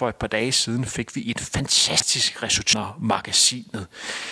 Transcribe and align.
for 0.00 0.08
et 0.08 0.16
par 0.16 0.26
dage 0.26 0.52
siden 0.52 0.84
fik 0.84 1.16
vi 1.16 1.30
et 1.30 1.40
fantastisk 1.40 2.42
resultat 2.42 2.86
magasinet. 3.00 3.86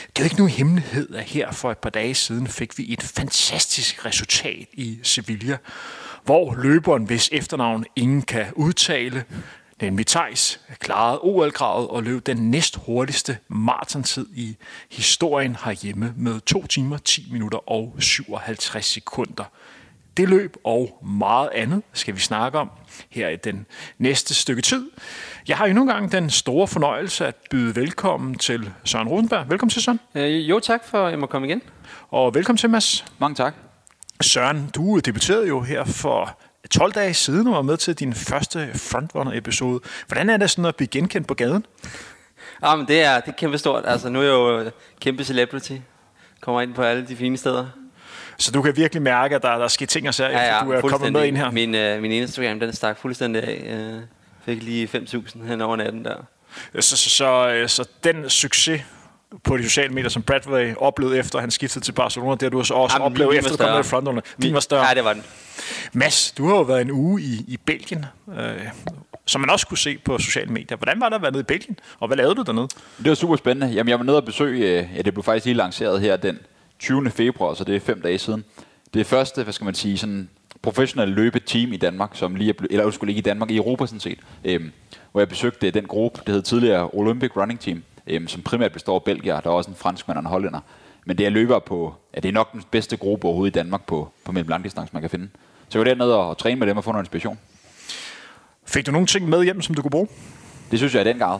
Det 0.09 0.19
er 0.19 0.21
jo 0.21 0.25
ikke 0.25 0.37
nogen 0.37 0.51
hemmelighed, 0.51 1.15
at 1.15 1.25
her 1.25 1.53
for 1.53 1.71
et 1.71 1.79
par 1.79 1.91
dage 1.91 2.15
siden 2.15 2.47
fik 2.47 2.79
vi 2.79 2.93
et 2.93 3.03
fantastisk 3.03 4.05
resultat 4.05 4.67
i 4.73 4.99
Sevilla, 5.03 5.57
hvor 6.25 6.55
løberen, 6.55 7.05
hvis 7.05 7.29
efternavn 7.33 7.85
ingen 7.97 8.23
kan 8.23 8.47
udtale, 8.53 9.25
nemlig 9.81 10.07
Thijs, 10.07 10.61
klarede 10.79 11.21
OL-kravet 11.21 11.89
og 11.89 12.03
løb 12.03 12.27
den 12.27 12.51
næst 12.51 12.77
hurtigste 12.77 13.39
maratontid 13.49 14.27
i 14.35 14.57
historien 14.91 15.57
herhjemme 15.65 16.15
med 16.17 16.41
2 16.41 16.67
timer, 16.67 16.99
10 16.99 17.29
minutter 17.33 17.71
og 17.71 17.97
57 17.99 18.87
sekunder. 18.87 19.45
Det 20.19 20.29
løb 20.29 20.57
og 20.65 20.99
meget 21.21 21.49
andet 21.55 21.83
skal 21.93 22.15
vi 22.15 22.21
snakke 22.21 22.59
om 22.59 22.71
her 23.11 23.29
i 23.29 23.37
den 23.37 23.67
næste 23.99 24.35
stykke 24.35 24.63
tid. 24.63 24.91
Jeg 25.49 25.57
har 25.57 25.67
endnu 25.67 25.83
en 25.83 25.89
gang 25.89 26.13
den 26.13 26.31
store 26.31 26.69
fornøjelse 26.69 27.27
at 27.27 27.35
byde 27.51 27.77
velkommen 27.77 28.35
til 28.39 28.71
Søren 28.85 29.09
Rosenberg. 29.09 29.51
Velkommen 29.51 29.71
til, 29.71 29.83
Søren. 29.83 30.01
Øh, 30.15 30.51
jo, 30.51 30.61
tak 30.61 30.85
for, 30.85 31.05
at 31.05 31.11
jeg 31.11 31.19
må 31.19 31.27
komme 31.27 31.49
igen. 31.49 31.63
Og 32.11 32.35
velkommen 32.35 32.59
til, 32.59 32.71
Mads. 32.71 33.05
Mange 33.19 33.35
tak. 33.35 33.55
Søren, 34.21 34.71
du 34.75 34.99
debuterede 34.99 35.49
jo 35.49 35.61
her 35.61 35.85
for 35.85 36.39
12 36.71 36.93
dage 36.93 37.15
siden 37.15 37.47
og 37.47 37.55
var 37.55 37.63
med 37.63 37.77
til 37.77 37.95
din 37.95 38.15
første 38.15 38.71
Frontrunner-episode. 38.75 39.81
Hvordan 40.07 40.31
er 40.31 40.37
det 40.37 40.51
sådan 40.51 40.65
at 40.65 40.77
blive 40.77 40.89
genkendt 40.89 41.27
på 41.27 41.35
gaden? 41.35 41.67
Ja, 42.63 42.77
men 42.77 42.89
det 42.89 43.03
er, 43.03 43.21
det 43.21 43.29
er 43.29 43.37
kæmpe 43.37 43.59
stort. 43.59 43.85
Altså, 43.87 44.09
nu 44.09 44.19
er 44.19 44.25
jeg 44.25 44.33
jo 44.33 44.71
kæmpe 45.01 45.25
celebrity. 45.25 45.77
Kommer 46.41 46.61
ind 46.61 46.75
på 46.75 46.83
alle 46.83 47.07
de 47.07 47.17
fine 47.17 47.37
steder. 47.37 47.67
Så 48.39 48.53
du 48.53 48.63
kan 48.63 48.77
virkelig 48.77 49.03
mærke, 49.03 49.37
at 49.37 49.43
der, 49.43 49.57
der 49.57 49.65
er 49.65 49.69
sket 49.69 49.89
ting 49.89 50.09
og 50.09 50.15
sager, 50.15 50.31
ja, 50.31 50.57
ja, 50.57 50.65
du 50.65 50.71
er 50.71 50.81
kommet 50.81 51.13
med 51.13 51.25
ind 51.25 51.37
her? 51.37 51.51
Min, 51.51 51.75
uh, 51.75 52.03
min 52.03 52.13
Instagram, 52.13 52.61
den 52.61 52.73
stak 52.73 52.99
fuldstændig 52.99 53.43
af. 53.43 53.79
Uh, 53.97 54.03
fik 54.45 54.63
lige 54.63 54.89
5.000 54.95 55.47
hen 55.47 55.61
over 55.61 55.77
natten 55.77 56.05
der. 56.05 56.15
Så, 56.75 56.81
så, 56.81 56.97
så, 56.97 57.11
så, 57.11 57.67
så 57.67 57.89
den 58.05 58.31
succes, 58.31 58.83
på 59.45 59.57
de 59.57 59.63
sociale 59.63 59.95
medier, 59.95 60.09
som 60.09 60.23
Bradway 60.23 60.75
oplevede 60.77 61.19
efter, 61.19 61.41
han 61.41 61.51
skiftede 61.51 61.85
til 61.85 61.93
Barcelona. 61.93 62.33
Det 62.33 62.43
har 62.43 62.51
du 62.51 62.59
også 62.59 62.75
Jamen, 62.75 63.03
oplevet 63.03 63.39
efter, 63.39 63.53
at 63.53 63.59
du 63.59 63.65
kom 63.65 63.73
med 63.73 63.81
i 63.81 63.83
frontrunner. 63.83 64.23
Din 64.43 64.55
var 64.55 64.61
større. 64.61 64.89
Ja, 64.89 64.95
det 64.95 65.05
var 65.05 65.13
den. 65.13 65.23
Mads, 65.93 66.33
du 66.39 66.47
har 66.49 66.57
jo 66.57 66.63
været 66.63 66.81
en 66.81 66.91
uge 66.91 67.23
i, 67.23 67.45
i 67.49 67.59
Belgien, 67.67 68.05
øh, 68.39 68.53
som 69.27 69.41
man 69.41 69.51
også 69.51 69.67
kunne 69.67 69.79
se 69.79 69.99
på 70.05 70.19
sociale 70.19 70.53
medier. 70.53 70.77
Hvordan 70.77 71.01
var 71.01 71.09
det 71.09 71.17
at 71.17 71.23
være 71.23 71.31
nede 71.31 71.41
i 71.41 71.45
Belgien, 71.45 71.79
og 72.01 72.07
hvad 72.07 72.17
lavede 72.17 72.35
du 72.35 72.43
dernede? 72.43 72.69
Det 72.99 73.09
var 73.09 73.15
super 73.15 73.37
spændende. 73.37 73.75
Jamen, 73.75 73.91
jeg 73.91 73.99
var 73.99 74.05
nede 74.05 74.17
og 74.17 74.25
besøge, 74.25 74.81
øh, 74.81 74.89
ja, 74.97 75.03
det 75.03 75.15
blev 75.15 75.25
faktisk 75.25 75.45
lige 75.45 75.57
lanceret 75.57 76.01
her 76.01 76.17
den 76.17 76.39
20. 76.79 77.11
februar, 77.11 77.55
så 77.55 77.65
det 77.65 77.77
er 77.77 77.81
fem 77.81 78.03
dage 78.03 78.19
siden. 78.19 78.45
Det 78.95 79.01
er 79.01 79.05
første, 79.05 79.43
hvad 79.43 79.53
skal 79.53 79.65
man 79.65 79.75
sige, 79.75 79.99
sådan 79.99 80.29
professionelle 80.63 81.15
løbeteam 81.15 81.73
i 81.73 81.77
Danmark, 81.77 82.11
som 82.15 82.35
lige 82.35 82.49
er 82.49 82.53
blevet, 82.53 82.73
eller 82.73 82.91
skulle 82.91 83.11
ikke 83.11 83.19
i 83.19 83.23
Danmark, 83.23 83.51
i 83.51 83.57
Europa 83.57 83.87
sådan 83.87 84.01
set, 84.01 84.19
øhm, 84.45 84.73
hvor 85.13 85.21
jeg 85.21 85.29
besøgte 85.29 85.71
den 85.71 85.85
gruppe, 85.85 86.21
det 86.27 86.35
hed 86.35 86.43
tidligere 86.43 86.91
Olympic 86.93 87.37
Running 87.37 87.61
Team, 87.61 87.83
øhm, 88.07 88.29
som 88.29 88.43
primært 88.43 88.73
består 88.73 88.95
af 88.95 89.03
Belgier, 89.03 89.41
der 89.41 89.51
er 89.51 89.55
også 89.55 89.71
en 89.71 89.77
franskmand 89.77 90.19
og 90.19 90.21
en 90.21 90.27
hollænder. 90.27 90.61
Men 91.07 91.19
det 91.19 91.27
er 91.27 91.31
løber 91.31 91.59
på, 91.59 91.95
ja, 92.15 92.21
det 92.21 92.29
er 92.29 92.33
nok 92.33 92.53
den 92.53 92.63
bedste 92.71 92.97
gruppe 92.97 93.27
overhovedet 93.27 93.57
i 93.57 93.59
Danmark 93.59 93.87
på, 93.87 94.09
på 94.25 94.33
langdistance, 94.33 94.91
man 94.93 95.03
kan 95.03 95.11
finde. 95.11 95.29
Så 95.69 95.79
jeg 95.79 95.87
var 95.87 95.95
dernede 95.95 96.17
og 96.17 96.39
træne 96.39 96.59
med 96.59 96.67
dem 96.67 96.77
og 96.77 96.85
få 96.85 96.93
noget 96.93 97.05
inspiration. 97.05 97.39
Fik 98.67 98.87
du 98.87 98.93
nogle 98.93 99.07
ting 99.07 99.29
med 99.29 99.45
hjem, 99.45 99.63
som 99.63 99.75
du 99.75 99.83
kunne 99.83 99.91
bruge? 99.91 100.09
Det 100.71 100.79
synes 100.79 100.95
jeg 100.95 101.07
i 101.07 101.09
den 101.09 101.19
grad. 101.19 101.39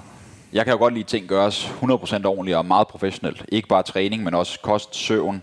Jeg 0.53 0.65
kan 0.65 0.73
jo 0.73 0.79
godt 0.79 0.95
lide, 0.95 1.03
at 1.03 1.07
ting 1.07 1.29
gøres 1.29 1.65
100% 1.65 2.25
ordentligt 2.25 2.57
og 2.57 2.67
meget 2.67 2.89
professionelt. 2.89 3.45
Ikke 3.49 3.69
bare 3.69 3.83
træning, 3.83 4.23
men 4.23 4.35
også 4.35 4.61
kost, 4.61 4.97
søvn, 4.97 5.43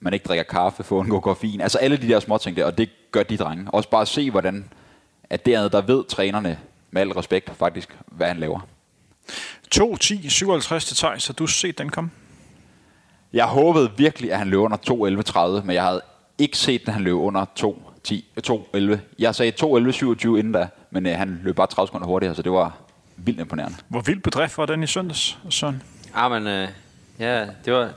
man 0.00 0.14
ikke 0.14 0.24
drikker 0.24 0.44
kaffe, 0.44 0.82
få 0.82 1.00
en 1.00 1.08
god 1.08 1.22
koffein. 1.22 1.60
Altså 1.60 1.78
alle 1.78 1.96
de 1.96 2.08
der 2.08 2.20
små 2.20 2.38
ting 2.38 2.56
der, 2.56 2.64
og 2.64 2.78
det 2.78 2.90
gør 3.10 3.22
de 3.22 3.36
drenge. 3.36 3.66
Også 3.70 3.90
bare 3.90 4.02
at 4.02 4.08
se, 4.08 4.30
hvordan 4.30 4.70
at 5.30 5.46
dernede, 5.46 5.70
der 5.70 5.80
ved 5.80 6.04
trænerne, 6.04 6.58
med 6.90 7.00
al 7.02 7.12
respekt 7.12 7.50
faktisk, 7.56 7.98
hvad 8.06 8.26
han 8.26 8.36
laver. 8.36 8.60
2, 9.70 9.96
10, 9.96 10.28
57 10.28 10.84
til 10.84 10.96
Thijs, 10.96 11.26
har 11.26 11.34
du 11.34 11.46
set 11.46 11.78
den 11.78 11.88
komme? 11.88 12.10
Jeg 13.32 13.44
håbede 13.44 13.90
virkelig, 13.96 14.32
at 14.32 14.38
han 14.38 14.48
løb 14.48 14.60
under 14.60 14.76
2.11.30, 15.58 15.64
men 15.64 15.74
jeg 15.74 15.84
havde 15.84 16.00
ikke 16.38 16.58
set, 16.58 16.82
at 16.86 16.94
han 16.94 17.02
løb 17.02 17.14
under 17.14 17.44
2.11. 17.60 18.98
Jeg 19.18 19.34
sagde 19.34 19.52
2.11.27 19.62 20.28
inden 20.28 20.52
da, 20.52 20.68
men 20.90 21.06
øh, 21.06 21.16
han 21.16 21.40
løb 21.42 21.56
bare 21.56 21.66
30 21.66 21.86
sekunder 21.86 22.06
hurtigere, 22.06 22.34
så 22.34 22.42
det 22.42 22.52
var 22.52 22.83
vildt 23.16 23.40
imponerende. 23.40 23.76
Hvor 23.88 24.00
vild 24.00 24.20
bedrift 24.20 24.58
var 24.58 24.66
den 24.66 24.82
i 24.82 24.86
søndags, 24.86 25.38
Søren? 25.50 25.82
Ja, 26.16 26.28
men 26.28 26.46
øh, 26.46 26.68
ja, 27.18 27.46
det 27.64 27.72
var, 27.72 27.90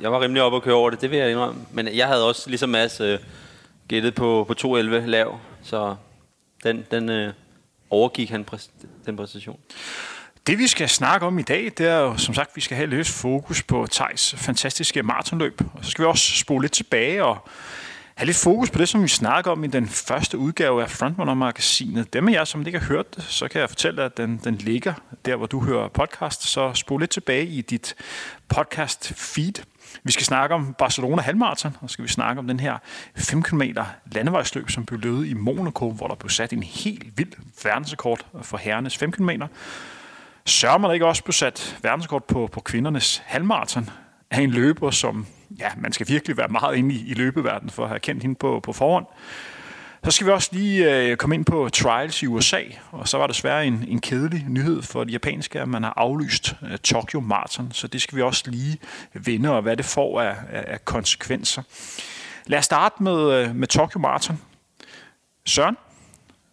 jeg 0.00 0.12
var 0.12 0.20
rimelig 0.20 0.42
op 0.42 0.54
at 0.54 0.62
køre 0.62 0.74
over 0.74 0.90
det, 0.90 1.00
det 1.00 1.10
vil 1.10 1.18
jeg 1.18 1.30
indrømme. 1.30 1.60
Men 1.72 1.88
jeg 1.96 2.06
havde 2.06 2.28
også 2.28 2.50
ligesom 2.50 2.70
Mads 2.70 3.00
øh, 3.00 3.18
gættet 3.88 4.14
på, 4.14 4.44
på 4.48 4.76
2.11 4.76 4.80
lav, 5.06 5.38
så 5.62 5.96
den, 6.64 6.84
den 6.90 7.08
øh, 7.08 7.32
overgik 7.90 8.30
han 8.30 8.44
præst, 8.44 8.70
den 9.06 9.16
præstation. 9.16 9.58
Det 10.46 10.58
vi 10.58 10.66
skal 10.66 10.88
snakke 10.88 11.26
om 11.26 11.38
i 11.38 11.42
dag, 11.42 11.72
det 11.78 11.86
er 11.86 11.98
jo 11.98 12.16
som 12.16 12.34
sagt, 12.34 12.56
vi 12.56 12.60
skal 12.60 12.76
have 12.76 12.90
lidt 12.90 13.08
fokus 13.08 13.62
på 13.62 13.86
Tejs 13.90 14.34
fantastiske 14.38 15.02
maratonløb. 15.02 15.60
Og 15.74 15.84
så 15.84 15.90
skal 15.90 16.02
vi 16.02 16.08
også 16.08 16.36
spole 16.36 16.62
lidt 16.62 16.72
tilbage 16.72 17.24
og 17.24 17.48
have 18.20 18.26
lidt 18.26 18.36
fokus 18.36 18.70
på 18.70 18.78
det, 18.78 18.88
som 18.88 19.02
vi 19.02 19.08
snakker 19.08 19.50
om 19.50 19.64
i 19.64 19.66
den 19.66 19.88
første 19.88 20.38
udgave 20.38 20.82
af 20.82 20.90
Frontrunner-magasinet. 20.90 22.12
Dem 22.12 22.28
af 22.28 22.32
jer, 22.32 22.44
som 22.44 22.66
ikke 22.66 22.78
har 22.78 22.86
hørt 22.86 23.16
det, 23.16 23.24
så 23.24 23.48
kan 23.48 23.60
jeg 23.60 23.68
fortælle, 23.68 24.02
at 24.02 24.16
den, 24.16 24.40
den 24.44 24.54
ligger 24.54 24.94
der, 25.24 25.36
hvor 25.36 25.46
du 25.46 25.64
hører 25.64 25.88
podcast. 25.88 26.42
Så 26.42 26.74
spol 26.74 27.00
lidt 27.00 27.10
tilbage 27.10 27.46
i 27.46 27.60
dit 27.60 27.94
podcast 28.48 29.12
feed. 29.16 29.52
Vi 30.04 30.12
skal 30.12 30.24
snakke 30.26 30.54
om 30.54 30.74
Barcelona 30.78 31.22
halvmarathon, 31.22 31.76
og 31.80 31.90
så 31.90 31.92
skal 31.92 32.02
vi 32.02 32.08
snakke 32.08 32.38
om 32.38 32.46
den 32.46 32.60
her 32.60 32.78
5 33.16 33.42
km 33.42 33.62
landevejsløb, 34.12 34.70
som 34.70 34.86
blev 34.86 35.00
løbet 35.00 35.26
i 35.26 35.34
Monaco, 35.34 35.90
hvor 35.90 36.06
der 36.06 36.14
blev 36.14 36.30
sat 36.30 36.52
en 36.52 36.62
helt 36.62 37.18
vild 37.18 37.32
verdensrekord 37.64 38.26
for 38.42 38.56
herrenes 38.56 38.96
5 38.96 39.12
km. 39.12 39.30
Sørger 40.44 40.78
man 40.78 40.94
ikke 40.94 41.06
også 41.06 41.24
blev 41.24 41.32
sat 41.32 41.78
verdensrekord 41.82 42.28
på, 42.28 42.48
på 42.52 42.60
kvindernes 42.60 43.22
halvmarathon 43.26 43.90
af 44.30 44.40
en 44.40 44.50
løber, 44.50 44.90
som 44.90 45.26
ja, 45.60 45.68
man 45.76 45.92
skal 45.92 46.08
virkelig 46.08 46.36
være 46.36 46.48
meget 46.48 46.76
inde 46.76 46.94
i, 46.94 47.10
i 47.10 47.14
løbeverdenen 47.14 47.70
for 47.70 47.82
at 47.82 47.88
have 47.88 48.00
kendt 48.00 48.22
hende 48.22 48.34
på, 48.34 48.60
på 48.62 48.72
forhånd. 48.72 49.06
Så 50.04 50.10
skal 50.10 50.26
vi 50.26 50.32
også 50.32 50.48
lige 50.52 50.94
øh, 50.94 51.16
komme 51.16 51.34
ind 51.34 51.44
på 51.44 51.68
trials 51.68 52.22
i 52.22 52.26
USA, 52.26 52.60
og 52.90 53.08
så 53.08 53.18
var 53.18 53.26
det 53.26 53.34
desværre 53.34 53.66
en, 53.66 53.84
en 53.88 54.00
kedelig 54.00 54.44
nyhed 54.48 54.82
for 54.82 55.04
de 55.04 55.12
japanske, 55.12 55.60
at 55.60 55.68
man 55.68 55.82
har 55.82 55.94
aflyst 55.96 56.54
øh, 56.62 56.78
Tokyo 56.78 57.20
Marathon, 57.20 57.72
så 57.72 57.86
det 57.86 58.02
skal 58.02 58.16
vi 58.16 58.22
også 58.22 58.44
lige 58.46 58.78
vinde, 59.12 59.50
og 59.50 59.62
hvad 59.62 59.76
det 59.76 59.84
får 59.84 60.20
af, 60.20 60.36
af, 60.50 60.64
af 60.66 60.84
konsekvenser. 60.84 61.62
Lad 62.46 62.58
os 62.58 62.64
starte 62.64 63.02
med, 63.02 63.32
øh, 63.32 63.54
med 63.54 63.68
Tokyo 63.68 64.00
Marathon. 64.00 64.40
Søren, 65.46 65.76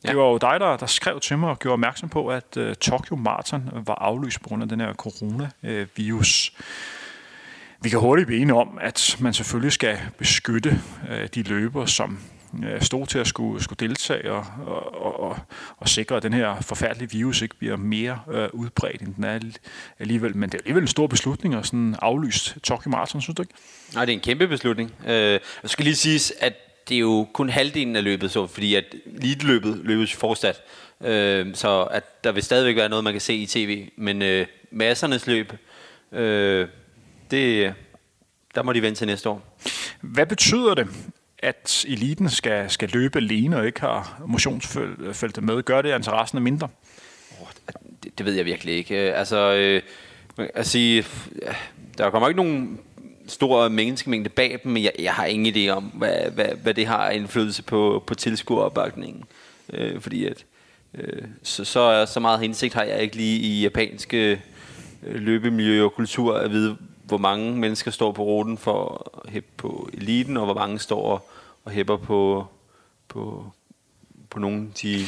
ja. 0.03 0.09
det 0.09 0.17
var 0.17 0.23
jo 0.23 0.37
dig, 0.37 0.59
der, 0.59 0.77
der 0.77 0.85
skrev 0.85 1.19
til 1.19 1.37
mig 1.37 1.49
og 1.49 1.59
gjorde 1.59 1.73
opmærksom 1.73 2.09
på, 2.09 2.27
at 2.27 2.57
uh, 2.57 2.73
Tokyo 2.73 3.15
Marathon 3.15 3.69
var 3.73 3.95
aflyst 3.95 4.41
på 4.41 4.49
grund 4.49 4.63
af 4.63 4.69
den 4.69 4.79
her 4.79 4.93
coronavirus. 4.93 6.53
Vi 7.81 7.89
kan 7.89 7.99
hurtigt 7.99 8.27
blive 8.27 8.41
enige 8.41 8.55
om, 8.55 8.77
at 8.81 9.17
man 9.19 9.33
selvfølgelig 9.33 9.71
skal 9.71 9.97
beskytte 10.17 10.81
øh, 11.09 11.27
de 11.35 11.43
løber, 11.43 11.85
som 11.85 12.19
Øh, 12.63 12.81
stod 12.81 13.05
til 13.05 13.19
at 13.19 13.27
skulle, 13.27 13.63
skulle 13.63 13.87
deltage 13.87 14.31
og, 14.31 14.45
og, 14.65 15.19
og, 15.19 15.37
og 15.77 15.89
sikre, 15.89 16.15
at 16.15 16.23
den 16.23 16.33
her 16.33 16.61
forfærdelige 16.61 17.11
virus 17.11 17.41
ikke 17.41 17.55
bliver 17.55 17.75
mere 17.77 18.19
øh, 18.31 18.49
udbredt, 18.53 19.01
end 19.01 19.15
den 19.15 19.23
er 19.23 19.39
alligevel. 19.99 20.37
Men 20.37 20.49
det 20.49 20.57
er 20.57 20.61
alligevel 20.61 20.83
en 20.83 20.87
stor 20.87 21.07
beslutning 21.07 21.55
at 21.55 21.65
sådan 21.65 21.95
aflyst 22.01 22.57
Tokyo 22.63 22.89
Marathon, 22.89 23.21
synes 23.21 23.35
du 23.35 23.41
ikke? 23.41 23.53
Nej, 23.93 24.05
det 24.05 24.11
er 24.11 24.15
en 24.15 24.21
kæmpe 24.21 24.47
beslutning. 24.47 24.93
Øh, 25.07 25.39
jeg 25.63 25.69
skal 25.69 25.85
lige 25.85 25.95
sige, 25.95 26.33
at 26.39 26.53
det 26.89 26.95
er 26.95 26.99
jo 26.99 27.27
kun 27.33 27.49
halvdelen 27.49 27.95
af 27.95 28.03
løbet, 28.03 28.31
så, 28.31 28.47
fordi 28.47 28.75
at 28.75 28.95
elite-løbet 29.05 29.81
løbes 29.83 30.13
fortsat. 30.13 30.61
Øh, 31.01 31.55
så 31.55 31.83
at 31.83 32.23
der 32.23 32.31
vil 32.31 32.43
stadigvæk 32.43 32.75
være 32.75 32.89
noget, 32.89 33.03
man 33.03 33.13
kan 33.13 33.21
se 33.21 33.35
i 33.35 33.45
tv. 33.45 33.89
Men 33.95 34.21
øh, 34.21 34.47
massernes 34.71 35.27
løb, 35.27 35.53
øh, 36.11 36.67
det, 37.31 37.73
der 38.55 38.63
må 38.63 38.73
de 38.73 38.81
vente 38.81 38.99
til 38.99 39.07
næste 39.07 39.29
år. 39.29 39.57
Hvad 40.01 40.25
betyder 40.25 40.73
det, 40.73 40.87
at 41.39 41.85
eliten 41.87 42.29
skal, 42.29 42.69
skal 42.69 42.89
løbe 42.89 43.17
alene 43.17 43.57
og 43.57 43.65
ikke 43.65 43.81
har 43.81 44.21
motionsfeltet 44.27 45.43
med? 45.43 45.63
Gør 45.63 45.81
det, 45.81 45.95
interessen 45.95 46.37
er 46.37 46.41
mindre? 46.41 46.67
Oh, 47.41 47.47
det, 48.03 48.17
det 48.17 48.25
ved 48.25 48.33
jeg 48.33 48.45
virkelig 48.45 48.75
ikke. 48.75 48.95
Altså, 48.95 49.53
øh, 49.53 49.81
at 50.53 50.67
sige, 50.67 51.05
der 51.97 52.09
kommer 52.09 52.27
ikke 52.27 52.37
nogen 52.37 52.79
stor 53.27 53.69
menneskemængde 53.69 54.29
bag 54.29 54.59
dem, 54.63 54.71
men 54.71 54.83
jeg, 54.83 54.91
jeg 54.99 55.13
har 55.13 55.25
ingen 55.25 55.55
idé 55.55 55.69
om, 55.69 55.83
hvad, 55.83 56.31
hvad, 56.31 56.49
hvad 56.63 56.73
det 56.73 56.87
har 56.87 57.09
indflydelse 57.09 57.63
på, 57.63 58.03
på 58.07 58.15
tilskueropbakningen. 58.15 59.23
Øh, 59.73 60.01
fordi 60.01 60.25
at, 60.25 60.45
øh, 60.93 61.23
så, 61.43 61.65
så, 61.65 62.05
så 62.13 62.19
meget 62.19 62.43
indsigt 62.43 62.73
har 62.73 62.83
jeg 62.83 63.01
ikke 63.01 63.15
lige 63.15 63.39
i 63.39 63.61
japanske 63.61 64.41
øh, 65.03 65.21
løbemiljø 65.21 65.83
og 65.83 65.93
kultur 65.93 66.37
at 66.37 66.51
vide, 66.51 66.77
hvor 67.07 67.17
mange 67.17 67.57
mennesker 67.57 67.91
står 67.91 68.11
på 68.11 68.23
ruten 68.23 68.57
for 68.57 69.11
at 69.23 69.29
hæppe 69.29 69.49
på 69.57 69.89
eliten, 69.93 70.37
og 70.37 70.45
hvor 70.45 70.53
mange 70.53 70.79
står 70.79 71.29
og 71.63 71.71
hæpper 71.71 71.97
på, 71.97 72.45
på, 73.07 73.51
på 74.29 74.39
nogen, 74.39 74.73
de, 74.81 74.99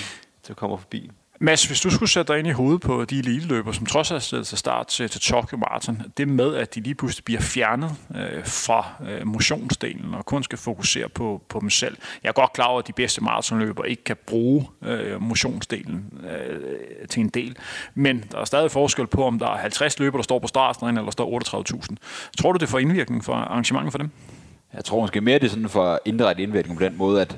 der 0.47 0.53
kommer 0.53 0.77
forbi. 0.77 1.11
Mads, 1.41 1.65
hvis 1.65 1.81
du 1.81 1.89
skulle 1.89 2.09
sætte 2.09 2.33
dig 2.33 2.39
ind 2.39 2.47
i 2.47 2.51
hovedet 2.51 2.81
på 2.81 3.05
de 3.05 3.19
eliteløbere, 3.19 3.73
som 3.73 3.85
trods 3.85 4.11
alt 4.11 4.23
stillede 4.23 4.45
sig 4.45 4.57
start 4.57 4.87
til, 4.87 5.09
til 5.09 5.21
Tokyo 5.21 5.57
Marathon, 5.57 6.01
det 6.17 6.27
med, 6.27 6.55
at 6.55 6.75
de 6.75 6.81
lige 6.81 6.95
pludselig 6.95 7.25
bliver 7.25 7.41
fjernet 7.41 7.91
øh, 8.15 8.45
fra 8.45 8.85
øh, 9.09 9.27
motionsdelen 9.27 10.13
og 10.13 10.25
kun 10.25 10.43
skal 10.43 10.57
fokusere 10.57 11.09
på, 11.09 11.41
på 11.49 11.59
dem 11.59 11.69
selv. 11.69 11.97
Jeg 12.23 12.29
er 12.29 12.33
godt 12.33 12.53
klar 12.53 12.65
over, 12.65 12.79
at 12.79 12.87
de 12.87 12.93
bedste 12.93 13.23
maratonløbere 13.23 13.89
ikke 13.89 14.03
kan 14.03 14.15
bruge 14.27 14.67
øh, 14.85 15.21
motionsdelen 15.21 16.05
øh, 16.29 17.07
til 17.07 17.21
en 17.21 17.29
del, 17.29 17.57
men 17.93 18.25
der 18.31 18.39
er 18.39 18.45
stadig 18.45 18.71
forskel 18.71 19.07
på, 19.07 19.25
om 19.25 19.39
der 19.39 19.47
er 19.47 19.57
50 19.57 19.99
løbere, 19.99 20.17
der 20.17 20.23
står 20.23 20.39
på 20.39 20.47
startstregen, 20.47 20.97
eller 20.97 21.05
der 21.05 21.11
står 21.11 21.39
38.000. 21.83 21.95
Tror 22.37 22.51
du, 22.51 22.57
det 22.57 22.69
får 22.69 22.79
indvirkning 22.79 23.25
for 23.25 23.33
arrangementet 23.33 23.91
for 23.91 23.97
dem? 23.97 24.09
Jeg 24.73 24.85
tror 24.85 25.01
måske 25.01 25.21
mere, 25.21 25.39
det 25.39 25.45
er 25.45 25.49
sådan 25.49 25.69
for 25.69 25.99
indirekte 26.05 26.43
indvirkning 26.43 26.77
på 26.79 26.85
den 26.85 26.97
måde, 26.97 27.21
at 27.21 27.37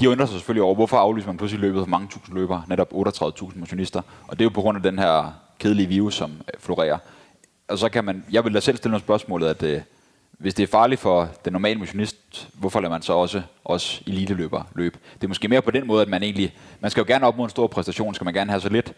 de 0.00 0.10
undrer 0.10 0.26
sig 0.26 0.34
selvfølgelig 0.34 0.62
over, 0.62 0.74
hvorfor 0.74 0.96
aflyser 0.96 1.26
man 1.26 1.36
pludselig 1.36 1.60
løbet 1.60 1.80
for 1.80 1.86
mange 1.86 2.08
tusind 2.08 2.34
løbere, 2.36 2.64
netop 2.68 2.92
38.000 2.92 3.58
motionister. 3.58 4.02
Og 4.28 4.38
det 4.38 4.40
er 4.40 4.44
jo 4.44 4.50
på 4.54 4.60
grund 4.60 4.76
af 4.76 4.82
den 4.82 4.98
her 4.98 5.32
kedelige 5.58 5.88
virus, 5.88 6.14
som 6.14 6.30
øh, 6.30 6.60
florerer. 6.60 6.98
Og 7.68 7.78
så 7.78 7.88
kan 7.88 8.04
man, 8.04 8.24
jeg 8.32 8.44
vil 8.44 8.54
da 8.54 8.60
selv 8.60 8.76
stille 8.76 8.90
nogle 8.90 9.04
spørgsmålet, 9.04 9.48
at 9.48 9.62
øh, 9.62 9.80
hvis 10.38 10.54
det 10.54 10.62
er 10.62 10.66
farligt 10.66 11.00
for 11.00 11.28
den 11.44 11.52
normale 11.52 11.78
motionist, 11.78 12.48
hvorfor 12.54 12.80
lader 12.80 12.90
man 12.90 13.02
så 13.02 13.12
også 13.12 13.42
os 13.64 14.02
eliteløbere 14.06 14.64
løbe? 14.74 14.98
Det 15.14 15.24
er 15.24 15.28
måske 15.28 15.48
mere 15.48 15.62
på 15.62 15.70
den 15.70 15.86
måde, 15.86 16.02
at 16.02 16.08
man 16.08 16.22
egentlig, 16.22 16.56
man 16.80 16.90
skal 16.90 17.00
jo 17.00 17.06
gerne 17.06 17.26
opnå 17.26 17.44
en 17.44 17.50
stor 17.50 17.66
præstation, 17.66 18.14
skal 18.14 18.24
man 18.24 18.34
gerne 18.34 18.50
have 18.50 18.60
så 18.60 18.68
lidt 18.68 18.92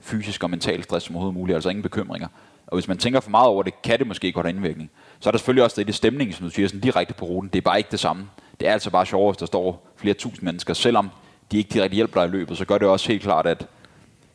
fysisk 0.00 0.42
og 0.42 0.50
mental 0.50 0.82
stress 0.82 1.06
som 1.06 1.16
overhovedet 1.16 1.38
muligt, 1.38 1.54
altså 1.54 1.68
ingen 1.68 1.82
bekymringer. 1.82 2.28
Og 2.66 2.76
hvis 2.76 2.88
man 2.88 2.98
tænker 2.98 3.20
for 3.20 3.30
meget 3.30 3.46
over 3.46 3.62
det, 3.62 3.82
kan 3.82 3.98
det 3.98 4.06
måske 4.06 4.32
godt 4.32 4.46
have 4.46 4.54
indvirkning. 4.56 4.90
Så 5.20 5.28
er 5.28 5.30
der 5.30 5.38
selvfølgelig 5.38 5.64
også 5.64 5.76
det, 5.76 5.86
det 5.86 5.94
stemning, 5.94 6.34
som 6.34 6.46
du 6.46 6.50
siger, 6.50 6.68
sådan 6.68 6.80
direkte 6.80 7.14
på 7.14 7.24
ruten. 7.24 7.50
Det 7.52 7.58
er 7.58 7.62
bare 7.62 7.78
ikke 7.78 7.90
det 7.90 8.00
samme. 8.00 8.28
Det 8.60 8.68
er 8.68 8.72
altså 8.72 8.90
bare 8.90 9.06
sjovere, 9.06 9.32
hvis 9.32 9.38
der 9.38 9.46
står 9.46 9.92
flere 9.96 10.14
tusind 10.14 10.44
mennesker. 10.44 10.74
Selvom 10.74 11.10
de 11.52 11.58
ikke 11.58 11.70
direkte 11.70 11.94
hjælper 11.94 12.20
dig 12.20 12.28
i 12.28 12.32
løbet, 12.32 12.58
så 12.58 12.64
gør 12.64 12.78
det 12.78 12.88
også 12.88 13.08
helt 13.08 13.22
klart, 13.22 13.46
at 13.46 13.66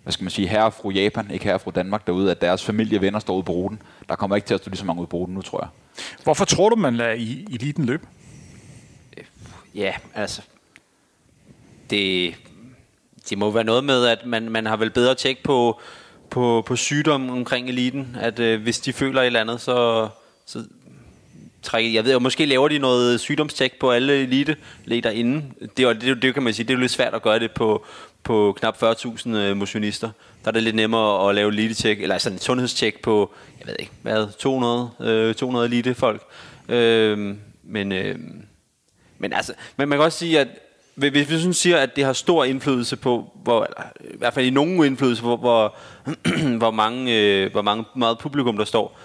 hvad 0.04 0.14
skal 0.14 0.24
man 0.24 0.32
sige, 0.32 0.48
herre 0.48 0.66
og 0.66 0.74
fru 0.74 0.92
Japan, 0.92 1.32
ikke 1.32 1.46
herre 1.46 1.56
og 1.56 1.62
fru 1.62 1.72
Danmark 1.76 2.08
derude, 2.08 2.32
at 2.32 2.42
deres 2.42 2.64
familie 2.66 2.98
og 2.98 3.02
venner 3.02 3.20
står 3.20 3.36
ude 3.36 3.44
på 3.44 3.52
ruten. 3.52 3.82
Der 4.10 4.16
kommer 4.16 4.36
ikke 4.36 4.46
til 4.48 4.54
at 4.54 4.60
stå 4.60 4.70
lige 4.70 4.78
så 4.78 4.86
mange 4.86 5.02
ude 5.02 5.08
på 5.08 5.18
ruten 5.18 5.36
nu, 5.36 5.42
tror 5.42 5.60
jeg. 5.60 5.70
Hvorfor 6.24 6.46
tror 6.46 6.70
du, 6.70 6.76
man 6.76 6.96
lader 6.96 7.14
i 7.14 7.48
eliten 7.52 7.86
løbe? 7.86 8.08
Ja, 9.76 9.94
altså... 10.14 10.42
Det, 11.90 12.36
det 13.30 13.38
må 13.38 13.52
være 13.52 13.64
noget 13.64 13.84
med, 13.84 14.06
at 14.06 14.26
man, 14.26 14.50
man 14.50 14.66
har 14.66 14.78
vel 14.78 14.90
bedre 14.90 15.16
tjek 15.16 15.44
på, 15.44 15.80
på, 16.30 16.64
på 16.68 16.76
sygdom 16.76 17.30
omkring 17.30 17.70
eliten. 17.70 18.18
At 18.20 18.40
øh, 18.40 18.62
hvis 18.62 18.80
de 18.80 18.94
føler 18.94 19.22
et 19.22 19.26
eller 19.26 19.42
andet, 19.42 19.62
så, 19.62 20.10
så 20.46 20.64
trække, 21.64 21.94
jeg 21.94 22.06
ved 22.06 22.12
jo, 22.12 22.20
måske 22.20 22.46
laver 22.46 22.68
de 22.68 22.80
noget 22.80 23.20
sygdomstjek 23.20 23.80
på 23.80 23.92
alle 23.92 24.14
elite 24.14 24.56
inden. 25.14 25.54
Det, 25.60 25.78
det, 25.78 26.02
det, 26.02 26.22
det 26.22 26.34
kan 26.34 26.44
man 26.44 26.54
sige, 26.54 26.68
det 26.68 26.74
er 26.74 26.78
lidt 26.78 26.92
svært 26.92 27.14
at 27.14 27.22
gøre 27.22 27.40
det 27.40 27.52
på, 27.52 27.86
på 28.24 28.56
knap 28.60 28.84
40.000 28.84 29.30
øh, 29.30 29.58
motionister. 29.58 30.10
Der 30.44 30.48
er 30.48 30.52
det 30.52 30.64
lidt 30.64 30.76
nemmere 30.76 31.30
at 31.30 31.36
lave 31.36 31.52
elite-tjek, 31.52 32.02
eller 32.02 32.18
sådan 32.18 32.36
et 32.36 32.44
sundhedstjek 32.44 33.02
på, 33.02 33.34
jeg 33.60 33.68
ved 33.68 33.76
ikke, 33.80 33.92
hvad, 34.02 34.28
200, 34.40 34.90
øh, 35.00 35.36
200 35.36 35.66
elite-folk. 35.66 36.22
Øh, 36.70 37.36
men, 37.64 37.92
øh, 37.92 38.16
men 39.18 39.34
altså, 39.34 39.54
men 39.78 39.90
man 39.90 39.98
kan 39.98 40.06
også 40.06 40.20
sige, 40.20 40.40
at 40.40 40.48
hvis 40.96 41.30
vi 41.30 41.38
sådan 41.38 41.54
siger, 41.54 41.78
at 41.78 41.96
det 41.96 42.04
har 42.04 42.14
stor 42.14 42.44
indflydelse 42.44 42.96
på, 42.96 43.32
hvor, 43.44 43.64
eller, 43.64 43.84
i 44.14 44.18
hvert 44.18 44.34
fald 44.34 44.46
i 44.46 44.50
nogen 44.50 44.86
indflydelse 44.86 45.22
på, 45.22 45.38
hvor, 45.38 45.76
hvor, 46.58 46.72
mange, 46.72 47.20
øh, 47.20 47.52
hvor 47.52 47.62
mange, 47.62 47.86
meget 47.96 48.18
publikum 48.18 48.58
der 48.58 48.66
står, 48.66 49.00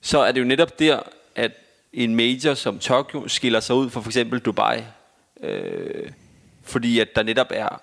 så 0.00 0.18
er 0.18 0.32
det 0.32 0.40
jo 0.40 0.44
netop 0.44 0.78
der, 0.78 1.00
at 1.34 1.52
en 1.92 2.14
major 2.14 2.54
som 2.54 2.78
Tokyo 2.78 3.28
skiller 3.28 3.60
sig 3.60 3.76
ud 3.76 3.90
fra 3.90 4.00
for 4.00 4.08
eksempel 4.08 4.38
Dubai. 4.38 4.82
Øh, 5.42 6.10
fordi 6.62 7.00
at 7.00 7.08
der 7.16 7.22
netop 7.22 7.46
er 7.50 7.80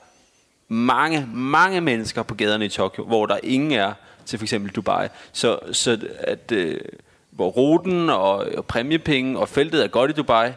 mange, 0.67 1.27
mange 1.33 1.81
mennesker 1.81 2.23
på 2.23 2.35
gaderne 2.35 2.65
i 2.65 2.69
Tokyo, 2.69 3.05
hvor 3.05 3.25
der 3.25 3.37
ingen 3.43 3.71
er 3.71 3.93
til 4.25 4.39
for 4.39 4.43
eksempel 4.45 4.71
Dubai. 4.71 5.07
Så, 5.31 5.59
så 5.71 5.99
at, 6.19 6.51
øh, 6.51 6.81
hvor 7.31 7.49
ruten 7.49 8.09
og, 8.09 8.35
og 8.35 8.65
præmiepenge 8.65 9.39
og 9.39 9.49
feltet 9.49 9.83
er 9.83 9.87
godt 9.87 10.11
i 10.11 10.13
Dubai, 10.13 10.51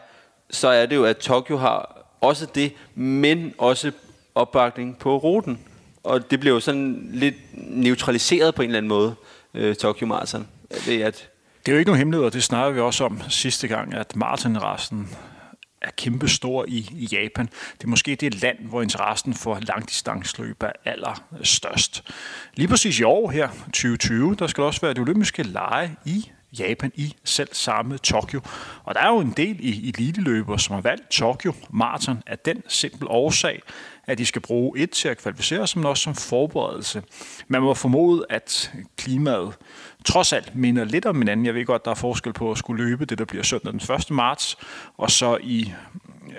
så 0.50 0.68
er 0.68 0.86
det 0.86 0.96
jo, 0.96 1.04
at 1.04 1.16
Tokyo 1.16 1.56
har 1.56 2.04
også 2.20 2.46
det, 2.54 2.72
men 2.94 3.54
også 3.58 3.92
opbakning 4.34 4.98
på 4.98 5.16
ruten. 5.16 5.60
Og 6.02 6.30
det 6.30 6.40
bliver 6.40 6.54
jo 6.54 6.60
sådan 6.60 7.08
lidt 7.12 7.34
neutraliseret 7.54 8.54
på 8.54 8.62
en 8.62 8.68
eller 8.68 8.78
anden 8.78 8.88
måde, 8.88 9.14
øh, 9.54 9.76
Tokyo 9.76 10.06
Marathon. 10.06 10.48
Ved 10.86 11.00
at 11.00 11.28
det 11.66 11.69
er 11.69 11.72
jo 11.72 11.78
ikke 11.78 11.88
nogen 11.88 11.99
hemmelighed, 11.99 12.26
og 12.26 12.32
det 12.32 12.43
snakker 12.43 12.72
vi 12.72 12.81
også 12.81 13.05
om 13.05 13.20
sidste 13.28 13.69
gang, 13.69 13.94
at 13.94 14.16
maratonrassen 14.16 15.08
er 15.82 15.90
kæmpestor 15.96 16.64
i, 16.69 16.88
i 16.93 17.08
Japan. 17.12 17.46
Det 17.78 17.84
er 17.84 17.88
måske 17.88 18.14
det 18.14 18.43
land, 18.43 18.58
hvor 18.58 18.82
interessen 18.82 19.34
for 19.34 19.58
langdistansløb 19.69 20.62
er 20.62 20.72
allerstørst. 20.84 22.05
Lige 22.55 22.69
præcis 22.69 22.99
i 23.00 23.02
år 23.02 23.31
her, 23.31 23.49
2020, 23.49 24.34
der 24.34 24.46
skal 24.46 24.64
også 24.64 24.81
være 24.81 24.94
det 24.94 25.00
olympiske 25.00 25.43
lege 25.43 25.96
i 26.05 26.31
Japan 26.52 26.92
i 26.94 27.14
selv 27.24 27.48
samme 27.52 27.98
Tokyo. 27.98 28.40
Og 28.84 28.94
der 28.94 29.00
er 29.00 29.08
jo 29.08 29.20
en 29.20 29.34
del 29.36 29.56
i 29.60 29.88
eliteløber, 29.88 30.56
som 30.56 30.74
har 30.74 30.80
valgt 30.80 31.10
Tokyo 31.10 31.52
Marathon 31.70 32.22
af 32.26 32.38
den 32.38 32.62
simple 32.68 33.08
årsag, 33.08 33.62
at 34.06 34.18
de 34.18 34.26
skal 34.26 34.42
bruge 34.42 34.78
et 34.78 34.90
til 34.90 35.08
at 35.08 35.18
kvalificere 35.18 35.66
sig, 35.66 35.78
men 35.78 35.86
også 35.86 36.02
som 36.02 36.14
forberedelse. 36.14 37.02
Man 37.48 37.62
må 37.62 37.74
formode, 37.74 38.26
at 38.30 38.72
klimaet 38.96 39.54
trods 40.04 40.32
alt 40.32 40.56
minder 40.56 40.84
lidt 40.84 41.06
om 41.06 41.18
hinanden. 41.18 41.46
Jeg 41.46 41.54
ved 41.54 41.64
godt, 41.64 41.84
der 41.84 41.90
er 41.90 41.94
forskel 41.94 42.32
på 42.32 42.50
at 42.50 42.58
skulle 42.58 42.84
løbe 42.84 43.04
det, 43.04 43.18
der 43.18 43.24
bliver 43.24 43.42
søndag 43.42 43.72
den 43.72 43.94
1. 43.94 44.10
marts, 44.10 44.56
og 44.96 45.10
så 45.10 45.38
i 45.40 45.72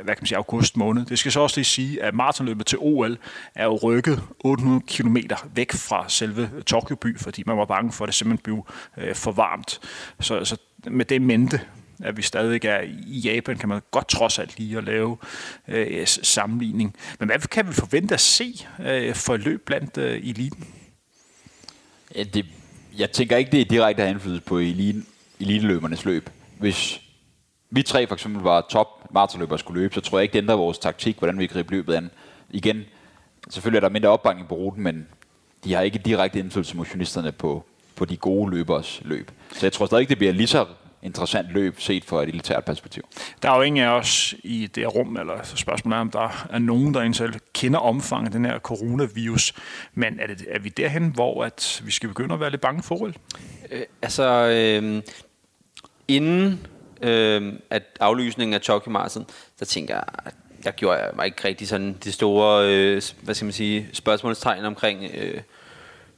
hvad 0.04 0.16
kan 0.16 0.22
man 0.22 0.28
sige, 0.28 0.38
august 0.38 0.78
måned. 0.78 1.06
Det 1.06 1.20
skal 1.20 1.32
så 1.32 1.40
også 1.40 1.58
lige 1.58 1.66
sige, 1.66 2.04
at 2.04 2.14
maratonløbet 2.14 2.66
til 2.66 2.78
OL 2.82 3.18
er 3.56 3.66
jo 3.66 3.80
rykket 3.84 4.24
800 4.40 4.82
km 4.88 5.18
væk 5.56 5.72
fra 5.72 6.10
selve 6.10 6.50
Tokyo 6.66 6.96
by, 6.96 7.20
fordi 7.20 7.44
man 7.46 7.58
var 7.58 7.66
bange 7.66 7.92
for, 7.92 8.06
at 8.06 8.08
det 8.08 8.16
simpelthen 8.16 8.44
blev 8.44 8.68
øh, 8.98 9.16
for 9.16 9.32
varmt. 9.32 9.80
Så, 10.20 10.46
så 10.46 10.58
med 10.88 11.06
det 11.06 11.22
mente, 11.22 11.62
at 12.04 12.18
vi 12.18 12.22
stadig 12.22 12.66
er 12.66 12.82
i 13.08 13.20
Japan, 13.20 13.58
kan 13.58 13.70
man 13.70 13.82
godt 13.92 14.08
trods 14.08 14.40
alt 14.40 14.60
lige 14.60 14.78
at 14.78 14.84
lave 14.84 15.18
øh, 15.68 16.08
sammenligning. 16.08 16.96
Men 17.20 17.30
hvad 17.30 17.40
kan 17.40 17.68
vi 17.68 17.74
forvente 17.74 18.14
at 18.14 18.20
se 18.20 18.66
øh, 18.86 19.16
for 19.16 19.38
løb 19.38 19.66
blandt 19.66 19.98
øh, 19.98 20.30
eliten? 20.30 20.68
Ja, 22.16 22.24
det, 22.24 22.46
jeg 22.98 23.12
tænker 23.12 23.38
ikke, 23.38 23.52
det 23.52 23.62
er 23.62 23.66
direkte 23.66 24.04
har 24.04 24.10
indflydelse 24.10 24.46
på 24.46 24.58
elite, 24.58 25.04
eliteløbernes 25.40 26.06
løb. 26.06 26.30
Hvis 26.60 27.02
vi 27.72 27.84
tre 27.84 28.08
for 28.08 28.16
eksempel 28.16 28.42
var 28.42 28.66
top 28.70 29.14
maratonløbere 29.14 29.56
og 29.56 29.60
skulle 29.60 29.82
løbe, 29.82 29.94
så 29.94 30.02
tror 30.02 30.18
jeg 30.18 30.24
ikke, 30.24 30.34
det 30.34 30.38
ændrer 30.38 30.56
vores 30.56 30.78
taktik, 30.78 31.18
hvordan 31.18 31.40
vi 31.40 31.48
griber 31.48 31.72
løbet 31.72 31.94
an. 31.94 32.10
Igen, 32.50 32.84
selvfølgelig 33.50 33.78
er 33.78 33.82
der 33.82 33.90
mindre 33.90 34.10
opbakning 34.10 34.48
på 34.48 34.56
ruten, 34.56 34.84
men 34.84 35.08
de 35.64 35.74
har 35.74 35.82
ikke 35.82 36.00
direkte 36.00 36.40
indflydelse 36.40 36.78
motionisterne 36.78 37.32
på, 37.32 37.66
på 37.96 38.06
de 38.06 38.18
gode 38.18 38.52
løbers 38.52 39.02
løb. 39.06 39.32
Så 39.52 39.66
jeg 39.66 39.74
tror 39.74 39.86
stadig 39.86 40.02
ikke, 40.02 40.10
det 40.10 40.18
bliver 40.18 40.34
lige 40.34 40.48
så 40.48 40.66
interessant 41.02 41.52
løb 41.52 41.80
set 41.80 42.06
fra 42.06 42.24
et 42.24 42.30
elitært 42.30 42.66
perspektiv. 42.66 43.04
Der 43.42 43.52
er 43.52 43.56
jo 43.56 43.62
ingen 43.62 43.84
af 43.84 43.90
os 43.90 44.36
i 44.44 44.68
det 44.68 44.96
rum, 44.96 45.18
eller 45.18 45.44
spørgsmålet 45.44 45.98
er, 45.98 46.02
om 46.02 46.12
der 46.12 46.48
er 46.50 46.60
nogen, 46.60 46.94
der 46.94 47.12
selv 47.12 47.34
kender 47.54 47.80
omfanget 47.80 48.28
af 48.28 48.32
den 48.32 48.46
her 48.46 48.60
coronavirus. 48.60 49.54
Men 49.94 50.20
er, 50.20 50.28
det, 50.28 50.46
er 50.50 50.60
vi 50.60 50.70
derhen, 50.70 51.08
hvor 51.08 51.44
at 51.44 51.82
vi 51.86 51.92
skal 51.92 52.10
begynde 52.10 52.34
at 52.34 52.40
være 52.40 52.50
lidt 52.50 52.62
bange 52.62 52.84
for 52.84 52.96
det? 52.96 53.16
Øh, 53.72 53.82
altså, 54.02 54.24
øh, 54.24 55.02
inden 56.08 56.68
øh, 57.02 57.54
at 57.70 57.84
aflysningen 58.00 58.54
af 58.54 58.62
Tokyo 58.62 58.92
Marathon, 58.92 59.26
der 59.60 59.66
tænker 59.66 59.96
jeg, 59.96 60.34
der 60.64 60.72
gjorde 60.72 61.00
jeg 61.00 61.12
mig 61.16 61.26
ikke 61.26 61.48
rigtig 61.48 61.68
sådan 61.68 61.98
det 62.04 62.14
store, 62.14 62.68
øh, 62.68 63.02
hvad 63.22 63.36
skal 63.36 63.46
man 63.46 63.54
sige, 63.54 63.90
spørgsmålstegn 63.94 64.66
omkring, 64.66 65.12
øh, 65.14 65.42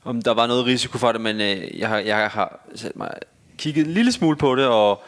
om 0.04 0.22
der 0.22 0.34
var 0.34 0.48
noget 0.48 0.66
risiko 0.66 0.98
for 0.98 1.12
det, 1.12 1.22
men 1.22 1.42
øh, 1.42 1.80
jeg, 1.80 1.90
har, 1.90 1.98
jeg 1.98 2.30
har 2.30 2.60
sat 2.76 2.96
mig 2.96 3.12
kigget 3.58 3.86
en 3.86 3.94
lille 3.94 4.12
smule 4.12 4.38
på 4.38 4.56
det, 4.56 4.68
og 4.68 5.04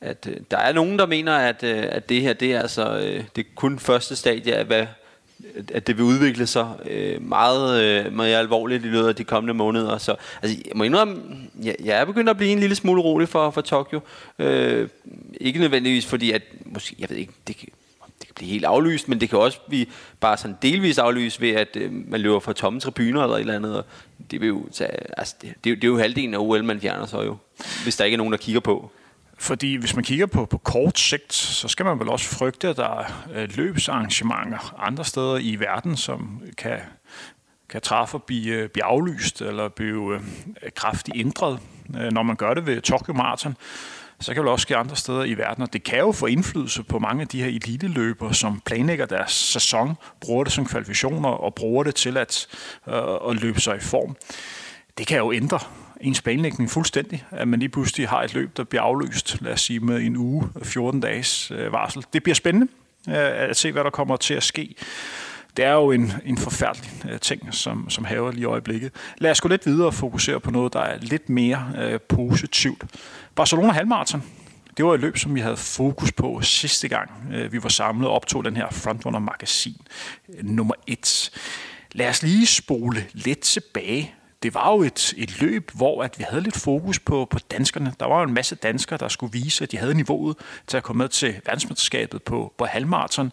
at 0.00 0.26
øh, 0.30 0.36
der 0.50 0.58
er 0.58 0.72
nogen, 0.72 0.98
der 0.98 1.06
mener, 1.06 1.36
at, 1.36 1.62
øh, 1.62 1.84
at 1.88 2.08
det 2.08 2.22
her, 2.22 2.32
det 2.32 2.54
er 2.54 2.60
altså, 2.60 2.98
øh, 2.98 3.24
det 3.36 3.46
er 3.46 3.50
kun 3.54 3.78
første 3.78 4.16
stadie 4.16 4.54
af, 4.54 4.64
hvad, 4.64 4.86
at 5.74 5.86
det 5.86 5.96
vil 5.96 6.04
udvikle 6.04 6.46
sig 6.46 6.68
øh, 6.90 7.22
meget, 7.22 7.82
øh, 7.82 8.12
meget 8.12 8.34
alvorligt 8.34 8.84
i 8.84 8.88
løbet 8.88 9.08
af 9.08 9.16
de 9.16 9.24
kommende 9.24 9.54
måneder. 9.54 9.98
Så 9.98 10.14
altså, 10.42 10.58
jeg 10.66 10.72
må 10.74 10.84
indrømme, 10.84 11.22
jeg, 11.62 11.76
jeg 11.84 12.00
er 12.00 12.04
begyndt 12.04 12.30
at 12.30 12.36
blive 12.36 12.52
en 12.52 12.60
lille 12.60 12.74
smule 12.74 13.02
rolig 13.02 13.28
for, 13.28 13.50
for 13.50 13.60
Tokyo. 13.60 14.00
Øh, 14.38 14.88
ikke 15.40 15.60
nødvendigvis 15.60 16.06
fordi, 16.06 16.30
at 16.30 16.42
måske, 16.64 16.96
jeg 16.98 17.10
ved 17.10 17.16
ikke, 17.16 17.32
det 17.46 17.56
kan, 17.56 17.68
det 18.18 18.26
kan 18.26 18.34
blive 18.34 18.50
helt 18.50 18.64
aflyst, 18.64 19.08
men 19.08 19.20
det 19.20 19.30
kan 19.30 19.38
også 19.38 19.58
blive 19.68 19.86
bare 20.20 20.36
sådan 20.36 20.56
delvis 20.62 20.98
aflyst 20.98 21.40
ved, 21.40 21.50
at 21.50 21.76
øh, 21.76 21.92
man 21.92 22.20
løber 22.20 22.40
fra 22.40 22.52
tomme 22.52 22.80
tribuner 22.80 23.22
eller 23.22 23.36
et 23.36 23.40
eller 23.40 23.56
andet. 23.56 23.76
Og 23.76 23.84
det, 24.30 24.40
vil 24.40 24.48
jo 24.48 24.68
tage, 24.72 25.18
altså, 25.18 25.34
det, 25.42 25.54
det, 25.64 25.76
det 25.76 25.84
er 25.84 25.88
jo 25.88 25.98
halvdelen 25.98 26.34
af 26.34 26.38
OL, 26.38 26.64
man 26.64 26.80
fjerner 26.80 27.06
så 27.06 27.22
jo, 27.22 27.36
hvis 27.82 27.96
der 27.96 28.04
ikke 28.04 28.14
er 28.14 28.18
nogen, 28.18 28.32
der 28.32 28.38
kigger 28.38 28.60
på. 28.60 28.90
Fordi 29.42 29.76
hvis 29.76 29.94
man 29.94 30.04
kigger 30.04 30.26
på, 30.26 30.44
på 30.46 30.58
kort 30.58 30.98
sigt, 30.98 31.32
så 31.32 31.68
skal 31.68 31.86
man 31.86 31.98
vel 31.98 32.08
også 32.08 32.28
frygte, 32.28 32.68
at 32.68 32.76
der 32.76 32.98
er 33.00 33.24
øh, 33.34 33.48
løbsarrangementer 33.56 34.74
andre 34.78 35.04
steder 35.04 35.38
i 35.38 35.56
verden, 35.56 35.96
som 35.96 36.42
kan, 36.58 36.78
kan 37.68 37.80
træffe 37.80 38.16
og 38.16 38.22
blive, 38.22 38.54
øh, 38.54 38.68
blive 38.68 38.84
aflyst 38.84 39.40
eller 39.40 39.68
blive 39.68 40.14
øh, 40.14 40.20
kraftigt 40.76 41.16
ændret, 41.16 41.58
når 41.88 42.22
man 42.22 42.36
gør 42.36 42.54
det 42.54 42.66
ved 42.66 42.80
Tokyo 42.80 43.14
Marathon 43.14 43.56
så 44.20 44.34
kan 44.34 44.42
det 44.42 44.52
også 44.52 44.62
ske 44.62 44.76
andre 44.76 44.96
steder 44.96 45.24
i 45.24 45.34
verden. 45.34 45.62
Og 45.62 45.72
det 45.72 45.84
kan 45.84 45.98
jo 45.98 46.12
få 46.12 46.26
indflydelse 46.26 46.82
på 46.82 46.98
mange 46.98 47.22
af 47.22 47.28
de 47.28 47.42
her 47.42 47.48
eliteløbere, 47.48 48.34
som 48.34 48.60
planlægger 48.66 49.06
deres 49.06 49.32
sæson, 49.32 49.96
bruger 50.20 50.44
det 50.44 50.52
som 50.52 50.66
kvalifikationer 50.66 51.28
og 51.28 51.54
bruger 51.54 51.84
det 51.84 51.94
til 51.94 52.16
at, 52.16 52.46
øh, 52.88 53.30
at 53.30 53.40
løbe 53.40 53.60
sig 53.60 53.76
i 53.76 53.80
form. 53.80 54.16
Det 54.98 55.06
kan 55.06 55.18
jo 55.18 55.32
ændre 55.32 55.58
ens 56.02 56.22
planlægning 56.22 56.70
fuldstændig, 56.70 57.24
at 57.30 57.48
man 57.48 57.58
lige 57.58 57.68
pludselig 57.68 58.08
har 58.08 58.22
et 58.22 58.34
løb, 58.34 58.56
der 58.56 58.64
bliver 58.64 58.82
afløst, 58.82 59.42
lad 59.42 59.52
os 59.52 59.60
sige 59.60 59.80
med 59.80 60.00
en 60.00 60.16
uge, 60.16 60.48
14 60.62 61.00
dages 61.00 61.50
øh, 61.50 61.72
varsel. 61.72 62.04
Det 62.12 62.22
bliver 62.22 62.34
spændende 62.34 62.68
øh, 63.08 63.14
at 63.50 63.56
se, 63.56 63.72
hvad 63.72 63.84
der 63.84 63.90
kommer 63.90 64.16
til 64.16 64.34
at 64.34 64.42
ske. 64.42 64.74
Det 65.56 65.64
er 65.64 65.72
jo 65.72 65.90
en, 65.90 66.12
en 66.24 66.38
forfærdelig 66.38 66.90
øh, 67.10 67.20
ting, 67.20 67.54
som, 67.54 67.90
som 67.90 68.04
haver 68.04 68.30
lige 68.30 68.42
i 68.42 68.44
øjeblikket. 68.44 68.92
Lad 69.18 69.30
os 69.30 69.40
gå 69.40 69.48
lidt 69.48 69.66
videre 69.66 69.86
og 69.86 69.94
fokusere 69.94 70.40
på 70.40 70.50
noget, 70.50 70.72
der 70.72 70.80
er 70.80 70.98
lidt 71.00 71.28
mere 71.28 71.72
øh, 71.78 72.00
positivt. 72.00 72.84
Barcelona 73.34 73.72
Halmarathon. 73.72 74.22
Det 74.76 74.84
var 74.84 74.94
et 74.94 75.00
løb, 75.00 75.18
som 75.18 75.34
vi 75.34 75.40
havde 75.40 75.56
fokus 75.56 76.12
på 76.12 76.40
sidste 76.42 76.88
gang, 76.88 77.10
øh, 77.34 77.52
vi 77.52 77.62
var 77.62 77.68
samlet 77.68 78.08
og 78.08 78.14
optog 78.14 78.44
den 78.44 78.56
her 78.56 78.70
Frontrunner 78.70 79.18
Magasin 79.18 79.76
øh, 80.28 80.44
nummer 80.44 80.74
1. 80.86 81.30
Lad 81.92 82.08
os 82.08 82.22
lige 82.22 82.46
spole 82.46 83.06
lidt 83.12 83.40
tilbage 83.40 84.14
det 84.42 84.54
var 84.54 84.72
jo 84.72 84.82
et, 84.82 85.14
et 85.16 85.40
løb, 85.40 85.70
hvor 85.74 86.02
at 86.02 86.18
vi 86.18 86.24
havde 86.28 86.42
lidt 86.42 86.56
fokus 86.56 86.98
på, 86.98 87.26
på 87.30 87.38
danskerne. 87.38 87.94
Der 88.00 88.06
var 88.06 88.18
jo 88.18 88.28
en 88.28 88.34
masse 88.34 88.54
danskere, 88.54 88.98
der 88.98 89.08
skulle 89.08 89.32
vise, 89.32 89.64
at 89.64 89.72
de 89.72 89.78
havde 89.78 89.94
niveauet 89.94 90.36
til 90.66 90.76
at 90.76 90.82
komme 90.82 90.98
med 90.98 91.08
til 91.08 91.40
verdensmesterskabet 91.46 92.22
på, 92.22 92.52
på 92.58 92.64
halvmarathon 92.64 93.32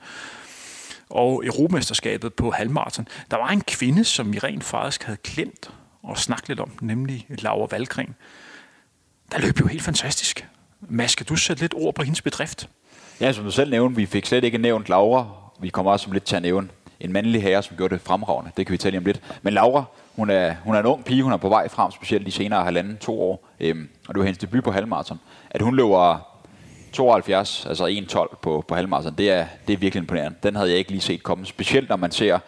og 1.10 1.46
Europamesterskabet 1.46 2.34
på 2.34 2.52
halvmarathon. 2.52 3.08
Der 3.32 3.38
var 3.38 3.50
en 3.50 3.62
kvinde, 3.62 4.04
som 4.04 4.34
vi 4.34 4.40
rent 4.40 4.64
faktisk 4.64 5.04
havde 5.04 5.18
glemt 5.24 5.72
at 6.10 6.18
snakke 6.18 6.48
lidt 6.48 6.60
om, 6.60 6.72
nemlig 6.82 7.26
Laura 7.30 7.68
Valgren. 7.72 8.16
Der 9.32 9.40
løb 9.40 9.60
jo 9.60 9.68
helt 9.68 9.84
fantastisk. 9.84 10.48
Mads, 10.82 11.16
kan 11.16 11.26
du 11.26 11.36
sætte 11.36 11.64
lidt 11.64 11.74
ord 11.74 11.96
på 11.96 12.04
hendes 12.04 12.22
bedrift? 12.22 12.70
Ja, 13.22 13.32
som 13.32 13.44
du 13.44 13.52
selv 13.52 13.70
nævnte, 13.70 13.96
vi 13.96 14.06
fik 14.06 14.26
slet 14.26 14.44
ikke 14.44 14.58
nævnt 14.58 14.90
Laura. 14.90 15.28
Vi 15.62 15.70
kommer 15.70 15.92
også 15.92 16.04
som 16.04 16.14
lidt 16.14 16.24
til 16.24 16.36
at 16.36 16.42
nævne 16.42 16.70
en 17.00 17.12
mandlig 17.12 17.44
herre, 17.44 17.64
som 17.64 17.78
gjorde 17.78 17.96
det 17.96 18.02
fremragende. 18.02 18.52
Det 18.58 18.66
kan 18.66 18.74
vi 18.74 18.78
tale 18.78 18.98
om 18.98 19.06
lidt. 19.06 19.22
Men 19.42 19.54
Laura, 19.54 19.84
hun 20.16 20.30
er, 20.30 20.56
hun 20.64 20.76
er 20.76 20.80
en 20.80 20.86
ung 20.86 21.06
pige, 21.06 21.24
hun 21.24 21.32
er 21.32 21.38
på 21.38 21.50
vej 21.50 21.70
frem, 21.70 21.92
specielt 21.92 22.26
de 22.26 22.32
senere 22.32 22.64
halvanden, 22.64 22.98
to 22.98 23.22
år. 23.22 23.48
Øhm, 23.60 23.90
og 24.08 24.14
det 24.14 24.20
var 24.20 24.26
hendes 24.26 24.38
debut 24.38 24.64
på 24.64 24.72
halvmarathon. 24.72 25.20
At 25.52 25.62
hun 25.62 25.76
løber 25.76 26.30
72, 26.94 27.66
altså 27.66 27.88
1.12 27.88 28.36
på, 28.42 28.66
på 28.68 28.76
halvmarathon, 28.76 29.14
det 29.18 29.32
er, 29.32 29.46
det 29.68 29.74
er 29.74 29.78
virkelig 29.78 30.02
imponerende. 30.02 30.38
Den 30.44 30.56
havde 30.56 30.70
jeg 30.70 30.78
ikke 30.78 30.92
lige 30.92 31.02
set 31.02 31.24
komme. 31.24 31.46
Specielt 31.46 31.90
når 31.90 31.96
man 31.96 32.12
ser 32.12 32.40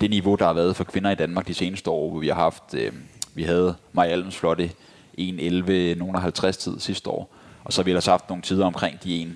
det 0.00 0.10
niveau, 0.10 0.34
der 0.34 0.46
har 0.46 0.52
været 0.52 0.76
for 0.76 0.84
kvinder 0.84 1.10
i 1.10 1.14
Danmark 1.14 1.46
de 1.46 1.54
seneste 1.54 1.90
år, 1.90 2.10
hvor 2.10 2.20
vi 2.20 2.28
har 2.28 2.34
haft, 2.34 2.74
øh, 2.74 2.92
vi 3.34 3.42
havde 3.42 3.74
Maja 3.92 4.10
Alms 4.10 4.36
flotte 4.36 4.70
1.11, 5.18 5.98
nogen 5.98 6.14
50 6.14 6.56
tid 6.56 6.80
sidste 6.80 7.10
år. 7.10 7.34
Og 7.64 7.72
så 7.72 7.80
har 7.80 7.84
vi 7.84 7.90
ellers 7.90 8.06
haft 8.06 8.28
nogle 8.28 8.42
tider 8.42 8.66
omkring 8.66 9.04
de 9.04 9.32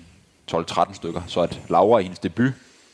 1.12-13 0.51 0.93
stykker. 0.93 1.21
Så 1.27 1.41
at 1.41 1.61
Laura 1.69 1.99
i 1.99 2.03
hendes 2.03 2.19
debut 2.19 2.53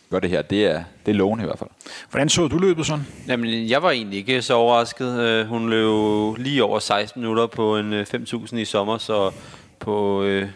gør 0.09 0.19
det 0.19 0.29
her, 0.29 0.41
det 0.41 0.65
er, 0.65 0.83
det 1.05 1.11
er 1.11 1.15
lovende 1.15 1.43
i 1.43 1.45
hvert 1.47 1.59
fald. 1.59 1.69
Hvordan 2.09 2.29
så 2.29 2.47
du 2.47 2.57
løbet 2.57 2.85
sådan? 2.85 3.07
Jamen, 3.27 3.69
jeg 3.69 3.83
var 3.83 3.91
egentlig 3.91 4.19
ikke 4.19 4.41
så 4.41 4.53
overrasket. 4.53 5.19
Øh, 5.19 5.47
hun 5.47 5.69
løb 5.69 6.37
lige 6.37 6.63
over 6.63 6.79
16 6.79 7.21
minutter 7.21 7.47
på 7.47 7.77
en 7.77 8.01
5.000 8.01 8.55
øh, 8.55 8.61
i 8.61 8.65
sommer, 8.65 8.97
så 8.97 9.31
på, 9.79 10.23
øh, 10.23 10.49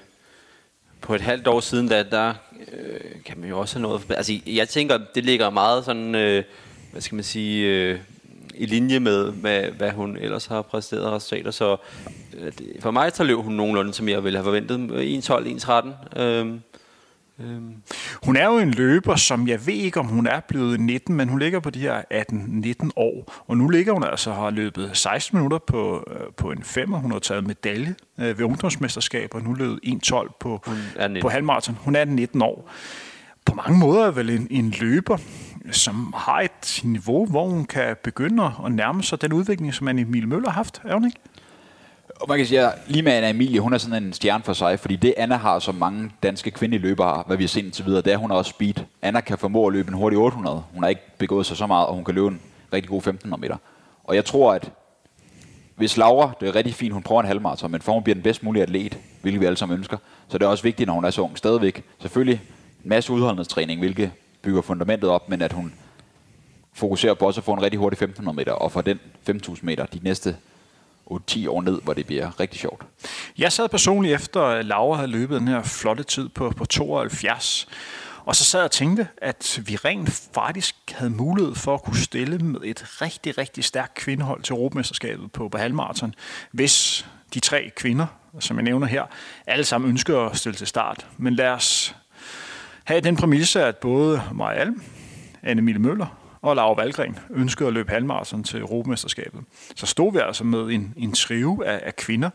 på 1.01 1.15
et 1.15 1.21
halvt 1.21 1.47
år 1.47 1.59
siden, 1.59 1.87
da, 1.87 2.03
der 2.03 2.33
øh, 2.73 3.23
kan 3.25 3.39
man 3.39 3.49
jo 3.49 3.59
også 3.59 3.79
have 3.79 3.81
noget... 3.81 4.01
Altså, 4.09 4.39
jeg 4.47 4.69
tænker, 4.69 4.99
det 5.15 5.25
ligger 5.25 5.49
meget 5.49 5.85
sådan, 5.85 6.15
øh, 6.15 6.43
hvad 6.91 7.01
skal 7.01 7.15
man 7.15 7.23
sige, 7.23 7.67
øh, 7.67 7.99
i 8.55 8.65
linje 8.65 8.99
med, 8.99 9.31
med, 9.31 9.71
hvad 9.71 9.91
hun 9.91 10.17
ellers 10.17 10.45
har 10.45 10.61
præsteret 10.61 11.05
og 11.05 11.13
resultater. 11.13 11.51
Så 11.51 11.77
øh, 12.37 12.51
for 12.79 12.91
mig, 12.91 13.11
så 13.13 13.23
løb 13.23 13.37
hun 13.37 13.53
nogenlunde, 13.53 13.93
som 13.93 14.09
jeg 14.09 14.23
ville 14.23 14.37
have 14.37 14.43
forventet. 14.43 14.77
1.12, 15.29 16.11
1.13. 16.15 16.19
Øh, 16.21 16.39
Øhm. 16.39 16.61
Hun 18.23 18.35
er 18.35 18.45
jo 18.45 18.57
en 18.57 18.71
løber, 18.71 19.15
som 19.15 19.47
jeg 19.47 19.67
ved 19.67 19.73
ikke, 19.73 19.99
om 19.99 20.05
hun 20.05 20.27
er 20.27 20.39
blevet 20.39 20.79
19, 20.79 21.15
men 21.15 21.29
hun 21.29 21.39
ligger 21.39 21.59
på 21.59 21.69
de 21.69 21.79
her 21.79 22.01
18-19 22.83 22.89
år. 22.95 23.43
Og 23.47 23.57
nu 23.57 23.67
ligger 23.67 23.93
hun 23.93 24.03
altså 24.03 24.33
har 24.33 24.49
løbet 24.49 24.89
16 24.93 25.37
minutter 25.37 25.57
på, 25.57 26.03
øh, 26.11 26.33
på 26.37 26.51
en 26.51 26.63
5, 26.63 26.91
hun 26.91 27.11
har 27.11 27.19
taget 27.19 27.47
medalje 27.47 27.95
øh, 28.19 28.37
ved 28.39 28.45
ungdomsmesterskaber, 28.45 29.39
og 29.39 29.43
nu 29.43 29.53
løbet 29.53 29.79
1.12 29.85 30.37
på, 30.39 30.63
på 31.21 31.29
halvmarathon. 31.29 31.77
Hun 31.81 31.95
er 31.95 32.05
19 32.05 32.41
år. 32.41 32.71
På 33.45 33.55
mange 33.55 33.79
måder 33.79 34.07
er 34.07 34.11
vel 34.11 34.29
en, 34.29 34.47
en 34.51 34.73
løber, 34.79 35.17
som 35.71 36.13
har 36.17 36.39
et 36.39 36.81
niveau, 36.83 37.25
hvor 37.25 37.47
hun 37.47 37.65
kan 37.65 37.95
begynde 38.03 38.51
at 38.65 38.71
nærme 38.71 39.03
sig 39.03 39.21
den 39.21 39.33
udvikling, 39.33 39.73
som 39.73 39.87
Anne 39.87 40.01
Emil 40.01 40.27
Møller 40.27 40.49
har 40.49 40.55
haft, 40.55 40.81
er 40.85 40.93
hun 40.93 41.05
ikke? 41.05 41.19
Og 42.21 42.29
man 42.29 42.37
kan 42.37 42.47
sige, 42.47 42.61
at 42.61 42.73
lige 42.87 43.03
med 43.03 43.11
Anna 43.11 43.29
Emilie, 43.29 43.59
hun 43.59 43.73
er 43.73 43.77
sådan 43.77 44.03
en 44.03 44.13
stjerne 44.13 44.43
for 44.43 44.53
sig, 44.53 44.79
fordi 44.79 44.95
det 44.95 45.13
Anna 45.17 45.35
har, 45.35 45.59
som 45.59 45.75
mange 45.75 46.11
danske 46.23 46.51
kvindelige 46.51 46.81
løbere 46.81 47.07
har, 47.07 47.23
hvad 47.27 47.37
vi 47.37 47.43
har 47.43 47.47
set 47.47 47.65
indtil 47.65 47.85
videre, 47.85 48.01
det 48.01 48.13
er, 48.13 48.17
hun 48.17 48.31
er 48.31 48.35
også 48.35 48.49
speed. 48.49 48.73
Anna 49.01 49.21
kan 49.21 49.37
formå 49.37 49.67
at 49.67 49.73
løbe 49.73 49.87
en 49.87 49.93
hurtig 49.93 50.19
800. 50.19 50.63
Hun 50.73 50.83
har 50.83 50.89
ikke 50.89 51.01
begået 51.17 51.45
sig 51.45 51.57
så 51.57 51.67
meget, 51.67 51.87
og 51.87 51.95
hun 51.95 52.05
kan 52.05 52.15
løbe 52.15 52.27
en 52.27 52.41
rigtig 52.73 52.89
god 52.89 52.97
1500 52.97 53.41
meter. 53.41 53.57
Og 54.03 54.15
jeg 54.15 54.25
tror, 54.25 54.53
at 54.53 54.71
hvis 55.75 55.97
Laura, 55.97 56.31
det 56.39 56.47
er 56.47 56.55
rigtig 56.55 56.73
fint, 56.73 56.93
hun 56.93 57.03
prøver 57.03 57.21
en 57.21 57.27
halvmarathon, 57.27 57.71
men 57.71 57.81
for 57.81 57.93
hun 57.93 58.03
bliver 58.03 58.13
den 58.13 58.23
bedst 58.23 58.43
mulige 58.43 58.63
atlet, 58.63 58.97
hvilket 59.21 59.41
vi 59.41 59.45
alle 59.45 59.57
sammen 59.57 59.77
ønsker, 59.77 59.97
så 60.27 60.37
det 60.37 60.45
er 60.45 60.49
også 60.49 60.63
vigtigt, 60.63 60.87
når 60.87 60.93
hun 60.93 61.05
er 61.05 61.09
så 61.09 61.21
ung 61.21 61.37
stadigvæk. 61.37 61.83
Selvfølgelig 61.99 62.41
en 62.83 62.89
masse 62.89 63.13
udholdenhedstræning, 63.13 63.79
hvilket 63.79 64.11
bygger 64.41 64.61
fundamentet 64.61 65.09
op, 65.09 65.29
men 65.29 65.41
at 65.41 65.53
hun 65.53 65.73
fokuserer 66.73 67.13
på 67.13 67.25
også 67.25 67.39
at 67.39 67.45
få 67.45 67.53
en 67.53 67.61
rigtig 67.61 67.79
hurtig 67.79 67.95
1500 67.95 68.35
meter, 68.35 68.51
og 68.51 68.71
for 68.71 68.81
den 68.81 68.99
5000 69.23 69.65
meter 69.65 69.85
de 69.85 69.99
næste 70.03 70.35
8-10 71.11 71.49
år 71.49 71.61
ned, 71.61 71.81
hvor 71.81 71.93
det 71.93 72.05
bliver 72.05 72.39
rigtig 72.39 72.59
sjovt. 72.59 72.85
Jeg 73.37 73.51
sad 73.51 73.69
personligt 73.69 74.15
efter, 74.15 74.41
at 74.41 74.65
Laura 74.65 74.95
havde 74.95 75.11
løbet 75.11 75.39
den 75.39 75.47
her 75.47 75.63
flotte 75.63 76.03
tid 76.03 76.29
på, 76.29 76.49
på 76.49 76.65
72, 76.65 77.67
og 78.25 78.35
så 78.35 78.43
sad 78.43 78.59
jeg 78.59 78.65
og 78.65 78.71
tænkte, 78.71 79.07
at 79.17 79.61
vi 79.65 79.75
rent 79.75 80.29
faktisk 80.33 80.75
havde 80.91 81.11
mulighed 81.11 81.55
for 81.55 81.73
at 81.73 81.83
kunne 81.83 81.97
stille 81.97 82.37
med 82.37 82.59
et 82.63 83.01
rigtig, 83.01 83.37
rigtig 83.37 83.63
stærkt 83.63 83.93
kvindehold 83.93 84.43
til 84.43 84.53
Europamesterskabet 84.53 85.31
på, 85.31 85.49
på 85.49 85.57
halvmarathon, 85.57 86.15
hvis 86.51 87.05
de 87.33 87.39
tre 87.39 87.71
kvinder, 87.75 88.05
som 88.39 88.57
jeg 88.57 88.63
nævner 88.63 88.87
her, 88.87 89.03
alle 89.47 89.65
sammen 89.65 89.89
ønsker 89.89 90.19
at 90.19 90.37
stille 90.37 90.55
til 90.55 90.67
start. 90.67 91.07
Men 91.17 91.35
lad 91.35 91.49
os 91.49 91.95
have 92.83 93.01
den 93.01 93.15
præmisse, 93.15 93.63
at 93.63 93.77
både 93.77 94.21
Maja 94.33 94.59
Alm, 94.59 94.83
Anne 95.43 95.61
Mille 95.61 95.81
Møller 95.81 96.20
og 96.41 96.55
Laura 96.55 96.81
Valgren 96.81 97.19
ønskede 97.29 97.67
at 97.67 97.73
løbe 97.73 97.91
halvmarathon 97.91 98.43
til 98.43 98.59
Europamesterskabet. 98.59 99.41
Så 99.75 99.85
stod 99.85 100.13
vi 100.13 100.19
altså 100.19 100.43
med 100.43 100.59
en, 100.59 100.93
en 100.97 101.13
trive 101.13 101.67
af, 101.67 101.79
af 101.83 101.95
kvinder, 101.95 102.29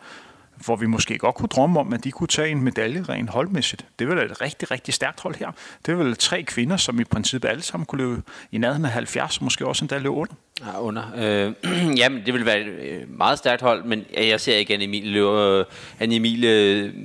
hvor 0.64 0.76
vi 0.76 0.86
måske 0.86 1.18
godt 1.18 1.34
kunne 1.34 1.48
drømme 1.48 1.80
om, 1.80 1.92
at 1.92 2.04
de 2.04 2.10
kunne 2.10 2.26
tage 2.26 2.48
en 2.48 2.62
medalje 2.62 3.02
rent 3.02 3.30
holdmæssigt. 3.30 3.86
Det 3.98 4.08
vil 4.08 4.18
et 4.18 4.40
rigtig, 4.40 4.70
rigtig 4.70 4.94
stærkt 4.94 5.20
hold 5.20 5.34
her. 5.34 5.50
Det 5.86 6.00
er 6.00 6.14
tre 6.14 6.42
kvinder, 6.42 6.76
som 6.76 7.00
i 7.00 7.04
princippet 7.04 7.48
alle 7.48 7.62
sammen 7.62 7.86
kunne 7.86 8.04
løbe 8.08 8.22
i 8.52 8.58
nærheden 8.58 8.84
af 8.84 8.90
70, 8.90 9.40
måske 9.40 9.66
også 9.66 9.84
endda 9.84 9.98
løbe 9.98 10.10
under. 10.10 10.34
Ja, 10.60 10.80
under. 10.80 11.02
Øh, 11.16 11.52
jamen, 12.00 12.26
det 12.26 12.34
vil 12.34 12.46
være 12.46 12.60
et 12.60 12.66
øh, 12.66 13.18
meget 13.18 13.38
stærkt 13.38 13.62
hold, 13.62 13.84
men 13.84 14.04
jeg 14.14 14.40
ser 14.40 14.56
ikke 14.56 14.75
Anne 14.75 14.84
Emil 14.84 15.06
løbe, 15.06 15.40
øh, 15.40 15.64
Anne 16.00 16.14
Emil, 16.14 16.40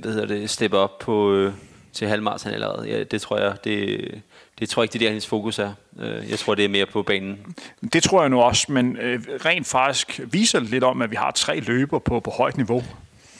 hvad 0.00 0.12
hedder 0.12 0.26
det, 0.26 0.50
steppe 0.50 0.78
op 0.78 0.98
på, 0.98 1.32
øh, 1.32 1.52
til 1.92 2.08
halvmarathon 2.08 2.52
allerede. 2.52 2.88
Ja, 2.88 3.02
det 3.02 3.20
tror 3.20 3.38
jeg, 3.38 3.64
det, 3.64 4.22
det 4.62 4.70
tror 4.70 4.82
jeg 4.82 4.84
ikke, 4.84 4.92
det 4.92 4.98
er 4.98 5.06
der, 5.06 5.10
hendes 5.10 5.26
fokus 5.26 5.58
er. 5.58 5.72
Øh, 6.00 6.30
jeg 6.30 6.38
tror, 6.38 6.54
det 6.54 6.64
er 6.64 6.68
mere 6.68 6.86
på 6.86 7.02
banen. 7.02 7.38
Det 7.92 8.02
tror 8.02 8.20
jeg 8.20 8.30
nu 8.30 8.40
også, 8.40 8.72
men 8.72 8.96
øh, 8.96 9.20
rent 9.44 9.66
faktisk 9.66 10.20
viser 10.30 10.60
det 10.60 10.70
lidt 10.70 10.84
om, 10.84 11.02
at 11.02 11.10
vi 11.10 11.16
har 11.16 11.30
tre 11.30 11.60
løber 11.60 11.98
på, 11.98 12.20
på 12.20 12.30
højt 12.30 12.56
niveau. 12.56 12.82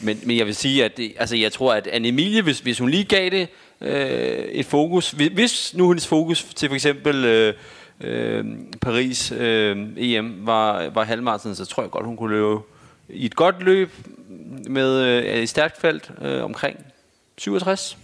Men, 0.00 0.20
men 0.24 0.36
jeg 0.36 0.46
vil 0.46 0.54
sige, 0.54 0.84
at 0.84 0.96
det, 0.96 1.12
altså, 1.18 1.36
jeg 1.36 1.52
tror, 1.52 1.74
at 1.74 1.86
Anne 1.86 2.08
Emilie, 2.08 2.42
hvis, 2.42 2.60
hvis 2.60 2.78
hun 2.78 2.90
lige 2.90 3.04
gav 3.04 3.30
det 3.30 3.48
øh, 3.80 4.44
et 4.44 4.66
fokus, 4.66 5.10
hvis, 5.10 5.28
hvis 5.28 5.74
nu 5.74 5.88
hendes 5.88 6.06
fokus 6.06 6.44
til 6.44 6.68
for 6.68 6.74
eksempel 6.74 7.24
øh, 7.24 7.54
øh, 8.00 8.44
Paris 8.80 9.32
øh, 9.32 9.76
EM 9.96 10.46
var, 10.46 10.88
var 10.88 11.04
halvmarathon, 11.04 11.54
så 11.54 11.64
tror 11.64 11.82
jeg 11.82 11.90
godt, 11.90 12.06
hun 12.06 12.16
kunne 12.16 12.34
løbe 12.34 12.60
i 13.08 13.26
et 13.26 13.36
godt 13.36 13.62
løb 13.62 13.90
med 14.68 15.00
øh, 15.00 15.24
et 15.24 15.48
stærkt 15.48 15.80
felt 15.80 16.10
øh, 16.22 16.44
omkring 16.44 16.78
67. 17.38 17.98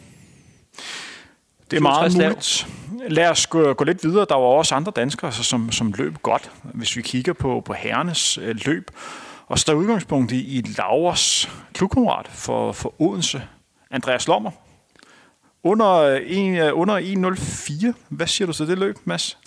Det 1.71 1.77
er 1.77 1.81
meget 1.81 2.13
muligt. 2.13 2.67
Lad 3.09 3.31
os 3.31 3.47
gå, 3.47 3.73
gå 3.73 3.85
lidt 3.85 4.05
videre. 4.05 4.27
Der 4.29 4.35
var 4.35 4.43
også 4.43 4.75
andre 4.75 4.93
danskere, 4.97 5.33
som, 5.33 5.73
som 5.73 5.93
løb 5.99 6.15
godt, 6.23 6.51
hvis 6.63 6.97
vi 6.97 7.03
kigger 7.03 7.33
på, 7.33 7.63
på 7.65 7.73
herrenes 7.73 8.39
øh, 8.39 8.57
løb. 8.67 8.91
Og 9.47 9.59
så 9.59 9.65
der 9.67 9.75
udgangspunkt 9.75 10.33
i, 10.33 10.59
i 10.59 10.63
Lauers 10.79 11.51
klubkammerat 11.73 12.29
for, 12.29 12.73
for 12.73 12.95
Odense, 12.99 13.43
Andreas 13.91 14.29
Lommer. 14.29 14.51
Under, 15.63 16.17
en, 16.27 16.57
øh, 16.57 16.79
under 16.79 17.01
1.04. 17.01 17.93
Hvad 18.09 18.27
siger 18.27 18.47
du 18.47 18.53
til 18.53 18.69
det 18.69 18.79
løb, 18.79 18.97
Mads? 19.05 19.39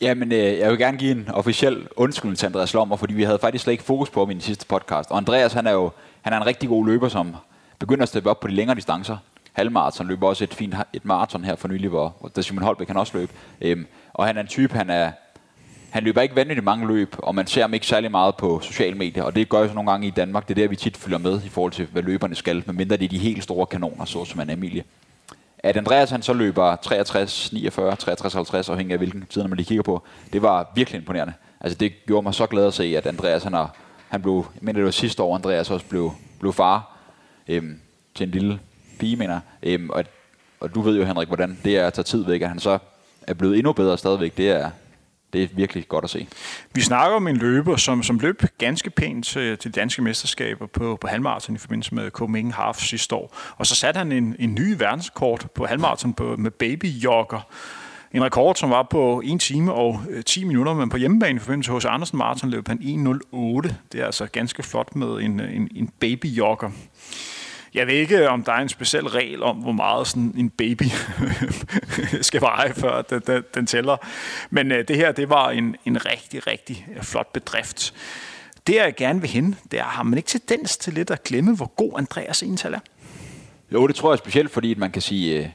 Jamen, 0.00 0.32
øh, 0.32 0.58
jeg 0.58 0.70
vil 0.70 0.78
gerne 0.78 0.98
give 0.98 1.10
en 1.10 1.28
officiel 1.28 1.88
undskyldning 1.96 2.38
til 2.38 2.46
Andreas 2.46 2.74
Lommer, 2.74 2.96
fordi 2.96 3.14
vi 3.14 3.22
havde 3.22 3.38
faktisk 3.38 3.64
slet 3.64 3.72
ikke 3.72 3.84
fokus 3.84 4.10
på 4.10 4.20
ham 4.20 4.30
i 4.30 4.34
den 4.34 4.42
sidste 4.42 4.66
podcast. 4.66 5.10
Og 5.10 5.16
Andreas, 5.16 5.52
han 5.52 5.66
er 5.66 5.72
jo 5.72 5.90
han 6.22 6.32
er 6.32 6.36
en 6.36 6.46
rigtig 6.46 6.68
god 6.68 6.86
løber, 6.86 7.08
som 7.08 7.36
begynder 7.78 8.02
at 8.02 8.08
steppe 8.08 8.30
op 8.30 8.40
på 8.40 8.48
de 8.48 8.54
længere 8.54 8.76
distancer 8.76 9.16
halvmarathon, 9.56 10.06
løb 10.06 10.22
også 10.22 10.44
et 10.44 10.54
fint 10.54 10.74
et 10.92 11.04
maraton 11.04 11.44
her 11.44 11.56
for 11.56 11.68
nylig, 11.68 11.88
hvor, 11.88 12.16
hvor 12.20 12.28
der 12.28 12.42
Simon 12.42 12.62
Holbæk 12.62 12.86
kan 12.86 12.96
også 12.96 13.18
løbe. 13.18 13.32
Øhm, 13.60 13.86
og 14.12 14.26
han 14.26 14.36
er 14.36 14.40
en 14.40 14.46
type, 14.46 14.74
han 14.74 14.90
er, 14.90 15.10
han 15.90 16.04
løber 16.04 16.20
ikke 16.20 16.36
vanvittigt 16.36 16.64
mange 16.64 16.86
løb, 16.86 17.16
og 17.18 17.34
man 17.34 17.46
ser 17.46 17.60
ham 17.60 17.74
ikke 17.74 17.86
særlig 17.86 18.10
meget 18.10 18.36
på 18.36 18.60
sociale 18.60 18.94
medier, 18.94 19.22
og 19.22 19.34
det 19.34 19.48
gør 19.48 19.60
jo 19.60 19.68
så 19.68 19.74
nogle 19.74 19.90
gange 19.90 20.06
i 20.06 20.10
Danmark. 20.10 20.48
Det 20.48 20.58
er 20.58 20.62
der, 20.62 20.68
vi 20.68 20.76
tit 20.76 20.96
følger 20.96 21.18
med 21.18 21.42
i 21.44 21.48
forhold 21.48 21.72
til, 21.72 21.86
hvad 21.86 22.02
løberne 22.02 22.34
skal, 22.34 22.62
medmindre 22.66 22.96
det 22.96 23.04
er 23.04 23.08
de 23.08 23.18
helt 23.18 23.42
store 23.42 23.66
kanoner, 23.66 24.04
så 24.04 24.24
som 24.24 24.40
en 24.40 24.50
Emilie. 24.50 24.84
At 25.58 25.76
Andreas 25.76 26.10
han 26.10 26.22
så 26.22 26.32
løber 26.32 26.76
63, 26.76 27.52
49, 27.52 27.96
63, 27.96 28.34
50, 28.34 28.68
afhængig 28.68 28.92
af 28.92 28.98
hvilken 28.98 29.26
tid, 29.30 29.42
man 29.42 29.56
lige 29.56 29.66
kigger 29.66 29.82
på, 29.82 30.02
det 30.32 30.42
var 30.42 30.72
virkelig 30.74 30.98
imponerende. 30.98 31.32
Altså 31.60 31.78
det 31.78 31.92
gjorde 32.06 32.22
mig 32.22 32.34
så 32.34 32.46
glad 32.46 32.66
at 32.66 32.74
se, 32.74 32.96
at 32.96 33.06
Andreas 33.06 33.42
han, 33.42 33.52
har, 33.52 33.76
han 34.08 34.22
blev, 34.22 34.46
jeg 34.54 34.60
mener 34.62 34.78
det 34.78 34.84
var 34.84 34.90
sidste 34.90 35.22
år, 35.22 35.34
Andreas 35.34 35.70
også 35.70 35.86
blev, 35.86 36.12
blev 36.40 36.52
far 36.52 36.96
øhm, 37.48 37.80
til 38.14 38.24
en 38.24 38.30
lille 38.30 38.60
pige, 38.98 39.16
mener 39.16 39.40
øhm, 39.62 39.90
og, 39.90 40.04
og 40.60 40.74
du 40.74 40.80
ved 40.80 40.98
jo, 40.98 41.04
Henrik, 41.04 41.28
hvordan 41.28 41.58
det 41.64 41.76
er 41.76 41.86
at 41.86 41.92
tage 41.92 42.04
tid 42.04 42.24
væk, 42.24 42.42
at 42.42 42.48
han 42.48 42.58
så 42.58 42.78
er 43.22 43.34
blevet 43.34 43.58
endnu 43.58 43.72
bedre 43.72 43.98
stadigvæk. 43.98 44.36
Det 44.36 44.50
er, 44.50 44.70
det 45.32 45.42
er 45.42 45.48
virkelig 45.52 45.88
godt 45.88 46.04
at 46.04 46.10
se. 46.10 46.26
Vi 46.74 46.80
snakker 46.80 47.16
om 47.16 47.28
en 47.28 47.36
løber, 47.36 47.76
som, 47.76 48.02
som 48.02 48.18
løb 48.18 48.42
ganske 48.58 48.90
pænt 48.90 49.36
øh, 49.36 49.48
til, 49.48 49.58
til 49.58 49.74
danske 49.74 50.02
mesterskaber 50.02 50.66
på, 50.66 50.98
på 51.00 51.06
halvmarathon 51.06 51.56
i 51.56 51.58
forbindelse 51.58 51.94
med 51.94 52.10
Copenhagen 52.10 52.52
Half 52.52 52.76
sidste 52.76 53.14
år. 53.14 53.36
Og 53.56 53.66
så 53.66 53.74
satte 53.74 53.98
han 53.98 54.12
en, 54.12 54.36
en 54.38 54.54
ny 54.54 54.74
verdenskort 54.78 55.46
på 55.54 55.66
halvmarathon 55.66 56.14
på, 56.14 56.36
med 56.36 56.50
babyjogger. 56.50 57.40
En 58.12 58.24
rekord, 58.24 58.54
som 58.54 58.70
var 58.70 58.82
på 58.90 59.22
1 59.24 59.40
time 59.40 59.72
og 59.72 60.00
øh, 60.10 60.24
10 60.24 60.44
minutter, 60.44 60.74
men 60.74 60.88
på 60.88 60.96
hjemmebane 60.96 61.36
i 61.36 61.38
forbindelse 61.38 61.72
hos 61.72 61.84
Andersen 61.84 62.18
Marathon 62.18 62.50
løb 62.50 62.68
han 62.68 62.78
1.08. 62.78 63.74
Det 63.92 64.00
er 64.00 64.06
altså 64.06 64.26
ganske 64.26 64.62
flot 64.62 64.96
med 64.96 65.08
en, 65.08 65.40
øh, 65.40 65.56
en, 65.56 65.68
en 65.74 65.90
babyjogger. 66.00 66.70
Jeg 67.74 67.86
ved 67.86 67.94
ikke, 67.94 68.28
om 68.28 68.44
der 68.44 68.52
er 68.52 68.60
en 68.60 68.68
speciel 68.68 69.06
regel 69.06 69.42
om, 69.42 69.56
hvor 69.56 69.72
meget 69.72 70.06
sådan 70.06 70.34
en 70.36 70.50
baby 70.50 70.84
skal 72.20 72.40
veje, 72.40 72.74
før 72.74 73.02
den, 73.02 73.22
den, 73.26 73.42
den 73.54 73.66
tæller. 73.66 73.96
Men 74.50 74.72
øh, 74.72 74.88
det 74.88 74.96
her, 74.96 75.12
det 75.12 75.28
var 75.28 75.50
en, 75.50 75.76
en 75.84 76.06
rigtig, 76.06 76.46
rigtig 76.46 76.86
øh, 76.96 77.02
flot 77.02 77.32
bedrift. 77.32 77.94
Det, 78.66 78.74
jeg 78.74 78.94
gerne 78.96 79.20
vil 79.20 79.30
hen, 79.30 79.56
det 79.70 79.78
er, 79.78 79.84
har 79.84 80.02
man 80.02 80.16
ikke 80.16 80.28
tendens 80.28 80.76
til 80.76 80.92
lidt 80.92 81.10
at 81.10 81.24
glemme, 81.24 81.56
hvor 81.56 81.66
god 81.76 81.92
Andreas 81.98 82.42
ental 82.42 82.74
er? 82.74 82.80
Jo, 83.72 83.86
det 83.86 83.96
tror 83.96 84.12
jeg 84.12 84.18
specielt, 84.18 84.50
fordi 84.50 84.74
man 84.74 84.90
kan 84.90 85.02
sige, 85.02 85.38
øh, 85.38 85.48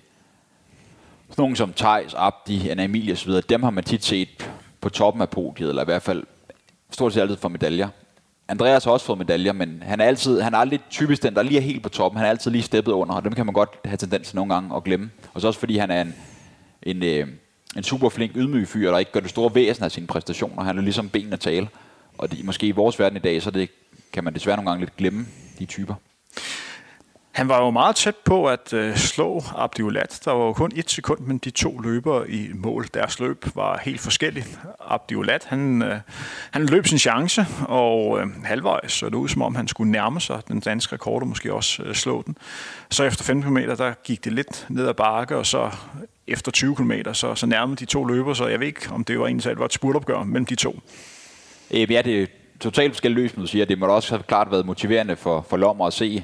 nogen 1.37 1.55
som 1.55 1.73
Thijs, 1.73 2.13
Abdi, 2.13 2.69
Anna 2.69 2.83
Emilie 2.83 3.13
osv., 3.13 3.31
dem 3.49 3.63
har 3.63 3.69
man 3.69 3.83
tit 3.83 4.05
set 4.05 4.51
på 4.81 4.89
toppen 4.89 5.21
af 5.21 5.29
podiet, 5.29 5.69
eller 5.69 5.81
i 5.81 5.85
hvert 5.85 6.03
fald 6.03 6.23
stort 6.91 7.13
set 7.13 7.21
altid 7.21 7.37
for 7.37 7.49
medaljer. 7.49 7.89
Andreas 8.47 8.83
har 8.83 8.91
også 8.91 9.05
fået 9.05 9.17
medaljer, 9.17 9.53
men 9.53 9.83
han 9.85 10.01
er, 10.01 10.05
altid, 10.05 10.41
han 10.41 10.53
er 10.53 10.57
aldrig 10.57 10.79
typisk 10.89 11.23
den, 11.23 11.35
der 11.35 11.43
lige 11.43 11.57
er 11.57 11.61
helt 11.61 11.83
på 11.83 11.89
toppen. 11.89 12.17
Han 12.17 12.25
er 12.25 12.29
altid 12.29 12.51
lige 12.51 12.63
steppet 12.63 12.91
under, 12.91 13.15
og 13.15 13.23
dem 13.23 13.33
kan 13.33 13.45
man 13.45 13.53
godt 13.53 13.69
have 13.85 13.97
tendens 13.97 14.27
til 14.27 14.35
nogle 14.35 14.53
gange 14.53 14.75
at 14.75 14.83
glemme. 14.83 15.09
Og 15.33 15.41
så 15.41 15.47
også 15.47 15.59
fordi 15.59 15.77
han 15.77 15.91
er 15.91 16.01
en, 16.01 16.15
en, 16.83 17.03
øh, 17.03 17.27
en 17.77 17.83
super 17.83 18.09
flink 18.09 18.31
ydmyg 18.35 18.67
fyr, 18.67 18.91
der 18.91 18.97
ikke 18.97 19.11
gør 19.11 19.19
det 19.19 19.29
store 19.29 19.55
væsen 19.55 19.83
af 19.83 19.91
sine 19.91 20.07
præstationer. 20.07 20.63
Han 20.63 20.77
er 20.77 20.81
ligesom 20.81 21.09
benene 21.09 21.37
tale. 21.37 21.67
Og 22.17 22.31
det, 22.31 22.45
måske 22.45 22.67
i 22.67 22.71
vores 22.71 22.99
verden 22.99 23.17
i 23.17 23.21
dag, 23.21 23.41
så 23.41 23.51
det, 23.51 23.69
kan 24.13 24.23
man 24.23 24.33
desværre 24.33 24.57
nogle 24.57 24.69
gange 24.69 24.81
lidt 24.85 24.97
glemme 24.97 25.25
de 25.59 25.65
typer. 25.65 25.95
Han 27.31 27.47
var 27.47 27.63
jo 27.63 27.71
meget 27.71 27.95
tæt 27.95 28.15
på 28.15 28.45
at 28.45 28.73
øh, 28.73 28.95
slå 28.95 29.43
Abdiulat. 29.55 30.21
Der 30.25 30.31
var 30.31 30.45
jo 30.45 30.53
kun 30.53 30.71
et 30.75 30.91
sekund, 30.91 31.19
men 31.19 31.37
de 31.37 31.49
to 31.49 31.79
løbere 31.79 32.29
i 32.29 32.49
mål. 32.53 32.87
Deres 32.93 33.19
løb 33.19 33.45
var 33.55 33.77
helt 33.77 34.01
forskellige. 34.01 34.45
Abdiulat, 34.79 35.45
han, 35.45 35.81
øh, 35.81 35.99
han 36.51 36.65
løb 36.65 36.87
sin 36.87 36.99
chance, 36.99 37.45
og 37.67 38.19
øh, 38.19 38.27
halvvejs 38.43 38.91
så 38.91 39.05
det 39.05 39.15
ud, 39.15 39.27
som 39.27 39.41
om 39.41 39.55
han 39.55 39.67
skulle 39.67 39.91
nærme 39.91 40.21
sig 40.21 40.41
den 40.47 40.59
danske 40.59 40.93
rekord, 40.93 41.21
og 41.21 41.27
måske 41.27 41.53
også 41.53 41.83
øh, 41.83 41.95
slå 41.95 42.23
den. 42.25 42.37
Så 42.89 43.03
efter 43.03 43.23
15 43.23 43.51
km, 43.51 43.57
der 43.57 43.93
gik 44.03 44.25
det 44.25 44.33
lidt 44.33 44.65
ned 44.69 44.87
ad 44.87 44.93
bakke, 44.93 45.37
og 45.37 45.45
så 45.45 45.69
efter 46.27 46.51
20 46.51 46.75
km, 46.75 46.91
så, 47.13 47.35
så 47.35 47.45
nærmede 47.45 47.77
de 47.77 47.85
to 47.85 48.05
løbere, 48.05 48.35
så 48.35 48.47
jeg 48.47 48.59
ved 48.59 48.67
ikke, 48.67 48.91
om 48.91 49.03
det 49.03 49.19
var 49.19 49.27
egentlig 49.27 49.59
var 49.59 49.65
et 49.65 49.73
spurtopgør 49.73 50.23
mellem 50.23 50.45
de 50.45 50.55
to. 50.55 50.79
Øh, 51.71 51.91
ja, 51.91 52.01
det 52.01 52.21
er 52.21 52.27
totalt 52.59 52.93
forskelligt 52.93 53.21
løs, 53.21 53.31
du 53.31 53.47
siger. 53.47 53.65
Det 53.65 53.79
må 53.79 53.85
da 53.85 53.91
også 53.91 54.15
have 54.15 54.23
klart 54.23 54.51
været 54.51 54.65
motiverende 54.65 55.15
for, 55.15 55.45
for 55.49 55.57
Lommer 55.57 55.87
at 55.87 55.93
se, 55.93 56.23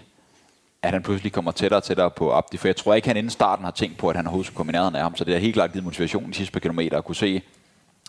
at 0.88 0.94
han 0.94 1.03
pludselig 1.03 1.32
kommer 1.32 1.51
tættere 1.51 1.79
og 1.79 1.84
tættere 1.84 2.10
på 2.10 2.34
Abdi. 2.34 2.58
For 2.58 2.67
jeg 2.67 2.75
tror 2.75 2.94
ikke, 2.94 3.08
han 3.08 3.17
inden 3.17 3.29
starten 3.29 3.65
har 3.65 3.72
tænkt 3.72 3.98
på, 3.98 4.10
at 4.10 4.15
han 4.15 4.25
overhovedet 4.25 4.48
skulle 4.48 4.58
komme 4.58 4.98
af 4.98 5.01
ham. 5.03 5.15
Så 5.15 5.24
det 5.24 5.36
er 5.36 5.39
helt 5.39 5.53
klart 5.53 5.72
givet 5.72 5.84
motivation 5.84 6.29
de 6.29 6.34
sidste 6.34 6.53
par 6.53 6.60
kilometer 6.60 6.98
at 6.98 7.06
kunne 7.06 7.15
se 7.15 7.41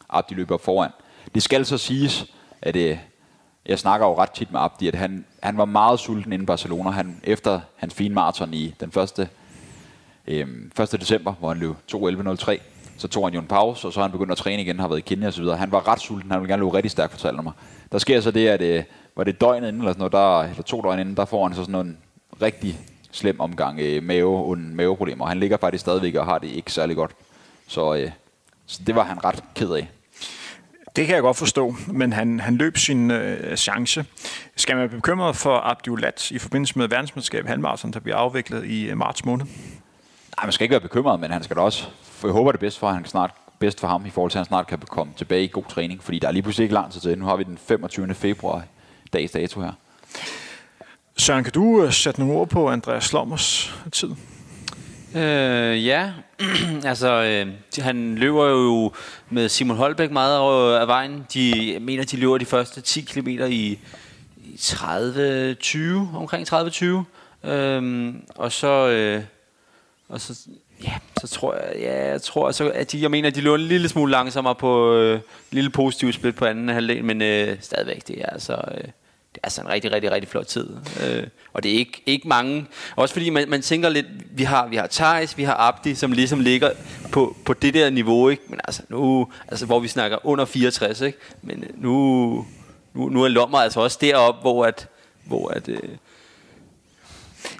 Abdi 0.08 0.34
løbe 0.34 0.54
op 0.54 0.64
foran. 0.64 0.90
Det 1.34 1.42
skal 1.42 1.66
så 1.66 1.78
siges, 1.78 2.26
at 2.62 2.74
det, 2.74 2.90
øh, 2.90 2.98
jeg 3.66 3.78
snakker 3.78 4.06
jo 4.06 4.18
ret 4.18 4.30
tit 4.30 4.52
med 4.52 4.60
Abdi, 4.60 4.88
at 4.88 4.94
han, 4.94 5.24
han 5.42 5.56
var 5.56 5.64
meget 5.64 6.00
sulten 6.00 6.32
inden 6.32 6.46
Barcelona. 6.46 6.90
Han, 6.90 7.20
efter 7.24 7.60
hans 7.76 7.94
fine 7.94 8.14
maraton 8.14 8.54
i 8.54 8.74
den 8.80 8.92
første, 8.92 9.28
øh, 10.26 10.46
1. 10.80 11.00
december, 11.00 11.32
hvor 11.32 11.48
han 11.48 11.58
løb 11.58 11.74
2.11.03, 11.92 12.58
så 12.98 13.08
tog 13.08 13.26
han 13.26 13.34
jo 13.34 13.40
en 13.40 13.46
pause, 13.46 13.86
og 13.86 13.92
så 13.92 14.02
han 14.02 14.10
begyndt 14.10 14.32
at 14.32 14.38
træne 14.38 14.62
igen, 14.62 14.80
har 14.80 14.88
været 14.88 14.98
i 14.98 15.02
Kenya 15.02 15.28
osv. 15.28 15.44
Han 15.44 15.72
var 15.72 15.88
ret 15.88 16.00
sulten, 16.00 16.30
han 16.30 16.40
ville 16.40 16.52
gerne 16.52 16.62
løbe 16.62 16.76
rigtig 16.76 16.90
stærkt, 16.90 17.12
fortalte 17.12 17.42
mig. 17.42 17.52
Der 17.92 17.98
sker 17.98 18.20
så 18.20 18.30
det, 18.30 18.48
at 18.48 18.60
øh, 18.60 18.84
var 19.16 19.24
det 19.24 19.40
døgnet 19.40 19.68
inden, 19.68 19.80
eller, 19.80 19.92
sådan 19.92 19.98
noget, 19.98 20.12
der, 20.12 20.40
eller 20.40 20.62
to 20.62 20.82
døgn 20.82 20.98
inden, 20.98 21.16
der 21.16 21.24
får 21.24 21.46
han 21.46 21.54
så 21.54 21.64
sådan 21.64 21.86
en 21.86 21.98
rigtig 22.42 22.80
slem 23.10 23.40
omgang 23.40 23.80
øh, 23.80 24.02
mave, 24.02 24.56
maveproblemer. 24.56 25.26
Han 25.26 25.40
ligger 25.40 25.56
faktisk 25.56 25.80
stadigvæk 25.80 26.14
og 26.14 26.24
har 26.24 26.38
det 26.38 26.48
ikke 26.48 26.72
særlig 26.72 26.96
godt. 26.96 27.10
Så, 27.66 27.94
øh, 27.94 28.10
så 28.66 28.80
det 28.86 28.94
var 28.94 29.04
han 29.04 29.24
ret 29.24 29.44
ked 29.54 29.70
af. 29.70 29.88
Det 30.96 31.06
kan 31.06 31.14
jeg 31.14 31.22
godt 31.22 31.36
forstå, 31.36 31.74
men 31.86 32.12
han, 32.12 32.40
han 32.40 32.56
løb 32.56 32.78
sin 32.78 33.10
øh, 33.10 33.56
chance. 33.56 34.04
Skal 34.56 34.76
man 34.76 34.80
være 34.80 34.96
bekymret 34.96 35.36
for 35.36 35.60
Abdulat 35.64 36.30
i 36.30 36.38
forbindelse 36.38 36.78
med 36.78 36.88
verdensmesterskab 36.88 37.46
halvmarathon, 37.46 37.92
der 37.92 38.00
bliver 38.00 38.16
afviklet 38.16 38.64
i 38.64 38.84
øh, 38.84 38.96
marts 38.96 39.24
måned? 39.24 39.44
Nej, 39.44 40.46
man 40.46 40.52
skal 40.52 40.64
ikke 40.64 40.72
være 40.72 40.80
bekymret, 40.80 41.20
men 41.20 41.30
han 41.30 41.42
skal 41.42 41.56
da 41.56 41.60
også... 41.60 41.86
For 42.02 42.28
jeg 42.28 42.32
håber 42.32 42.50
det 42.52 42.60
bedst 42.60 42.78
for, 42.78 42.88
at 42.88 42.94
han 42.94 43.04
snart 43.04 43.30
bedst 43.58 43.80
for 43.80 43.88
ham 43.88 44.06
i 44.06 44.10
forhold 44.10 44.30
til, 44.30 44.38
at 44.38 44.40
han 44.40 44.46
snart 44.46 44.66
kan 44.66 44.78
komme 44.78 45.12
tilbage 45.16 45.44
i 45.44 45.48
god 45.52 45.64
træning, 45.68 46.02
fordi 46.02 46.18
der 46.18 46.28
er 46.28 46.32
lige 46.32 46.42
pludselig 46.42 46.64
ikke 46.64 46.74
lang 46.74 46.92
tid 46.92 47.00
til. 47.00 47.18
Nu 47.18 47.24
har 47.24 47.36
vi 47.36 47.44
den 47.44 47.58
25. 47.58 48.14
februar, 48.14 48.64
dags 49.12 49.32
dato 49.32 49.60
her. 49.60 49.72
Søren, 51.18 51.44
kan 51.44 51.52
du 51.52 51.82
øh, 51.82 51.92
sætte 51.92 52.20
nogle 52.20 52.34
ord 52.34 52.48
på 52.48 52.68
Andreas 52.68 53.04
Slommers 53.04 53.74
tid? 53.92 54.08
Øh, 55.14 55.86
ja, 55.86 56.12
altså 56.84 57.22
øh, 57.22 57.52
han 57.84 58.14
løber 58.14 58.48
jo 58.48 58.92
med 59.30 59.48
Simon 59.48 59.76
Holbæk 59.76 60.10
meget 60.10 60.36
af 60.36 60.82
øh, 60.82 60.88
vejen. 60.88 61.26
De 61.34 61.72
jeg 61.72 61.82
mener, 61.82 62.04
de 62.04 62.16
løber 62.16 62.38
de 62.38 62.44
første 62.44 62.80
10 62.80 63.00
km 63.00 63.28
i, 63.28 63.78
i 64.36 64.54
30-20, 64.58 65.78
omkring 66.16 66.52
30-20. 66.52 67.48
Øh, 67.48 68.14
og 68.36 68.52
så... 68.52 68.88
Øh, 68.88 69.22
og 70.08 70.20
så, 70.20 70.48
ja, 70.84 70.94
så 71.20 71.26
tror 71.26 71.54
jeg, 71.54 71.80
ja, 71.80 72.10
jeg 72.10 72.22
tror, 72.22 72.50
så, 72.50 72.70
at 72.70 72.92
de, 72.92 73.02
jeg 73.02 73.10
mener, 73.10 73.28
at 73.28 73.34
de 73.34 73.40
løber 73.40 73.56
en 73.56 73.62
lille 73.62 73.88
smule 73.88 74.10
langsommere 74.10 74.54
på 74.54 74.94
øh, 74.94 75.20
lille 75.50 75.70
positiv 75.70 76.12
split 76.12 76.34
på 76.34 76.44
anden 76.44 76.68
halvdel, 76.68 77.04
men 77.04 77.22
øh, 77.22 77.56
stadigvæk, 77.60 78.08
det 78.08 78.20
er 78.20 78.26
altså, 78.26 78.54
øh, 78.74 78.88
det 79.34 79.40
er 79.42 79.46
altså 79.46 79.60
en 79.60 79.68
rigtig, 79.68 79.92
rigtig, 79.92 80.10
rigtig 80.10 80.28
flot 80.28 80.46
tid. 80.46 80.68
Øh, 81.02 81.26
og 81.52 81.62
det 81.62 81.74
er 81.74 81.78
ikke, 81.78 82.02
ikke 82.06 82.28
mange. 82.28 82.66
Også 82.96 83.12
fordi 83.12 83.30
man, 83.30 83.48
man 83.48 83.62
tænker 83.62 83.88
lidt, 83.88 84.06
vi 84.30 84.42
har, 84.42 84.66
vi 84.66 84.76
har 84.76 84.86
Thijs, 84.86 85.38
vi 85.38 85.42
har 85.42 85.54
Abdi, 85.54 85.94
som 85.94 86.12
ligesom 86.12 86.40
ligger 86.40 86.70
på, 87.12 87.36
på 87.44 87.52
det 87.52 87.74
der 87.74 87.90
niveau, 87.90 88.28
ikke? 88.28 88.42
Men 88.48 88.60
altså 88.64 88.82
nu, 88.88 89.28
altså 89.48 89.66
hvor 89.66 89.80
vi 89.80 89.88
snakker 89.88 90.26
under 90.26 90.44
64, 90.44 91.00
ikke? 91.00 91.18
Men 91.42 91.64
øh, 91.64 91.82
nu, 91.82 92.46
nu, 92.94 93.08
nu 93.08 93.24
er 93.24 93.28
Lommer 93.28 93.58
altså 93.58 93.80
også 93.80 93.98
deroppe, 94.00 94.40
hvor 94.40 94.64
at, 94.64 94.88
hvor 95.24 95.48
at, 95.48 95.68
øh, 95.68 95.82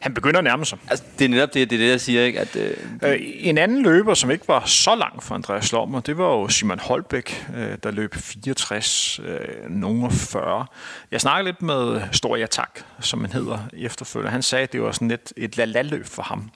han 0.03 0.14
begynder 0.14 0.38
at 0.38 0.44
nærme 0.44 0.64
sig. 0.64 0.79
Altså, 0.90 1.05
det 1.18 1.24
er 1.24 1.29
netop 1.29 1.55
det, 1.55 1.70
det, 1.70 1.77
er 1.77 1.81
det 1.81 1.90
jeg 1.90 2.01
siger. 2.01 2.24
Ikke? 2.24 2.40
At, 2.40 2.57
øh... 2.57 2.77
Øh, 3.03 3.16
en 3.20 3.59
anden 3.59 3.83
løber, 3.83 4.14
som 4.14 4.31
ikke 4.31 4.48
var 4.48 4.64
så 4.66 4.94
lang 4.94 5.22
for 5.22 5.35
Andreas 5.35 5.72
Lommer, 5.72 6.01
det 6.01 6.18
var 6.18 6.24
jo 6.24 6.48
Simon 6.48 6.79
Holbæk, 6.79 7.46
øh, 7.57 7.79
der 7.83 7.90
løb 7.90 8.14
64, 8.14 9.20
øh, 9.24 9.70
nogen 9.70 10.11
40. 10.11 10.66
Jeg 11.11 11.20
snakkede 11.20 11.48
lidt 11.48 11.62
med 11.62 12.01
Storia 12.12 12.46
Tak, 12.46 12.81
som 13.01 13.20
han 13.20 13.33
hedder 13.33 13.59
efterfølgende. 13.72 14.31
Han 14.31 14.42
sagde, 14.42 14.62
at 14.62 14.72
det 14.72 14.83
var 14.83 14.92
sådan 14.92 15.11
et, 15.11 15.33
et 15.37 15.57
lalalløb 15.57 16.07
for 16.07 16.22
ham. 16.22 16.51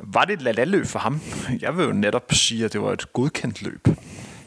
Var 0.00 0.24
det 0.24 0.32
et 0.32 0.42
lalalløb 0.42 0.86
for 0.86 0.98
ham? 0.98 1.20
Jeg 1.60 1.76
vil 1.76 1.84
jo 1.84 1.92
netop 1.92 2.32
sige, 2.32 2.64
at 2.64 2.72
det 2.72 2.82
var 2.82 2.92
et 2.92 3.12
godkendt 3.12 3.62
løb. 3.62 3.88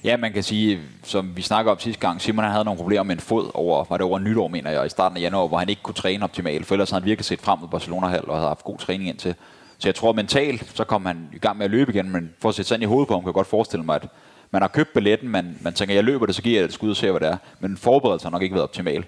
Ja, 0.10 0.18
man 0.18 0.34
kan 0.34 0.44
sige, 0.44 0.80
som 1.04 1.32
vi 1.36 1.42
snakker 1.42 1.72
om 1.72 1.80
sidste 1.80 2.02
gang, 2.02 2.22
Simon 2.22 2.44
han 2.44 2.52
havde 2.52 2.66
nogle 2.66 2.78
problemer 2.78 3.04
med 3.04 3.16
en 3.16 3.20
fod 3.20 3.52
over, 3.54 3.86
var 3.90 3.98
det 3.98 4.06
over 4.06 4.20
nytår, 4.20 4.48
mener 4.48 4.72
jeg, 4.72 4.86
i 4.86 4.90
starten 4.90 5.18
af 5.18 5.22
januar, 5.22 5.48
hvor 5.48 5.58
han 5.58 5.70
ikke 5.70 5.82
kunne 5.82 5.96
træne 5.96 6.24
optimalt, 6.24 6.66
for 6.66 6.76
ellers 6.76 6.90
havde 6.90 7.02
han 7.02 7.06
virkelig 7.06 7.26
set 7.26 7.42
frem 7.42 7.60
mod 7.60 7.68
Barcelona 7.68 8.08
halv 8.08 8.24
og 8.28 8.36
havde 8.36 8.48
haft 8.48 8.64
god 8.64 8.78
træning 8.78 9.10
indtil. 9.10 9.36
Så 9.78 9.88
jeg 9.88 9.96
tror 9.96 10.14
mentalt, 10.14 10.72
så 10.76 10.84
kom 10.84 11.06
han 11.06 11.30
i 11.34 11.38
gang 11.38 11.58
med 11.58 11.66
at 11.66 11.72
løbe 11.72 11.92
igen, 11.92 12.12
men 12.12 12.34
for 12.42 12.50
at 12.50 12.56
sætte 12.56 12.70
sig 12.70 12.82
i 12.82 12.86
hovedet 12.86 13.08
på 13.08 13.14
ham, 13.14 13.22
kan 13.22 13.28
jeg 13.28 13.34
godt 13.34 13.48
forestille 13.48 13.86
mig, 13.86 13.96
at 13.96 14.08
man 14.52 14.62
har 14.62 14.70
købt 14.70 14.94
billetten, 14.94 15.30
man, 15.30 15.58
man 15.62 15.74
tænker, 15.74 15.96
jeg 15.96 16.04
løber 16.04 16.26
det, 16.26 16.36
så 16.36 16.42
giver 16.42 16.56
jeg 16.56 16.64
det 16.64 16.70
et 16.70 16.74
skud 16.74 16.90
og 16.90 16.96
ser, 16.96 17.12
hvad 17.12 17.22
det 17.22 17.28
er. 17.28 17.38
Men 17.60 17.78
forberedelsen 17.78 18.26
har 18.26 18.32
nok 18.32 18.42
ikke 18.42 18.56
været 18.56 18.64
optimal. 18.64 19.06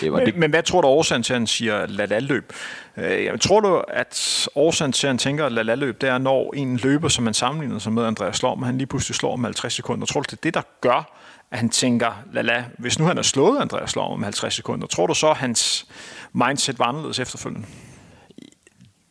Det 0.00 0.12
var 0.12 0.18
men, 0.18 0.26
det. 0.26 0.36
men 0.36 0.50
hvad 0.50 0.62
tror 0.62 0.80
du 0.80 0.88
årsagen 0.88 1.22
til, 1.22 1.32
at 1.32 1.38
han 1.38 1.46
siger 1.46 1.86
lalalløb? 1.86 2.52
Øh, 2.96 3.24
jeg 3.24 3.40
tror 3.40 3.60
du, 3.60 3.82
at 3.88 4.48
årsagen 4.54 4.92
til, 4.92 5.06
at 5.06 5.08
han 5.08 5.18
tænker 5.18 5.48
lalalløb, 5.48 6.00
det 6.00 6.08
er, 6.08 6.18
når 6.18 6.52
en 6.56 6.76
løber, 6.76 7.08
som 7.08 7.24
man 7.24 7.34
sammenligner 7.34 7.78
sig 7.78 7.92
med 7.92 8.04
Andreas 8.04 8.36
Slom, 8.36 8.62
han 8.62 8.78
lige 8.78 8.86
pludselig 8.86 9.14
slår 9.14 9.32
om 9.32 9.44
50 9.44 9.72
sekunder. 9.72 10.06
Tror 10.06 10.20
du, 10.20 10.26
det 10.30 10.32
er 10.32 10.42
det, 10.42 10.54
der 10.54 10.62
gør, 10.80 11.18
at 11.50 11.58
han 11.58 11.68
tænker, 11.68 12.22
lala, 12.32 12.64
hvis 12.78 12.98
nu 12.98 13.04
han 13.04 13.16
har 13.16 13.22
slået 13.22 13.60
Andreas 13.60 13.90
Slom 13.90 14.12
om 14.12 14.22
50 14.22 14.54
sekunder, 14.54 14.86
tror 14.86 15.06
du 15.06 15.14
så, 15.14 15.30
at 15.30 15.36
hans 15.36 15.86
mindset 16.32 16.78
var 16.78 16.84
anderledes 16.84 17.18
efterfølgende? 17.18 17.66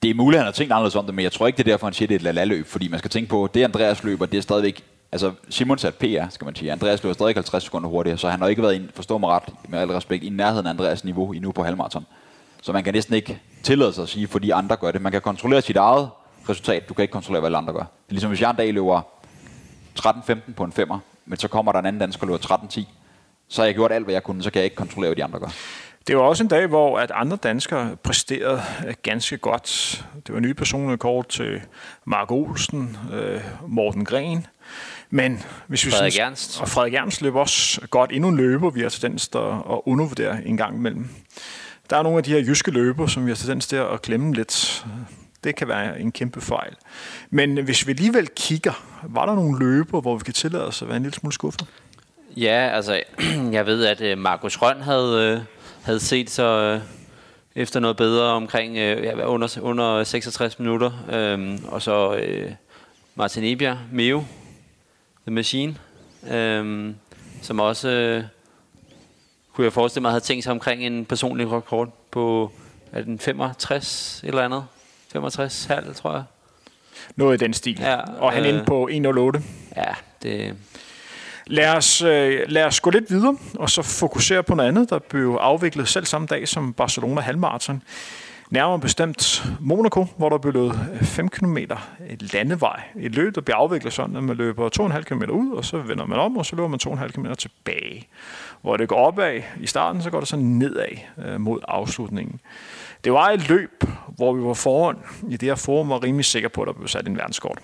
Det 0.03 0.09
er 0.09 0.13
muligt, 0.13 0.37
at 0.37 0.41
han 0.41 0.45
har 0.45 0.51
tænkt 0.51 0.73
anderledes 0.73 0.95
om 0.95 1.05
det, 1.05 1.15
men 1.15 1.23
jeg 1.23 1.31
tror 1.31 1.47
ikke, 1.47 1.57
det 1.57 1.67
er 1.67 1.71
derfor, 1.71 1.87
han 1.87 1.93
siger, 1.93 2.07
det 2.07 2.15
er 2.15 2.19
et 2.19 2.23
lalalløb, 2.23 2.67
fordi 2.67 2.87
man 2.87 2.99
skal 2.99 3.11
tænke 3.11 3.29
på, 3.29 3.49
det 3.53 3.63
Andreas 3.63 4.03
løber, 4.03 4.25
det 4.25 4.37
er 4.37 4.41
stadigvæk 4.41 4.83
altså 5.13 5.31
Simon 5.49 5.77
satte 5.77 5.99
PR, 5.99 6.29
skal 6.29 6.45
man 6.45 6.55
sige. 6.55 6.71
Andreas 6.71 7.03
løber 7.03 7.13
stadig 7.13 7.35
50 7.35 7.63
sekunder 7.63 7.89
hurtigere, 7.89 8.17
så 8.17 8.29
han 8.29 8.41
har 8.41 8.47
ikke 8.47 8.61
været, 8.61 8.75
i, 8.75 8.89
forstå 8.95 9.17
mig 9.17 9.29
ret, 9.29 9.43
med 9.69 9.79
al 9.79 9.91
respekt, 9.91 10.23
i 10.23 10.29
nærheden 10.29 10.65
af 10.65 10.69
Andreas 10.69 11.03
niveau 11.03 11.31
endnu 11.31 11.51
på 11.51 11.63
halvmarathon. 11.63 12.05
Så 12.61 12.73
man 12.73 12.83
kan 12.83 12.93
næsten 12.93 13.15
ikke 13.15 13.39
tillade 13.63 13.93
sig 13.93 14.01
at 14.01 14.09
sige, 14.09 14.27
fordi 14.27 14.49
andre 14.49 14.75
gør 14.75 14.91
det. 14.91 15.01
Man 15.01 15.11
kan 15.11 15.21
kontrollere 15.21 15.61
sit 15.61 15.75
eget 15.75 16.09
resultat, 16.49 16.89
du 16.89 16.93
kan 16.93 17.03
ikke 17.03 17.11
kontrollere, 17.11 17.39
hvad 17.39 17.47
alle 17.47 17.57
andre 17.57 17.73
gør. 17.73 17.79
Det 17.79 17.85
er 17.85 18.13
ligesom 18.13 18.29
hvis 18.29 18.41
jeg 18.41 18.49
en 18.49 18.55
Dag 18.55 18.73
løber 18.73 19.01
13-15 19.99 20.53
på 20.55 20.63
en 20.63 20.71
femmer, 20.71 20.99
men 21.25 21.39
så 21.39 21.47
kommer 21.47 21.71
der 21.71 21.79
en 21.79 21.85
anden 21.85 21.99
dansker, 21.99 22.25
der 22.25 22.33
løber 22.33 22.57
13-10. 22.77 22.83
Så 23.47 23.61
har 23.61 23.65
jeg 23.65 23.75
gjort 23.75 23.91
alt, 23.91 24.05
hvad 24.05 24.13
jeg 24.13 24.23
kunne, 24.23 24.43
så 24.43 24.51
kan 24.51 24.59
jeg 24.59 24.65
ikke 24.65 24.75
kontrollere, 24.75 25.09
hvad 25.09 25.15
de 25.15 25.23
andre 25.23 25.39
gør. 25.39 25.49
Det 26.07 26.17
var 26.17 26.23
også 26.23 26.43
en 26.43 26.47
dag, 26.47 26.67
hvor 26.67 26.99
at 26.99 27.11
andre 27.11 27.37
danskere 27.37 27.95
præsterede 27.95 28.61
ganske 29.03 29.37
godt. 29.37 30.05
Det 30.27 30.33
var 30.33 30.39
nye 30.39 30.53
personlige 30.53 30.97
kort 30.97 31.27
til 31.27 31.61
Mark 32.05 32.31
Olsen, 32.31 32.97
øh, 33.13 33.41
Morten 33.67 34.05
Gren. 34.05 34.47
Men 35.13 35.43
hvis 35.67 35.85
vi 35.85 35.91
Frederik 35.91 36.17
Ernst. 36.17 36.61
Og 36.61 36.69
Frederik 36.69 36.93
Ernst 36.93 37.21
løb 37.21 37.35
også 37.35 37.81
godt 37.89 38.11
endnu 38.13 38.29
en 38.29 38.37
løber, 38.37 38.69
vi 38.69 38.81
har 38.81 38.89
tendens 38.89 39.27
til 39.27 39.37
at 39.37 39.79
undervurdere 39.85 40.45
en 40.45 40.57
gang 40.57 40.75
imellem. 40.75 41.09
Der 41.89 41.97
er 41.97 42.03
nogle 42.03 42.17
af 42.17 42.23
de 42.23 42.31
her 42.31 42.39
jyske 42.39 42.71
løber, 42.71 43.07
som 43.07 43.25
vi 43.25 43.31
har 43.31 43.35
tendens 43.35 43.67
til 43.67 43.75
at 43.75 44.01
glemme 44.01 44.33
lidt. 44.33 44.85
Det 45.43 45.55
kan 45.55 45.67
være 45.67 45.99
en 45.99 46.11
kæmpe 46.11 46.41
fejl. 46.41 46.73
Men 47.29 47.63
hvis 47.63 47.87
vi 47.87 47.91
alligevel 47.91 48.27
kigger, 48.35 48.83
var 49.03 49.25
der 49.25 49.35
nogle 49.35 49.59
løber, 49.59 50.01
hvor 50.01 50.17
vi 50.17 50.23
kan 50.23 50.33
tillade 50.33 50.67
os 50.67 50.81
at 50.81 50.87
være 50.87 50.97
en 50.97 51.03
lille 51.03 51.15
smule 51.15 51.33
skuffet? 51.33 51.67
Ja, 52.37 52.69
altså, 52.73 53.03
jeg 53.51 53.65
ved, 53.65 53.85
at 53.85 54.01
øh, 54.01 54.17
Markus 54.17 54.57
Røn 54.61 54.81
havde, 54.81 55.33
øh, 55.33 55.41
havde 55.83 55.99
set 55.99 56.29
så 56.29 56.43
øh, 56.43 56.81
efter 57.55 57.79
noget 57.79 57.97
bedre 57.97 58.25
omkring 58.25 58.75
ja, 58.75 59.25
under, 59.25 59.59
under 59.61 60.03
66 60.03 60.59
minutter. 60.59 60.91
Øhm, 61.11 61.65
og 61.67 61.81
så 61.81 62.19
Martin 63.15 63.43
Ebjerg, 63.43 63.77
Meo, 63.91 64.23
The 65.27 65.33
Machine, 65.33 65.75
øhm, 66.31 66.95
som 67.41 67.59
også, 67.59 67.89
øh, 67.89 68.23
kunne 69.53 69.65
jeg 69.65 69.73
forestille 69.73 70.01
mig, 70.01 70.11
havde 70.11 70.23
tænkt 70.23 70.43
sig 70.43 70.51
omkring 70.51 70.85
en 70.85 71.05
personlig 71.05 71.51
rekord 71.51 71.89
på 72.11 72.51
er 72.91 73.01
den 73.01 73.19
65 73.19 74.21
et 74.23 74.27
eller 74.27 74.41
andet. 74.41 74.65
65 75.11 75.65
halv, 75.65 75.95
tror 75.95 76.13
jeg. 76.13 76.23
Noget 77.15 77.41
i 77.41 77.45
den 77.45 77.53
stil. 77.53 77.79
Ja, 77.79 77.99
og 78.19 78.31
han 78.31 78.43
øh, 78.43 78.49
endte 78.49 78.65
på 78.65 78.89
1.08. 78.91 79.41
Ja, 79.75 79.93
det, 80.23 80.55
Lad 81.47 81.69
os, 81.69 82.01
øh, 82.01 82.39
lad 82.47 82.63
os 82.63 82.79
gå 82.79 82.89
lidt 82.89 83.09
videre, 83.09 83.37
og 83.55 83.69
så 83.69 83.81
fokusere 83.81 84.43
på 84.43 84.55
noget 84.55 84.69
andet, 84.69 84.89
der 84.89 84.99
blev 84.99 85.37
afviklet 85.41 85.87
selv 85.87 86.05
samme 86.05 86.27
dag 86.27 86.47
som 86.47 86.73
Barcelona 86.73 87.21
halvmarathon. 87.21 87.83
Nærmere 88.53 88.79
bestemt 88.79 89.43
Monaco, 89.59 90.05
hvor 90.17 90.29
der 90.29 90.37
blev 90.37 90.55
øh, 90.55 90.69
øh, 90.69 90.73
løbet 90.93 91.07
5 91.07 91.29
km 91.29 91.57
landevej. 92.33 92.81
Et 92.99 93.15
løb, 93.15 93.35
der 93.35 93.41
bliver 93.41 93.57
afviklet 93.57 93.93
sådan, 93.93 94.15
at 94.15 94.23
man 94.23 94.35
løber 94.35 94.69
2,5 94.79 95.01
km 95.01 95.23
ud, 95.29 95.51
og 95.51 95.65
så 95.65 95.77
vender 95.77 96.05
man 96.05 96.19
om, 96.19 96.37
og 96.37 96.45
så 96.45 96.55
løber 96.55 96.67
man 96.67 96.79
2,5 96.87 97.07
km 97.07 97.25
tilbage. 97.37 98.07
Hvor 98.61 98.77
det 98.77 98.89
går 98.89 98.95
opad 98.95 99.41
i 99.59 99.67
starten, 99.67 100.01
så 100.01 100.09
går 100.09 100.19
det 100.19 100.27
så 100.27 100.37
nedad 100.37 100.97
øh, 101.17 101.41
mod 101.41 101.59
afslutningen. 101.67 102.39
Det 103.03 103.13
var 103.13 103.29
et 103.29 103.49
løb, 103.49 103.83
hvor 104.07 104.33
vi 104.33 104.43
var 104.43 104.53
foran 104.53 104.97
i 105.29 105.37
det 105.37 105.49
her 105.49 105.55
forum, 105.55 105.91
og 105.91 106.03
rimelig 106.03 106.25
sikker 106.25 106.49
på, 106.49 106.61
at 106.61 106.67
der 106.67 106.73
blev 106.73 106.87
sat 106.87 107.07
en 107.07 107.17
verdenskort. 107.17 107.59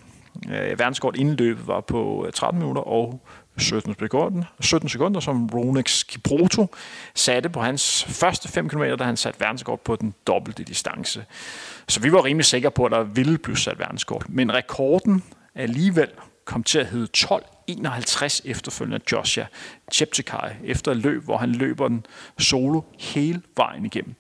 Verdenskort 0.78 1.15
inden 1.15 1.36
løbet 1.36 1.67
var 1.67 1.82
på 1.82 2.30
13 2.34 2.60
minutter 2.60 2.82
og 2.82 3.21
17 3.60 3.95
sekunder, 4.00 4.43
17 4.60 4.89
sekunder 4.89 5.19
som 5.19 5.50
Ronex 5.54 6.04
Kipruto 6.04 6.67
satte 7.15 7.50
på 7.50 7.62
hans 7.62 8.04
første 8.04 8.48
5 8.48 8.69
km, 8.69 8.84
da 9.00 9.04
han 9.04 9.17
satte 9.17 9.39
verdenskort 9.39 9.82
på 9.82 9.95
den 9.95 10.13
dobbelte 10.28 10.63
distance. 10.63 11.26
Så 11.88 12.00
vi 12.00 12.12
var 12.12 12.26
rimelig 12.26 12.45
sikre 12.45 12.72
på, 12.72 12.86
at 12.86 12.91
der 12.91 13.04
ville 13.04 13.38
blive 13.38 13.58
sat 13.58 13.80
verdenskort. 13.80 14.26
Men 14.30 14.54
rekorden 14.54 15.24
alligevel 15.56 16.10
kom 16.45 16.63
til 16.63 16.80
at 16.80 16.86
hedde 16.86 17.08
12.51 17.17 18.41
efterfølgende 18.45 19.00
Joshua 19.12 19.45
Cheptegei 19.93 20.54
efter 20.63 20.91
et 20.91 20.98
løb, 20.98 21.24
hvor 21.24 21.38
han 21.38 21.52
løber 21.52 21.88
den 21.88 22.06
solo 22.38 22.82
hele 23.00 23.41
vejen 23.56 23.86
igennem. 23.86 24.15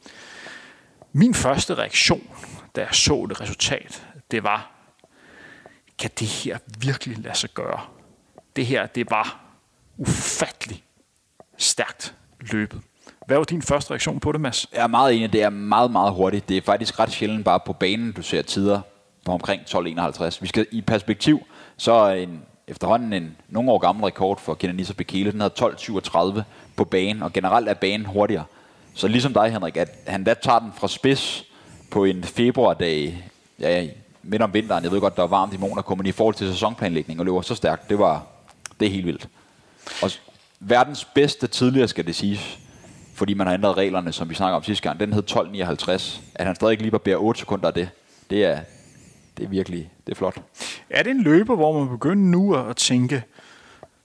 Min 1.13 1.33
første 1.33 1.75
reaktion, 1.75 2.29
da 2.75 2.81
jeg 2.81 2.95
så 2.95 3.25
det 3.29 3.41
resultat, 3.41 4.07
det 4.31 4.43
var, 4.43 4.71
kan 5.99 6.09
det 6.19 6.27
her 6.27 6.57
virkelig 6.79 7.17
lade 7.17 7.37
sig 7.37 7.49
gøre? 7.49 7.79
Det 8.59 8.67
her, 8.67 8.85
det 8.85 9.11
var 9.11 9.39
ufattelig 9.97 10.83
stærkt 11.57 12.15
løbet. 12.39 12.81
Hvad 13.25 13.37
var 13.37 13.43
din 13.43 13.61
første 13.61 13.91
reaktion 13.91 14.19
på 14.19 14.31
det, 14.31 14.41
Mads? 14.41 14.67
Jeg 14.73 14.83
er 14.83 14.87
meget 14.87 15.15
enig, 15.15 15.33
det 15.33 15.43
er 15.43 15.49
meget, 15.49 15.91
meget 15.91 16.13
hurtigt. 16.13 16.49
Det 16.49 16.57
er 16.57 16.61
faktisk 16.61 16.99
ret 16.99 17.11
sjældent 17.11 17.45
bare 17.45 17.59
på 17.65 17.73
banen, 17.73 18.11
du 18.11 18.21
ser 18.21 18.41
tider 18.41 18.81
på 19.25 19.31
omkring 19.31 19.61
12.51. 19.61 20.37
Vi 20.41 20.47
skal 20.47 20.65
i 20.71 20.81
perspektiv, 20.81 21.39
så 21.77 21.91
er 21.91 22.13
en, 22.13 22.41
efterhånden 22.67 23.13
en 23.13 23.37
nogle 23.49 23.71
år 23.71 23.77
gammel 23.77 24.05
rekord 24.05 24.39
for 24.39 24.53
Kenanisa 24.53 24.93
Bekele. 24.93 25.31
Den 25.31 25.41
hedder 25.41 25.69
12.37 26.37 26.41
på 26.75 26.85
banen, 26.85 27.23
og 27.23 27.33
generelt 27.33 27.69
er 27.69 27.73
banen 27.73 28.05
hurtigere. 28.05 28.45
Så 28.93 29.07
ligesom 29.07 29.33
dig, 29.33 29.51
Henrik, 29.51 29.77
at 29.77 29.89
han 30.07 30.23
da 30.23 30.33
tager 30.33 30.59
den 30.59 30.71
fra 30.77 30.87
spids 30.87 31.45
på 31.91 32.03
en 32.03 32.23
februardag, 32.23 33.23
ja, 33.59 33.87
midt 34.23 34.41
om 34.41 34.53
vinteren. 34.53 34.83
Jeg 34.83 34.91
ved 34.91 34.99
godt, 34.99 35.15
der 35.15 35.21
var 35.21 35.29
varmt 35.29 35.53
i 35.53 35.57
Monaco, 35.57 35.95
men 35.95 36.05
i 36.05 36.11
forhold 36.11 36.35
til 36.35 36.47
sæsonplanlægning 36.47 37.19
og 37.19 37.25
løber 37.25 37.41
så 37.41 37.55
stærkt, 37.55 37.89
det 37.89 37.99
var 37.99 38.25
det 38.79 38.85
er 38.85 38.91
helt 38.91 39.05
vildt. 39.05 39.29
Og 40.01 40.11
verdens 40.59 41.05
bedste 41.05 41.47
tidligere, 41.47 41.87
skal 41.87 42.05
det 42.07 42.15
siges, 42.15 42.59
fordi 43.13 43.33
man 43.33 43.47
har 43.47 43.53
ændret 43.53 43.77
reglerne, 43.77 44.11
som 44.11 44.29
vi 44.29 44.35
snakker 44.35 44.55
om 44.55 44.63
sidste 44.63 44.83
gang, 44.83 44.99
den 44.99 45.13
hed 45.13 45.23
12.59. 45.31 46.21
At 46.35 46.45
han 46.45 46.55
stadig 46.55 46.81
lige 46.81 46.91
bare 46.91 47.15
8 47.15 47.39
sekunder 47.39 47.67
af 47.67 47.73
det, 47.73 47.89
det 48.29 48.45
er, 48.45 48.59
det 49.37 49.45
er 49.45 49.49
virkelig 49.49 49.91
det 50.07 50.11
er 50.11 50.15
flot. 50.15 50.41
Er 50.89 51.03
det 51.03 51.11
en 51.11 51.21
løber, 51.21 51.55
hvor 51.55 51.79
man 51.79 51.89
begynder 51.89 52.23
nu 52.23 52.55
at 52.55 52.75
tænke, 52.75 53.23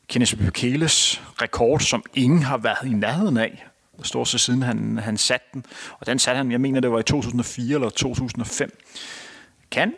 Kenneth 0.08 0.36
Bekeles 0.36 1.22
rekord, 1.42 1.80
som 1.80 2.02
ingen 2.14 2.42
har 2.42 2.56
været 2.56 2.86
i 2.86 2.92
nærheden 2.92 3.36
af, 3.36 3.66
stort 4.02 4.28
står 4.28 4.38
siden 4.38 4.62
han, 4.62 4.98
han 4.98 5.16
satte 5.16 5.46
den, 5.54 5.64
og 5.98 6.06
den 6.06 6.18
satte 6.18 6.36
han, 6.36 6.52
jeg 6.52 6.60
mener 6.60 6.80
det 6.80 6.92
var 6.92 6.98
i 6.98 7.02
2004 7.02 7.74
eller 7.74 7.90
2005. 7.90 8.78
Kan 9.70 9.92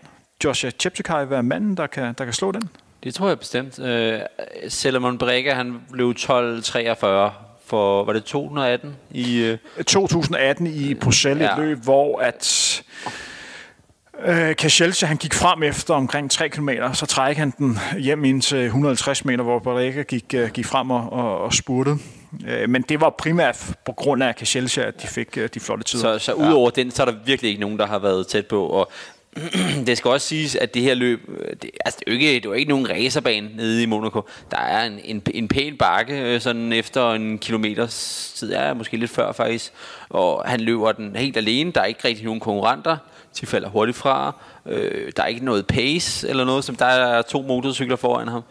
Joshua 0.44 0.70
Cheptegei 0.70 1.30
være 1.30 1.42
manden, 1.42 1.76
der 1.76 1.86
kan, 1.86 2.14
der 2.18 2.24
kan 2.24 2.32
slå 2.32 2.52
den? 2.52 2.68
Det 3.06 3.14
tror 3.14 3.28
jeg 3.28 3.38
bestemt. 3.38 3.78
Øh, 3.78 4.20
Salomon 4.68 5.18
Brega, 5.18 5.54
han 5.54 5.80
blev 5.92 6.14
12.43 6.18 6.26
for, 7.66 8.04
var 8.04 8.12
det 8.12 8.24
2018 8.24 8.96
i... 9.10 9.38
Øh, 9.38 9.58
2018 9.86 10.66
i 10.66 10.94
Bruxelles, 10.94 11.42
ja. 11.42 11.46
Ja. 11.46 11.62
et 11.62 11.68
løb, 11.68 11.78
hvor 11.78 12.18
at 12.18 12.82
øh, 14.24 14.56
Kashelce, 14.56 15.06
han 15.06 15.16
gik 15.16 15.34
frem 15.34 15.62
efter 15.62 15.94
omkring 15.94 16.30
3 16.30 16.48
km, 16.48 16.68
så 16.92 17.06
trækker 17.06 17.40
han 17.40 17.52
den 17.58 17.78
hjem 17.98 18.24
ind 18.24 18.42
til 18.42 18.64
150 18.64 19.24
meter, 19.24 19.44
hvor 19.44 19.58
Barrega 19.58 20.02
gik, 20.02 20.34
øh, 20.34 20.50
gik 20.50 20.66
frem 20.66 20.90
og, 20.90 21.12
og, 21.12 21.38
og 21.38 21.54
spurtede. 21.54 21.98
Øh, 22.46 22.70
men 22.70 22.82
det 22.82 23.00
var 23.00 23.10
primært 23.10 23.76
på 23.84 23.92
grund 23.92 24.22
af 24.22 24.36
Kashelce, 24.36 24.84
at 24.84 25.02
de 25.02 25.06
fik 25.06 25.38
øh, 25.38 25.48
de 25.54 25.60
flotte 25.60 25.84
tider. 25.84 26.18
så 26.18 26.24
så 26.24 26.32
udover 26.32 26.70
den, 26.70 26.90
så 26.90 27.02
er 27.02 27.06
der 27.06 27.14
virkelig 27.26 27.48
ikke 27.48 27.60
nogen, 27.60 27.78
der 27.78 27.86
har 27.86 27.98
været 27.98 28.26
tæt 28.26 28.46
på. 28.46 28.66
Og 28.66 28.90
det 29.86 29.98
skal 29.98 30.10
også 30.10 30.26
siges, 30.26 30.56
at 30.56 30.74
det 30.74 30.82
her 30.82 30.94
løb, 30.94 31.28
øh, 31.28 31.56
det, 31.62 31.70
altså 31.84 31.98
det 32.00 32.04
er 32.06 32.12
jo 32.12 32.18
ikke, 32.18 32.34
det 32.34 32.44
er 32.44 32.48
jo 32.48 32.52
ikke 32.52 32.68
nogen 32.68 32.90
racerbane 32.90 33.50
nede 33.56 33.82
i 33.82 33.86
Monaco. 33.86 34.20
Der 34.50 34.58
er 34.58 34.86
en, 34.86 35.00
en, 35.04 35.22
en 35.34 35.48
pæn 35.48 35.76
bakke, 35.76 36.20
øh, 36.20 36.40
sådan 36.40 36.72
efter 36.72 37.12
en 37.12 37.38
kilometers 37.38 38.32
tid, 38.36 38.52
ja, 38.52 38.74
måske 38.74 38.96
lidt 38.96 39.10
før 39.10 39.32
faktisk. 39.32 39.72
Og 40.08 40.42
han 40.46 40.60
løber 40.60 40.92
den 40.92 41.16
helt 41.16 41.36
alene. 41.36 41.72
Der 41.72 41.80
er 41.80 41.84
ikke 41.84 42.08
rigtig 42.08 42.24
nogen 42.24 42.40
konkurrenter. 42.40 42.96
De 43.40 43.46
falder 43.46 43.68
hurtigt 43.68 43.98
fra. 43.98 44.34
Øh, 44.66 45.12
der 45.16 45.22
er 45.22 45.26
ikke 45.26 45.44
noget 45.44 45.66
pace 45.66 46.28
eller 46.28 46.44
noget, 46.44 46.64
som 46.64 46.76
der 46.76 46.86
er 46.86 47.22
to 47.22 47.42
motorcykler 47.42 47.96
foran 47.96 48.28
ham. 48.28 48.42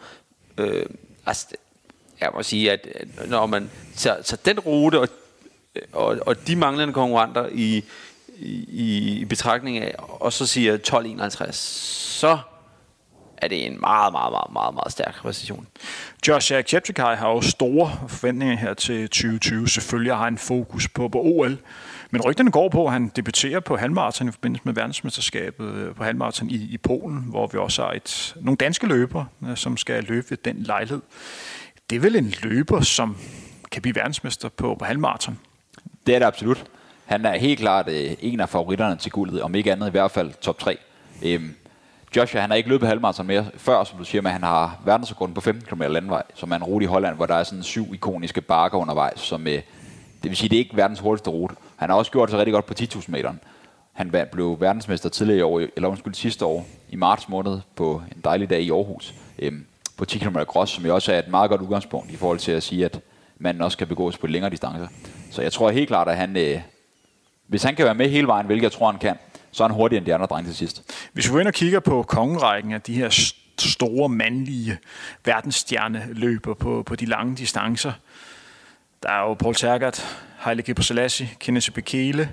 Øh, 0.58 0.86
altså, 1.26 1.46
jeg 2.20 2.30
må 2.34 2.42
sige, 2.42 2.72
at 2.72 2.88
når 3.28 3.46
man 3.46 3.70
så, 3.94 4.16
så 4.22 4.36
den 4.44 4.60
rute 4.60 5.00
og, 5.00 5.08
og, 5.92 6.18
og 6.20 6.46
de 6.46 6.56
manglende 6.56 6.94
konkurrenter 6.94 7.48
i, 7.52 7.84
i, 8.38 9.18
i 9.20 9.24
betragtning 9.24 9.78
af, 9.78 9.94
og 9.98 10.32
så 10.32 10.46
siger 10.46 10.76
12.51, 10.76 11.52
så 11.52 12.38
er 13.36 13.48
det 13.48 13.66
en 13.66 13.80
meget, 13.80 14.12
meget, 14.12 14.32
meget, 14.32 14.52
meget, 14.52 14.74
meget 14.74 14.92
stærk 14.92 15.14
præcision. 15.14 15.66
Joshua 16.28 16.62
Cheptegei 16.62 17.16
har 17.16 17.30
jo 17.30 17.40
store 17.40 17.92
forventninger 18.08 18.56
her 18.56 18.74
til 18.74 19.08
2020. 19.08 19.68
Selvfølgelig 19.68 20.14
har 20.14 20.24
han 20.24 20.38
fokus 20.38 20.88
på, 20.88 21.08
på 21.08 21.20
OL. 21.22 21.58
Men 22.10 22.20
rygterne 22.20 22.50
går 22.50 22.68
på, 22.68 22.86
at 22.86 22.92
han 22.92 23.12
debuterer 23.16 23.60
på 23.60 23.76
halvmarathon 23.76 24.28
i 24.28 24.32
forbindelse 24.32 24.62
med 24.64 24.74
verdensmesterskabet 24.74 25.74
øh, 25.74 25.94
på 25.94 26.04
halvmarathon 26.04 26.50
i, 26.50 26.54
i 26.54 26.78
Polen, 26.78 27.18
hvor 27.18 27.46
vi 27.46 27.58
også 27.58 27.82
har 27.82 27.92
et, 27.92 28.36
nogle 28.40 28.56
danske 28.56 28.86
løbere, 28.86 29.26
øh, 29.48 29.56
som 29.56 29.76
skal 29.76 30.04
løbe 30.04 30.30
ved 30.30 30.38
den 30.44 30.56
lejlighed. 30.62 31.00
Det 31.90 31.96
er 31.96 32.00
vel 32.00 32.16
en 32.16 32.34
løber, 32.42 32.80
som 32.80 33.16
kan 33.72 33.82
blive 33.82 33.94
verdensmester 33.94 34.48
på, 34.48 34.74
på 34.78 34.84
halvmarathon. 34.84 35.38
Det 36.06 36.14
er 36.14 36.18
det 36.18 36.26
absolut. 36.26 36.64
Han 37.06 37.24
er 37.24 37.38
helt 37.38 37.60
klart 37.60 37.88
øh, 37.88 38.16
en 38.20 38.40
af 38.40 38.48
favoritterne 38.48 38.96
til 38.96 39.12
guldet, 39.12 39.42
om 39.42 39.54
ikke 39.54 39.72
andet 39.72 39.86
i 39.86 39.90
hvert 39.90 40.10
fald 40.10 40.32
top 40.40 40.58
3. 40.58 40.76
Øhm, 41.22 41.54
Joshua, 42.16 42.40
han 42.40 42.50
har 42.50 42.56
ikke 42.56 42.68
løbet 42.68 42.88
halvmarathon 42.88 43.26
mere 43.26 43.46
før, 43.56 43.84
som 43.84 43.98
du 43.98 44.04
siger, 44.04 44.22
men 44.22 44.32
han 44.32 44.42
har 44.42 44.80
verdensrekorden 44.84 45.34
på 45.34 45.40
15 45.40 45.66
km 45.68 45.82
landvej, 45.82 46.22
som 46.34 46.50
er 46.50 46.56
en 46.56 46.64
rute 46.64 46.84
i 46.84 46.86
Holland, 46.86 47.16
hvor 47.16 47.26
der 47.26 47.34
er 47.34 47.42
sådan 47.42 47.62
syv 47.62 47.94
ikoniske 47.94 48.40
bakker 48.40 48.78
undervejs, 48.78 49.20
som, 49.20 49.46
øh, 49.46 49.52
det 50.22 50.30
vil 50.30 50.36
sige, 50.36 50.48
det 50.48 50.56
er 50.56 50.60
ikke 50.60 50.76
verdens 50.76 51.00
hurtigste 51.00 51.30
rute. 51.30 51.54
Han 51.76 51.90
har 51.90 51.96
også 51.96 52.12
gjort 52.12 52.30
sig 52.30 52.38
rigtig 52.38 52.52
godt 52.52 52.66
på 52.66 52.74
10.000 52.80 53.10
meter. 53.10 53.32
Han 53.92 54.12
blev 54.32 54.60
verdensmester 54.60 55.08
tidligere 55.08 55.38
i 55.38 55.42
år, 55.42 55.60
eller 55.76 55.88
undskyld 55.88 56.14
sidste 56.14 56.44
år, 56.44 56.66
i 56.88 56.96
marts 56.96 57.28
måned, 57.28 57.60
på 57.76 58.02
en 58.16 58.20
dejlig 58.24 58.50
dag 58.50 58.62
i 58.62 58.70
Aarhus. 58.70 59.14
Øhm, 59.38 59.66
på 59.96 60.04
10 60.04 60.18
km 60.18 60.36
cross, 60.36 60.72
som 60.72 60.86
jo 60.86 60.94
også 60.94 61.12
er 61.12 61.18
et 61.18 61.28
meget 61.28 61.50
godt 61.50 61.60
udgangspunkt 61.60 62.10
i 62.10 62.16
forhold 62.16 62.38
til 62.38 62.52
at 62.52 62.62
sige, 62.62 62.84
at 62.84 63.00
man 63.38 63.60
også 63.60 63.78
kan 63.78 63.86
begås 63.86 64.18
på 64.18 64.26
længere 64.26 64.50
distancer. 64.50 64.88
Så 65.30 65.42
jeg 65.42 65.52
tror 65.52 65.70
helt 65.70 65.88
klart, 65.88 66.08
at 66.08 66.16
han, 66.16 66.36
øh, 66.36 66.60
hvis 67.46 67.62
han 67.62 67.76
kan 67.76 67.84
være 67.84 67.94
med 67.94 68.08
hele 68.08 68.26
vejen, 68.26 68.46
hvilket 68.46 68.62
jeg 68.62 68.72
tror, 68.72 68.90
han 68.90 69.00
kan, 69.00 69.16
så 69.52 69.64
er 69.64 69.68
han 69.68 69.74
hurtigere 69.74 69.98
end 69.98 70.06
de 70.06 70.14
andre 70.14 70.26
drenge 70.26 70.48
til 70.48 70.56
sidst. 70.56 70.82
Hvis 71.12 71.28
vi 71.28 71.32
går 71.32 71.40
ind 71.40 71.48
og 71.48 71.54
kigger 71.54 71.80
på 71.80 72.02
kongerækken 72.02 72.72
af 72.72 72.80
de 72.80 72.94
her 72.94 73.30
store 73.58 74.08
mandlige 74.08 74.78
verdensstjerneløber 75.24 76.54
på, 76.54 76.82
på 76.86 76.96
de 76.96 77.06
lange 77.06 77.36
distancer, 77.36 77.92
der 79.02 79.08
er 79.08 79.20
jo 79.20 79.34
Paul 79.34 79.54
Tergat, 79.54 80.18
Haile 80.38 80.62
Gebrselassie, 80.62 81.30
Kenneth 81.40 81.70
Bekele, 81.70 82.30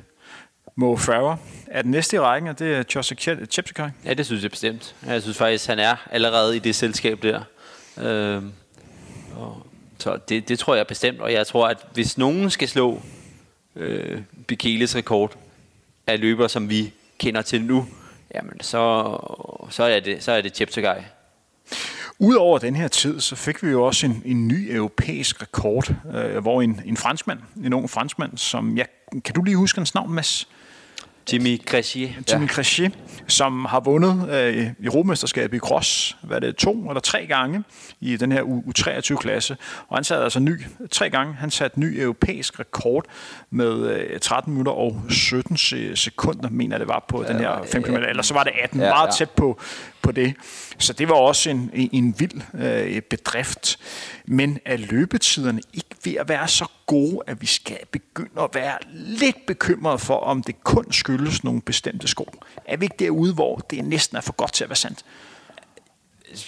Mo 0.76 0.96
Farah. 0.96 1.38
Er 1.68 1.82
den 1.82 1.92
næste 1.92 2.16
i 2.16 2.20
rækken, 2.20 2.50
og 2.50 2.60
det 2.60 2.76
er 2.76 2.84
Joseph 2.96 3.22
Cheptegei? 3.50 3.90
Ja, 4.06 4.14
det 4.14 4.26
synes 4.26 4.44
jeg 4.44 4.52
bestemt. 4.52 4.96
Jeg 5.08 5.22
synes 5.22 5.38
faktisk, 5.38 5.68
han 5.68 5.80
er 5.80 5.96
allerede 6.12 6.56
i 6.56 6.60
det 6.60 6.76
selskab 6.76 7.22
der. 7.22 7.42
Øh, 7.98 8.44
og 9.36 9.68
så 9.98 10.18
det, 10.30 10.50
det 10.50 10.60
tror 10.60 10.76
jeg 10.76 10.88
bestemt, 10.88 11.22
og 11.22 11.34
jeg 11.34 11.48
tror, 11.48 11.68
at 11.68 11.78
hvis 11.94 12.18
nogen 12.18 12.50
skal 12.50 12.68
slå 12.68 13.02
øh, 13.76 14.22
Bikeles 14.48 14.96
rekord 14.96 15.38
af 16.08 16.20
løber, 16.20 16.48
som 16.48 16.70
vi 16.70 16.94
kender 17.18 17.42
til 17.42 17.62
nu, 17.62 17.86
jamen 18.36 18.62
så, 18.62 19.18
så 19.70 19.84
er 19.84 20.00
det, 20.00 20.24
så 20.24 20.32
er 20.32 20.42
det 20.42 20.56
Cheptegei. 20.56 21.02
Udover 22.20 22.58
den 22.58 22.76
her 22.76 22.88
tid, 22.88 23.20
så 23.20 23.36
fik 23.36 23.64
vi 23.64 23.70
jo 23.70 23.84
også 23.84 24.06
en, 24.06 24.22
en 24.26 24.48
ny 24.48 24.76
europæisk 24.76 25.42
rekord, 25.42 25.94
øh, 26.16 26.38
hvor 26.38 26.62
en, 26.62 26.82
en 26.86 26.98
franskmand, 26.98 27.40
en 27.66 27.74
ung 27.74 27.90
franskmand, 27.90 28.38
som 28.38 28.78
jeg, 28.78 28.86
kan 29.26 29.36
du 29.36 29.44
lige 29.44 29.56
huske 29.56 29.80
hans 29.80 29.96
navn, 29.96 30.14
Mads? 30.14 30.48
Jimmy 31.32 31.62
Cressier. 31.66 32.10
Jimmy 32.32 32.48
ja. 32.48 32.54
Cressier, 32.54 32.90
som 33.28 33.66
har 33.66 33.80
vundet 33.80 34.30
øh, 34.30 34.68
Europamesterskabet 34.84 35.58
i 35.58 35.60
cross, 35.60 36.18
hvad 36.22 36.42
det 36.42 36.56
to 36.56 36.90
eller 36.90 37.02
tre 37.02 37.26
gange 37.26 37.64
i 38.02 38.18
den 38.18 38.32
her 38.32 38.44
U23-klasse. 38.44 39.58
Og 39.88 39.98
han 39.98 40.04
satte 40.04 40.24
altså 40.24 40.40
ny, 40.40 40.62
tre 40.92 41.10
gange, 41.10 41.34
han 41.34 41.52
satte 41.52 41.80
ny 41.80 42.00
europæisk 42.02 42.60
rekord 42.60 43.06
med 43.50 43.88
øh, 43.88 44.20
13 44.20 44.54
minutter 44.54 44.72
og 44.72 45.02
17 45.10 45.58
sekunder, 45.96 46.50
mener 46.50 46.78
det 46.78 46.88
var 46.88 47.06
på 47.08 47.24
ja, 47.24 47.34
den 47.34 47.40
her 47.40 47.64
5 47.72 47.84
km. 47.84 47.96
Eller 47.96 48.24
så 48.24 48.34
var 48.34 48.44
det 48.44 48.54
18, 48.62 48.80
ja, 48.80 48.90
meget 48.90 49.08
ja. 49.08 49.12
tæt 49.12 49.30
på, 49.30 49.60
på 50.02 50.12
det. 50.12 50.34
Så 50.78 50.94
det 50.94 51.10
var 51.10 51.16
også 51.16 51.50
en, 51.50 51.72
en 51.74 52.16
vild 52.20 52.42
øh, 52.54 53.02
bedrift. 53.02 53.80
Men 54.26 54.60
er 54.66 54.78
løbetiderne 54.78 55.62
ikke 55.74 55.96
ved 56.04 56.16
at 56.16 56.30
være 56.30 56.48
så 56.48 56.66
gode, 56.86 57.20
at 57.28 57.42
vi 57.42 57.46
skal 57.46 57.78
begynde 57.92 58.42
at 58.42 58.50
være 58.54 58.78
lidt 58.94 59.46
bekymrede 59.48 59.98
for, 59.98 60.16
om 60.16 60.44
det 60.44 60.64
kun 60.64 60.92
skyldes 60.92 61.13
nogle 61.44 61.62
bestemte 61.62 62.08
sko? 62.08 62.28
Er 62.66 62.78
vi 62.78 62.86
ikke 62.86 62.96
derude, 63.00 63.34
hvor 63.34 63.58
det 63.58 63.86
næsten 63.86 64.18
er 64.18 64.22
for 64.22 64.34
godt 64.34 64.54
til 64.54 64.64
at 64.64 64.70
være 64.70 64.76
sandt? 64.76 65.06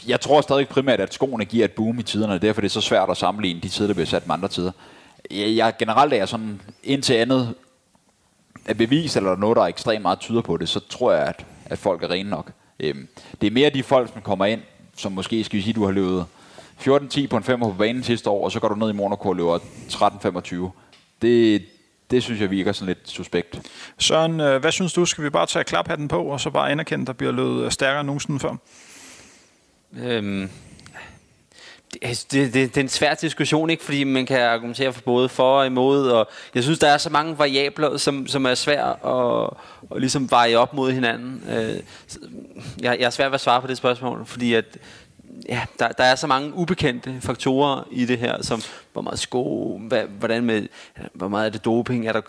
Jeg 0.08 0.22
tror 0.22 0.42
stadig 0.42 0.68
primært, 0.68 1.00
at 1.00 1.14
skoene 1.14 1.46
giver 1.46 1.66
et 1.66 1.72
boom 1.72 2.00
i 2.00 2.04
tiderne, 2.04 2.34
og 2.34 2.42
derfor 2.42 2.60
er 2.60 2.62
det 2.62 2.72
så 2.72 2.82
svært 2.82 3.10
at 3.10 3.18
sammenligne 3.18 3.62
de 3.62 3.70
tider, 3.70 3.88
der 3.88 3.94
bliver 3.94 4.08
sat 4.08 4.28
med 4.28 4.34
andre 4.34 4.48
tider. 4.48 4.72
Jeg, 5.32 5.56
jeg 5.56 5.74
generelt 5.80 6.14
er 6.14 6.18
jeg 6.18 6.28
sådan, 6.28 6.62
indtil 6.84 7.14
andet 7.14 7.54
er 8.66 8.74
bevis, 8.74 9.16
eller 9.16 9.36
noget, 9.36 9.56
der 9.56 9.64
er 9.64 9.68
ekstremt 9.68 10.02
meget 10.02 10.20
tyder 10.20 10.42
på 10.42 10.58
det, 10.58 10.70
så 10.70 10.80
tror 10.80 11.12
jeg, 11.12 11.24
at, 11.28 11.46
at 11.66 11.78
folk 11.78 12.04
er 12.04 12.10
rene 12.10 12.30
nok. 12.30 12.52
Øhm, 12.80 13.08
det 13.42 13.48
er 13.48 13.52
mere 13.52 13.70
de 13.70 13.84
folk, 13.84 14.14
som 14.14 14.22
kommer 14.22 14.46
ind, 14.46 14.62
som 14.98 15.12
måske 15.12 15.44
skal 15.44 15.58
vi 15.58 15.64
sige, 15.64 15.74
du 15.74 15.86
har 15.86 15.92
løbet 15.92 16.26
14-10 16.80 17.28
på 17.28 17.38
en 17.38 17.44
5 17.44 17.60
på 17.60 17.76
banen 17.78 18.04
sidste 18.04 18.30
år, 18.30 18.46
og 18.46 18.52
så 18.52 18.60
går 18.60 18.68
du 18.68 18.76
ned 18.76 18.90
i 18.90 18.94
Monaco 18.94 19.30
og 19.30 19.36
løber 19.36 19.60
13-25. 19.90 20.70
Det, 21.22 21.66
det 22.12 22.24
synes 22.24 22.42
jeg 22.42 22.52
virker 22.52 22.72
sådan 22.72 22.88
lidt 22.88 23.10
suspekt. 23.10 23.62
Søren, 24.00 24.40
øh, 24.40 24.62
hvad 24.62 24.72
synes 24.72 24.94
du? 24.94 25.06
Skal 25.06 25.24
vi 25.24 25.30
bare 25.30 25.46
tage 25.46 25.64
klaphatten 25.64 26.08
på, 26.08 26.24
og 26.24 26.40
så 26.40 26.50
bare 26.50 26.72
anerkende, 26.72 27.04
at 27.04 27.08
der 27.08 27.14
bliver 27.14 27.32
løbet 27.32 27.74
stærkere 27.74 28.00
end 28.00 28.08
nogensinde 28.08 28.40
før? 28.40 28.56
Øhm, 29.98 30.50
det, 31.94 32.26
det, 32.32 32.54
det, 32.54 32.54
det 32.54 32.78
er 32.78 32.82
en 32.82 32.90
svær 32.90 33.14
diskussion, 33.14 33.70
ikke? 33.70 33.84
fordi 33.84 34.04
man 34.04 34.26
kan 34.26 34.40
argumentere 34.40 34.94
for 34.94 35.02
både 35.02 35.30
for 35.30 35.60
og 35.60 35.66
imod, 35.66 36.10
og 36.10 36.30
jeg 36.56 36.64
synes, 36.64 36.80
der 36.80 36.88
er 36.88 36.98
så 36.98 37.10
mange 37.10 37.38
variabler, 37.40 37.98
som, 37.98 38.28
som 38.28 38.46
er 38.46 38.56
svært 38.56 38.98
at, 39.06 39.50
at 39.96 40.02
ligesom 40.02 40.32
veje 40.32 40.56
op 40.56 40.74
mod 40.74 40.92
hinanden. 40.92 41.44
Øh, 41.50 41.80
jeg, 42.82 43.00
jeg 43.00 43.06
er 43.06 43.10
svært 43.10 43.32
ved 43.32 43.36
at 43.36 43.42
svare 43.42 43.62
på 43.62 43.68
det 43.68 43.78
spørgsmål, 43.78 44.26
fordi 44.26 44.54
at, 44.54 44.78
ja, 45.50 45.66
der, 45.80 45.88
der 45.88 46.04
er 46.04 46.16
så 46.16 46.28
mange 46.28 46.54
ubekendte 46.54 47.22
faktorer 47.22 47.84
i 47.92 48.06
det 48.06 48.18
her, 48.18 48.42
som 48.42 48.62
hvor 48.94 49.02
meget 49.02 49.20
sko, 49.20 49.78
hvad, 49.78 50.04
hvordan 50.04 50.44
med, 50.44 50.68
hvor 51.14 51.28
meget 51.28 51.46
er 51.46 51.50
det 51.50 51.66
doping, 51.66 52.08
er 52.08 52.14
der, 52.14 52.22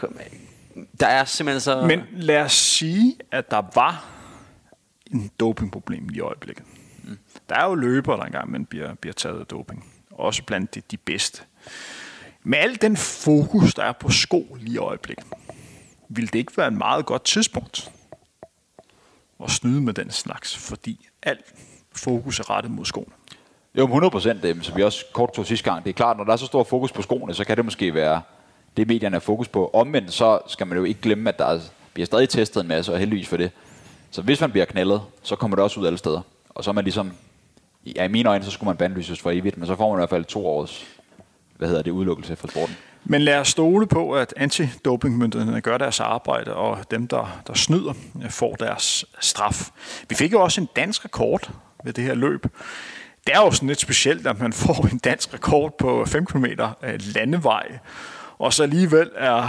der 1.00 1.06
er 1.06 1.24
simpelthen 1.24 1.60
så... 1.60 1.86
Men 1.86 2.02
lad 2.12 2.40
os 2.40 2.52
sige, 2.52 3.16
at 3.30 3.50
der 3.50 3.62
var 3.74 4.04
en 5.10 5.30
dopingproblem 5.40 6.08
i 6.14 6.20
øjeblikket. 6.20 6.64
Der 7.48 7.54
er 7.54 7.64
jo 7.64 7.74
løbere, 7.74 8.16
der 8.16 8.24
engang 8.24 8.68
bliver, 8.68 8.94
bliver 8.94 9.14
taget 9.14 9.40
af 9.40 9.46
doping. 9.46 9.92
Også 10.10 10.42
blandt 10.42 10.74
de, 10.74 10.82
de 10.90 10.96
bedste. 10.96 11.42
Med 12.42 12.58
al 12.58 12.82
den 12.82 12.96
fokus, 12.96 13.74
der 13.74 13.82
er 13.84 13.92
på 13.92 14.10
sko 14.10 14.56
lige 14.60 14.74
i 14.74 14.78
øjeblikket, 14.78 15.26
vil 16.08 16.32
det 16.32 16.38
ikke 16.38 16.56
være 16.56 16.68
en 16.68 16.78
meget 16.78 17.06
godt 17.06 17.24
tidspunkt 17.24 17.90
at 19.44 19.50
snyde 19.50 19.80
med 19.80 19.94
den 19.94 20.10
slags, 20.10 20.56
fordi 20.56 21.08
alt 21.22 21.44
fokus 21.98 22.40
er 22.40 22.50
rettet 22.50 22.72
mod 22.72 22.84
skoene. 22.84 23.12
Jo, 23.78 23.84
100 23.84 24.10
procent, 24.10 24.64
som 24.66 24.76
vi 24.76 24.82
også 24.82 25.04
kort 25.12 25.34
tog 25.34 25.46
sidste 25.46 25.70
gang. 25.70 25.84
Det 25.84 25.90
er 25.90 25.94
klart, 25.94 26.16
når 26.16 26.24
der 26.24 26.32
er 26.32 26.36
så 26.36 26.46
stor 26.46 26.64
fokus 26.64 26.92
på 26.92 27.02
skoene, 27.02 27.34
så 27.34 27.44
kan 27.44 27.56
det 27.56 27.64
måske 27.64 27.94
være 27.94 28.20
det, 28.76 28.88
medierne 28.88 29.16
er 29.16 29.20
fokus 29.20 29.48
på. 29.48 29.70
Omvendt 29.72 30.12
så 30.12 30.38
skal 30.46 30.66
man 30.66 30.78
jo 30.78 30.84
ikke 30.84 31.00
glemme, 31.00 31.28
at 31.28 31.38
der 31.38 31.60
bliver 31.94 32.06
stadig 32.06 32.28
testet 32.28 32.60
en 32.60 32.68
masse, 32.68 32.92
og 32.92 32.98
heldigvis 32.98 33.28
for 33.28 33.36
det. 33.36 33.50
Så 34.10 34.22
hvis 34.22 34.40
man 34.40 34.50
bliver 34.50 34.64
knaldet, 34.64 35.02
så 35.22 35.36
kommer 35.36 35.56
det 35.56 35.62
også 35.64 35.80
ud 35.80 35.86
alle 35.86 35.98
steder. 35.98 36.20
Og 36.48 36.64
så 36.64 36.70
er 36.70 36.74
man 36.74 36.84
ligesom 36.84 37.12
ja, 37.96 38.04
i 38.04 38.08
mine 38.08 38.28
øjne, 38.28 38.44
så 38.44 38.50
skulle 38.50 38.68
man 38.68 38.76
bandlyses 38.76 39.20
for 39.20 39.30
evigt, 39.30 39.58
men 39.58 39.66
så 39.66 39.76
får 39.76 39.88
man 39.88 39.98
i 39.98 40.00
hvert 40.00 40.10
fald 40.10 40.24
to 40.24 40.46
års 40.46 40.86
hvad 41.56 41.68
hedder 41.68 41.82
det, 41.82 41.90
udelukkelse 41.90 42.36
fra 42.36 42.48
sporten. 42.48 42.76
Men 43.04 43.22
lad 43.22 43.38
os 43.38 43.48
stole 43.48 43.86
på, 43.86 44.12
at 44.12 44.34
antidopingmyndighederne 44.36 45.60
gør 45.60 45.78
deres 45.78 46.00
arbejde, 46.00 46.54
og 46.54 46.90
dem, 46.90 47.08
der, 47.08 47.40
der 47.46 47.54
snyder, 47.54 47.92
får 48.30 48.54
deres 48.54 49.04
straf. 49.20 49.70
Vi 50.08 50.14
fik 50.14 50.32
jo 50.32 50.40
også 50.40 50.60
en 50.60 50.68
dansk 50.76 51.04
rekord 51.04 51.50
ved 51.86 51.92
det 51.92 52.04
her 52.04 52.14
løb. 52.14 52.42
Det 53.26 53.34
er 53.34 53.38
jo 53.38 53.50
sådan 53.50 53.68
lidt 53.68 53.80
specielt, 53.80 54.26
at 54.26 54.40
man 54.40 54.52
får 54.52 54.88
en 54.92 54.98
dansk 54.98 55.34
rekord 55.34 55.78
på 55.78 56.04
5 56.04 56.26
km 56.26 56.44
øh, 56.44 57.00
landevej, 57.14 57.78
og 58.38 58.52
så 58.52 58.62
alligevel 58.62 59.10
er 59.16 59.48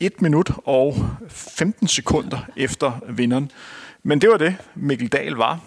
1 0.00 0.22
minut 0.22 0.50
og 0.64 0.94
15 1.28 1.88
sekunder 1.88 2.38
efter 2.56 2.92
vinderen. 3.08 3.50
Men 4.02 4.20
det 4.20 4.30
var 4.30 4.36
det, 4.36 4.56
Mikkel 4.74 5.08
Dahl 5.08 5.32
var 5.32 5.60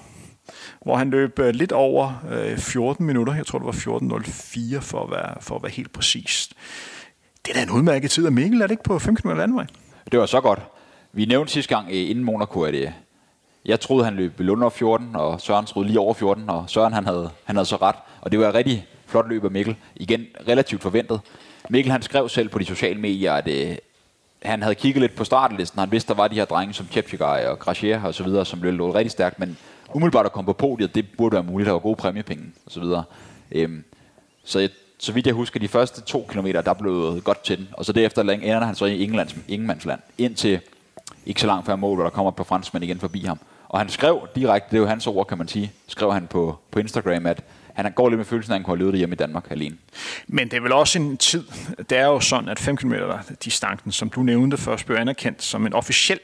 hvor 0.82 0.95
han 0.97 1.10
løb 1.10 1.39
øh, 1.39 1.49
lidt 1.49 1.71
over 1.71 2.25
øh, 2.32 2.58
14 2.58 3.06
minutter. 3.06 3.36
Jeg 3.36 3.45
tror, 3.45 3.60
det 3.60 3.65
var 3.65 3.99
14.04 4.17 4.80
for 4.80 5.04
at 5.04 5.12
være, 5.12 5.36
for 5.41 5.56
at 5.56 5.63
være 5.63 5.71
helt 5.71 5.93
præcist. 5.93 6.54
Det 7.45 7.52
er 7.52 7.56
da 7.56 7.63
en 7.63 7.69
udmærket 7.69 8.12
tid 8.12 8.25
og 8.25 8.34
Mikkel, 8.34 8.62
er 8.62 8.67
det 8.67 8.71
ikke 8.71 8.84
på 8.84 8.99
5 8.99 9.15
km 9.15 9.30
landevej? 9.30 9.65
Det 10.12 10.19
var 10.19 10.25
så 10.25 10.41
godt. 10.41 10.60
Vi 11.13 11.25
nævnte 11.25 11.54
sidste 11.54 11.75
gang 11.75 11.93
inden 11.93 12.23
Monaco, 12.23 12.62
at 12.62 12.73
det, 12.73 12.93
jeg 13.65 13.80
troede, 13.80 14.06
han 14.06 14.15
løb 14.15 14.39
under 14.50 14.69
14, 14.69 15.15
og 15.15 15.41
Søren 15.41 15.65
troede 15.65 15.88
lige 15.88 16.00
over 16.00 16.13
14, 16.13 16.50
og 16.50 16.65
Søren 16.67 16.93
han 16.93 17.06
havde, 17.06 17.30
han 17.43 17.56
havde 17.56 17.65
så 17.65 17.76
ret. 17.76 17.95
Og 18.22 18.32
det 18.32 18.39
var 18.39 18.50
et 18.50 18.56
rigtig 18.56 18.88
flot 19.06 19.30
løb 19.30 19.45
af 19.45 19.52
Mikkel. 19.52 19.76
Igen 19.95 20.26
relativt 20.48 20.82
forventet. 20.82 21.22
Mikkel 21.69 21.91
han 21.91 22.02
skrev 22.02 22.30
selv 22.30 22.50
på 22.50 22.60
de 22.60 22.65
sociale 22.65 23.00
medier, 23.00 23.34
at 23.34 23.48
øh, 23.48 23.76
han 24.43 24.62
havde 24.62 24.76
kigget 24.76 25.02
lidt 25.02 25.15
på 25.15 25.24
startlisten. 25.24 25.80
Han 25.80 25.91
vidste, 25.91 26.08
der 26.08 26.17
var 26.17 26.28
de 26.28 26.36
her 26.36 26.45
drenge 26.45 26.74
som 26.74 26.88
Chepchigay 26.91 27.45
og 27.45 27.60
Gracier 27.60 28.04
og 28.04 28.13
så 28.13 28.24
videre, 28.24 28.45
som 28.45 28.62
løb 28.62 28.74
lå 28.74 28.95
rigtig 28.95 29.12
stærkt, 29.12 29.39
men 29.39 29.58
umiddelbart 29.93 30.26
at 30.26 30.32
komme 30.32 30.45
på 30.45 30.54
podiet, 30.54 30.95
det 30.95 31.06
burde 31.17 31.34
være 31.34 31.43
muligt. 31.43 31.65
Der 31.65 31.72
var 31.72 31.80
gode 31.80 31.95
præmiepenge 31.95 32.45
og 32.65 32.72
så 32.72 32.80
videre. 32.80 33.04
Øhm, 33.52 33.84
så 34.43 34.60
jeg, 34.60 34.69
så 35.00 35.12
vidt 35.12 35.26
jeg 35.26 35.36
husker, 35.36 35.60
de 35.60 35.67
første 35.67 36.02
to 36.02 36.28
kilometer, 36.30 36.62
der 36.62 36.74
blev 36.74 37.22
godt 37.24 37.43
til 37.43 37.58
den. 37.58 37.69
Og 37.72 37.86
så 37.86 37.93
derefter 37.93 38.22
ender 38.22 38.65
han 38.65 38.76
så 38.76 38.86
i 38.86 39.04
Englands, 39.04 39.36
Ingemandsland, 39.48 40.00
indtil 40.17 40.60
ikke 41.26 41.41
så 41.41 41.48
langt 41.48 41.65
før 41.65 41.76
mål, 41.76 41.95
hvor 41.95 42.04
der 42.04 42.10
kommer 42.10 42.32
på 42.32 42.43
franskmænd 42.43 42.84
igen 42.84 43.00
forbi 43.00 43.19
ham. 43.19 43.39
Og 43.70 43.80
han 43.80 43.90
skrev 43.90 44.28
direkte, 44.36 44.68
det 44.72 44.78
er 44.78 44.82
jo 44.82 44.88
hans 44.88 45.08
ord, 45.08 45.28
kan 45.28 45.38
man 45.38 45.48
sige, 45.48 45.72
skrev 45.88 46.14
han 46.14 46.28
på, 46.28 46.60
på 46.72 46.80
Instagram, 46.80 47.26
at 47.26 47.44
han 47.76 47.92
går 47.92 48.10
lidt 48.10 48.18
med 48.18 48.26
følelsen 48.26 48.52
af, 48.52 48.56
at 48.56 48.60
han 48.60 48.64
kunne 48.64 48.78
have 48.78 48.86
løbet 48.86 48.98
hjemme 48.98 49.14
i 49.14 49.18
Danmark 49.18 49.52
alene. 49.52 49.78
Men 50.28 50.52
det 50.52 50.58
er 50.58 50.62
vel 50.62 50.72
også 50.72 51.00
en 51.00 51.18
tid, 51.18 51.44
det 51.90 51.98
er 51.98 52.06
jo 52.06 52.20
sådan, 52.20 52.50
at 52.50 52.60
5 52.60 52.78
km 52.78 52.94
distancen, 53.44 53.92
som 53.92 54.10
du 54.10 54.24
nævnte 54.24 54.58
først, 54.58 54.86
blev 54.86 54.98
anerkendt 54.98 55.44
som 55.44 55.66
en 55.66 55.74
officiel 55.74 56.20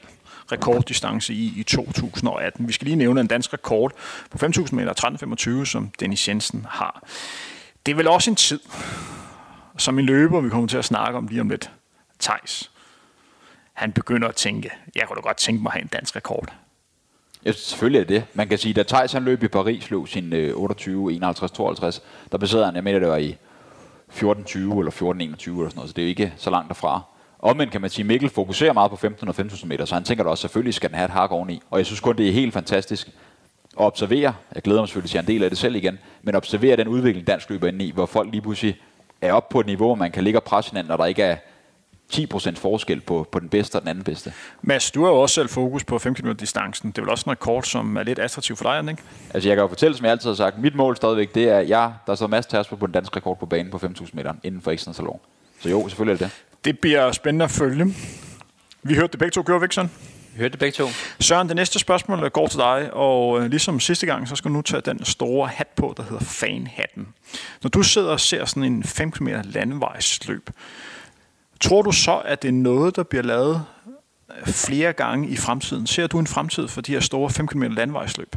rekorddistance 0.52 1.34
i, 1.34 1.52
i 1.56 1.62
2018. 1.62 2.68
Vi 2.68 2.72
skal 2.72 2.84
lige 2.84 2.96
nævne 2.96 3.20
en 3.20 3.26
dansk 3.26 3.52
rekord 3.52 3.92
på 4.30 4.46
5.000 4.46 4.74
meter 4.74 5.60
13.25, 5.60 5.64
som 5.64 5.90
Dennis 6.00 6.28
Jensen 6.28 6.66
har. 6.68 7.02
Det 7.86 7.92
er 7.92 7.96
vel 7.96 8.08
også 8.08 8.30
en 8.30 8.36
tid, 8.36 8.60
som 9.76 9.98
en 9.98 10.04
løber, 10.04 10.40
vi 10.40 10.48
kommer 10.48 10.68
til 10.68 10.76
at 10.78 10.84
snakke 10.84 11.18
om 11.18 11.26
lige 11.26 11.40
om 11.40 11.48
lidt, 11.48 11.70
Tejs. 12.18 12.70
han 13.72 13.92
begynder 13.92 14.28
at 14.28 14.34
tænke, 14.34 14.70
jeg 14.94 15.06
kunne 15.06 15.16
da 15.16 15.20
godt 15.20 15.36
tænke 15.36 15.62
mig 15.62 15.70
at 15.70 15.72
have 15.72 15.82
en 15.82 15.88
dansk 15.88 16.16
rekord. 16.16 16.52
Ja, 17.46 17.52
selvfølgelig 17.52 18.00
er 18.00 18.04
det. 18.04 18.24
Man 18.34 18.48
kan 18.48 18.58
sige, 18.58 18.74
da 18.74 18.82
Thijs 18.82 19.12
han 19.12 19.24
løb 19.24 19.42
i 19.42 19.48
Paris, 19.48 19.84
slog 19.84 20.08
sin 20.08 20.52
28, 20.54 21.12
51, 21.12 21.50
52, 21.50 22.02
der 22.32 22.38
besidder 22.38 22.64
han, 22.64 22.74
jeg 22.74 22.84
mener 22.84 22.98
det 22.98 23.08
var 23.08 23.16
i 23.16 23.36
14.20 24.10 24.58
eller 24.58 24.90
14.21 24.90 25.10
eller 25.10 25.34
sådan 25.36 25.52
noget, 25.54 25.72
så 25.74 25.92
det 25.92 25.98
er 25.98 26.02
jo 26.02 26.08
ikke 26.08 26.32
så 26.36 26.50
langt 26.50 26.68
derfra. 26.68 27.02
Omvendt 27.38 27.72
kan 27.72 27.80
man 27.80 27.90
sige, 27.90 28.02
at 28.02 28.06
Mikkel 28.06 28.30
fokuserer 28.30 28.72
meget 28.72 28.90
på 28.90 28.96
15 28.96 29.28
og 29.28 29.30
1500 29.30 29.68
meter, 29.68 29.84
så 29.84 29.94
han 29.94 30.04
tænker 30.04 30.24
da 30.24 30.30
også, 30.30 30.40
selvfølgelig 30.40 30.74
skal 30.74 30.90
den 30.90 30.96
have 30.96 31.04
et 31.04 31.10
hak 31.10 31.32
oveni. 31.32 31.62
Og 31.70 31.78
jeg 31.78 31.86
synes 31.86 32.00
kun, 32.00 32.16
det 32.16 32.28
er 32.28 32.32
helt 32.32 32.52
fantastisk, 32.52 33.06
at 33.06 33.86
observere, 33.86 34.34
jeg 34.54 34.62
glæder 34.62 34.80
mig 34.80 34.88
selvfølgelig 34.88 35.10
til 35.10 35.18
at 35.18 35.24
en 35.24 35.28
del 35.28 35.42
af 35.42 35.50
det 35.50 35.58
selv 35.58 35.76
igen, 35.76 35.98
men 36.22 36.34
observere 36.34 36.76
den 36.76 36.88
udvikling, 36.88 37.26
dansk 37.26 37.50
løber 37.50 37.68
ind 37.68 37.82
i, 37.82 37.90
hvor 37.90 38.06
folk 38.06 38.30
lige 38.30 38.42
pludselig 38.42 38.80
er 39.20 39.32
op 39.32 39.48
på 39.48 39.60
et 39.60 39.66
niveau, 39.66 39.86
hvor 39.86 39.94
man 39.94 40.12
kan 40.12 40.24
ligge 40.24 40.38
og 40.38 40.44
presse 40.44 40.70
hinanden, 40.70 40.88
når 40.88 40.96
der 40.96 41.06
ikke 41.06 41.22
er 41.22 41.36
10% 42.12 42.56
forskel 42.56 43.00
på, 43.00 43.28
på 43.32 43.38
den 43.40 43.48
bedste 43.48 43.76
og 43.76 43.82
den 43.82 43.88
anden 43.88 44.04
bedste. 44.04 44.32
Mads, 44.62 44.90
du 44.90 45.04
har 45.04 45.10
jo 45.10 45.16
også 45.16 45.34
selv 45.34 45.48
fokus 45.48 45.84
på 45.84 45.98
5 45.98 46.14
km 46.14 46.30
distancen. 46.30 46.90
Det 46.90 46.98
er 46.98 47.02
vel 47.02 47.10
også 47.10 47.24
en 47.26 47.30
rekord, 47.30 47.62
som 47.62 47.96
er 47.96 48.02
lidt 48.02 48.18
attraktiv 48.18 48.56
for 48.56 48.64
dig, 48.64 48.90
ikke? 48.90 49.02
Altså 49.34 49.48
jeg 49.48 49.56
kan 49.56 49.62
jo 49.62 49.68
fortælle, 49.68 49.96
som 49.96 50.04
jeg 50.04 50.12
altid 50.12 50.30
har 50.30 50.34
sagt, 50.34 50.58
mit 50.58 50.74
mål 50.74 50.96
stadigvæk, 50.96 51.34
det 51.34 51.44
er, 51.48 51.58
jeg, 51.58 51.92
der 52.06 52.14
står 52.14 52.26
Mads 52.26 52.46
Tersper 52.46 52.76
på 52.76 52.86
den 52.86 52.92
danske 52.92 53.16
rekord 53.16 53.38
på 53.38 53.46
banen 53.46 53.70
på 53.70 53.76
5.000 53.76 54.10
meter 54.12 54.34
inden 54.42 54.60
for 54.60 54.70
ekstra 54.70 54.92
salon. 54.92 55.20
Så 55.60 55.68
jo, 55.68 55.88
selvfølgelig 55.88 56.22
er 56.22 56.26
det 56.26 56.36
det. 56.36 56.64
Det 56.64 56.78
bliver 56.78 57.12
spændende 57.12 57.44
at 57.44 57.50
følge. 57.50 57.94
Vi 58.82 58.94
hørte 58.94 59.12
det 59.12 59.18
begge 59.18 59.30
to, 59.30 59.42
gjorde 59.46 59.60
vi 59.60 59.64
ikke 59.64 59.74
sådan? 59.74 59.90
Vi 60.36 60.40
hørte 60.40 60.52
det 60.52 60.58
begge 60.58 60.72
to. 60.72 60.88
Søren, 61.20 61.48
det 61.48 61.56
næste 61.56 61.78
spørgsmål 61.78 62.30
går 62.30 62.46
til 62.46 62.58
dig, 62.58 62.90
og 62.92 63.40
øh, 63.40 63.50
ligesom 63.50 63.80
sidste 63.80 64.06
gang, 64.06 64.28
så 64.28 64.36
skal 64.36 64.48
du 64.48 64.54
nu 64.54 64.62
tage 64.62 64.80
den 64.80 65.04
store 65.04 65.48
hat 65.48 65.66
på, 65.66 65.94
der 65.96 66.02
hedder 66.02 66.24
fanhatten. 66.24 67.08
Når 67.62 67.70
du 67.70 67.82
sidder 67.82 68.10
og 68.10 68.20
ser 68.20 68.44
sådan 68.44 68.64
en 68.64 68.84
5 68.84 69.10
km 69.10 69.28
landevejsløb, 69.44 70.50
tror 71.60 71.82
du 71.82 71.92
så, 71.92 72.18
at 72.24 72.42
det 72.42 72.48
er 72.48 72.52
noget, 72.52 72.96
der 72.96 73.02
bliver 73.02 73.22
lavet 73.22 73.64
øh, 74.30 74.46
flere 74.46 74.92
gange 74.92 75.28
i 75.28 75.36
fremtiden? 75.36 75.86
Ser 75.86 76.06
du 76.06 76.18
en 76.18 76.26
fremtid 76.26 76.68
for 76.68 76.80
de 76.80 76.92
her 76.92 77.00
store 77.00 77.30
5 77.30 77.46
km 77.46 77.62
landvejsløb? 77.62 78.36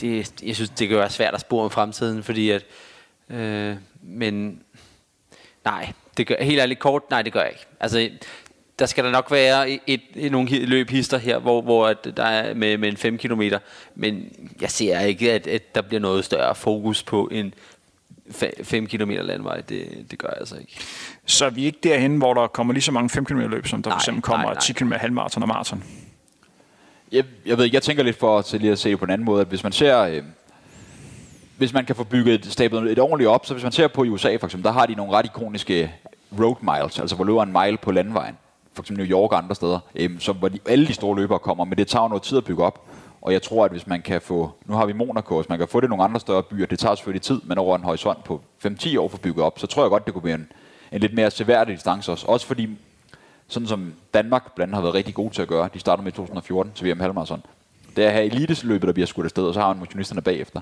Det, 0.00 0.42
jeg 0.42 0.54
synes, 0.54 0.70
det 0.70 0.88
kan 0.88 0.98
være 0.98 1.10
svært 1.10 1.34
at 1.34 1.40
spore 1.40 1.64
om 1.64 1.70
fremtiden, 1.70 2.22
fordi 2.22 2.50
at... 2.50 2.64
Øh, 3.30 3.76
men 4.02 4.62
nej, 5.64 5.92
det 6.16 6.26
gør, 6.26 6.34
helt 6.40 6.60
ærligt 6.60 6.80
kort, 6.80 7.10
nej, 7.10 7.22
det 7.22 7.32
gør 7.32 7.40
jeg 7.40 7.50
ikke. 7.50 7.66
Altså, 7.80 8.10
der 8.78 8.86
skal 8.86 9.04
der 9.04 9.10
nok 9.10 9.30
være 9.30 9.70
et, 9.70 9.80
et, 9.86 10.00
et 10.14 10.32
nogle 10.32 10.66
løbhister 10.66 11.18
her, 11.18 11.38
hvor, 11.38 11.62
hvor 11.62 11.86
at 11.86 12.16
der 12.16 12.24
er 12.24 12.54
med, 12.54 12.78
med 12.78 12.88
en 12.88 12.96
5 12.96 13.18
km, 13.18 13.42
men 13.94 14.32
jeg 14.60 14.70
ser 14.70 15.00
ikke, 15.00 15.32
at, 15.32 15.46
at 15.46 15.74
der 15.74 15.82
bliver 15.82 16.00
noget 16.00 16.24
større 16.24 16.54
fokus 16.54 17.02
på 17.02 17.28
en 17.32 17.54
5 18.62 18.86
km 18.86 19.10
landvej. 19.10 19.60
Det, 19.60 20.06
det 20.10 20.18
gør 20.18 20.28
jeg 20.28 20.36
altså 20.38 20.56
ikke. 20.56 20.76
Så 21.26 21.46
er 21.46 21.50
vi 21.50 21.64
ikke 21.64 21.78
derhen, 21.82 22.16
hvor 22.16 22.34
der 22.34 22.46
kommer 22.46 22.72
lige 22.72 22.82
så 22.82 22.92
mange 22.92 23.10
5 23.10 23.24
km 23.24 23.38
løb, 23.38 23.66
som 23.66 23.82
der 23.82 23.90
Nej, 23.90 23.96
for 23.96 24.00
eksempel 24.00 24.22
kommer 24.22 24.46
nej, 24.46 24.54
nej. 24.54 24.60
10 24.60 24.72
km 24.72 24.92
halvmarathon 24.92 25.42
og 25.42 25.48
maraton? 25.48 25.84
Jeg, 27.12 27.24
jeg 27.46 27.56
ved 27.56 27.64
ikke, 27.64 27.74
jeg 27.74 27.82
tænker 27.82 28.02
lidt 28.02 28.18
for 28.18 28.42
til 28.42 28.60
lige 28.60 28.72
at 28.72 28.78
se 28.78 28.90
det 28.90 28.98
på 28.98 29.04
en 29.04 29.10
anden 29.10 29.24
måde, 29.24 29.40
at 29.40 29.46
hvis 29.46 29.62
man 29.62 29.72
ser, 29.72 30.00
øh, 30.00 30.22
hvis 31.56 31.72
man 31.72 31.84
kan 31.84 31.96
få 31.96 32.04
bygget 32.04 32.34
et, 32.34 32.52
stablet 32.52 32.92
et 32.92 32.98
ordentligt 32.98 33.28
op, 33.28 33.46
så 33.46 33.54
hvis 33.54 33.62
man 33.62 33.72
ser 33.72 33.88
på 33.88 34.04
i 34.04 34.08
USA 34.08 34.36
for 34.36 34.46
eksempel, 34.46 34.64
der 34.64 34.72
har 34.72 34.86
de 34.86 34.94
nogle 34.94 35.12
ret 35.12 35.26
ikoniske 35.26 35.94
road 36.40 36.56
miles, 36.62 36.98
altså 36.98 37.16
hvor 37.16 37.24
løber 37.24 37.42
en 37.42 37.56
mile 37.62 37.76
på 37.76 37.92
landvejen, 37.92 38.36
for 38.74 38.82
eksempel 38.82 39.06
New 39.06 39.18
York 39.18 39.32
og 39.32 39.38
andre 39.38 39.54
steder, 39.54 39.78
øh, 39.94 40.10
så 40.18 40.32
hvor 40.32 40.48
de, 40.48 40.58
alle 40.66 40.86
de 40.86 40.92
store 40.94 41.16
løbere 41.16 41.38
kommer, 41.38 41.64
men 41.64 41.78
det 41.78 41.86
tager 41.86 42.02
jo 42.02 42.08
noget 42.08 42.22
tid 42.22 42.38
at 42.38 42.44
bygge 42.44 42.64
op. 42.64 42.84
Og 43.20 43.32
jeg 43.32 43.42
tror, 43.42 43.64
at 43.64 43.70
hvis 43.70 43.86
man 43.86 44.02
kan 44.02 44.20
få, 44.20 44.52
nu 44.66 44.74
har 44.74 44.86
vi 44.86 44.92
Monaco, 44.92 45.36
hvis 45.36 45.48
man 45.48 45.58
kan 45.58 45.68
få 45.68 45.80
det 45.80 45.86
i 45.86 45.88
nogle 45.88 46.04
andre 46.04 46.20
større 46.20 46.42
byer, 46.42 46.66
det 46.66 46.78
tager 46.78 46.94
selvfølgelig 46.94 47.22
tid, 47.22 47.40
men 47.44 47.58
over 47.58 47.76
en 47.76 47.84
horisont 47.84 48.24
på 48.24 48.40
5-10 48.66 48.98
år 48.98 49.08
for 49.08 49.16
at 49.16 49.20
bygge 49.22 49.42
op, 49.42 49.58
så 49.58 49.66
tror 49.66 49.82
jeg 49.82 49.90
godt, 49.90 50.06
det 50.06 50.12
kunne 50.12 50.22
blive 50.22 50.34
en, 50.34 50.52
en 50.92 51.00
lidt 51.00 51.14
mere 51.14 51.30
seværdig 51.30 51.74
distance 51.74 52.12
også. 52.12 52.26
Også 52.26 52.46
fordi 52.46 52.78
sådan 53.48 53.66
som 53.68 53.94
Danmark 54.14 54.54
blandt 54.54 54.70
andet 54.70 54.74
har 54.74 54.82
været 54.82 54.94
rigtig 54.94 55.14
god 55.14 55.30
til 55.30 55.42
at 55.42 55.48
gøre. 55.48 55.68
De 55.74 55.78
starter 55.78 56.02
med 56.02 56.12
i 56.12 56.16
2014 56.16 56.72
til 56.72 56.86
VM 56.86 57.00
halvmarathon. 57.00 57.42
Det 57.96 58.04
er 58.04 58.10
her 58.10 58.20
elitesløbet, 58.20 58.86
der 58.86 58.92
bliver 58.92 59.06
skudt 59.06 59.24
afsted, 59.24 59.44
og 59.44 59.54
så 59.54 59.60
har 59.60 59.68
man 59.68 59.78
motionisterne 59.78 60.22
bagefter. 60.22 60.60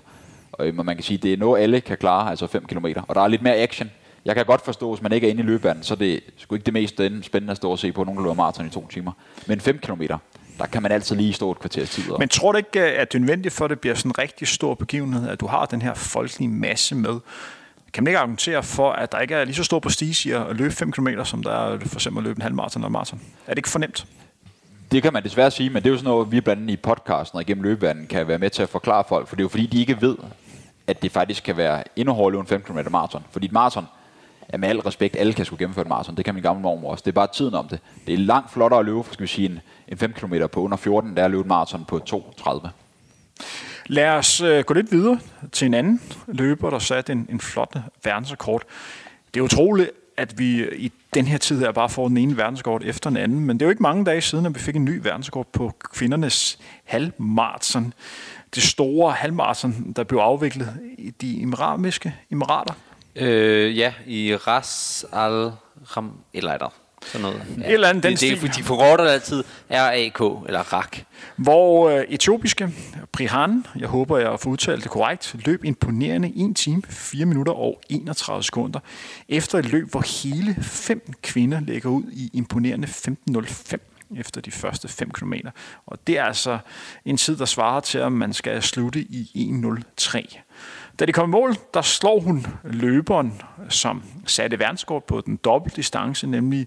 Og 0.52 0.66
øhm, 0.66 0.78
og 0.78 0.84
man 0.86 0.96
kan 0.96 1.02
sige, 1.02 1.18
det 1.18 1.32
er 1.32 1.36
noget, 1.36 1.62
alle 1.62 1.80
kan 1.80 1.96
klare, 1.96 2.30
altså 2.30 2.46
5 2.46 2.64
km. 2.64 2.86
Og 3.08 3.14
der 3.14 3.20
er 3.20 3.28
lidt 3.28 3.42
mere 3.42 3.56
action. 3.56 3.90
Jeg 4.24 4.34
kan 4.34 4.46
godt 4.46 4.60
forstå, 4.60 4.94
hvis 4.94 5.02
man 5.02 5.12
ikke 5.12 5.26
er 5.26 5.30
inde 5.30 5.42
i 5.42 5.46
løbebanen, 5.46 5.82
så 5.82 5.94
er 5.94 5.98
det 5.98 6.20
sgu 6.36 6.54
ikke 6.54 6.64
det 6.64 6.72
mest 6.72 6.94
spændende 7.22 7.50
at 7.50 7.56
stå 7.56 7.70
og 7.70 7.78
se 7.78 7.92
på 7.92 8.04
nogen, 8.04 8.18
der 8.18 8.24
løber 8.24 8.34
maraton 8.34 8.66
i 8.66 8.70
to 8.70 8.86
timer. 8.88 9.12
Men 9.46 9.60
5 9.60 9.78
km, 9.78 10.02
der 10.58 10.66
kan 10.66 10.82
man 10.82 10.92
altid 10.92 11.16
lige 11.16 11.32
stå 11.32 11.50
et 11.50 11.58
kvarters 11.58 11.90
tid. 11.90 12.04
Men 12.18 12.28
tror 12.28 12.52
du 12.52 12.58
ikke, 12.58 12.80
at 12.80 13.12
det 13.12 13.18
er 13.18 13.20
nødvendigt 13.20 13.54
for, 13.54 13.64
at 13.64 13.70
det 13.70 13.80
bliver 13.80 13.94
sådan 13.94 14.10
en 14.10 14.18
rigtig 14.18 14.48
stor 14.48 14.74
begivenhed, 14.74 15.28
at 15.28 15.40
du 15.40 15.46
har 15.46 15.66
den 15.66 15.82
her 15.82 15.94
folkelige 15.94 16.48
masse 16.48 16.94
med? 16.94 17.20
Kan 17.92 18.04
man 18.04 18.08
ikke 18.08 18.18
argumentere 18.18 18.62
for, 18.62 18.92
at 18.92 19.12
der 19.12 19.18
ikke 19.18 19.34
er 19.34 19.44
lige 19.44 19.54
så 19.54 19.64
stor 19.64 19.78
prestige 19.78 20.28
i 20.28 20.32
at 20.32 20.56
løbe 20.56 20.74
5 20.74 20.92
km, 20.92 21.08
som 21.24 21.42
der 21.42 21.50
er 21.50 21.78
for 21.78 21.96
eksempel 21.96 22.20
at 22.20 22.24
løbe 22.24 22.38
en 22.38 22.42
halvmarathon 22.42 22.84
en 22.84 22.92
maraton? 22.92 23.20
Er 23.46 23.50
det 23.50 23.58
ikke 23.58 23.68
fornemt? 23.68 24.06
Det 24.92 25.02
kan 25.02 25.12
man 25.12 25.22
desværre 25.22 25.50
sige, 25.50 25.70
men 25.70 25.82
det 25.82 25.88
er 25.88 25.90
jo 25.90 25.96
sådan 25.96 26.10
noget, 26.10 26.32
vi 26.32 26.40
blandt 26.40 26.62
andet 26.62 26.72
i 26.72 26.76
podcasten 26.76 27.36
og 27.36 27.42
igennem 27.42 27.64
løbebanen 27.64 28.06
kan 28.06 28.28
være 28.28 28.38
med 28.38 28.50
til 28.50 28.62
at 28.62 28.68
forklare 28.68 29.04
folk, 29.08 29.28
for 29.28 29.36
det 29.36 29.42
er 29.42 29.44
jo 29.44 29.48
fordi, 29.48 29.66
de 29.66 29.80
ikke 29.80 30.00
ved, 30.00 30.16
at 30.86 31.02
det 31.02 31.12
faktisk 31.12 31.42
kan 31.42 31.56
være 31.56 31.82
endnu 31.96 32.14
hårdere 32.14 32.40
end 32.40 32.48
5 32.48 32.62
km 32.62 32.78
maraton. 32.90 33.24
Fordi 33.30 33.46
et 33.46 33.52
maraton, 33.52 33.86
er 34.48 34.58
med 34.58 34.68
al 34.68 34.80
respekt, 34.80 35.16
alle 35.16 35.32
kan 35.32 35.44
skulle 35.44 35.58
gennemføre 35.58 35.82
et 35.82 35.88
maraton. 35.88 36.16
Det 36.16 36.24
kan 36.24 36.34
min 36.34 36.42
gamle 36.42 36.62
mormor 36.62 36.90
også. 36.90 37.02
Det 37.02 37.10
er 37.10 37.14
bare 37.14 37.28
tiden 37.34 37.54
om 37.54 37.68
det. 37.68 37.80
Det 38.06 38.14
er 38.14 38.18
langt 38.18 38.52
flottere 38.52 38.80
at 38.80 38.86
løbe, 38.86 39.02
skal 39.10 39.22
vi 39.22 39.26
sige, 39.26 39.48
en, 39.48 39.60
en 39.88 39.98
5 39.98 40.12
km 40.12 40.34
på 40.52 40.60
under 40.60 40.76
14, 40.76 41.16
der 41.16 41.20
er 41.20 41.24
at 41.24 41.30
løbe 41.30 41.40
et 41.40 41.46
maraton 41.46 41.84
på 41.84 42.00
2.30. 42.10 42.68
Lad 43.86 44.08
os 44.08 44.40
øh, 44.40 44.64
gå 44.64 44.74
lidt 44.74 44.92
videre 44.92 45.18
til 45.52 45.66
en 45.66 45.74
anden 45.74 46.00
løber, 46.26 46.70
der 46.70 46.78
satte 46.78 47.12
en, 47.12 47.26
en 47.30 47.40
flot 47.40 47.76
verdensrekord. 48.04 48.62
Det 49.34 49.40
er 49.40 49.44
utroligt, 49.44 49.90
at 50.16 50.38
vi 50.38 50.76
i 50.76 50.92
den 51.14 51.26
her 51.26 51.38
tid 51.38 51.60
her 51.60 51.72
bare 51.72 51.88
får 51.88 52.08
den 52.08 52.16
ene 52.16 52.36
verdensrekord 52.36 52.82
efter 52.84 53.10
den 53.10 53.16
anden, 53.16 53.40
men 53.40 53.56
det 53.56 53.64
er 53.64 53.66
jo 53.66 53.70
ikke 53.70 53.82
mange 53.82 54.04
dage 54.04 54.20
siden, 54.20 54.46
at 54.46 54.54
vi 54.54 54.60
fik 54.60 54.76
en 54.76 54.84
ny 54.84 55.00
verdensrekord 55.02 55.46
på 55.52 55.72
kvindernes 55.94 56.58
halvmarathon. 56.84 57.92
Det 58.54 58.62
store 58.62 59.12
halvmarathon, 59.12 59.92
der 59.96 60.04
blev 60.04 60.18
afviklet 60.18 60.74
i 60.98 61.10
de 61.10 61.42
emiratiske 61.42 62.14
emirater. 62.30 62.74
Øh, 63.16 63.78
ja, 63.78 63.94
i 64.06 64.36
Ras 64.36 65.04
Al 65.12 65.52
Ram, 65.96 66.12
eller 66.34 66.50
er 66.52 66.58
der 66.58 66.72
sådan 67.06 67.22
noget. 67.22 67.42
Ja. 67.58 67.66
Et 67.66 67.72
eller 67.72 67.88
andet 67.88 68.02
den 68.02 68.12
det, 68.12 68.20
det, 68.20 68.38
stil. 68.38 68.54
de 68.56 68.62
forkorter 68.62 69.04
altid 69.04 69.44
RAK, 69.70 70.20
eller 70.46 70.72
RAK. 70.72 71.04
Hvor 71.36 71.88
øh, 71.88 72.04
etiopiske 72.08 72.70
Prihan, 73.12 73.66
jeg 73.76 73.88
håber, 73.88 74.18
jeg 74.18 74.40
får 74.40 74.50
udtalt 74.50 74.82
det 74.82 74.90
korrekt, 74.90 75.36
løb 75.44 75.64
imponerende 75.64 76.32
1 76.50 76.56
time, 76.56 76.82
4 76.88 77.26
minutter 77.26 77.52
og 77.52 77.80
31 77.88 78.42
sekunder. 78.42 78.80
Efter 79.28 79.58
et 79.58 79.66
løb, 79.66 79.90
hvor 79.90 80.22
hele 80.22 80.56
fem 80.62 81.12
kvinder 81.22 81.60
lægger 81.60 81.90
ud 81.90 82.02
i 82.12 82.30
imponerende 82.32 82.88
15.05 82.88 83.76
efter 84.16 84.40
de 84.40 84.50
første 84.50 84.88
5 84.88 85.10
km. 85.10 85.32
Og 85.86 85.98
det 86.06 86.18
er 86.18 86.24
altså 86.24 86.58
en 87.04 87.16
tid, 87.16 87.36
der 87.36 87.44
svarer 87.44 87.80
til, 87.80 87.98
at 87.98 88.12
man 88.12 88.32
skal 88.32 88.62
slutte 88.62 89.00
i 89.00 89.50
1.03. 90.00 90.38
Da 90.98 91.04
de 91.04 91.12
kom 91.12 91.30
i 91.30 91.32
mål, 91.32 91.56
der 91.74 91.82
slår 91.82 92.20
hun 92.20 92.46
løberen, 92.64 93.42
som 93.68 94.02
satte 94.26 94.58
verdenskort 94.58 95.04
på 95.04 95.20
den 95.26 95.36
dobbelte 95.36 95.76
distance, 95.76 96.26
nemlig 96.26 96.66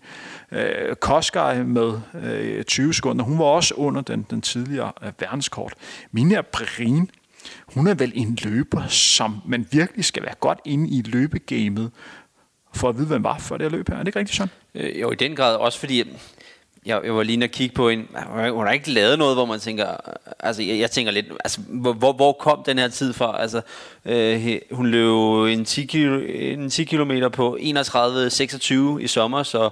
øh, 0.52 0.96
Koskaj 0.96 1.63
med 1.63 2.00
øh, 2.13 2.63
20 2.63 2.94
sekunder. 2.94 3.26
Hun 3.26 3.39
var 3.39 3.46
også 3.46 3.74
under 3.74 4.02
den, 4.02 4.26
den 4.30 4.42
tidligere 4.42 4.92
øh, 5.04 5.12
verdenskort. 5.20 5.74
Mina 6.12 6.42
Brin, 6.42 7.12
hun 7.76 7.88
er 7.88 7.94
vel 7.94 8.12
en 8.15 8.38
løber, 8.44 8.88
som 8.88 9.42
man 9.46 9.68
virkelig 9.72 10.06
skal 10.06 10.24
være 10.24 10.36
godt 10.39 10.60
inde 10.65 10.89
i 10.89 11.02
løbegamet, 11.02 11.92
for 12.74 12.89
at 12.89 12.98
vide, 12.98 13.08
hvem 13.08 13.24
var 13.24 13.38
for 13.38 13.58
det 13.58 13.72
her 13.72 13.78
løb 13.78 13.89
her. 13.89 13.96
Er 13.96 14.00
det 14.00 14.08
ikke 14.08 14.20
rigtigt, 14.20 14.38
Søren? 14.38 14.50
Øh, 14.76 15.02
jo, 15.02 15.12
i 15.12 15.15
den 15.15 15.36
grad 15.36 15.56
også 15.56 15.80
fordi, 15.80 16.04
jeg, 16.89 17.02
jeg 17.04 17.15
var 17.15 17.23
lige 17.23 17.43
at 17.43 17.52
kigge 17.52 17.75
på 17.75 17.89
en, 17.89 18.08
hun 18.52 18.65
har 18.65 18.71
ikke 18.71 18.91
lavet 18.91 19.19
noget, 19.19 19.36
hvor 19.36 19.45
man 19.45 19.60
tænker, 19.60 19.89
øh, 19.89 20.13
altså 20.39 20.63
jeg, 20.63 20.80
jeg 20.80 20.91
tænker 20.91 21.12
lidt, 21.12 21.25
altså 21.43 21.60
hvor, 21.67 21.93
hvor, 21.93 22.13
hvor 22.13 22.34
kom 22.34 22.63
den 22.65 22.78
her 22.78 22.88
tid 22.88 23.13
fra? 23.13 23.41
Altså, 23.41 23.62
øh, 24.06 24.60
hun 24.71 24.88
løb 24.88 25.58
en 25.58 25.65
10, 25.65 25.86
kilo, 25.86 26.21
en 26.30 26.69
10 26.69 26.84
km 26.84 27.12
på 27.34 27.58
31.26 27.62 28.97
i 28.99 29.08
sommer, 29.08 29.43
så, 29.43 29.69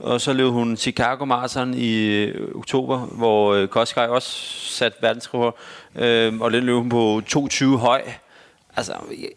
og 0.00 0.20
så 0.20 0.32
løb 0.32 0.48
hun 0.48 0.76
Chicago 0.76 1.24
Marathon 1.24 1.74
i 1.74 2.06
øh, 2.06 2.54
oktober, 2.54 2.98
hvor 2.98 3.54
øh, 3.54 3.68
Koskaj 3.68 4.06
også 4.06 4.28
satte 4.76 4.98
verdensrekord, 5.02 5.56
øh, 5.96 6.40
og 6.40 6.52
den 6.52 6.64
løb 6.64 6.74
hun 6.74 6.88
på 6.88 7.22
22 7.26 7.78
høj. 7.78 8.02
Altså, 8.76 8.92
jeg, 9.10 9.28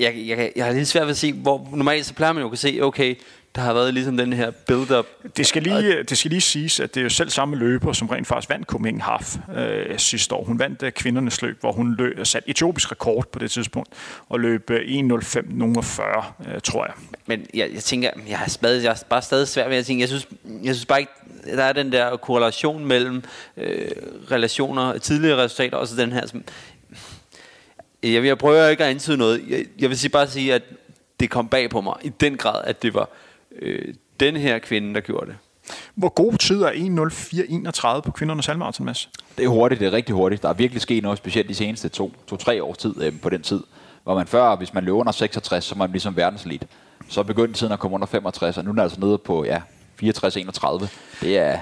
jeg, 0.00 0.28
jeg, 0.28 0.52
jeg 0.56 0.64
har 0.64 0.72
lidt 0.72 0.88
svært 0.88 1.06
ved 1.06 1.10
at 1.10 1.16
se, 1.16 1.32
hvor 1.32 1.68
normalt 1.72 2.06
så 2.06 2.14
plejer 2.14 2.32
man 2.32 2.40
jo 2.40 2.46
at 2.46 2.50
kunne 2.50 2.58
se, 2.58 2.78
okay, 2.82 3.14
der 3.54 3.60
har 3.60 3.72
været 3.72 3.94
ligesom 3.94 4.16
den 4.16 4.32
her 4.32 4.50
build-up. 4.50 5.06
Det 5.36 5.46
skal, 5.46 5.62
lige, 5.62 6.02
det 6.02 6.18
skal 6.18 6.30
lige 6.30 6.40
siges, 6.40 6.80
at 6.80 6.94
det 6.94 7.00
er 7.00 7.04
jo 7.04 7.10
selv 7.10 7.30
samme 7.30 7.56
løber, 7.56 7.92
som 7.92 8.08
rent 8.08 8.26
faktisk 8.26 8.50
vandt 8.50 8.66
Copenhagen 8.66 9.00
Half 9.00 9.36
øh, 9.56 9.98
sidste 9.98 10.34
år. 10.34 10.44
Hun 10.44 10.58
vandt 10.58 10.82
øh, 10.82 10.92
kvindernes 10.92 11.42
løb, 11.42 11.60
hvor 11.60 11.72
hun 11.72 11.94
løb, 11.98 12.26
satte 12.26 12.50
etiopisk 12.50 12.92
rekord 12.92 13.26
på 13.32 13.38
det 13.38 13.50
tidspunkt, 13.50 13.88
og 14.28 14.40
løb 14.40 14.70
øh, 14.70 14.80
1.05.40, 14.80 16.50
øh, 16.54 16.60
tror 16.60 16.84
jeg. 16.84 16.94
Men 17.26 17.46
jeg, 17.54 17.70
jeg 17.74 17.82
tænker, 17.82 18.10
jeg 18.28 18.38
har, 18.38 18.48
stadig, 18.50 18.82
jeg 18.82 18.90
har 18.90 19.02
bare 19.08 19.22
stadig 19.22 19.48
svært 19.48 19.70
ved 19.70 19.76
at 19.76 19.86
tænke, 19.86 20.00
jeg 20.00 20.08
synes, 20.08 20.28
jeg 20.44 20.74
synes 20.74 20.86
bare 20.86 21.00
ikke, 21.00 21.12
der 21.44 21.64
er 21.64 21.72
den 21.72 21.92
der 21.92 22.16
korrelation 22.16 22.84
mellem 22.84 23.22
øh, 23.56 23.90
relationer, 24.30 24.98
tidligere 24.98 25.44
resultater, 25.44 25.76
og 25.76 25.88
så 25.88 25.96
den 25.96 26.12
her, 26.12 26.26
som, 26.26 26.44
jeg, 28.02 28.24
jeg 28.24 28.38
prøver 28.38 28.68
ikke 28.68 28.84
at 28.84 28.90
antyde 28.90 29.16
noget. 29.16 29.44
Jeg, 29.48 29.64
jeg 29.78 29.88
vil 29.88 29.98
sige, 29.98 30.10
bare 30.10 30.28
sige, 30.28 30.54
at 30.54 30.62
det 31.20 31.30
kom 31.30 31.48
bag 31.48 31.70
på 31.70 31.80
mig 31.80 31.94
i 32.02 32.08
den 32.08 32.36
grad, 32.36 32.64
at 32.64 32.82
det 32.82 32.94
var 32.94 33.08
øh, 33.60 33.94
den 34.20 34.36
her 34.36 34.58
kvinde, 34.58 34.94
der 34.94 35.00
gjorde 35.00 35.26
det. 35.26 35.36
Hvor 35.94 36.08
god 36.08 36.38
tid 36.38 36.62
er 36.62 36.70
1.04.31 37.96 38.00
på 38.00 38.10
kvindernes 38.10 38.46
halvmarathon, 38.46 38.86
Mads? 38.86 39.10
Det 39.38 39.44
er 39.44 39.48
hurtigt, 39.48 39.80
det 39.80 39.86
er 39.86 39.92
rigtig 39.92 40.14
hurtigt. 40.14 40.42
Der 40.42 40.48
er 40.48 40.52
virkelig 40.52 40.82
sket 40.82 41.02
noget 41.02 41.18
specielt 41.18 41.48
de 41.48 41.54
seneste 41.54 41.88
to, 41.88 42.12
to-tre 42.26 42.62
års 42.62 42.78
tid 42.78 43.02
øh, 43.02 43.12
på 43.22 43.30
den 43.30 43.42
tid. 43.42 43.60
Hvor 44.04 44.14
man 44.14 44.26
før, 44.26 44.56
hvis 44.56 44.74
man 44.74 44.84
løb 44.84 44.94
under 44.94 45.12
66, 45.12 45.64
så 45.64 45.74
var 45.74 45.78
man 45.78 45.90
ligesom 45.90 46.16
verdenselit. 46.16 46.66
Så 47.08 47.22
begyndte 47.22 47.58
tiden 47.58 47.72
at 47.72 47.78
komme 47.78 47.94
under 47.94 48.06
65, 48.06 48.58
og 48.58 48.64
nu 48.64 48.70
er 48.70 48.72
den 48.72 48.82
altså 48.82 49.00
nede 49.00 49.18
på 49.18 49.44
ja, 49.44 49.60
64-31. 50.02 50.86
Det 51.20 51.38
er, 51.38 51.58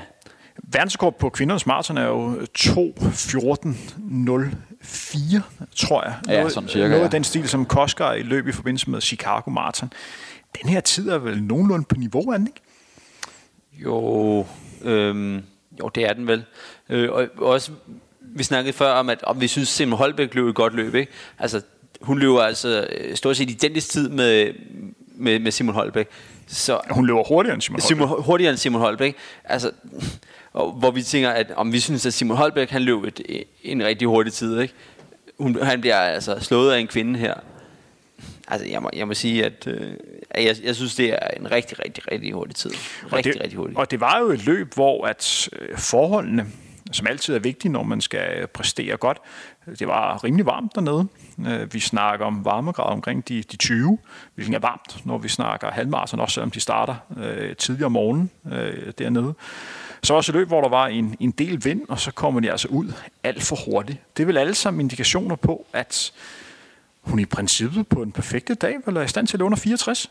Verdensrekord 0.62 1.18
på 1.18 1.28
kvindernes 1.28 1.66
maraton 1.66 1.98
er 1.98 2.06
jo 2.06 2.34
2.14.04, 2.58 5.40
tror 5.76 6.04
jeg. 6.04 6.14
Ja, 6.28 6.48
sådan 6.48 6.68
cirka, 6.68 6.88
Noget 6.88 7.00
ja. 7.00 7.04
af 7.04 7.10
den 7.10 7.24
stil, 7.24 7.48
som 7.48 7.66
Kosker 7.66 8.12
i 8.12 8.22
løb 8.22 8.48
i 8.48 8.52
forbindelse 8.52 8.90
med 8.90 9.00
Chicago 9.00 9.50
Marathon. 9.50 9.92
Den 10.62 10.68
her 10.70 10.80
tid 10.80 11.08
er 11.08 11.18
vel 11.18 11.42
nogenlunde 11.42 11.84
på 11.84 11.94
niveau, 11.94 12.22
er 12.30 12.36
den 12.36 12.46
ikke? 12.46 12.60
Jo, 13.84 14.46
øhm, 14.82 15.42
jo, 15.80 15.88
det 15.88 16.04
er 16.04 16.12
den 16.12 16.26
vel. 16.26 16.44
Øh, 16.88 17.12
og 17.12 17.28
også, 17.38 17.72
vi 18.20 18.42
snakkede 18.42 18.72
før 18.72 18.92
om, 18.92 19.08
at 19.10 19.22
om 19.22 19.40
vi 19.40 19.48
synes, 19.48 19.68
Simon 19.68 19.98
Holbæk 19.98 20.34
løb 20.34 20.46
et 20.46 20.54
godt 20.54 20.74
løb. 20.74 20.94
Ikke? 20.94 21.12
Altså, 21.38 21.60
hun 22.00 22.18
løber 22.18 22.42
altså 22.42 22.86
øh, 22.92 23.16
stort 23.16 23.36
set 23.36 23.50
identisk 23.50 23.88
tid 23.88 24.08
med, 24.08 24.52
med, 25.14 25.38
med 25.38 25.52
Simon 25.52 25.74
Holbæk. 25.74 26.08
Så, 26.46 26.80
Hun 26.90 27.06
løber 27.06 27.24
hurtigere 27.28 27.54
end 27.54 27.62
Simon, 27.62 27.80
Simon, 27.80 28.08
Holbæk. 28.08 28.26
hurtigere 28.26 28.50
end 28.50 28.58
Simon 28.58 28.80
Holbæk. 28.80 29.16
Altså, 29.44 29.70
og, 30.52 30.72
hvor 30.72 30.90
vi 30.90 31.02
tænker, 31.02 31.30
at 31.30 31.52
om 31.56 31.72
vi 31.72 31.80
synes, 31.80 32.06
at 32.06 32.14
Simon 32.14 32.36
Holbæk 32.36 32.70
han 32.70 32.82
løb 32.82 33.04
et, 33.04 33.44
en 33.62 33.84
rigtig 33.84 34.08
hurtig 34.08 34.32
tid. 34.32 34.60
Ikke? 34.60 34.74
Hun, 35.38 35.62
han 35.62 35.80
bliver 35.80 35.96
altså 35.96 36.40
slået 36.40 36.72
af 36.72 36.78
en 36.78 36.86
kvinde 36.86 37.18
her. 37.18 37.34
Altså, 38.50 38.66
jeg 38.68 38.82
må, 38.82 38.90
jeg 38.96 39.08
må 39.08 39.14
sige, 39.14 39.44
at 39.44 39.66
øh, 39.66 39.92
jeg, 40.34 40.56
jeg 40.64 40.76
synes, 40.76 40.94
det 40.94 41.12
er 41.12 41.28
en 41.36 41.50
rigtig, 41.50 41.78
rigtig, 41.84 42.12
rigtig 42.12 42.32
hurtig 42.32 42.56
tid. 42.56 42.70
Rigtig, 43.12 43.34
det, 43.34 43.42
rigtig 43.42 43.58
hurtig. 43.58 43.78
Og 43.78 43.90
det 43.90 44.00
var 44.00 44.18
jo 44.18 44.26
et 44.26 44.46
løb, 44.46 44.74
hvor 44.74 45.06
at 45.06 45.48
øh, 45.52 45.78
forholdene, 45.78 46.46
som 46.92 47.06
altid 47.06 47.34
er 47.34 47.38
vigtige, 47.38 47.72
når 47.72 47.82
man 47.82 48.00
skal 48.00 48.46
præstere 48.46 48.96
godt, 48.96 49.18
det 49.78 49.88
var 49.88 50.24
rimelig 50.24 50.46
varmt 50.46 50.74
dernede. 50.74 51.08
Øh, 51.48 51.74
Vi 51.74 51.80
snakker 51.80 52.26
om 52.26 52.44
varmegrader 52.44 52.90
omkring 52.90 53.28
de, 53.28 53.42
de 53.42 53.56
20, 53.56 53.98
hvilket 54.34 54.54
er 54.54 54.58
varmt, 54.58 55.06
når 55.06 55.18
vi 55.18 55.28
snakker 55.28 55.70
halvmarathon, 55.70 56.20
også 56.20 56.34
selvom 56.34 56.50
de 56.50 56.60
starter 56.60 56.94
øh, 57.16 57.56
tidligere 57.56 57.86
om 57.86 57.92
morgenen 57.92 58.30
øh, 58.52 58.92
dernede. 58.98 59.34
Så 60.02 60.14
også 60.14 60.32
et 60.32 60.36
løb, 60.36 60.48
hvor 60.48 60.60
der 60.60 60.68
var 60.68 60.86
en, 60.86 61.16
en 61.20 61.30
del 61.30 61.64
vind, 61.64 61.82
og 61.88 62.00
så 62.00 62.10
kommer 62.12 62.40
de 62.40 62.50
altså 62.50 62.68
ud 62.68 62.92
alt 63.24 63.42
for 63.42 63.56
hurtigt. 63.70 63.98
Det 64.16 64.22
er 64.22 64.26
vel 64.26 64.36
alle 64.36 64.54
sammen 64.54 64.80
indikationer 64.80 65.36
på, 65.36 65.66
at 65.72 66.12
hun 67.08 67.18
i 67.18 67.24
princippet 67.24 67.88
på 67.88 68.02
en 68.02 68.12
perfekte 68.12 68.54
dag 68.54 68.74
vil 68.86 68.94
være 68.94 69.04
i 69.04 69.08
stand 69.08 69.26
til 69.26 69.36
at 69.36 69.38
låne 69.38 69.46
under 69.46 69.58
64. 69.58 70.10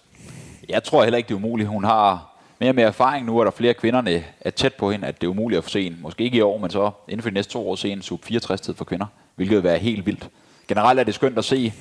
Jeg 0.70 0.84
tror 0.84 1.04
heller 1.04 1.18
ikke, 1.18 1.28
det 1.28 1.34
er 1.34 1.38
umuligt. 1.38 1.70
Hun 1.70 1.84
har 1.84 2.38
mere 2.60 2.72
og 2.72 2.76
mere 2.76 2.88
erfaring 2.88 3.26
nu, 3.26 3.40
og 3.40 3.46
der 3.46 3.52
er 3.52 3.56
flere 3.56 3.74
kvinderne 3.74 4.24
er 4.42 4.50
tæt 4.50 4.74
på 4.74 4.92
hende, 4.92 5.08
at 5.08 5.22
det 5.22 5.28
er 5.28 5.32
umuligt 5.32 5.58
at 5.58 5.64
få 5.64 5.70
se 5.70 5.82
en. 5.82 5.98
Måske 6.02 6.24
ikke 6.24 6.38
i 6.38 6.42
år, 6.42 6.58
men 6.58 6.70
så 6.70 6.92
inden 7.08 7.22
for 7.22 7.30
de 7.30 7.34
næste 7.34 7.54
to 7.54 7.70
år 7.70 7.76
se 7.76 7.90
en 7.90 8.02
sub 8.02 8.26
64 8.26 8.62
tid 8.62 8.74
for 8.74 8.86
kvinder, 8.86 9.06
hvilket 9.36 9.56
vil 9.56 9.64
være 9.64 9.78
helt 9.78 10.06
vildt. 10.06 10.30
Generelt 10.68 11.00
er 11.00 11.04
det 11.04 11.16
skønt 11.16 11.38
at 11.38 11.46
se. 11.46 11.74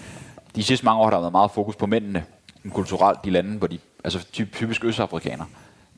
De 0.57 0.63
sidste 0.63 0.85
mange 0.85 1.01
år 1.01 1.05
har 1.05 1.11
der 1.11 1.21
været 1.21 1.33
meget 1.33 1.51
fokus 1.51 1.77
på 1.77 1.87
mændene, 1.87 2.25
kulturelt 2.71 3.25
de 3.25 3.31
lande, 3.31 3.59
hvor 3.59 3.67
de, 3.67 3.79
altså 4.05 4.27
typisk 4.33 4.85
østafrikanere, 4.85 5.47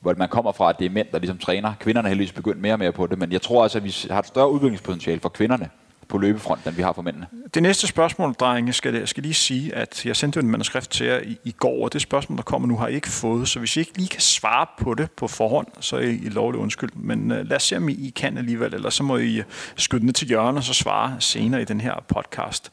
hvor 0.01 0.13
man 0.17 0.29
kommer 0.29 0.51
fra, 0.51 0.69
at 0.69 0.79
det 0.79 0.85
er 0.85 0.89
mænd, 0.89 1.07
der 1.11 1.19
ligesom 1.19 1.37
træner. 1.37 1.73
Kvinderne 1.79 2.07
er 2.07 2.09
heldigvis 2.09 2.31
begyndt 2.31 2.61
mere 2.61 2.73
og 2.73 2.79
mere 2.79 2.91
på 2.91 3.07
det, 3.07 3.19
men 3.19 3.31
jeg 3.31 3.41
tror 3.41 3.63
altså, 3.63 3.77
at 3.77 3.83
vi 3.83 3.95
har 4.09 4.19
et 4.19 4.27
større 4.27 4.51
udviklingspotentiale 4.51 5.19
for 5.19 5.29
kvinderne 5.29 5.69
på 6.09 6.17
løbefronten, 6.17 6.77
vi 6.77 6.81
har 6.81 6.93
for 6.93 7.01
mændene. 7.01 7.27
Det 7.53 7.63
næste 7.63 7.87
spørgsmål, 7.87 8.33
drenge, 8.33 8.73
skal, 8.73 8.95
jeg 8.95 9.07
skal 9.07 9.23
lige 9.23 9.33
sige, 9.33 9.75
at 9.75 10.05
jeg 10.05 10.15
sendte 10.15 10.37
jo 10.37 10.43
en 10.43 10.51
manuskript 10.51 10.89
til 10.89 11.05
jer 11.05 11.19
i, 11.19 11.37
i 11.43 11.51
går, 11.51 11.83
og 11.83 11.93
det 11.93 12.01
spørgsmål, 12.01 12.37
der 12.37 12.43
kommer 12.43 12.67
nu, 12.67 12.77
har 12.77 12.87
I 12.87 12.95
ikke 12.95 13.09
fået. 13.09 13.47
Så 13.47 13.59
hvis 13.59 13.77
I 13.77 13.79
ikke 13.79 13.97
lige 13.97 14.07
kan 14.07 14.21
svare 14.21 14.65
på 14.79 14.93
det 14.93 15.11
på 15.11 15.27
forhånd, 15.27 15.67
så 15.79 15.95
er 15.95 16.01
I, 16.01 16.15
I 16.15 16.29
lovligt 16.29 16.61
undskyld. 16.61 16.89
Men 16.93 17.31
uh, 17.31 17.37
lad 17.37 17.55
os 17.55 17.63
se, 17.63 17.77
om 17.77 17.89
I, 17.89 17.93
I 17.93 18.09
kan 18.15 18.37
alligevel, 18.37 18.73
eller 18.73 18.89
så 18.89 19.03
må 19.03 19.17
I 19.17 19.37
øh, 19.37 19.43
skyde 19.75 20.05
ned 20.05 20.13
til 20.13 20.27
hjørnet 20.27 20.57
og 20.57 20.63
så 20.63 20.73
svare 20.73 21.15
senere 21.19 21.61
i 21.61 21.65
den 21.65 21.81
her 21.81 22.03
podcast. 22.07 22.71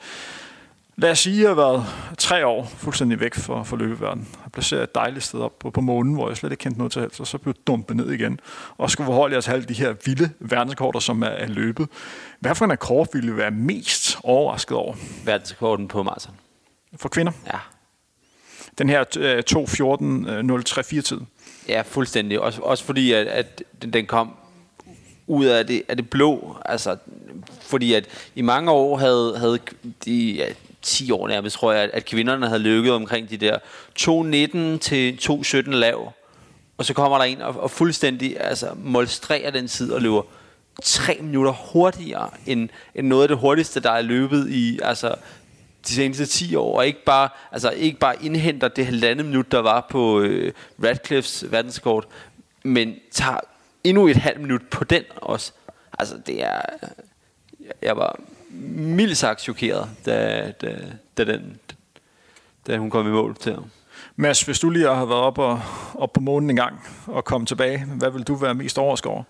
Lad 0.98 1.10
os 1.10 1.18
sige, 1.18 1.36
at 1.36 1.40
jeg 1.40 1.48
har 1.50 1.54
været 1.54 1.84
tre 2.18 2.46
år 2.46 2.64
fuldstændig 2.64 3.20
væk 3.20 3.34
fra, 3.34 3.62
fra 3.62 3.76
løbeverdenen. 3.76 4.28
Jeg 4.44 4.52
placeret 4.52 4.82
et 4.82 4.94
dejligt 4.94 5.24
sted 5.24 5.40
op 5.40 5.58
på, 5.58 5.70
på 5.70 5.80
månen, 5.80 6.14
hvor 6.14 6.28
jeg 6.28 6.36
slet 6.36 6.52
ikke 6.52 6.62
kendte 6.62 6.78
noget 6.78 6.92
til 6.92 7.02
helst, 7.02 7.20
og 7.20 7.26
så 7.26 7.38
blev 7.38 7.54
dumpet 7.66 7.96
ned 7.96 8.10
igen. 8.12 8.40
Og 8.78 8.90
skulle 8.90 9.06
forholde 9.06 9.34
jer 9.34 9.40
til 9.40 9.50
alle 9.50 9.64
de 9.64 9.74
her 9.74 9.94
vilde 10.04 10.30
verdensrekorder, 10.40 10.98
som 11.00 11.22
er, 11.22 11.26
er 11.26 11.46
løbet. 11.46 11.88
Hvad 12.40 12.54
for 12.54 12.64
en 12.64 12.70
akkord 12.70 13.08
ville 13.12 13.32
I 13.32 13.36
være 13.36 13.50
mest 13.50 14.18
overrasket 14.22 14.76
over 14.76 14.94
verdensrekorden 15.24 15.88
på 15.88 16.02
maraton. 16.02 16.34
for 16.96 17.08
kvinder? 17.08 17.32
Ja. 17.46 17.58
Den 18.78 18.88
her 18.88 19.04
øh, 19.18 19.42
2.14.034 19.50 21.00
tid. 21.00 21.20
Ja, 21.68 21.82
fuldstændig. 21.86 22.40
Også, 22.40 22.60
også 22.62 22.84
fordi, 22.84 23.12
at, 23.12 23.26
at 23.26 23.62
den- 23.82 23.92
den 23.92 24.06
kom 24.06 24.30
ud 25.26 25.44
af 25.46 25.66
det, 25.66 25.82
af 25.88 25.96
det 25.96 26.10
blå. 26.10 26.56
Altså, 26.64 26.96
fordi 27.60 27.92
at 27.94 28.06
i 28.34 28.42
mange 28.42 28.70
år 28.70 28.96
havde, 28.96 29.34
havde 29.38 29.58
de, 30.04 30.32
ja, 30.32 30.46
10 30.86 31.10
år 31.10 31.28
nærmest, 31.28 31.56
tror 31.56 31.72
jeg, 31.72 31.90
at, 31.92 32.04
kvinderne 32.04 32.48
havde 32.48 32.62
lykket 32.62 32.92
omkring 32.92 33.30
de 33.30 33.36
der 33.36 33.58
2.19 34.00 34.78
til 34.78 35.18
2.17 35.22 35.70
lav. 35.70 36.12
Og 36.78 36.84
så 36.84 36.94
kommer 36.94 37.18
der 37.18 37.24
en 37.24 37.40
og, 37.40 37.60
og 37.60 37.70
fuldstændig 37.70 38.40
altså, 38.40 38.70
molstrerer 38.76 39.50
den 39.50 39.68
tid 39.68 39.92
og 39.92 40.02
løber 40.02 40.22
3 40.82 41.18
minutter 41.20 41.52
hurtigere 41.52 42.30
end, 42.46 42.68
end 42.94 43.06
noget 43.06 43.22
af 43.22 43.28
det 43.28 43.36
hurtigste, 43.36 43.80
der 43.80 43.90
er 43.90 44.02
løbet 44.02 44.50
i 44.50 44.80
altså, 44.82 45.14
de 45.88 45.92
seneste 45.92 46.26
10 46.26 46.54
år, 46.54 46.78
og 46.78 46.86
ikke 46.86 47.04
bare, 47.04 47.28
altså, 47.52 47.70
ikke 47.70 47.98
bare 47.98 48.24
indhenter 48.24 48.68
det 48.68 48.86
halvandet 48.86 49.26
minut, 49.26 49.52
der 49.52 49.58
var 49.58 49.86
på 49.90 50.20
øh, 50.20 50.52
Radcliffes 50.84 51.44
verdenskort, 51.50 52.06
men 52.62 52.94
tager 53.10 53.40
endnu 53.84 54.08
et 54.08 54.16
halvt 54.16 54.40
minut 54.40 54.62
på 54.70 54.84
den 54.84 55.02
også. 55.16 55.52
Altså, 55.98 56.14
det 56.26 56.42
er... 56.42 56.60
Jeg 57.82 57.96
var 57.96 58.20
mildt 58.60 59.18
sagt 59.18 59.40
chokeret, 59.40 59.88
da, 60.06 60.50
da, 60.60 60.76
da, 61.18 61.24
den, 61.24 61.60
da 62.66 62.76
hun 62.76 62.90
kom 62.90 63.06
i 63.06 63.10
mål 63.10 63.36
til 63.36 63.54
ham. 63.54 63.64
Mads, 64.16 64.42
hvis 64.42 64.58
du 64.58 64.70
lige 64.70 64.94
har 64.94 65.04
været 65.04 65.20
op, 65.20 65.38
og, 65.38 65.60
op 65.94 66.12
på 66.12 66.20
månen 66.20 66.50
en 66.50 66.56
gang 66.56 66.80
og 67.06 67.24
kommet 67.24 67.48
tilbage, 67.48 67.84
hvad 67.84 68.10
vil 68.10 68.22
du 68.22 68.34
være 68.34 68.54
mest 68.54 68.78
overrasket 68.78 69.12
over? 69.12 69.22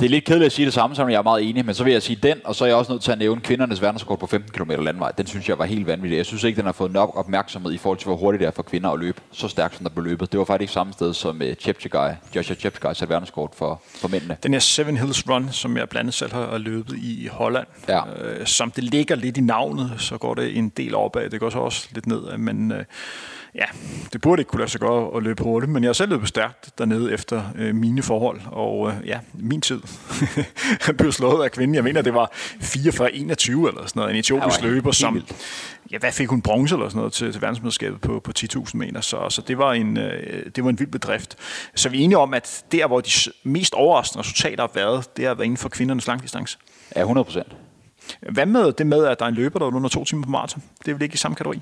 Det 0.00 0.04
er 0.06 0.08
lidt 0.10 0.24
kedeligt 0.24 0.46
at 0.46 0.52
sige 0.52 0.66
det 0.66 0.74
samme, 0.74 0.96
som 0.96 1.10
jeg 1.10 1.16
er 1.18 1.22
meget 1.22 1.48
enig, 1.48 1.66
men 1.66 1.74
så 1.74 1.84
vil 1.84 1.92
jeg 1.92 2.02
sige 2.02 2.16
den, 2.22 2.36
og 2.44 2.54
så 2.54 2.64
er 2.64 2.68
jeg 2.68 2.76
også 2.76 2.92
nødt 2.92 3.02
til 3.02 3.12
at 3.12 3.18
nævne 3.18 3.40
kvindernes 3.40 3.82
verdensrekord 3.82 4.18
på 4.18 4.26
15 4.26 4.52
km 4.52 4.70
landvej. 4.82 5.10
Den 5.10 5.26
synes 5.26 5.48
jeg 5.48 5.58
var 5.58 5.64
helt 5.64 5.86
vanvittig. 5.86 6.16
Jeg 6.16 6.26
synes 6.26 6.44
ikke, 6.44 6.56
den 6.56 6.64
har 6.64 6.72
fået 6.72 6.92
nok 6.92 7.12
opmærksomhed 7.16 7.72
i 7.72 7.78
forhold 7.78 7.98
til, 7.98 8.06
hvor 8.06 8.16
hurtigt 8.16 8.40
det 8.40 8.46
er 8.46 8.50
for 8.50 8.62
kvinder 8.62 8.90
at 8.90 9.00
løbe 9.00 9.20
så 9.32 9.48
stærkt, 9.48 9.76
som 9.76 9.84
der 9.84 9.90
blev 9.90 10.04
løbet. 10.04 10.32
Det 10.32 10.38
var 10.38 10.44
faktisk 10.44 10.72
samme 10.72 10.92
sted 10.92 11.14
som 11.14 11.40
uh, 11.40 11.52
Cheptegei, 11.60 12.12
Joshua 12.36 12.56
Cheptegei 12.56 12.94
satte 12.94 13.12
verdensrekord 13.12 13.54
for, 13.56 13.82
for 14.00 14.08
mændene. 14.08 14.36
Den 14.42 14.52
her 14.52 14.60
Seven 14.60 14.96
Hills 14.96 15.28
Run, 15.30 15.48
som 15.52 15.76
jeg 15.76 15.88
blandt 15.88 16.00
andet 16.00 16.14
selv 16.14 16.32
har 16.32 16.46
har 16.50 16.58
løbet 16.58 16.96
i 16.98 17.28
Holland, 17.32 17.66
Ja. 17.88 18.00
øh, 18.22 18.46
som 18.46 18.70
det 18.70 18.84
ligger 18.84 19.14
lidt 19.16 19.36
i 19.36 19.40
navnet, 19.40 19.92
så 19.98 20.18
går 20.18 20.34
det 20.34 20.56
en 20.58 20.68
del 20.68 20.94
opad. 20.94 21.30
Det 21.30 21.40
går 21.40 21.50
så 21.50 21.58
også 21.58 21.88
lidt 21.94 22.06
ned, 22.06 22.36
men 22.38 22.72
øh, 22.72 22.84
ja, 23.54 23.64
det 24.12 24.20
burde 24.20 24.40
ikke 24.40 24.48
kunne 24.48 24.58
lade 24.58 24.70
sig 24.70 24.80
gøre 24.80 25.16
at 25.16 25.22
løbe 25.22 25.42
hurtigt, 25.42 25.72
men 25.72 25.82
jeg 25.82 25.88
har 25.88 25.92
selv 25.92 26.10
løbet 26.10 26.28
stærkt 26.28 26.78
dernede 26.78 27.12
efter 27.12 27.42
øh, 27.56 27.74
mine 27.74 28.02
forhold, 28.02 28.40
og 28.46 28.88
øh, 28.88 29.06
ja, 29.06 29.18
min 29.34 29.60
tid 29.60 29.80
blev 30.98 31.12
slået 31.12 31.44
af 31.44 31.52
kvinden. 31.52 31.74
Jeg 31.74 31.84
mener, 31.84 32.02
det 32.02 32.14
var 32.14 32.30
44-21 32.34 32.36
eller 33.10 33.32
sådan 33.36 33.90
noget, 33.94 34.10
en 34.10 34.16
etiopisk 34.16 34.62
Ja, 34.62 34.66
løber, 34.66 34.92
som, 34.92 35.22
ja, 35.92 35.98
hvad 35.98 36.12
fik 36.12 36.28
hun 36.28 36.42
bronze 36.42 36.74
eller 36.74 36.88
sådan 36.88 36.98
noget 36.98 37.12
til, 37.12 37.32
til 37.32 37.42
verdensmesterskabet 37.42 38.00
på, 38.00 38.20
på 38.20 38.32
10.000 38.38 38.70
meter, 38.74 39.00
så, 39.00 39.30
så 39.30 39.42
det, 39.48 39.58
var 39.58 39.72
en, 39.72 39.96
øh, 39.96 40.46
det 40.56 40.64
var 40.64 40.70
en 40.70 40.78
vild 40.78 40.90
bedrift. 40.90 41.36
Så 41.74 41.88
vi 41.88 42.00
er 42.00 42.04
enige 42.04 42.18
om, 42.18 42.34
at 42.34 42.64
der, 42.72 42.86
hvor 42.86 43.00
de 43.00 43.10
mest 43.42 43.74
overraskende 43.74 44.20
resultater 44.20 44.62
har 44.62 44.70
været, 44.74 45.16
det 45.16 45.26
har 45.26 45.34
været 45.34 45.44
inden 45.44 45.56
for 45.56 45.68
kvindernes 45.68 46.06
langdistance. 46.06 46.58
Ja, 46.96 47.00
100 47.00 47.24
procent. 47.24 47.56
Hvad 48.32 48.46
med 48.46 48.72
det 48.72 48.86
med, 48.86 49.04
at 49.04 49.18
der 49.18 49.24
er 49.24 49.28
en 49.28 49.34
løber, 49.34 49.58
der 49.58 49.66
er 49.66 49.74
under 49.74 49.88
to 49.88 50.04
timer 50.04 50.24
på 50.24 50.30
maraton? 50.30 50.62
Det 50.78 50.88
er 50.88 50.94
vel 50.94 51.02
ikke 51.02 51.14
i 51.14 51.16
samme 51.16 51.34
kategori? 51.34 51.60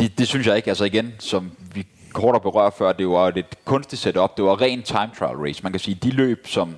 Det, 0.00 0.18
det 0.18 0.28
synes 0.28 0.46
jeg 0.46 0.56
ikke. 0.56 0.68
Altså 0.70 0.84
igen, 0.84 1.14
som 1.18 1.52
vi 1.74 1.86
kort 2.12 2.34
har 2.34 2.38
berørt 2.38 2.74
før, 2.78 2.92
det 2.92 3.08
var 3.08 3.28
et 3.28 3.64
kunstigt 3.64 4.02
setup. 4.02 4.36
Det 4.36 4.44
var 4.44 4.60
ren 4.60 4.82
time 4.82 5.10
trial 5.18 5.36
race. 5.36 5.62
Man 5.62 5.72
kan 5.72 5.80
sige, 5.80 5.94
de 5.94 6.10
løb, 6.10 6.46
som 6.46 6.76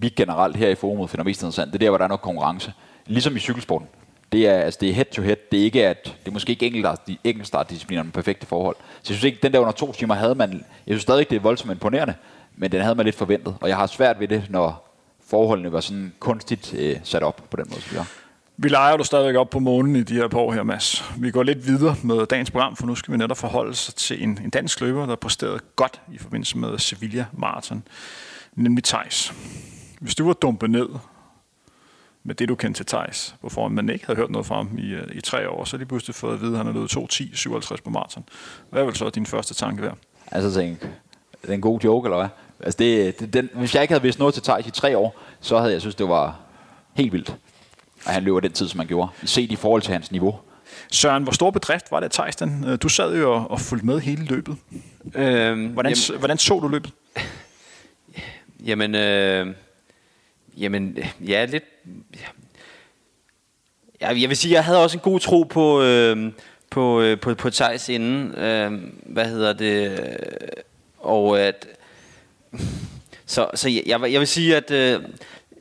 vi 0.00 0.08
generelt 0.08 0.56
her 0.56 0.68
i 0.68 0.74
forumet 0.74 1.10
finder 1.10 1.24
mest 1.24 1.40
interessant, 1.40 1.72
det 1.72 1.74
er 1.74 1.78
der, 1.78 1.90
hvor 1.90 1.98
der 1.98 2.04
er 2.04 2.08
noget 2.08 2.20
konkurrence. 2.20 2.72
Ligesom 3.06 3.36
i 3.36 3.38
cykelsporten. 3.38 3.88
Det 4.32 4.48
er, 4.48 4.54
altså, 4.54 4.78
det 4.80 4.90
er 4.90 4.94
head 4.94 5.04
to 5.04 5.22
head. 5.22 5.36
Det 5.52 5.60
er, 5.60 5.64
ikke 5.64 5.86
at, 5.86 6.04
det 6.04 6.28
er 6.28 6.32
måske 6.32 6.50
ikke 6.52 6.66
enkeltstart- 6.66 7.04
de 7.06 7.16
enkeltstartdiscipliner 7.24 8.02
med 8.02 8.12
perfekte 8.12 8.46
forhold. 8.46 8.76
Så 9.02 9.12
jeg 9.12 9.18
synes 9.18 9.24
ikke, 9.24 9.38
den 9.42 9.52
der 9.52 9.58
under 9.58 9.72
to 9.72 9.92
timer 9.92 10.14
havde 10.14 10.34
man... 10.34 10.52
Jeg 10.86 10.92
synes 10.94 11.02
stadig, 11.02 11.30
det 11.30 11.36
er 11.36 11.40
voldsomt 11.40 11.72
imponerende, 11.72 12.14
men 12.56 12.72
den 12.72 12.80
havde 12.80 12.94
man 12.94 13.04
lidt 13.04 13.16
forventet. 13.16 13.56
Og 13.60 13.68
jeg 13.68 13.76
har 13.76 13.86
svært 13.86 14.20
ved 14.20 14.28
det, 14.28 14.46
når 14.50 14.96
forholdene 15.26 15.72
var 15.72 15.80
sådan 15.80 16.12
kunstigt 16.18 16.74
øh, 16.74 16.96
sat 17.04 17.22
op 17.22 17.42
på 17.50 17.56
den 17.56 17.66
måde, 17.70 17.80
som 17.80 17.92
vi 17.92 17.96
har. 17.96 18.08
Vi 18.58 18.68
leger 18.68 18.96
du 18.96 19.04
stadigvæk 19.04 19.36
op 19.36 19.50
på 19.50 19.58
månen 19.58 19.96
i 19.96 20.02
de 20.02 20.14
her 20.14 20.28
par 20.28 20.38
år 20.38 20.52
her, 20.52 20.62
Mads. 20.62 21.04
Vi 21.18 21.30
går 21.30 21.42
lidt 21.42 21.66
videre 21.66 21.96
med 22.02 22.26
dagens 22.26 22.50
program, 22.50 22.76
for 22.76 22.86
nu 22.86 22.94
skal 22.94 23.12
vi 23.12 23.18
netop 23.18 23.36
forholde 23.36 23.74
sig 23.74 23.94
til 23.94 24.22
en, 24.22 24.40
en 24.44 24.50
dansk 24.50 24.80
løber, 24.80 25.06
der 25.06 25.16
præsterede 25.16 25.58
godt 25.76 26.00
i 26.12 26.18
forbindelse 26.18 26.58
med 26.58 26.78
Sevilla 26.78 27.26
Marathon, 27.32 27.82
nemlig 28.54 28.84
Thijs. 28.84 29.34
Hvis 30.00 30.14
du 30.14 30.26
var 30.26 30.32
dumpet 30.32 30.70
ned 30.70 30.88
med 32.24 32.34
det, 32.34 32.48
du 32.48 32.54
kendte 32.54 32.78
til 32.78 32.86
Thijs, 32.86 33.34
hvorfor 33.40 33.68
man 33.68 33.88
ikke 33.88 34.06
havde 34.06 34.16
hørt 34.16 34.30
noget 34.30 34.46
fra 34.46 34.56
ham 34.56 34.78
i, 34.78 34.94
øh, 34.94 35.08
i 35.12 35.20
tre 35.20 35.48
år, 35.48 35.64
så 35.64 35.76
lige 35.76 35.84
de 35.84 35.88
pludselig 35.88 36.14
fået 36.14 36.34
at 36.34 36.40
vide, 36.40 36.52
at 36.52 36.58
han 36.58 36.66
er 36.66 36.72
løbet 36.72 36.96
2.10.57 36.96 37.76
på 37.84 37.90
maraton. 37.90 38.24
Hvad 38.70 38.84
vil 38.84 38.94
så 38.94 39.10
din 39.10 39.26
første 39.26 39.54
tanke 39.54 39.82
være? 39.82 39.94
Altså 40.32 40.60
tænk, 40.60 40.82
er 41.42 41.46
det 41.46 41.54
en 41.54 41.60
god 41.60 41.80
joke, 41.80 42.06
eller 42.06 42.16
hvad? 42.16 42.28
Altså 42.60 42.78
det, 42.78 43.20
det, 43.20 43.32
den, 43.32 43.50
hvis 43.54 43.74
jeg 43.74 43.82
ikke 43.82 43.92
havde 43.92 44.02
vidst 44.02 44.18
noget 44.18 44.34
til 44.34 44.42
Thijs 44.42 44.66
i 44.66 44.70
tre 44.70 44.98
år, 44.98 45.20
så 45.40 45.58
havde 45.58 45.72
jeg 45.72 45.80
synes, 45.80 45.94
det 45.94 46.08
var 46.08 46.36
helt 46.94 47.12
vildt, 47.12 47.36
at 48.06 48.14
han 48.14 48.22
løber 48.22 48.40
den 48.40 48.52
tid, 48.52 48.68
som 48.68 48.80
han 48.80 48.86
gjorde. 48.86 49.08
Set 49.24 49.52
i 49.52 49.56
forhold 49.56 49.82
til 49.82 49.92
hans 49.92 50.10
niveau. 50.12 50.38
Søren, 50.90 51.22
hvor 51.22 51.32
stor 51.32 51.50
bedrift 51.50 51.90
var 51.90 52.00
det, 52.00 52.12
Thijs? 52.12 52.36
Den? 52.36 52.64
Øh, 52.68 52.78
Du 52.82 52.88
sad 52.88 53.16
jo 53.18 53.34
og, 53.34 53.50
og 53.50 53.60
fulgte 53.60 53.86
med 53.86 54.00
hele 54.00 54.24
løbet. 54.24 54.56
Øhm, 55.14 55.66
Hvordan, 55.66 55.92
jamen, 55.92 56.18
hvordan 56.18 56.38
så 56.38 56.58
du 56.60 56.68
løbet? 56.68 56.92
Jamen, 58.66 58.94
øh, 58.94 59.46
jamen, 60.56 60.98
ja, 61.20 61.44
lidt... 61.44 61.64
Ja, 64.00 64.08
jeg 64.08 64.28
vil 64.28 64.36
sige, 64.36 64.54
jeg 64.54 64.64
havde 64.64 64.82
også 64.82 64.96
en 64.96 65.02
god 65.02 65.20
tro 65.20 65.42
på, 65.42 65.82
øh, 65.82 66.32
på, 66.70 67.00
øh, 67.00 67.20
på, 67.20 67.34
på 67.34 67.50
Thijs 67.50 67.88
inden. 67.88 68.34
Øh, 68.34 68.72
hvad 69.06 69.24
hedder 69.24 69.52
det? 69.52 70.00
Og 70.98 71.40
at... 71.40 71.66
Så, 73.28 73.50
så 73.54 73.68
jeg, 73.68 74.00
jeg 74.12 74.20
vil 74.20 74.26
sige, 74.26 74.56
at 74.56 74.70
øh, 74.70 75.02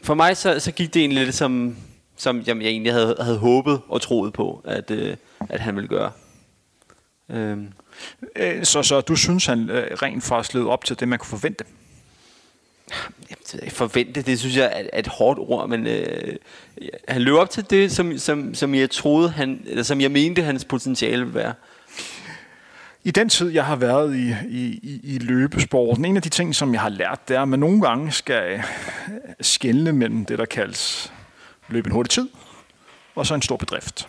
for 0.04 0.14
mig 0.14 0.38
så, 0.38 0.60
så 0.60 0.72
gik 0.72 0.94
det 0.94 1.00
egentlig 1.00 1.26
lidt 1.26 1.36
som, 1.36 1.78
som 2.18 2.38
jeg, 2.38 2.48
jeg 2.48 2.68
egentlig 2.68 2.94
havde, 2.94 3.16
havde 3.20 3.38
håbet 3.38 3.82
og 3.88 4.02
troet 4.02 4.34
på, 4.34 4.62
at, 4.66 4.92
øh, 4.92 5.18
at 5.50 5.60
han 5.60 5.76
ville 5.76 5.88
gøre. 5.88 6.12
Øh. 7.30 7.58
Så, 8.64 8.84
så 8.84 9.02
du 9.02 9.16
synes, 9.16 9.46
han 9.46 9.70
øh, 9.70 9.98
rent 10.02 10.24
faktisk 10.24 10.54
levede 10.54 10.70
op 10.70 10.86
til 10.86 11.00
det, 11.00 11.08
man 11.08 11.20
kunne 11.20 11.40
forvente? 11.40 11.66
forvente, 13.70 14.22
det 14.22 14.40
synes 14.40 14.58
jeg 14.58 14.88
er, 14.94 15.00
et 15.00 15.08
hårdt 15.08 15.40
ord, 15.40 15.70
men 15.70 15.88
øh, 15.88 16.36
han 17.08 17.22
løb 17.22 17.34
op 17.34 17.50
til 17.50 17.70
det, 17.70 17.92
som, 17.92 18.18
som, 18.18 18.54
som 18.54 18.76
jeg 18.76 18.90
troede, 18.90 19.30
han, 19.30 19.62
eller 19.66 19.84
som 19.84 20.02
jeg 20.02 20.12
mente, 20.12 20.42
hans 20.42 20.66
potentiale 20.66 21.20
ville 21.20 21.34
være. 21.34 21.54
I 23.04 23.12
den 23.12 23.30
tid, 23.30 23.50
jeg 23.50 23.66
har 23.66 23.76
været 23.76 24.16
i, 24.16 24.36
i, 24.50 25.00
i 25.04 25.18
løbesporten, 25.18 26.06
en 26.06 26.16
af 26.16 26.22
de 26.22 26.30
ting, 26.30 26.56
som 26.56 26.74
jeg 26.74 26.82
har 26.82 26.90
lært, 26.90 27.28
det 27.28 27.38
er, 27.38 27.42
at 27.42 27.48
man 27.48 27.60
nogle 27.60 27.82
gange 27.82 28.12
skal 28.12 28.64
skelne 29.42 29.94
mellem 29.94 30.26
det, 30.26 30.40
der 30.40 30.46
kaldes 30.46 31.14
løbe 31.68 31.88
en 31.88 31.92
hurtig 31.92 32.10
tid, 32.10 32.30
og 33.16 33.26
så 33.26 33.34
en 33.36 33.42
stor 33.42 33.58
bedrift. 33.58 34.08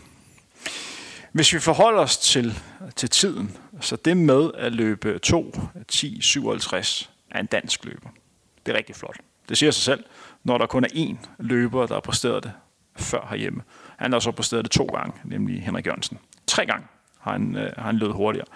Hvis 1.33 1.53
vi 1.55 1.59
forholder 1.59 2.01
os 2.01 2.17
til, 2.17 2.59
til 2.97 3.11
tiden, 3.11 3.57
så 3.81 3.97
det 3.97 4.17
med 4.17 4.51
at 4.55 4.73
løbe 4.73 5.19
2, 5.19 5.61
10, 5.89 6.21
57 6.21 7.11
er 7.31 7.41
en 7.41 7.47
dansk 7.47 7.85
løber. 7.85 8.09
Det 8.67 8.73
er 8.73 8.77
rigtig 8.79 8.97
flot. 8.97 9.17
Det 9.49 9.59
siger 9.59 9.71
sig 9.71 9.83
selv, 9.83 10.05
når 10.45 10.59
der 10.59 10.67
kun 10.67 10.85
er 10.85 10.89
én 10.89 11.29
løber, 11.39 11.87
der 11.87 11.95
har 11.95 12.01
præsteret 12.01 12.45
det 12.45 12.53
før 12.97 13.27
herhjemme. 13.31 13.63
Han 13.97 14.13
har 14.13 14.19
så 14.19 14.31
præsteret 14.31 14.65
det 14.65 14.73
to 14.73 14.85
gange, 14.85 15.13
nemlig 15.25 15.63
Henrik 15.63 15.87
Jørgensen. 15.87 16.19
Tre 16.47 16.67
gange 16.67 16.87
har 17.21 17.33
han, 17.33 17.57
øh, 17.57 17.73
har 17.77 17.85
han 17.85 17.97
løbet 17.97 18.15
hurtigere. 18.17 18.47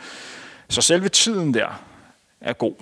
Så 0.68 0.82
selve 0.82 1.08
tiden 1.08 1.54
der 1.54 1.82
er 2.40 2.52
god. 2.52 2.74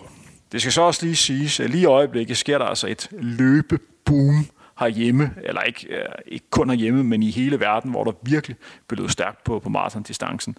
Det 0.52 0.60
skal 0.60 0.72
så 0.72 0.82
også 0.82 1.06
lige 1.06 1.16
siges, 1.16 1.60
at 1.60 1.70
lige 1.70 1.82
i 1.82 1.84
øjeblikket 1.84 2.36
sker 2.36 2.58
der 2.58 2.64
altså 2.64 2.86
et 2.86 3.08
løbeboom 3.12 4.46
herhjemme, 4.78 5.34
eller 5.44 5.60
ikke, 5.60 5.86
øh, 5.86 6.04
ikke 6.26 6.46
kun 6.50 6.70
herhjemme, 6.70 7.04
men 7.04 7.22
i 7.22 7.30
hele 7.30 7.60
verden, 7.60 7.90
hvor 7.90 8.04
der 8.04 8.12
virkelig 8.22 8.56
blev 8.88 8.96
løbet 8.96 9.08
stærkt 9.08 9.44
på, 9.44 9.58
på 9.58 9.68
maratondistancen. 9.68 10.56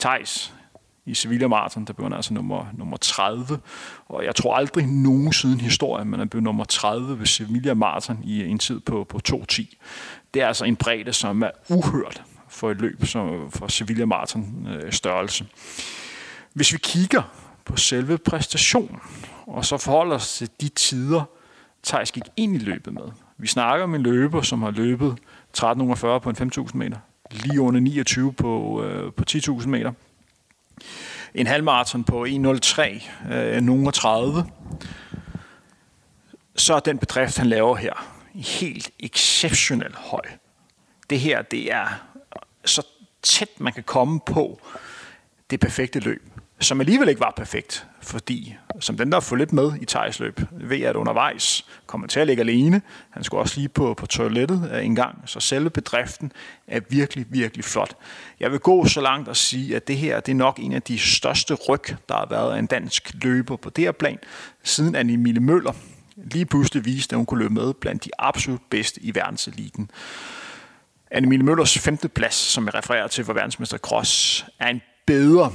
Thijs, 0.00 0.54
i 1.08 1.14
Sevilla 1.14 1.48
Marathon, 1.48 1.84
der 1.84 1.92
blev 1.92 2.04
han 2.04 2.12
altså 2.12 2.34
nummer, 2.34 2.66
nummer 2.72 2.96
30. 2.96 3.58
Og 4.08 4.24
jeg 4.24 4.34
tror 4.34 4.54
aldrig 4.54 4.86
nogensinde 4.86 5.54
i 5.54 5.62
historien, 5.64 6.08
man 6.08 6.20
er 6.20 6.24
blevet 6.24 6.44
nummer 6.44 6.64
30 6.64 7.18
ved 7.18 7.26
Sevilla 7.26 7.74
Marathon 7.74 8.20
i 8.24 8.44
en 8.44 8.58
tid 8.58 8.80
på, 8.80 9.04
på 9.04 9.20
2.10. 9.28 9.76
Det 10.34 10.42
er 10.42 10.46
altså 10.46 10.64
en 10.64 10.76
bredde, 10.76 11.12
som 11.12 11.42
er 11.42 11.50
uhørt 11.68 12.22
for 12.48 12.70
et 12.70 12.80
løb 12.80 13.06
som, 13.06 13.50
for 13.50 13.68
Sevilla 13.68 14.06
Marathon 14.06 14.66
øh, 14.70 14.92
størrelse. 14.92 15.46
Hvis 16.52 16.72
vi 16.72 16.78
kigger 16.78 17.22
på 17.64 17.76
selve 17.76 18.18
præstationen, 18.18 19.00
og 19.46 19.64
så 19.64 19.76
forholder 19.76 20.14
os 20.16 20.36
til 20.36 20.50
de 20.60 20.68
tider, 20.68 21.22
Thijs 21.84 22.12
gik 22.12 22.24
ind 22.36 22.54
i 22.54 22.58
løbet 22.58 22.94
med. 22.94 23.27
Vi 23.40 23.46
snakker 23.46 23.84
om 23.84 23.94
en 23.94 24.02
løber, 24.02 24.42
som 24.42 24.62
har 24.62 24.70
løbet 24.70 25.06
1340 25.06 26.20
på 26.20 26.30
en 26.30 26.36
5.000 26.36 26.76
meter, 26.76 26.98
lige 27.30 27.60
under 27.60 27.80
29 27.80 28.32
på, 28.32 28.82
øh, 28.84 29.12
på 29.12 29.24
10.000 29.30 29.68
meter, 29.68 29.92
en 31.34 31.46
halvmarathon 31.46 32.04
på 32.04 32.24
1.03, 32.24 33.32
øh, 33.32 33.60
nogen 33.60 33.92
30, 33.92 34.44
så 36.56 36.74
er 36.74 36.80
den 36.80 36.98
bedrift, 36.98 37.38
han 37.38 37.46
laver 37.46 37.76
her, 37.76 37.92
helt 38.34 38.90
exceptionelt 39.00 39.94
høj. 39.94 40.22
Det 41.10 41.20
her, 41.20 41.42
det 41.42 41.72
er 41.72 41.86
så 42.64 42.86
tæt, 43.22 43.48
man 43.58 43.72
kan 43.72 43.82
komme 43.82 44.20
på 44.26 44.60
det 45.50 45.60
perfekte 45.60 46.00
løb, 46.00 46.37
som 46.60 46.80
alligevel 46.80 47.08
ikke 47.08 47.20
var 47.20 47.32
perfekt, 47.36 47.86
fordi 48.02 48.56
som 48.80 48.96
den, 48.96 49.12
der 49.12 49.20
får 49.20 49.36
lidt 49.36 49.52
med 49.52 49.72
i 49.80 49.84
Thijs 49.84 50.20
løb, 50.20 50.40
ved 50.50 50.80
at 50.80 50.96
undervejs 50.96 51.64
kommer 51.86 52.06
til 52.06 52.20
at 52.20 52.26
ligge 52.26 52.40
alene. 52.40 52.82
Han 53.10 53.24
skulle 53.24 53.40
også 53.40 53.56
lige 53.56 53.68
på, 53.68 53.94
på 53.94 54.06
toilettet 54.06 54.70
øh, 54.74 54.84
en 54.84 54.94
gang, 54.94 55.22
så 55.26 55.40
selve 55.40 55.70
bedriften 55.70 56.32
er 56.66 56.80
virkelig, 56.88 57.26
virkelig 57.30 57.64
flot. 57.64 57.94
Jeg 58.40 58.52
vil 58.52 58.60
gå 58.60 58.86
så 58.86 59.00
langt 59.00 59.28
og 59.28 59.36
sige, 59.36 59.76
at 59.76 59.88
det 59.88 59.96
her 59.96 60.20
det 60.20 60.32
er 60.32 60.36
nok 60.36 60.58
en 60.58 60.72
af 60.72 60.82
de 60.82 60.98
største 60.98 61.54
ryg, 61.54 61.84
der 62.08 62.14
har 62.14 62.26
været 62.30 62.54
af 62.54 62.58
en 62.58 62.66
dansk 62.66 63.10
løber 63.22 63.56
på 63.56 63.70
det 63.70 63.84
her 63.84 63.92
plan, 63.92 64.18
siden 64.62 64.94
Annie 64.94 65.16
Mille 65.16 65.40
Møller 65.40 65.72
lige 66.16 66.46
pludselig 66.46 66.84
viste, 66.84 67.14
at 67.14 67.16
hun 67.16 67.26
kunne 67.26 67.40
løbe 67.42 67.54
med 67.54 67.74
blandt 67.74 68.04
de 68.04 68.10
absolut 68.18 68.60
bedste 68.70 69.00
i 69.02 69.14
verdenseliten. 69.14 69.90
Anne 71.10 71.38
Møllers 71.38 71.78
femte 71.78 72.08
plads, 72.08 72.34
som 72.34 72.66
jeg 72.66 72.74
refererer 72.74 73.06
til 73.06 73.24
for 73.24 73.32
verdensmester 73.32 73.78
Cross, 73.78 74.46
er 74.58 74.68
en 74.68 74.80
bedre 75.06 75.52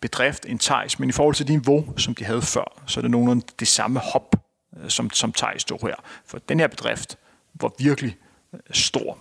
bedrift 0.00 0.46
end 0.46 0.58
Thijs, 0.58 0.98
men 0.98 1.08
i 1.08 1.12
forhold 1.12 1.34
til 1.34 1.48
det 1.48 1.52
niveau, 1.52 1.98
som 1.98 2.14
de 2.14 2.24
havde 2.24 2.42
før, 2.42 2.82
så 2.86 3.00
er 3.00 3.02
det 3.02 3.10
nogenlunde 3.10 3.46
det 3.60 3.68
samme 3.68 4.00
hop, 4.00 4.36
øh, 4.82 4.90
som, 4.90 5.10
som 5.10 5.32
Thijs 5.32 5.62
stod 5.62 5.78
her. 5.82 5.94
For 6.26 6.38
den 6.38 6.60
her 6.60 6.66
bedrift 6.66 7.16
var 7.54 7.70
virkelig 7.78 8.16
øh, 8.54 8.60
stor. 8.70 9.18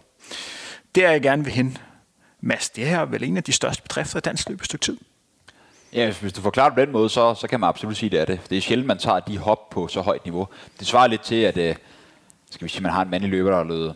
Det 0.96 1.06
er 1.06 1.12
jeg 1.12 1.22
gerne 1.22 1.44
vil 1.44 1.54
hen. 1.54 1.78
Mads, 2.42 2.70
det 2.70 2.88
her 2.88 3.00
er 3.00 3.06
vel 3.06 3.24
en 3.24 3.38
af 3.38 3.44
de 3.44 3.52
største 3.52 3.84
bedrifter 3.84 4.18
i 4.18 4.22
dansk 4.22 4.50
løb 4.50 4.64
stykke 4.64 4.84
tid. 4.84 4.98
Ja, 5.94 6.14
hvis 6.22 6.34
du 6.34 6.42
forklarer 6.42 6.70
det 6.70 6.76
på 6.76 6.82
den 6.82 6.92
måde, 6.92 7.10
så, 7.10 7.34
så 7.34 7.48
kan 7.48 7.60
man 7.60 7.68
absolut 7.68 7.98
sige, 7.98 8.10
det 8.10 8.20
er 8.20 8.26
det. 8.26 8.40
Det 8.50 8.58
er 8.58 8.62
sjældent, 8.62 8.88
man 8.88 8.98
tager 8.98 9.20
de 9.20 9.38
hop 9.38 9.70
på 9.70 9.88
så 9.88 10.02
højt 10.02 10.26
niveau. 10.26 10.48
Det 10.80 10.88
svarer 10.88 11.08
lidt 11.08 11.22
til, 11.22 11.36
at 11.36 11.58
øh, 11.58 11.76
skal 12.52 12.66
vi 12.66 12.70
sige, 12.70 12.84
man 12.84 12.92
har 12.92 13.02
en 13.02 13.10
mandlig 13.10 13.32
løber, 13.32 13.50
der 13.50 13.58
har 13.58 13.64
løbet 13.64 13.96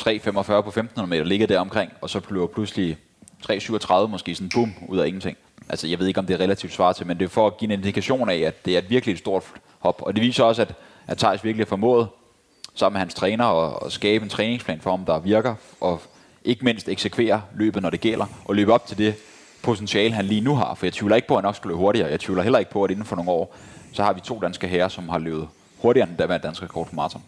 3,45 0.00 0.42
på 0.42 0.68
1500 0.68 1.06
meter, 1.06 1.24
ligger 1.24 1.46
der 1.46 1.60
omkring, 1.60 1.92
og 2.00 2.10
så 2.10 2.20
bliver 2.20 2.46
pludselig 2.46 2.98
3,37 3.50 4.06
måske 4.06 4.34
sådan 4.34 4.50
bum 4.54 4.74
ud 4.88 4.98
af 4.98 5.06
ingenting. 5.06 5.36
Altså, 5.72 5.86
jeg 5.86 5.98
ved 5.98 6.06
ikke, 6.06 6.20
om 6.20 6.26
det 6.26 6.34
er 6.34 6.40
relativt 6.40 6.72
svar 6.72 6.92
til, 6.92 7.06
men 7.06 7.18
det 7.18 7.24
er 7.24 7.28
for 7.28 7.46
at 7.46 7.56
give 7.56 7.72
en 7.72 7.78
indikation 7.78 8.30
af, 8.30 8.36
at 8.36 8.64
det 8.64 8.74
er 8.74 8.78
et 8.78 8.90
virkelig 8.90 9.12
et 9.12 9.18
stort 9.18 9.44
hop. 9.78 10.02
Og 10.02 10.14
det 10.14 10.22
viser 10.22 10.44
også, 10.44 10.62
at, 10.62 10.74
at 11.06 11.18
Thijs 11.18 11.44
virkelig 11.44 11.66
har 11.66 11.68
formået, 11.68 12.08
sammen 12.74 12.94
med 12.94 12.98
hans 12.98 13.14
træner, 13.14 13.44
at, 13.44 13.86
at 13.86 13.92
skabe 13.92 14.24
en 14.24 14.30
træningsplan 14.30 14.80
for 14.80 14.90
ham, 14.90 15.04
der 15.04 15.18
virker, 15.18 15.54
og 15.80 16.00
ikke 16.44 16.64
mindst 16.64 16.88
eksekvere 16.88 17.42
løbet, 17.54 17.82
når 17.82 17.90
det 17.90 18.00
gælder, 18.00 18.26
og 18.44 18.54
løbe 18.54 18.72
op 18.72 18.86
til 18.86 18.98
det 18.98 19.14
potentiale, 19.62 20.14
han 20.14 20.24
lige 20.24 20.40
nu 20.40 20.54
har. 20.54 20.74
For 20.74 20.86
jeg 20.86 20.92
tvivler 20.92 21.16
ikke 21.16 21.28
på, 21.28 21.34
at 21.34 21.38
han 21.38 21.44
nok 21.44 21.56
skulle 21.56 21.70
løbe 21.70 21.78
hurtigere. 21.78 22.10
Jeg 22.10 22.20
tvivler 22.20 22.42
heller 22.42 22.58
ikke 22.58 22.70
på, 22.70 22.84
at 22.84 22.90
inden 22.90 23.04
for 23.04 23.16
nogle 23.16 23.30
år, 23.30 23.56
så 23.92 24.02
har 24.02 24.12
vi 24.12 24.20
to 24.20 24.40
danske 24.40 24.66
herrer, 24.66 24.88
som 24.88 25.08
har 25.08 25.18
løbet 25.18 25.48
hurtigere 25.78 26.08
end 26.08 26.18
der 26.18 26.38
dansk 26.38 26.62
rekord 26.62 26.86
på 26.86 26.94
maraton. 26.94 27.22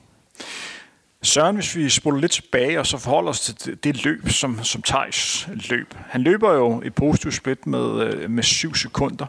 Søren, 1.24 1.56
hvis 1.56 1.76
vi 1.76 1.88
spoler 1.88 2.20
lidt 2.20 2.32
tilbage 2.32 2.78
og 2.78 2.86
så 2.86 2.98
forholder 2.98 3.30
os 3.30 3.40
til 3.40 3.84
det 3.84 4.04
løb, 4.04 4.28
som, 4.28 4.64
som 4.64 4.82
Thijs 4.82 5.48
løb. 5.70 5.94
Han 6.08 6.22
løber 6.22 6.54
jo 6.54 6.82
et 6.84 6.94
positivt 6.94 7.34
split 7.34 7.66
med, 7.66 8.00
øh, 8.00 8.30
med 8.30 8.42
7 8.42 8.74
sekunder. 8.74 9.26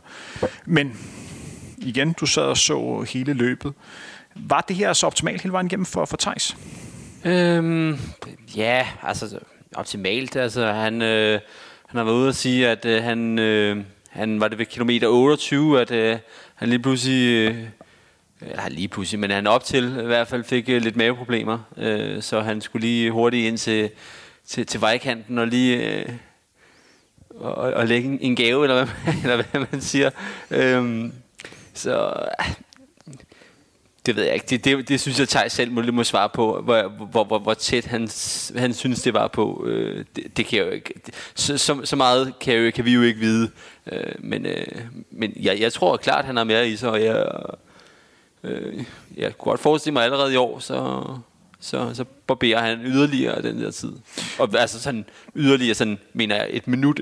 Men 0.66 1.00
igen, 1.78 2.14
du 2.14 2.26
sad 2.26 2.43
og 2.43 2.58
så 2.58 3.06
hele 3.10 3.34
løbet. 3.34 3.74
Var 4.36 4.62
det 4.62 4.76
her 4.76 4.93
så 4.93 5.06
optimalt 5.06 5.41
hele 5.41 5.54
vejen 5.54 5.68
igennem 5.68 5.86
for, 5.86 6.06
for 6.06 6.18
Thijs? 6.18 6.58
Øhm, 7.26 8.00
ja, 8.56 8.88
altså 9.04 9.39
optimalt. 9.76 10.36
Altså, 10.36 10.72
han, 10.72 11.02
øh, 11.02 11.39
han 11.88 11.98
har 11.98 12.04
været 12.04 12.16
ude 12.16 12.28
og 12.28 12.36
sige, 12.36 12.70
at 12.70 12.86
øh, 12.86 13.04
han, 13.04 13.39
øh, 13.39 13.84
han 14.10 14.39
var 14.39 14.48
det 14.48 14.58
ved 14.58 14.66
kilometer 14.66 15.08
28, 15.08 15.82
at 15.82 15.91
øh, 15.91 16.18
han 16.56 16.70
lige 16.70 16.80
pludselig... 16.80 17.50
Øh, 17.50 17.58
eller 18.41 18.69
lige 18.69 18.88
pludselig, 18.88 19.19
men 19.19 19.31
han 19.31 19.47
op 19.47 19.63
til 19.63 19.97
i 20.03 20.05
hvert 20.05 20.27
fald 20.27 20.43
fik 20.43 20.69
øh, 20.69 20.81
lidt 20.81 20.95
maveproblemer, 20.95 21.59
øh, 21.77 22.21
så 22.21 22.41
han 22.41 22.61
skulle 22.61 22.88
lige 22.88 23.11
hurtigt 23.11 23.47
ind 23.47 23.57
til, 23.57 23.89
til, 24.47 24.65
til 24.65 24.81
vejkanten 24.81 25.39
og 25.39 25.47
lige 25.47 25.99
øh, 25.99 26.09
og, 27.29 27.55
og 27.55 27.88
lægge 27.88 28.09
en, 28.09 28.19
en 28.21 28.36
gave, 28.36 28.63
eller 28.63 28.86
hvad, 28.86 29.13
eller 29.23 29.43
hvad 29.51 29.65
man 29.71 29.81
siger. 29.81 30.09
Øhm, 30.51 31.13
så 31.73 32.13
det 34.05 34.15
ved 34.15 34.23
jeg 34.23 34.33
ikke. 34.33 34.45
Det, 34.49 34.65
det, 34.65 34.89
det 34.89 34.99
synes 34.99 35.19
jeg, 35.19 35.29
Thijs 35.29 35.51
selv 35.51 35.71
må, 35.71 35.81
må 35.81 36.03
svare 36.03 36.29
på, 36.29 36.61
hvor, 36.61 36.88
hvor, 36.88 37.23
hvor, 37.23 37.39
hvor 37.39 37.53
tæt 37.53 37.86
han, 37.86 38.09
han 38.57 38.73
synes, 38.73 39.01
det 39.01 39.13
var 39.13 39.27
på. 39.27 39.65
Øh, 39.67 40.05
det, 40.15 40.38
det 40.38 40.45
kan 40.45 40.59
jeg 40.59 40.65
jo 40.65 40.71
ikke. 40.71 40.93
Så, 41.36 41.57
så, 41.57 41.81
så 41.83 41.95
meget 41.95 42.33
kan, 42.39 42.53
jeg, 42.53 42.73
kan 42.73 42.86
vi 42.86 42.93
jo 42.93 43.01
ikke 43.01 43.19
vide. 43.19 43.51
Øh, 43.91 44.13
men 44.19 44.45
øh, 44.45 44.65
men 45.11 45.33
jeg, 45.36 45.59
jeg 45.59 45.73
tror 45.73 45.97
klart, 45.97 46.25
han 46.25 46.38
har 46.38 46.43
mere 46.43 46.69
i 46.69 46.75
sig, 46.75 46.89
og 46.89 47.03
jeg, 47.03 47.25
øh, 48.46 48.84
jeg 49.18 49.38
kunne 49.38 49.50
godt 49.52 49.60
forestille 49.60 49.93
mig 49.93 50.04
allerede 50.04 50.34
i 50.34 50.36
år, 50.36 50.60
så, 50.60 51.04
så, 51.60 51.93
så 51.93 52.04
barberer 52.28 52.62
han 52.62 52.82
yderligere 52.86 53.41
den 53.41 53.62
der 53.62 53.72
tid. 53.72 53.93
Og 54.39 54.50
altså 54.58 54.82
sådan 54.82 55.06
yderligere, 55.36 55.76
sådan, 55.76 56.00
mener 56.14 56.36
jeg, 56.36 56.48
et 56.50 56.68
minut 56.68 57.00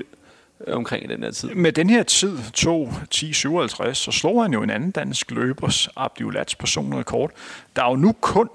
øh, 0.66 0.76
omkring 0.76 1.08
den 1.08 1.22
her 1.22 1.30
tid. 1.30 1.48
Med 1.48 1.72
den 1.72 1.90
her 1.90 2.02
tid, 2.02 2.38
2, 2.54 2.92
10, 3.10 3.32
57, 3.32 3.98
så 3.98 4.12
slog 4.12 4.42
han 4.42 4.52
jo 4.52 4.62
en 4.62 4.70
anden 4.70 4.90
dansk 4.90 5.30
løbers 5.30 5.88
Abdiulats 5.96 6.54
personrekord. 6.54 7.30
Der 7.76 7.84
er 7.84 7.90
jo 7.90 7.96
nu 7.96 8.12
kun 8.20 8.48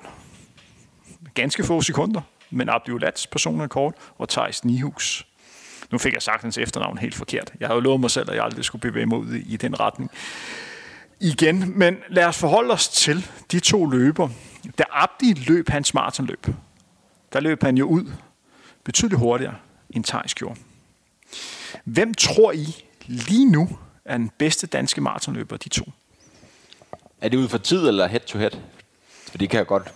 ganske 1.34 1.64
få 1.64 1.82
sekunder, 1.82 2.22
men 2.50 2.70
Abdiulats 2.70 3.28
personrekord 3.28 3.96
og 4.18 4.30
Thijs 4.30 4.66
Nihus. 4.66 5.26
Nu 5.92 5.98
fik 5.98 6.14
jeg 6.14 6.22
sagt 6.22 6.42
hans 6.42 6.58
efternavn 6.58 6.98
helt 6.98 7.16
forkert. 7.16 7.54
Jeg 7.60 7.68
har 7.68 7.76
jo 7.76 7.82
lovet 7.82 8.00
mig 8.00 8.12
selv, 8.12 8.30
at 8.30 8.36
jeg 8.36 8.44
aldrig 8.44 8.66
skulle 8.66 8.82
bevæge 8.82 9.06
mig 9.06 9.18
ud 9.18 9.34
i, 9.34 9.54
i 9.54 9.58
den 9.58 9.80
retning 9.80 10.12
igen. 11.20 11.80
Men 11.80 11.98
lad 12.10 12.26
os 12.26 12.38
forholde 12.38 12.74
os 12.74 12.88
til 12.88 13.28
de 13.52 13.60
to 13.60 13.86
løber. 13.86 14.30
Da 14.78 14.84
Abdi 14.92 15.34
løb 15.34 15.70
hans 15.70 15.94
maratonløb, 15.94 16.48
der 17.34 17.40
løb 17.40 17.64
han 17.64 17.78
jo 17.78 17.86
ud 17.86 18.12
betydeligt 18.84 19.20
hurtigere 19.20 19.56
end 19.90 20.04
Thijs 20.04 20.36
gjorde. 20.36 20.60
Hvem 21.84 22.14
tror 22.14 22.52
I 22.52 22.86
lige 23.06 23.52
nu 23.52 23.70
er 24.06 24.18
den 24.18 24.32
bedste 24.38 24.68
danske 24.68 25.02
maratonløber, 25.02 25.58
de 25.58 25.70
to? 25.70 25.86
Er 27.22 27.30
det 27.30 27.38
ud 27.38 27.48
for 27.48 27.58
tid 27.58 27.88
eller 27.88 28.08
head 28.08 28.20
to 28.20 28.40
head? 28.40 28.52
For 29.32 29.38
det 29.38 29.50
kan 29.50 29.60
jo 29.60 29.66
godt, 29.68 29.92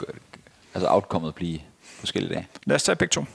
altså 0.74 0.88
outcomeet 0.90 1.36
blive 1.36 1.60
forskellige 1.82 2.34
dage. 2.34 2.48
Lad 2.66 2.76
os 2.76 2.84
tage 2.84 2.96
begge 2.96 3.12
to. 3.12 3.26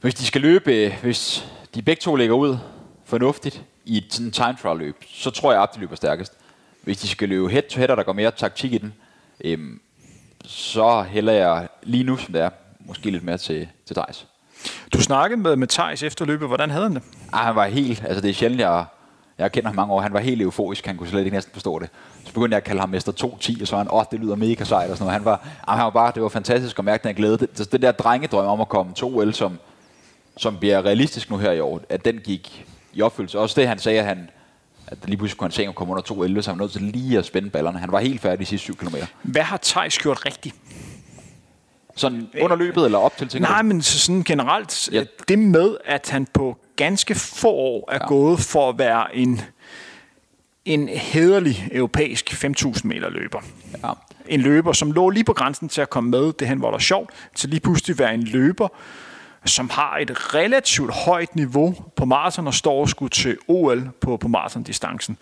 Hvis 0.00 0.14
de 0.14 0.26
skal 0.26 0.40
løbe, 0.40 0.94
hvis 1.02 1.48
de 1.74 1.82
begge 1.82 2.00
to 2.00 2.16
lægger 2.16 2.34
ud 2.34 2.58
fornuftigt 3.04 3.64
i 3.84 3.96
et 3.96 4.04
sådan 4.10 4.30
time 4.30 4.56
trial 4.62 4.76
løb, 4.76 4.96
så 5.08 5.30
tror 5.30 5.52
jeg, 5.52 5.62
at 5.62 5.68
de 5.74 5.80
løber 5.80 5.96
stærkest. 5.96 6.32
Hvis 6.82 6.98
de 6.98 7.08
skal 7.08 7.28
løbe 7.28 7.48
head 7.48 7.62
to 7.62 7.78
head, 7.78 7.90
og 7.90 7.96
der 7.96 8.02
går 8.02 8.12
mere 8.12 8.30
taktik 8.30 8.72
i 8.72 8.78
den, 8.78 8.94
øhm, 9.44 9.80
så 10.44 11.02
hælder 11.02 11.32
jeg 11.32 11.68
lige 11.82 12.04
nu, 12.04 12.16
som 12.16 12.32
det 12.32 12.42
er, 12.42 12.50
måske 12.80 13.10
lidt 13.10 13.24
mere 13.24 13.38
til, 13.38 13.68
til 13.86 13.96
Thijs. 13.96 14.26
Du 14.92 15.00
snakkede 15.00 15.40
med, 15.40 15.56
med 15.56 15.66
Thijs 15.66 16.02
efter 16.02 16.24
løbet. 16.24 16.48
Hvordan 16.48 16.70
havde 16.70 16.84
han 16.84 16.94
det? 16.94 17.02
Ah, 17.32 17.44
han 17.44 17.54
var 17.54 17.66
helt, 17.66 18.04
altså 18.04 18.20
det 18.20 18.30
er 18.30 18.34
sjældent, 18.34 18.60
jeg, 18.60 18.84
jeg 19.38 19.52
kender 19.52 19.68
ham 19.68 19.76
mange 19.76 19.94
år, 19.94 20.00
han 20.00 20.12
var 20.12 20.20
helt 20.20 20.42
euforisk, 20.42 20.86
han 20.86 20.96
kunne 20.96 21.08
slet 21.08 21.20
ikke 21.20 21.30
næsten 21.30 21.52
forstå 21.52 21.78
det. 21.78 21.88
Så 22.24 22.32
begyndte 22.32 22.54
jeg 22.54 22.56
at 22.56 22.64
kalde 22.64 22.80
ham 22.80 22.88
Mester 22.88 23.12
210, 23.12 23.62
og 23.62 23.68
så 23.68 23.76
var 23.76 23.82
han, 23.82 23.92
åh, 23.92 23.98
oh, 23.98 24.04
det 24.10 24.20
lyder 24.20 24.36
mega 24.36 24.64
sejt 24.64 24.90
og 24.90 24.96
sådan 24.96 25.04
noget. 25.04 25.12
Han 25.12 25.24
var, 25.24 25.48
ah, 25.68 25.76
han 25.76 25.84
var 25.84 25.90
bare, 25.90 26.12
det 26.14 26.22
var 26.22 26.28
fantastisk 26.28 26.78
at 26.78 26.84
mærke 26.84 27.08
den 27.08 27.14
glæde. 27.14 27.38
Det, 27.38 27.72
det 27.72 27.82
der 27.82 27.92
drengedrøm 27.92 28.46
om 28.46 28.60
at 28.60 28.68
komme 28.68 28.92
to 28.94 29.18
OL, 29.18 29.34
som, 29.34 29.58
som 30.36 30.58
bliver 30.58 30.84
realistisk 30.84 31.30
nu 31.30 31.36
her 31.36 31.52
i 31.52 31.60
år, 31.60 31.80
at 31.88 32.04
den 32.04 32.18
gik 32.18 32.66
i 32.92 33.02
opfyldelse. 33.02 33.38
Også 33.38 33.60
det, 33.60 33.68
han 33.68 33.78
sagde, 33.78 33.98
at 34.00 34.04
han, 34.06 34.30
at 34.86 34.98
lige 35.04 35.16
pludselig 35.16 35.38
kunne 35.38 35.46
han 35.46 35.52
se 35.52 35.62
at 35.66 35.74
komme 35.74 35.90
under 35.94 36.02
2.11, 36.36 36.42
så 36.42 36.50
han 36.50 36.58
var 36.58 36.64
nødt 36.64 36.72
til 36.72 36.82
lige 36.82 37.18
at 37.18 37.26
spænde 37.26 37.50
ballerne. 37.50 37.78
Han 37.78 37.92
var 37.92 38.00
helt 38.00 38.20
færdig 38.20 38.38
de 38.38 38.44
sidste 38.46 38.64
7 38.64 38.76
km. 38.76 38.94
Hvad 39.22 39.42
har 39.42 39.58
Thijs 39.62 39.98
gjort 39.98 40.26
rigtigt? 40.26 40.54
Sådan 41.96 42.28
under 42.40 42.56
løbet 42.56 42.84
eller 42.84 42.98
op 42.98 43.16
til, 43.16 43.28
tænker 43.28 43.48
Nej, 43.48 43.62
du? 43.62 43.68
men 43.68 43.82
så 43.82 43.98
sådan 43.98 44.22
generelt, 44.22 44.88
Ja. 44.92 44.98
ja. 44.98 45.04
det 45.28 45.38
med, 45.38 45.76
at 45.84 46.10
han 46.10 46.26
på 46.26 46.56
ganske 46.76 47.14
få 47.14 47.48
år 47.50 47.88
er 47.92 47.98
Ja. 48.00 48.06
gået 48.06 48.40
for 48.40 48.68
at 48.68 48.78
være 48.78 49.16
en, 49.16 49.40
en 50.64 50.88
hederlig 50.88 51.68
europæisk 51.72 52.44
5.000 52.44 52.80
meter 52.84 53.10
løber. 53.10 53.40
Ja. 53.84 53.90
En 54.28 54.40
løber, 54.40 54.72
som 54.72 54.92
lå 54.92 55.10
lige 55.10 55.24
på 55.24 55.32
grænsen 55.32 55.68
til 55.68 55.80
at 55.80 55.90
komme 55.90 56.10
med, 56.10 56.32
det 56.32 56.48
hen 56.48 56.62
var 56.62 56.70
der 56.70 56.78
sjovt, 56.78 57.10
til 57.34 57.48
lige 57.50 57.60
pludselig 57.60 57.98
være 57.98 58.14
en 58.14 58.22
løber, 58.22 58.68
som 59.44 59.70
har 59.70 59.98
et 59.98 60.34
relativt 60.34 60.94
højt 60.94 61.36
niveau 61.36 61.74
på 61.96 62.04
maraton 62.04 62.46
og 62.46 62.54
står 62.54 62.86
sgu 62.86 63.08
til 63.08 63.38
OL 63.48 63.90
på, 64.00 64.16
på 64.16 64.28
maratondistancen. 64.28 65.18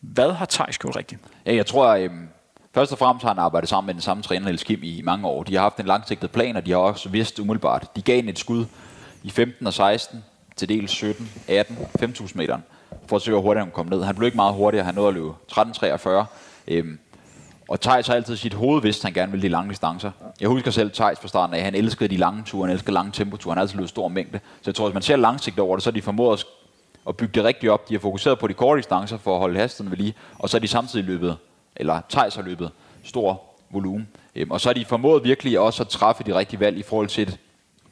Hvad 0.00 0.32
har 0.32 0.46
Thijs 0.46 0.78
gjort 0.78 0.96
rigtigt? 0.96 1.20
Ja, 1.46 1.54
jeg 1.54 1.66
tror, 1.66 1.86
at 1.86 2.02
øhm, 2.02 2.28
først 2.74 2.92
og 2.92 2.98
fremmest 2.98 3.22
har 3.22 3.30
han 3.30 3.38
arbejdet 3.38 3.68
sammen 3.68 3.86
med 3.86 3.94
den 3.94 4.02
samme 4.02 4.22
træner, 4.22 4.44
Niels 4.46 4.64
Kim, 4.64 4.82
i, 4.82 4.98
i 4.98 5.02
mange 5.02 5.26
år. 5.26 5.42
De 5.42 5.54
har 5.54 5.62
haft 5.62 5.80
en 5.80 5.86
langsigtet 5.86 6.30
plan, 6.30 6.56
og 6.56 6.66
de 6.66 6.70
har 6.70 6.78
også 6.78 7.08
vidst 7.08 7.38
umiddelbart. 7.38 7.96
De 7.96 8.02
gav 8.02 8.18
en 8.18 8.28
et 8.28 8.38
skud 8.38 8.64
i 9.22 9.30
15 9.30 9.66
og 9.66 9.72
16, 9.72 10.24
til 10.56 10.68
dels 10.68 10.90
17, 10.90 11.30
18, 11.48 11.76
5.000 12.00 12.32
meter, 12.34 12.58
for 13.06 13.16
at 13.16 13.22
se, 13.22 13.30
hvor 13.30 13.40
hurtigt 13.40 13.64
han 13.64 13.72
kom 13.72 13.86
ned. 13.86 14.02
Han 14.02 14.14
blev 14.14 14.26
ikke 14.26 14.36
meget 14.36 14.54
hurtigere, 14.54 14.84
han 14.84 14.94
nåede 14.94 15.08
at 15.08 15.14
løbe 15.14 15.32
13.43. 15.52 16.24
Øhm, 16.68 16.98
og 17.68 17.80
Thijs 17.80 18.06
har 18.06 18.14
altid 18.14 18.36
sit 18.36 18.54
hoved 18.54 18.82
vidst, 18.82 19.00
at 19.00 19.04
han 19.04 19.12
gerne 19.12 19.32
ville 19.32 19.42
de 19.42 19.48
lange 19.48 19.70
distancer. 19.70 20.10
Jeg 20.40 20.48
husker 20.48 20.70
selv 20.70 20.90
Thijs 20.90 21.18
fra 21.18 21.28
starten 21.28 21.54
af, 21.54 21.62
han 21.62 21.74
elskede 21.74 22.08
de 22.08 22.16
lange 22.16 22.42
ture, 22.46 22.66
han 22.66 22.74
elskede 22.74 22.92
lange 22.92 23.12
tempoture, 23.12 23.52
han 23.52 23.56
har 23.56 23.62
altid 23.62 23.76
løbet 23.76 23.90
stor 23.90 24.08
mængde. 24.08 24.40
Så 24.56 24.62
jeg 24.70 24.74
tror, 24.74 24.86
hvis 24.86 24.94
man 24.94 25.02
ser 25.02 25.16
langsigtet 25.16 25.60
over 25.60 25.76
det, 25.76 25.82
så 25.82 25.90
er 25.90 25.94
de 25.94 26.02
formået 26.02 26.46
at 27.08 27.16
bygge 27.16 27.32
det 27.34 27.44
rigtigt 27.44 27.72
op. 27.72 27.88
De 27.88 27.94
har 27.94 28.00
fokuseret 28.00 28.38
på 28.38 28.46
de 28.46 28.54
korte 28.54 28.78
distancer 28.78 29.18
for 29.18 29.34
at 29.34 29.40
holde 29.40 29.60
hastigheden 29.60 29.90
ved 29.90 30.04
lige, 30.04 30.14
og 30.38 30.48
så 30.48 30.56
er 30.56 30.60
de 30.60 30.68
samtidig 30.68 31.04
løbet, 31.04 31.36
eller 31.76 32.00
Thijs 32.08 32.34
har 32.34 32.42
løbet 32.42 32.70
stor 33.04 33.42
volumen. 33.70 34.08
Øhm, 34.34 34.50
og 34.50 34.60
så 34.60 34.68
har 34.68 34.74
de 34.74 34.84
formået 34.84 35.24
virkelig 35.24 35.58
også 35.58 35.82
at 35.82 35.88
træffe 35.88 36.24
de 36.24 36.34
rigtige 36.34 36.60
valg 36.60 36.78
i 36.78 36.82
forhold 36.82 37.08
til 37.08 37.38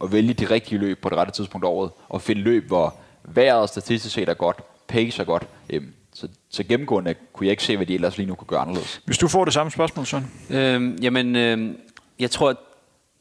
at 0.04 0.12
vælge 0.12 0.34
de 0.34 0.44
rigtige 0.44 0.78
løb 0.78 1.02
på 1.02 1.08
det 1.08 1.18
rette 1.18 1.32
tidspunkt 1.32 1.64
af 1.64 1.70
året, 1.70 1.90
og 2.08 2.22
finde 2.22 2.42
løb, 2.42 2.66
hvor 2.66 2.94
vejret 3.24 3.68
statistisk 3.68 4.14
set 4.14 4.28
er 4.28 4.34
godt, 4.34 4.60
pace 4.88 5.22
er 5.22 5.26
godt. 5.26 5.46
Øhm, 5.70 5.92
så, 6.20 6.28
så 6.50 6.64
gennemgående 6.64 7.14
kunne 7.32 7.46
jeg 7.46 7.50
ikke 7.50 7.64
se, 7.64 7.76
hvad 7.76 7.86
de 7.86 7.94
ellers 7.94 8.16
lige 8.16 8.26
nu 8.26 8.34
kunne 8.34 8.48
gøre 8.48 8.60
anderledes. 8.60 9.00
Hvis 9.04 9.18
du 9.18 9.28
får 9.28 9.44
det 9.44 9.54
samme 9.54 9.72
spørgsmål, 9.72 10.06
Søren. 10.06 10.32
Øhm, 10.50 10.98
jamen, 11.02 11.36
øhm, 11.36 11.76
jeg 12.18 12.30
tror, 12.30 12.50
at 12.50 12.56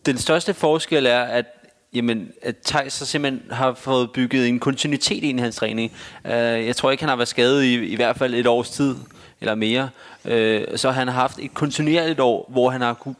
den 0.05 0.17
største 0.17 0.53
forskel 0.53 1.05
er, 1.05 1.19
at 1.19 1.45
jamen, 1.93 2.31
at 2.41 2.57
Thijs 2.57 2.93
så 2.93 3.05
simpelthen 3.05 3.51
har 3.51 3.73
fået 3.73 4.11
bygget 4.11 4.47
en 4.47 4.59
kontinuitet 4.59 5.23
ind 5.23 5.39
i 5.39 5.41
hans 5.41 5.55
træning. 5.55 5.91
Uh, 6.25 6.31
jeg 6.31 6.75
tror 6.75 6.91
ikke, 6.91 7.03
han 7.03 7.09
har 7.09 7.15
været 7.15 7.27
skadet 7.27 7.63
i, 7.63 7.85
i 7.85 7.95
hvert 7.95 8.17
fald 8.17 8.33
et 8.33 8.47
års 8.47 8.69
tid 8.69 8.95
eller 9.41 9.55
mere. 9.55 9.89
Uh, 10.25 10.31
så 10.75 10.91
han 10.91 11.07
har 11.07 11.15
haft 11.15 11.39
et 11.39 11.53
kontinuerligt 11.53 12.19
år, 12.19 12.49
hvor 12.49 12.69
han 12.69 12.81
har 12.81 12.93
kunne 12.93 13.15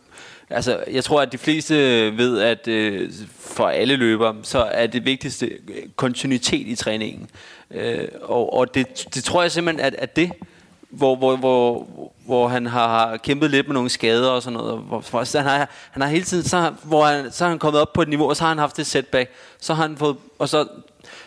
Altså, 0.49 0.83
jeg 0.91 1.03
tror, 1.03 1.21
at 1.21 1.31
de 1.31 1.37
fleste 1.37 1.75
ved, 2.17 2.41
at 2.41 2.67
øh, 2.67 3.11
for 3.39 3.67
alle 3.67 3.95
løbere, 3.95 4.35
så 4.43 4.59
er 4.59 4.87
det 4.87 5.05
vigtigste 5.05 5.45
øh, 5.45 5.83
kontinuitet 5.95 6.67
i 6.67 6.75
træningen. 6.75 7.29
Øh, 7.75 8.07
og 8.21 8.53
og 8.53 8.73
det, 8.75 9.05
det 9.15 9.23
tror 9.23 9.41
jeg 9.41 9.51
simpelthen, 9.51 9.85
at, 9.85 9.95
at 9.95 10.15
det, 10.15 10.31
hvor, 10.89 11.15
hvor, 11.15 11.35
hvor, 11.35 11.87
hvor 12.25 12.47
han 12.47 12.65
har 12.65 13.17
kæmpet 13.17 13.51
lidt 13.51 13.67
med 13.67 13.73
nogle 13.73 13.89
skader 13.89 14.29
og 14.29 14.43
sådan 14.43 14.57
noget. 14.59 14.77
Hvor, 14.79 14.99
hvor, 15.09 15.23
så 15.23 15.37
han, 15.39 15.47
har, 15.49 15.69
han 15.91 16.01
har 16.01 16.09
hele 16.09 16.23
tiden, 16.23 16.43
så, 16.43 16.57
har- 16.57 16.75
hvor 16.83 17.05
han, 17.05 17.31
så 17.31 17.43
har 17.43 17.49
han 17.49 17.59
kommet 17.59 17.81
op 17.81 17.93
på 17.93 18.01
et 18.01 18.07
niveau, 18.07 18.29
og 18.29 18.35
så 18.35 18.43
har 18.43 18.49
han 18.49 18.57
haft 18.57 18.77
det 18.77 18.85
setback. 18.87 19.31
Så 19.59 19.73
har 19.73 19.81
han 19.87 19.97
fået, 19.97 20.17
og 20.39 20.49
så, 20.49 20.67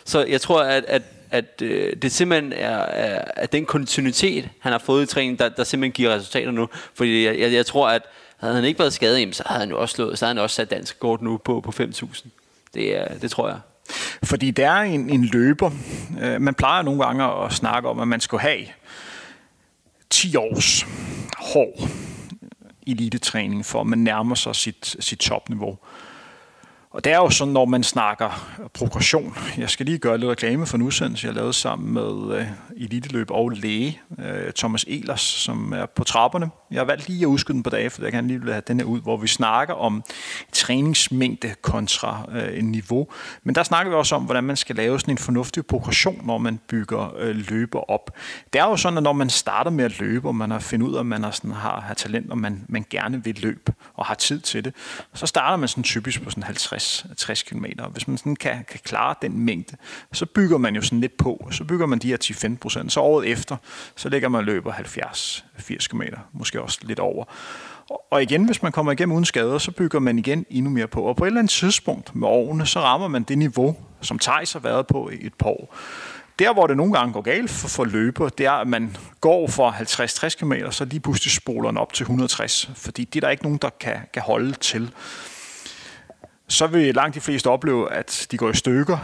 så 0.05 0.25
jeg 0.25 0.41
tror, 0.41 0.61
at, 0.61 0.85
at, 0.87 1.01
at 1.31 1.61
øh, 1.61 1.95
det 2.01 2.11
simpelthen 2.11 2.53
er, 2.53 2.77
er, 2.77 3.23
at 3.35 3.51
den 3.51 3.65
kontinuitet, 3.65 4.49
han 4.59 4.71
har 4.71 4.79
fået 4.79 5.03
i 5.03 5.05
træningen, 5.05 5.39
der, 5.39 5.49
der 5.49 5.63
simpelthen 5.63 5.91
giver 5.93 6.15
resultater 6.15 6.51
nu. 6.51 6.69
Fordi 6.93 7.25
jeg, 7.25 7.39
jeg, 7.39 7.53
jeg 7.53 7.65
tror, 7.65 7.89
at 7.89 8.01
havde 8.37 8.55
han 8.55 8.63
ikke 8.63 8.79
været 8.79 8.93
skadet, 8.93 9.19
jamen, 9.19 9.33
så 9.33 9.43
havde 9.45 9.59
han 9.59 9.69
jo 9.69 9.81
også 9.81 9.95
slået, 9.95 10.19
så 10.19 10.25
havde 10.25 10.35
han 10.35 10.43
også 10.43 10.55
sat 10.55 10.69
dansk 10.71 10.99
kort 10.99 11.21
nu 11.21 11.37
på, 11.37 11.61
på 11.61 11.73
5.000. 11.83 12.27
Det, 12.73 12.97
er, 12.97 13.07
det 13.21 13.31
tror 13.31 13.47
jeg. 13.47 13.57
Fordi 14.23 14.51
der 14.51 14.69
er 14.71 14.81
en, 14.81 15.09
en 15.09 15.25
løber. 15.25 15.71
Øh, 16.21 16.41
man 16.41 16.53
plejer 16.53 16.81
nogle 16.81 17.03
gange 17.03 17.23
at 17.23 17.53
snakke 17.53 17.89
om, 17.89 17.99
at 17.99 18.07
man 18.07 18.19
skulle 18.19 18.41
have 18.41 18.65
10 20.09 20.35
års 20.35 20.85
hård 21.37 21.81
øh, 21.81 21.89
elitetræning, 22.87 23.65
for 23.65 23.81
at 23.81 23.87
man 23.87 23.99
nærmer 23.99 24.35
sig 24.35 24.55
sit, 24.55 24.95
sit 24.99 25.19
topniveau. 25.19 25.77
Og 26.91 27.03
det 27.03 27.13
er 27.13 27.17
jo 27.17 27.29
sådan, 27.29 27.53
når 27.53 27.65
man 27.65 27.83
snakker 27.83 28.57
progression. 28.73 29.37
Jeg 29.57 29.69
skal 29.69 29.85
lige 29.85 29.97
gøre 29.97 30.17
lidt 30.17 30.31
reklame 30.31 30.65
for 30.65 30.77
en 30.77 30.83
udsendelse, 30.83 31.27
jeg 31.27 31.35
lavede 31.35 31.53
sammen 31.53 31.93
med 31.93 32.37
øh, 32.37 32.47
eliteløb 32.77 33.31
og 33.31 33.49
læge, 33.49 34.01
øh, 34.19 34.51
Thomas 34.53 34.85
Elers, 34.87 35.21
som 35.21 35.73
er 35.73 35.85
på 35.85 36.03
trapperne. 36.03 36.49
Jeg 36.71 36.79
har 36.79 36.85
valgt 36.85 37.09
lige 37.09 37.21
at 37.21 37.25
udskyde 37.25 37.55
den 37.55 37.63
på 37.63 37.69
dage, 37.69 37.89
for 37.89 38.01
jeg 38.01 38.11
kan 38.11 38.27
lige 38.27 38.51
have 38.51 38.61
den 38.67 38.79
her 38.79 38.85
ud, 38.85 39.01
hvor 39.01 39.17
vi 39.17 39.27
snakker 39.27 39.73
om 39.73 40.03
træningsmængde 40.53 41.55
kontra 41.61 42.29
øh, 42.31 42.63
niveau. 42.63 43.07
Men 43.43 43.55
der 43.55 43.63
snakker 43.63 43.89
vi 43.89 43.95
også 43.95 44.15
om, 44.15 44.23
hvordan 44.23 44.43
man 44.43 44.55
skal 44.55 44.75
lave 44.75 44.99
sådan 44.99 45.13
en 45.13 45.17
fornuftig 45.17 45.65
progression, 45.65 46.21
når 46.25 46.37
man 46.37 46.59
bygger 46.67 47.15
øh, 47.17 47.35
løber 47.49 47.91
op. 47.91 48.11
Det 48.53 48.59
er 48.59 48.65
jo 48.65 48.77
sådan, 48.77 48.97
at 48.97 49.03
når 49.03 49.13
man 49.13 49.29
starter 49.29 49.71
med 49.71 49.85
at 49.85 49.99
løbe, 49.99 50.27
og 50.27 50.35
man 50.35 50.51
har 50.51 50.59
fundet 50.59 50.87
ud 50.87 50.95
af, 50.95 50.99
at 50.99 51.05
man 51.05 51.23
har, 51.23 51.31
sådan, 51.31 51.51
har, 51.51 51.81
har 51.81 51.93
talent, 51.93 52.31
og 52.31 52.37
man, 52.37 52.65
man 52.69 52.85
gerne 52.89 53.23
vil 53.23 53.39
løbe, 53.41 53.73
og 53.93 54.05
har 54.05 54.15
tid 54.15 54.39
til 54.39 54.65
det, 54.65 54.73
så 55.13 55.25
starter 55.25 55.57
man 55.57 55.67
sådan 55.67 55.83
typisk 55.83 56.23
på 56.23 56.29
sådan 56.29 56.43
50 56.43 56.78
50-60 56.79 57.43
km. 57.49 57.65
Hvis 57.91 58.07
man 58.07 58.17
sådan 58.17 58.35
kan, 58.35 58.65
kan 58.69 58.79
klare 58.83 59.15
den 59.21 59.39
mængde, 59.39 59.77
så 60.13 60.25
bygger 60.25 60.57
man 60.57 60.75
jo 60.75 60.81
sådan 60.81 61.01
lidt 61.01 61.17
på. 61.17 61.47
Så 61.51 61.63
bygger 61.63 61.85
man 61.85 61.99
de 61.99 62.07
her 62.07 62.17
10-15 62.23 62.57
procent. 62.57 62.91
Så 62.91 62.99
året 62.99 63.27
efter, 63.27 63.57
så 63.95 64.09
ligger 64.09 64.29
man 64.29 64.43
løber 64.45 64.71
70-80 64.73 65.87
km, 65.87 66.01
måske 66.33 66.61
også 66.61 66.79
lidt 66.81 66.99
over. 66.99 67.25
Og- 67.89 68.03
Og 68.11 68.23
igen, 68.23 68.45
hvis 68.45 68.61
man 68.63 68.71
kommer 68.71 68.91
igennem 68.91 69.13
uden 69.15 69.25
skader, 69.25 69.57
så 69.57 69.71
bygger 69.71 69.99
man 69.99 70.19
igen 70.19 70.45
endnu 70.49 70.71
mere 70.71 70.87
på. 70.87 71.01
Og 71.03 71.15
på 71.15 71.23
et 71.23 71.27
eller 71.27 71.39
andet 71.39 71.51
tidspunkt 71.51 72.15
med 72.15 72.27
årene, 72.27 72.65
så 72.65 72.79
rammer 72.79 73.07
man 73.07 73.23
det 73.23 73.37
niveau, 73.37 73.75
som 74.01 74.19
Thijs 74.19 74.53
har 74.53 74.59
været 74.59 74.87
på 74.87 75.09
i 75.09 75.25
et 75.25 75.33
par 75.33 75.49
år. 75.49 75.75
Der, 76.39 76.53
hvor 76.53 76.67
det 76.67 76.77
nogle 76.77 76.93
gange 76.93 77.13
går 77.13 77.21
galt 77.21 77.49
for, 77.51 77.67
for 77.67 77.85
løber, 77.85 78.29
det 78.29 78.45
er, 78.45 78.51
at 78.51 78.67
man 78.67 78.95
går 79.21 79.47
for 79.47 79.71
50-60 79.71 80.35
km, 80.39 80.53
så 80.71 80.85
lige 80.85 80.99
pludselig 80.99 81.31
spoler 81.31 81.69
den 81.69 81.77
op 81.77 81.93
til 81.93 82.03
160, 82.03 82.71
fordi 82.75 83.03
det 83.03 83.15
er 83.15 83.21
der 83.21 83.29
ikke 83.29 83.43
nogen, 83.43 83.57
der 83.61 83.69
kan, 83.79 83.95
kan 84.13 84.21
holde 84.21 84.53
til. 84.53 84.91
Så 86.49 86.67
vil 86.67 86.95
langt 86.95 87.15
de 87.15 87.21
fleste 87.21 87.47
opleve, 87.47 87.93
at 87.93 88.27
de 88.31 88.37
går 88.37 88.49
i 88.49 88.55
stykker, 88.55 88.97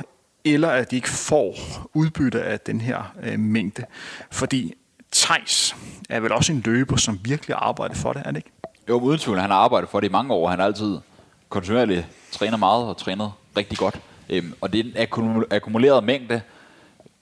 eller 0.45 0.69
at 0.69 0.91
de 0.91 0.95
ikke 0.95 1.09
får 1.09 1.55
udbytte 1.93 2.43
af 2.43 2.59
den 2.59 2.81
her 2.81 3.13
øh, 3.23 3.39
mængde. 3.39 3.85
Fordi 4.31 4.73
Thijs 5.11 5.75
er 6.09 6.19
vel 6.19 6.31
også 6.31 6.51
en 6.51 6.61
løber, 6.65 6.95
som 6.95 7.19
virkelig 7.23 7.55
arbejder 7.59 7.95
for 7.95 8.13
det, 8.13 8.21
er 8.25 8.31
det 8.31 8.37
ikke? 8.37 8.51
Jo, 8.89 8.99
uden 8.99 9.19
tvivl, 9.19 9.39
han 9.39 9.49
har 9.49 9.57
arbejdet 9.57 9.89
for 9.89 9.99
det 9.99 10.07
i 10.07 10.11
mange 10.11 10.33
år. 10.33 10.49
Han 10.49 10.59
har 10.59 10.65
altid 10.65 10.97
kontinuerligt 11.49 12.07
trænet 12.31 12.59
meget 12.59 12.85
og 12.85 12.97
trænet 12.97 13.31
rigtig 13.57 13.77
godt. 13.77 13.99
Øhm, 14.29 14.53
og 14.61 14.73
det 14.73 14.79
er 14.95 15.07
en 15.17 15.43
akkumuleret 15.51 16.03
mængde 16.03 16.41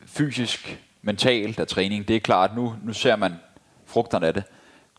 fysisk, 0.05 0.79
mentalt 1.01 1.59
af 1.59 1.67
træning. 1.67 2.07
Det 2.07 2.15
er 2.15 2.19
klart, 2.19 2.55
nu, 2.55 2.75
nu 2.83 2.93
ser 2.93 3.15
man 3.15 3.33
frugterne 3.85 4.27
af 4.27 4.33
det. 4.33 4.43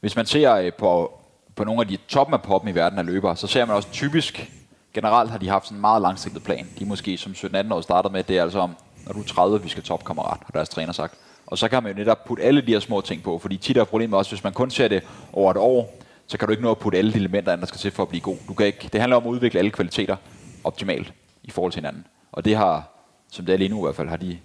Hvis 0.00 0.16
man 0.16 0.26
ser 0.26 0.54
øh, 0.54 0.72
på, 0.72 1.20
på 1.56 1.64
nogle 1.64 1.80
af 1.80 1.88
de 1.88 1.98
toppen 2.08 2.34
af 2.34 2.42
poppen 2.42 2.70
i 2.70 2.74
verden 2.74 2.98
af 2.98 3.06
løbere, 3.06 3.36
så 3.36 3.46
ser 3.46 3.64
man 3.64 3.76
også 3.76 3.88
typisk, 3.92 4.50
generelt 4.94 5.30
har 5.30 5.38
de 5.38 5.48
haft 5.48 5.64
sådan 5.64 5.76
en 5.76 5.80
meget 5.80 6.02
langsigtet 6.02 6.42
plan. 6.42 6.66
De 6.78 6.84
måske 6.84 7.18
som 7.18 7.32
17-18 7.32 7.74
år 7.74 7.80
startede 7.80 8.12
med, 8.12 8.22
det 8.22 8.38
er 8.38 8.42
altså 8.42 8.58
om, 8.58 8.76
når 9.06 9.12
du 9.12 9.20
er 9.20 9.24
30, 9.24 9.62
vi 9.62 9.68
skal 9.68 9.82
topkammerat, 9.82 10.38
har 10.46 10.50
deres 10.52 10.68
træner 10.68 10.92
sagt. 10.92 11.14
Og 11.46 11.58
så 11.58 11.68
kan 11.68 11.82
man 11.82 11.92
jo 11.92 11.98
netop 11.98 12.24
putte 12.24 12.42
alle 12.42 12.60
de 12.60 12.72
her 12.72 12.80
små 12.80 13.00
ting 13.00 13.22
på, 13.22 13.38
fordi 13.38 13.56
tit 13.56 13.76
er 13.76 13.84
problemet 13.84 14.18
også, 14.18 14.30
hvis 14.30 14.44
man 14.44 14.52
kun 14.52 14.70
ser 14.70 14.88
det 14.88 15.02
over 15.32 15.50
et 15.50 15.56
år, 15.56 16.00
så 16.26 16.38
kan 16.38 16.48
du 16.48 16.50
ikke 16.50 16.62
nå 16.62 16.70
at 16.70 16.78
putte 16.78 16.98
alle 16.98 17.12
de 17.12 17.18
elementer 17.18 17.52
ind, 17.52 17.60
der 17.60 17.66
skal 17.66 17.78
til 17.78 17.90
for 17.90 18.02
at 18.02 18.08
blive 18.08 18.20
god. 18.20 18.36
Du 18.48 18.54
kan 18.54 18.66
ikke, 18.66 18.88
det 18.92 19.00
handler 19.00 19.16
om 19.16 19.26
at 19.26 19.30
udvikle 19.30 19.58
alle 19.58 19.70
kvaliteter 19.70 20.16
optimalt 20.64 21.12
i 21.42 21.50
forhold 21.50 21.72
til 21.72 21.80
hinanden. 21.80 22.06
Og 22.32 22.44
det 22.44 22.56
har, 22.56 22.88
som 23.32 23.46
det 23.46 23.52
er 23.52 23.56
lige 23.56 23.68
nu 23.68 23.78
i 23.78 23.84
hvert 23.86 23.96
fald, 23.96 24.08
har 24.08 24.16
de 24.16 24.38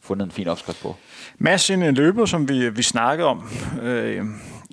fundet 0.00 0.24
en 0.24 0.30
fin 0.30 0.48
opskrift 0.48 0.82
på. 0.82 0.96
Mads, 1.38 1.70
en 1.70 1.94
løber, 1.94 2.26
som 2.26 2.48
vi, 2.48 2.70
vi 2.70 2.82
snakkede 2.82 3.28
om, 3.28 3.48
øh, 3.82 4.24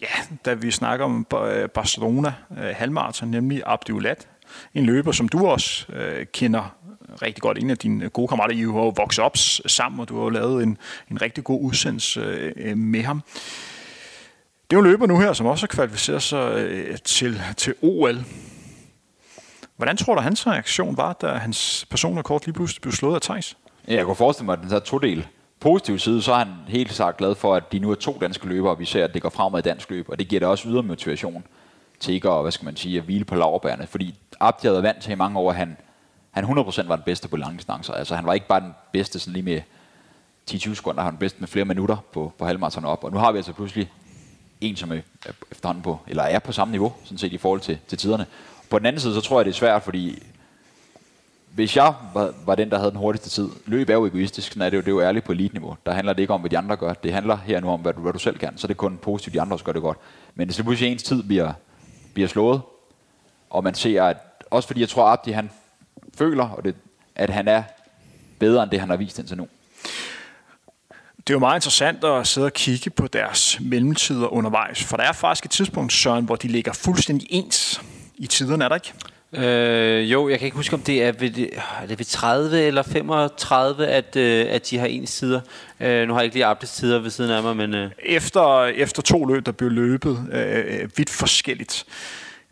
ja, 0.01 0.35
da 0.45 0.53
vi 0.53 0.71
snakker 0.71 1.05
om 1.05 1.27
øh, 1.47 1.69
Barcelona 1.69 2.33
øh, 2.51 2.75
halvmarathon, 2.75 3.31
nemlig 3.31 3.61
Abdiulat. 3.65 4.27
En 4.73 4.85
løber, 4.85 5.11
som 5.11 5.29
du 5.29 5.47
også 5.47 5.93
øh, 5.93 6.25
kender 6.33 6.77
rigtig 7.21 7.41
godt. 7.41 7.57
En 7.57 7.69
af 7.69 7.77
dine 7.77 8.09
gode 8.09 8.27
kammerater, 8.27 8.55
I 8.55 8.61
har 8.61 8.91
vokset 8.91 9.23
op 9.23 9.37
sammen, 9.65 9.99
og 9.99 10.09
du 10.09 10.23
har 10.23 10.29
lavet 10.29 10.63
en, 10.63 10.77
en 11.11 11.21
rigtig 11.21 11.43
god 11.43 11.61
udsendelse 11.61 12.19
øh, 12.19 12.51
øh, 12.55 12.77
med 12.77 13.03
ham. 13.03 13.23
Det 14.69 14.77
er 14.77 14.77
jo 14.77 14.79
en 14.79 14.91
løber 14.91 15.07
nu 15.07 15.19
her, 15.19 15.33
som 15.33 15.45
også 15.45 15.63
har 15.63 15.67
kvalificeret 15.67 16.21
sig 16.21 16.53
øh, 16.57 16.97
til, 17.05 17.41
til 17.57 17.73
OL. 17.81 18.17
Hvordan 19.75 19.97
tror 19.97 20.15
du, 20.15 20.21
hans 20.21 20.47
reaktion 20.47 20.97
var, 20.97 21.13
da 21.13 21.27
hans 21.27 21.85
personrekord 21.89 22.41
lige 22.45 22.53
pludselig 22.53 22.81
blev 22.81 22.91
slået 22.91 23.15
af 23.15 23.21
Thijs? 23.21 23.57
Ja, 23.87 23.95
jeg 23.95 24.05
kunne 24.05 24.15
forestille 24.15 24.45
mig, 24.45 24.53
at 24.53 24.59
den 24.59 24.69
så 24.69 24.79
to 24.79 24.97
del. 24.97 25.27
Positiv 25.59 25.99
side, 25.99 26.21
så 26.21 26.33
er 26.33 26.37
han 26.37 26.53
helt 26.67 26.93
sagt 26.93 27.17
glad 27.17 27.35
for, 27.35 27.55
at 27.55 27.71
de 27.71 27.79
nu 27.79 27.91
er 27.91 27.95
to 27.95 28.17
danske 28.21 28.47
løbere, 28.47 28.71
og 28.71 28.79
vi 28.79 28.85
ser, 28.85 29.03
at 29.03 29.13
det 29.13 29.21
går 29.21 29.29
fremad 29.29 29.59
i 29.59 29.61
dansk 29.61 29.89
løb, 29.89 30.09
og 30.09 30.19
det 30.19 30.27
giver 30.27 30.39
da 30.39 30.47
også 30.47 30.67
yderligere 30.67 30.87
motivation 30.87 31.43
til 31.99 32.13
ikke 32.13 32.29
at, 32.29 32.41
hvad 32.41 32.51
skal 32.51 32.65
man 32.65 32.75
sige, 32.75 32.97
at 32.97 33.03
hvile 33.03 33.25
på 33.25 33.35
laverbærene, 33.35 33.87
fordi 33.87 34.15
Abdi 34.39 34.67
havde 34.67 34.83
vant 34.83 35.01
til 35.01 35.11
i 35.11 35.15
mange 35.15 35.39
år, 35.39 35.49
at 35.49 35.55
han, 35.55 35.77
han 36.31 36.43
100% 36.43 36.87
var 36.87 36.95
den 36.95 37.03
bedste 37.05 37.27
på 37.27 37.37
lange 37.37 37.57
distancer. 37.57 37.93
Altså 37.93 38.15
han 38.15 38.25
var 38.25 38.33
ikke 38.33 38.47
bare 38.47 38.59
den 38.59 38.75
bedste 38.91 39.19
sådan 39.19 39.33
lige 39.33 39.43
med 39.43 39.61
10-20 40.51 40.75
sekunder, 40.75 41.01
han 41.01 41.05
var 41.05 41.11
den 41.11 41.19
bedste 41.19 41.39
med 41.39 41.47
flere 41.47 41.65
minutter 41.65 41.97
på, 42.13 42.33
på 42.37 42.45
halvmarathon 42.45 42.85
op, 42.85 43.03
og 43.03 43.11
nu 43.11 43.17
har 43.17 43.31
vi 43.31 43.37
altså 43.37 43.53
pludselig 43.53 43.91
en, 44.61 44.75
som 44.75 44.91
er 44.91 44.99
efterhånden 45.51 45.83
på, 45.83 45.99
eller 46.07 46.23
er 46.23 46.39
på 46.39 46.51
samme 46.51 46.71
niveau, 46.71 46.93
sådan 47.03 47.17
set 47.17 47.33
i 47.33 47.37
forhold 47.37 47.59
til, 47.59 47.79
til 47.87 47.97
tiderne. 47.97 48.25
På 48.69 48.79
den 48.79 48.85
anden 48.85 48.99
side, 48.99 49.13
så 49.13 49.21
tror 49.21 49.39
jeg, 49.39 49.45
det 49.45 49.51
er 49.51 49.55
svært, 49.55 49.83
fordi 49.83 50.23
hvis 51.57 51.75
jeg 51.75 51.93
var, 52.13 52.33
var 52.45 52.55
den, 52.55 52.69
der 52.69 52.77
havde 52.77 52.91
den 52.91 52.99
hurtigste 52.99 53.29
tid, 53.29 53.49
løb 53.65 53.89
er 53.89 53.93
jo 53.93 54.05
egoistisk, 54.05 54.47
sådan 54.47 54.61
er 54.61 54.69
det 54.69 54.77
jo, 54.77 54.81
det 54.81 54.87
er 54.87 54.91
jo 54.91 55.01
ærligt 55.01 55.25
på 55.25 55.31
elite-niveau. 55.31 55.77
Der 55.85 55.91
handler 55.91 56.13
det 56.13 56.21
ikke 56.21 56.33
om, 56.33 56.39
hvad 56.39 56.49
de 56.49 56.57
andre 56.57 56.75
gør. 56.75 56.93
Det 56.93 57.13
handler 57.13 57.37
her 57.37 57.59
nu 57.59 57.69
om, 57.69 57.79
hvad 57.79 57.93
du, 57.93 58.01
hvad 58.01 58.13
du 58.13 58.19
selv 58.19 58.37
kan. 58.37 58.57
Så 58.57 58.67
det 58.67 58.73
er 58.73 58.77
kun 58.77 58.97
positivt, 58.97 59.33
de 59.33 59.41
andre 59.41 59.55
også 59.55 59.65
gør 59.65 59.71
det 59.71 59.81
godt. 59.81 59.97
Men 60.35 60.47
hvis 60.47 60.61
pludselig 60.61 60.91
ens 60.91 61.03
tid 61.03 61.23
bliver, 61.23 61.53
bliver 62.13 62.27
slået, 62.27 62.61
og 63.49 63.63
man 63.63 63.73
ser, 63.73 64.03
at 64.03 64.17
også 64.51 64.67
fordi 64.67 64.81
jeg 64.81 64.89
tror, 64.89 65.05
at 65.05 65.13
Abdi 65.13 65.31
han 65.31 65.49
føler, 66.17 66.49
og 66.49 66.63
det, 66.63 66.75
at 67.15 67.29
han 67.29 67.47
er 67.47 67.63
bedre 68.39 68.63
end 68.63 68.71
det, 68.71 68.79
han 68.79 68.89
har 68.89 68.97
vist 68.97 69.19
indtil 69.19 69.37
nu. 69.37 69.47
Det 71.17 71.33
er 71.33 71.35
jo 71.35 71.39
meget 71.39 71.57
interessant 71.57 72.03
at 72.03 72.27
sidde 72.27 72.45
og 72.45 72.53
kigge 72.53 72.89
på 72.89 73.07
deres 73.07 73.59
mellemtider 73.61 74.27
undervejs, 74.27 74.83
for 74.83 74.97
der 74.97 75.03
er 75.03 75.11
faktisk 75.11 75.45
et 75.45 75.51
tidspunkt, 75.51 75.93
Søren, 75.93 76.25
hvor 76.25 76.35
de 76.35 76.47
ligger 76.47 76.73
fuldstændig 76.73 77.27
ens 77.31 77.81
i 78.15 78.27
tiderne, 78.27 78.63
er 78.63 78.69
der 78.69 78.75
ikke? 78.75 78.93
Øh, 79.33 80.11
jo, 80.11 80.29
jeg 80.29 80.39
kan 80.39 80.45
ikke 80.45 80.57
huske, 80.57 80.73
om 80.73 80.81
det 80.81 81.03
er 81.03 81.11
ved, 81.11 81.49
er 81.81 81.85
det 81.87 81.99
ved 81.99 82.05
30 82.05 82.59
eller 82.59 82.83
35, 82.83 83.87
at, 83.87 84.15
øh, 84.15 84.45
at 84.49 84.69
de 84.69 84.77
har 84.77 84.87
ens 84.87 85.09
sider. 85.09 85.41
Øh, 85.79 86.07
nu 86.07 86.13
har 86.13 86.19
jeg 86.19 86.25
ikke 86.25 86.35
lige 86.35 86.45
Abdes 86.45 86.71
tider 86.71 86.99
ved 86.99 87.09
siden 87.09 87.31
af 87.31 87.43
mig, 87.43 87.57
men... 87.57 87.73
Øh. 87.73 87.91
Efter, 87.99 88.65
efter 88.65 89.01
to 89.01 89.25
løb, 89.25 89.45
der 89.45 89.51
blev 89.51 89.71
løbet 89.71 90.29
øh, 90.31 90.89
vidt 90.97 91.09
forskelligt. 91.09 91.85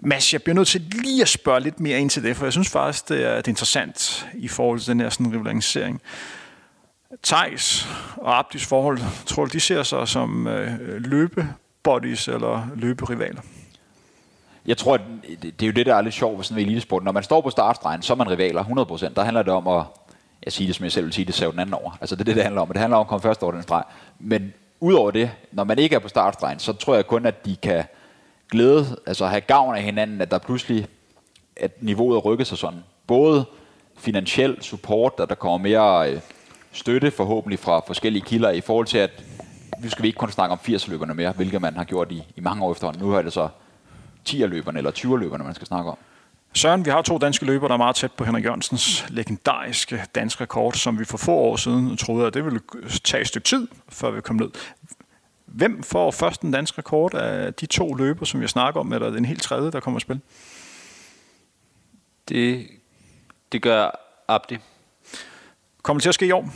Mads, 0.05 0.33
jeg 0.33 0.43
bliver 0.43 0.55
nødt 0.55 0.67
til 0.67 0.81
lige 0.81 1.21
at 1.21 1.27
spørge 1.27 1.59
lidt 1.59 1.79
mere 1.79 1.99
ind 1.99 2.09
til 2.09 2.23
det, 2.23 2.35
for 2.35 2.45
jeg 2.45 2.53
synes 2.53 2.69
faktisk, 2.69 3.09
det 3.09 3.23
er, 3.23 3.35
det 3.35 3.47
er 3.47 3.51
interessant 3.51 4.27
i 4.33 4.47
forhold 4.47 4.79
til 4.79 4.89
den 4.89 4.99
her 4.99 5.09
sådan, 5.09 5.33
rivalisering. 5.33 6.01
Thijs 7.23 7.87
og 8.17 8.39
Abdis 8.39 8.65
forhold, 8.65 8.99
tror 9.25 9.45
du, 9.45 9.49
de 9.53 9.59
ser 9.59 9.83
sig 9.83 10.07
som 10.07 10.47
øh, 10.47 10.79
løbebodies 10.87 12.27
eller 12.27 12.67
løberivaler? 12.75 13.41
Jeg 14.65 14.77
tror, 14.77 14.93
at 14.93 15.01
det, 15.41 15.61
er 15.61 15.67
jo 15.67 15.71
det, 15.71 15.85
der 15.85 15.95
er 15.95 16.01
lidt 16.01 16.13
sjovt 16.13 16.37
ved 16.37 16.43
sådan 16.43 16.61
en 16.61 16.65
elitesport. 16.65 17.03
Når 17.03 17.11
man 17.11 17.23
står 17.23 17.41
på 17.41 17.49
startstregen, 17.49 18.01
så 18.01 18.13
er 18.13 18.17
man 18.17 18.29
rivaler 18.29 18.63
100%. 18.63 19.13
Der 19.13 19.23
handler 19.23 19.43
det 19.43 19.53
om 19.53 19.67
at, 19.67 19.83
jeg 20.45 20.53
siger 20.53 20.67
det 20.67 20.75
som 20.75 20.83
jeg 20.83 20.91
selv 20.91 21.05
vil 21.05 21.13
sige, 21.13 21.25
det 21.25 21.35
ser 21.35 21.51
den 21.51 21.59
anden 21.59 21.73
over. 21.73 21.97
Altså 22.01 22.15
det 22.15 22.21
er 22.21 22.25
det, 22.25 22.35
det 22.35 22.43
handler 22.43 22.61
om. 22.61 22.67
Det 22.67 22.77
handler 22.77 22.97
om 22.97 23.01
at 23.01 23.07
komme 23.07 23.21
først 23.21 23.43
over 23.43 23.51
den 23.51 23.63
streg. 23.63 23.83
Men 24.19 24.53
udover 24.79 25.11
det, 25.11 25.31
når 25.51 25.63
man 25.63 25.79
ikke 25.79 25.95
er 25.95 25.99
på 25.99 26.07
startstregen, 26.07 26.59
så 26.59 26.73
tror 26.73 26.95
jeg 26.95 27.07
kun, 27.07 27.25
at 27.25 27.45
de 27.45 27.55
kan 27.55 27.83
glæde, 28.51 28.97
altså 29.05 29.25
have 29.25 29.41
gavn 29.41 29.75
af 29.75 29.83
hinanden, 29.83 30.21
at 30.21 30.31
der 30.31 30.37
pludselig, 30.37 30.87
at 31.55 31.83
niveauet 31.83 32.17
rykker 32.25 32.31
rykket 32.31 32.47
sig 32.47 32.57
sådan. 32.57 32.83
Både 33.07 33.45
finansiel 33.97 34.57
support, 34.61 35.13
at 35.19 35.29
der 35.29 35.35
kommer 35.35 35.57
mere 35.57 36.11
øh, 36.11 36.19
støtte 36.71 37.11
forhåbentlig 37.11 37.59
fra 37.59 37.81
forskellige 37.87 38.23
kilder 38.25 38.49
i 38.49 38.61
forhold 38.61 38.85
til, 38.85 38.97
at 38.97 39.23
nu 39.83 39.89
skal 39.89 40.03
vi 40.03 40.07
ikke 40.07 40.17
kun 40.17 40.31
snakke 40.31 40.51
om 40.51 40.59
80-løberne 40.67 41.13
mere, 41.13 41.31
hvilket 41.31 41.61
man 41.61 41.75
har 41.75 41.83
gjort 41.83 42.11
i, 42.11 42.23
i 42.35 42.41
mange 42.41 42.63
år 42.63 42.71
efterhånden. 42.71 43.03
Nu 43.03 43.13
er 43.13 43.21
det 43.21 43.33
så 43.33 43.47
10-løberne 44.29 44.77
eller 44.77 44.91
20-løberne, 44.91 45.43
man 45.43 45.55
skal 45.55 45.67
snakke 45.67 45.91
om. 45.91 45.97
Søren, 46.53 46.85
vi 46.85 46.89
har 46.89 47.01
to 47.01 47.17
danske 47.17 47.45
løbere, 47.45 47.67
der 47.67 47.73
er 47.73 47.77
meget 47.77 47.95
tæt 47.95 48.11
på 48.11 48.23
Henrik 48.23 48.45
Jørgensens 48.45 49.05
legendariske 49.09 50.03
danske 50.15 50.43
rekord, 50.43 50.73
som 50.73 50.99
vi 50.99 51.05
for 51.05 51.17
få 51.17 51.31
år 51.31 51.55
siden 51.55 51.97
troede, 51.97 52.27
at 52.27 52.33
det 52.33 52.45
ville 52.45 52.59
tage 53.03 53.21
et 53.21 53.27
stykke 53.27 53.45
tid, 53.45 53.67
før 53.89 54.11
vi 54.11 54.21
kom 54.21 54.35
ned. 54.35 54.49
Hvem 55.55 55.83
får 55.83 56.11
først 56.11 56.41
den 56.41 56.51
danske 56.51 56.77
rekord 56.77 57.13
af 57.13 57.53
de 57.53 57.65
to 57.65 57.93
løber, 57.93 58.25
som 58.25 58.41
jeg 58.41 58.49
snakker 58.49 58.79
om, 58.79 58.93
eller 58.93 59.09
den 59.09 59.25
helt 59.25 59.41
tredje, 59.41 59.71
der 59.71 59.79
kommer 59.79 59.97
at 59.97 60.01
spille? 60.01 60.21
Det, 62.29 62.67
det 63.51 63.61
gør 63.61 63.89
Abdi. 64.27 64.57
Kommer 65.81 65.99
det 65.99 66.01
til 66.01 66.09
at 66.09 66.15
ske 66.15 66.25
i 66.25 66.31
år? 66.31 66.49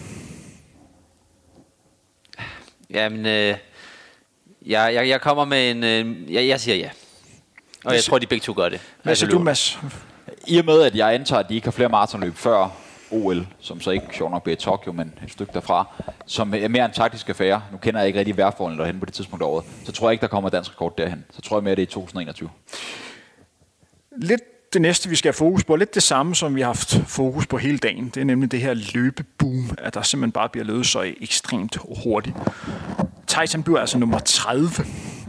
Jamen, 2.89 3.26
øh, 3.26 3.58
jeg, 4.66 4.93
jeg, 4.93 5.08
jeg 5.08 5.22
kommer 5.22 5.45
med 5.45 5.72
en... 5.72 5.84
Øh, 5.84 6.34
jeg, 6.34 6.47
jeg 6.47 6.60
siger 6.60 6.76
ja. 6.76 6.89
Og 7.86 7.93
jeg 7.93 8.04
tror, 8.04 8.20
de 8.20 8.28
begge 8.28 8.43
to 8.43 8.54
gør 8.54 8.70
det. 8.70 8.82
Hvad 9.04 9.16
siger 9.16 9.30
du, 9.30 9.39
Mads? 9.39 9.80
I 10.47 10.58
og 10.58 10.66
med, 10.66 10.82
at 10.82 10.95
jeg 10.95 11.14
antager, 11.14 11.39
at 11.39 11.50
de 11.50 11.56
ikke 11.56 11.68
har 11.68 11.72
flere 11.72 11.89
maratonløb 11.89 12.36
før 12.36 12.70
OL, 13.12 13.47
som 13.60 13.82
så 13.82 13.91
ikke 13.91 14.05
sjovt 14.14 14.32
nok 14.32 14.43
bliver 14.43 14.55
i 14.57 14.60
Tokyo, 14.60 14.91
men 14.91 15.14
et 15.24 15.32
stykke 15.32 15.53
derfra, 15.53 15.86
som 16.26 16.53
er 16.53 16.68
mere 16.68 16.86
en 16.86 16.91
taktisk 16.91 17.30
affære. 17.30 17.62
Nu 17.72 17.78
kender 17.78 17.99
jeg 17.99 18.07
ikke 18.07 18.20
rigtig 18.20 18.38
vejrforholdene 18.38 18.82
derhen 18.82 18.99
på 18.99 19.05
det 19.05 19.14
tidspunkt 19.14 19.43
af 19.43 19.47
året. 19.47 19.66
Så 19.86 19.91
tror 19.91 20.07
jeg 20.10 20.12
ikke, 20.12 20.22
der 20.22 20.28
kommer 20.28 20.49
dansk 20.49 20.72
rekord 20.72 20.97
derhen. 20.97 21.26
Så 21.32 21.41
tror 21.41 21.57
jeg 21.57 21.64
mere, 21.64 21.76
det 21.76 21.82
er 21.82 21.88
i 21.88 21.91
2021. 21.91 22.49
Lidt 24.18 24.41
det 24.74 24.82
næste, 24.82 25.10
vi 25.10 25.16
skal 25.16 25.30
have 25.30 25.38
fokus 25.38 25.64
på, 25.64 25.76
lidt 25.76 25.95
det 25.95 26.03
samme, 26.03 26.36
som 26.36 26.55
vi 26.55 26.62
har 26.62 26.68
haft 26.68 27.01
fokus 27.07 27.47
på 27.47 27.57
hele 27.57 27.78
dagen. 27.78 28.05
Det 28.05 28.18
er 28.18 28.26
nemlig 28.26 28.51
det 28.51 28.62
her 28.62 28.74
løbeboom, 28.93 29.70
at 29.78 29.93
der 29.93 30.01
simpelthen 30.01 30.32
bare 30.32 30.49
bliver 30.49 30.66
løbet 30.66 30.88
så 30.88 31.14
ekstremt 31.22 31.78
hurtigt. 32.03 32.36
Tyson 33.28 33.64
bliver 33.64 33.80
altså 33.80 33.97
nummer 33.97 34.20
30 34.20 34.70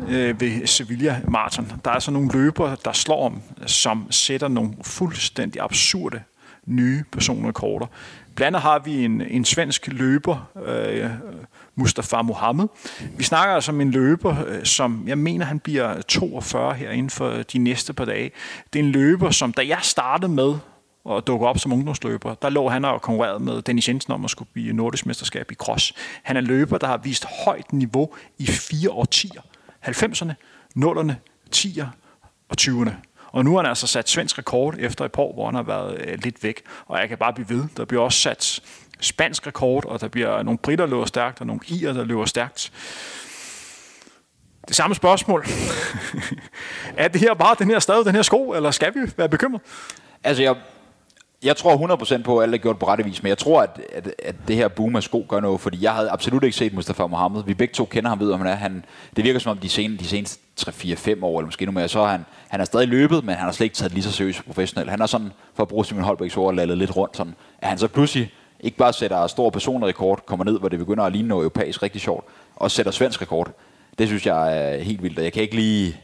øh, 0.08 0.40
ved 0.40 0.66
Sevilla 0.66 1.20
Marathon. 1.28 1.72
Der 1.84 1.90
er 1.90 1.94
altså 1.94 2.10
nogle 2.10 2.30
løbere, 2.32 2.76
der 2.84 2.92
slår 2.92 3.26
om, 3.26 3.42
som 3.66 4.06
sætter 4.10 4.48
nogle 4.48 4.72
fuldstændig 4.82 5.62
absurde 5.62 6.22
nye 6.66 7.04
personrekorder. 7.12 7.86
Blandt 8.34 8.56
andet 8.56 8.62
har 8.62 8.78
vi 8.78 9.04
en, 9.04 9.20
en 9.20 9.44
svensk 9.44 9.86
løber, 9.86 10.50
øh, 10.66 11.10
Mustafa 11.74 12.22
Mohammed. 12.22 12.66
Vi 13.16 13.24
snakker 13.24 13.54
altså 13.54 13.72
om 13.72 13.80
en 13.80 13.90
løber, 13.90 14.44
øh, 14.46 14.64
som 14.64 15.04
jeg 15.06 15.18
mener, 15.18 15.44
han 15.46 15.58
bliver 15.58 16.02
42 16.02 16.74
her 16.74 16.90
inden 16.90 17.10
for 17.10 17.30
de 17.30 17.58
næste 17.58 17.92
par 17.92 18.04
dage. 18.04 18.30
Det 18.72 18.78
er 18.78 18.84
en 18.84 18.90
løber, 18.90 19.30
som 19.30 19.52
da 19.52 19.62
jeg 19.66 19.78
startede 19.82 20.32
med 20.32 20.54
og 21.04 21.26
dukke 21.26 21.46
op 21.46 21.58
som 21.58 21.72
ungdomsløber, 21.72 22.34
der 22.34 22.48
lå 22.48 22.68
han 22.68 22.84
og 22.84 23.02
konkurrerede 23.02 23.40
med 23.40 23.62
Dennis 23.62 23.88
Jensen 23.88 24.12
om 24.12 24.24
at 24.24 24.30
skulle 24.30 24.48
blive 24.52 24.72
nordisk 24.72 25.06
mesterskab 25.06 25.50
i 25.50 25.54
cross. 25.54 25.92
Han 26.22 26.36
er 26.36 26.40
løber, 26.40 26.78
der 26.78 26.86
har 26.86 26.96
vist 26.96 27.26
højt 27.44 27.72
niveau 27.72 28.14
i 28.38 28.46
fire 28.46 28.90
årtier. 28.90 29.42
90'erne, 29.86 30.32
0'erne, 30.76 31.12
10'erne 31.56 31.86
og 32.48 32.56
20'erne. 32.60 33.09
Og 33.32 33.44
nu 33.44 33.50
har 33.50 33.58
han 33.58 33.68
altså 33.68 33.86
sat 33.86 34.08
svensk 34.08 34.38
rekord 34.38 34.74
efter 34.78 35.04
et 35.04 35.12
par 35.12 35.22
år, 35.22 35.32
hvor 35.32 35.46
han 35.46 35.54
har 35.54 35.62
været 35.62 36.00
øh, 36.00 36.18
lidt 36.22 36.44
væk. 36.44 36.62
Og 36.86 37.00
jeg 37.00 37.08
kan 37.08 37.18
bare 37.18 37.32
blive 37.32 37.48
ved. 37.48 37.64
Der 37.76 37.84
bliver 37.84 38.02
også 38.02 38.18
sat 38.18 38.60
spansk 39.00 39.46
rekord, 39.46 39.84
og 39.84 40.00
der 40.00 40.08
bliver 40.08 40.42
nogle 40.42 40.58
britter, 40.58 40.86
der 40.86 40.90
løber 40.90 41.04
stærkt, 41.04 41.40
og 41.40 41.46
nogle 41.46 41.60
irer, 41.68 41.92
der 41.92 42.04
løber 42.04 42.24
stærkt. 42.24 42.72
Det 44.68 44.76
samme 44.76 44.94
spørgsmål. 44.94 45.46
er 46.96 47.08
det 47.08 47.20
her 47.20 47.34
bare 47.34 47.56
den 47.58 47.70
her 47.70 47.78
stadig 47.78 48.04
den 48.04 48.14
her 48.14 48.22
sko, 48.22 48.50
eller 48.50 48.70
skal 48.70 48.94
vi 48.94 49.00
være 49.16 49.28
bekymret? 49.28 49.62
Altså, 50.24 50.42
jeg, 50.42 50.56
jeg 51.42 51.56
tror 51.56 51.96
100% 52.18 52.22
på, 52.22 52.38
at 52.38 52.42
alt 52.42 52.54
er 52.54 52.58
gjort 52.58 52.78
på 52.78 52.86
rette 52.86 53.04
vis, 53.04 53.22
men 53.22 53.28
jeg 53.28 53.38
tror, 53.38 53.62
at, 53.62 53.80
at, 53.92 54.14
at 54.24 54.34
det 54.48 54.56
her 54.56 54.68
boom 54.68 54.96
af 54.96 55.02
sko 55.02 55.26
gør 55.28 55.40
noget, 55.40 55.60
fordi 55.60 55.82
jeg 55.82 55.92
havde 55.92 56.10
absolut 56.10 56.44
ikke 56.44 56.56
set 56.56 56.74
Mustafa 56.74 57.06
Mohammed. 57.06 57.44
Vi 57.44 57.54
begge 57.54 57.74
to 57.74 57.84
kender 57.84 58.08
ham, 58.08 58.20
ved, 58.20 58.32
om 58.32 58.40
han 58.40 58.48
er. 58.48 58.54
Han, 58.54 58.84
det 59.16 59.24
virker 59.24 59.40
som 59.40 59.50
om 59.50 59.58
de, 59.58 59.68
sen, 59.68 59.96
de 59.96 60.06
seneste 60.06 60.40
3-4-5 60.60 61.24
år, 61.24 61.38
eller 61.38 61.46
måske 61.46 61.66
nu 61.66 61.72
mere, 61.72 61.88
så 61.88 62.04
han, 62.04 62.24
han 62.48 62.60
er 62.60 62.64
stadig 62.64 62.88
løbet, 62.88 63.24
men 63.24 63.34
han 63.34 63.44
har 63.44 63.52
slet 63.52 63.64
ikke 63.64 63.76
taget 63.76 63.92
lige 63.92 64.02
så 64.02 64.12
seriøst 64.12 64.46
professionelt. 64.46 64.90
Han 64.90 65.00
er 65.00 65.06
sådan, 65.06 65.32
for 65.54 65.62
at 65.62 65.68
bruge 65.68 65.84
Simon 65.84 66.04
Holbæks 66.04 66.36
ord, 66.36 66.54
lallet 66.54 66.78
lidt 66.78 66.96
rundt. 66.96 67.16
Sådan, 67.16 67.34
at 67.58 67.68
han 67.68 67.78
så 67.78 67.88
pludselig 67.88 68.32
ikke 68.60 68.76
bare 68.76 68.92
sætter 68.92 69.26
stor 69.26 69.50
personrekord, 69.50 70.26
kommer 70.26 70.44
ned, 70.44 70.58
hvor 70.58 70.68
det 70.68 70.78
begynder 70.78 71.04
at 71.04 71.12
ligne 71.12 71.28
noget 71.28 71.42
europæisk 71.42 71.82
rigtig 71.82 72.00
sjovt, 72.00 72.24
og 72.56 72.70
sætter 72.70 72.92
svensk 72.92 73.22
rekord. 73.22 73.50
Det 73.98 74.08
synes 74.08 74.26
jeg 74.26 74.58
er 74.58 74.82
helt 74.82 75.02
vildt, 75.02 75.18
og 75.18 75.24
jeg 75.24 75.32
kan 75.32 75.42
ikke 75.42 75.56
lige... 75.56 76.00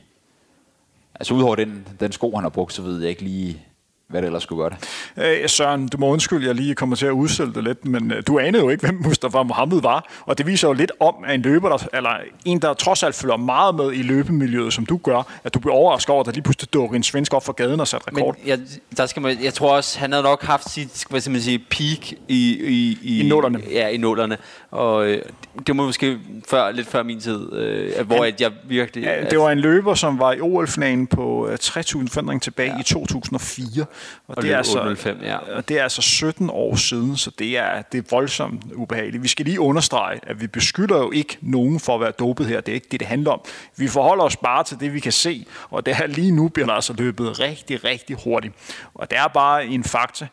Altså 1.15 1.35
udover 1.35 1.57
den, 1.57 1.89
den 2.01 2.13
sko, 2.13 2.35
han 2.35 2.45
har 2.45 2.49
brugt, 2.49 2.73
så 2.73 2.83
ved 2.83 3.01
jeg 3.01 3.11
ikke 3.11 3.23
lige 3.23 3.63
hvad 4.09 4.23
det 4.23 4.27
ellers 4.27 4.43
skulle 4.43 4.63
gøre 4.63 4.71
det. 5.17 5.43
Øh, 5.43 5.49
Søren, 5.49 5.89
du 5.89 5.99
må 5.99 6.07
undskylde, 6.07 6.47
jeg 6.47 6.55
lige 6.55 6.75
kommer 6.75 6.97
til 6.97 7.07
at 7.07 7.11
udsætte 7.13 7.53
det 7.53 7.65
lidt, 7.65 7.85
men 7.85 8.11
øh, 8.13 8.23
du 8.27 8.39
anede 8.39 8.63
jo 8.63 8.69
ikke, 8.71 8.87
hvem 8.87 9.01
Mustafa 9.05 9.43
Mohammed 9.43 9.83
var, 9.83 10.23
og 10.27 10.39
det 10.39 10.47
viser 10.47 10.69
jo 10.69 10.75
lidt 10.75 10.93
om, 11.01 11.15
at 11.27 11.35
en 11.35 11.43
løber, 11.43 11.69
der, 11.69 11.87
eller 11.93 12.11
en, 12.45 12.59
der 12.63 12.75
trods 12.75 13.03
alt 13.03 13.15
følger 13.15 13.37
meget 13.37 13.75
med 13.75 13.93
i 13.93 14.03
løbemiljøet, 14.03 14.73
som 14.73 14.87
du 14.87 14.97
gør, 14.97 15.41
at 15.45 15.55
du 15.55 15.59
bliver 15.59 15.75
overrasket 15.75 16.11
over, 16.11 16.21
at 16.21 16.27
der 16.27 16.33
lige 16.33 16.43
pludselig 16.43 16.73
dukker 16.73 16.97
en 16.97 17.03
svensk 17.03 17.35
op 17.35 17.45
for 17.45 17.53
gaden 17.53 17.81
og 17.81 17.89
satte 17.89 18.07
rekord. 18.09 18.37
Men 18.39 18.49
jeg, 18.49 18.59
der 18.97 19.07
skal 19.07 19.23
man, 19.23 19.37
jeg 19.43 19.55
tror 19.55 19.77
også, 19.77 19.99
han 19.99 20.13
havde 20.13 20.23
nok 20.25 20.43
haft 20.45 20.71
sit 20.71 21.05
hvad 21.11 21.21
skal 21.21 21.33
man 21.33 21.41
sige, 21.41 21.59
peak 21.59 22.13
i, 22.29 22.57
i, 23.03 23.21
I 23.21 23.29
nullerne. 23.29 23.61
Ja, 23.71 23.89
i 23.89 23.97
nullerne. 23.97 24.37
Og 24.71 25.07
øh, 25.07 25.23
det 25.59 25.69
var 25.69 25.75
måske 25.75 26.19
før, 26.51 26.71
lidt 26.73 26.87
før 26.87 27.03
min 27.03 27.21
tid, 27.21 27.53
øh, 27.53 28.07
hvor 28.07 28.17
Han- 28.17 28.25
at 28.25 28.41
jeg 28.41 28.53
virkelig... 28.65 29.05
Ja, 29.05 29.25
det 29.31 29.39
var 29.39 29.51
en 29.51 29.59
løber, 29.59 29.95
som 29.95 30.19
var 30.19 30.33
i 30.33 30.41
OL-finalen 30.41 31.07
på 31.07 31.49
øh, 31.49 31.59
3.000 31.63 32.09
forandring 32.09 32.43
tilbage 32.43 32.73
ja. 32.73 32.81
i 32.81 32.83
2004. 32.83 33.85
Og, 34.29 34.37
Og 34.37 34.43
det 34.43 34.53
er 34.53 34.57
altså, 34.57 34.79
8.05, 34.81 35.25
ja. 35.25 35.37
og 35.37 35.69
det 35.69 35.79
er 35.79 35.83
altså 35.83 36.03
17 36.03 36.51
år 36.51 36.77
siden, 36.77 37.17
så 37.17 37.31
det 37.39 37.59
er, 37.59 37.83
det 37.83 37.99
er 37.99 38.03
voldsomt 38.11 38.63
ubehageligt. 38.75 39.23
Vi 39.23 39.29
skal 39.29 39.47
lige 39.47 39.61
understrege, 39.61 40.21
at 40.23 40.41
vi 40.41 40.47
beskylder 40.47 40.99
jo 40.99 41.11
ikke 41.11 41.39
nogen 41.41 41.81
for 41.81 41.95
at 41.95 42.01
være 42.01 42.11
dopet 42.11 42.47
her. 42.47 42.61
Det 42.61 42.73
er 42.73 42.75
ikke 42.75 42.89
det, 42.91 43.01
det 43.01 43.09
handler 43.09 43.31
om. 43.31 43.41
Vi 43.77 43.89
forholder 43.89 44.25
os 44.25 44.37
bare 44.37 44.65
til 44.65 44.81
det, 44.81 44.95
vi 44.95 45.01
kan 45.01 45.13
se, 45.13 45.47
og 45.71 45.87
det 45.87 45.97
her 45.97 46.07
lige 46.07 46.33
nu 46.33 46.49
bliver 46.49 46.67
der 46.67 46.75
altså 46.75 46.93
løbet 46.93 47.41
rigtig, 47.41 47.85
rigtig 47.85 48.17
hurtigt. 48.25 48.55
Og 48.95 49.11
det 49.11 49.19
er 49.19 49.29
bare 49.29 49.67
en 49.67 49.85
fakta. 49.85 50.27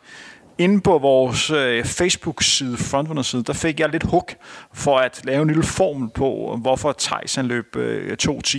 Inde 0.58 0.80
på 0.80 0.98
vores 0.98 1.50
øh, 1.50 1.84
Facebook-side, 1.84 2.76
Frontrunner-side, 2.76 3.42
der 3.42 3.52
fik 3.52 3.80
jeg 3.80 3.88
lidt 3.88 4.02
hug 4.02 4.30
for 4.72 4.98
at 4.98 5.20
lave 5.24 5.42
en 5.42 5.48
lille 5.48 5.62
formel 5.62 6.10
på, 6.10 6.58
hvorfor 6.60 6.94
Thijs 6.98 7.38
løb 7.42 7.76
øh, 7.76 8.16
2.10. 8.22 8.58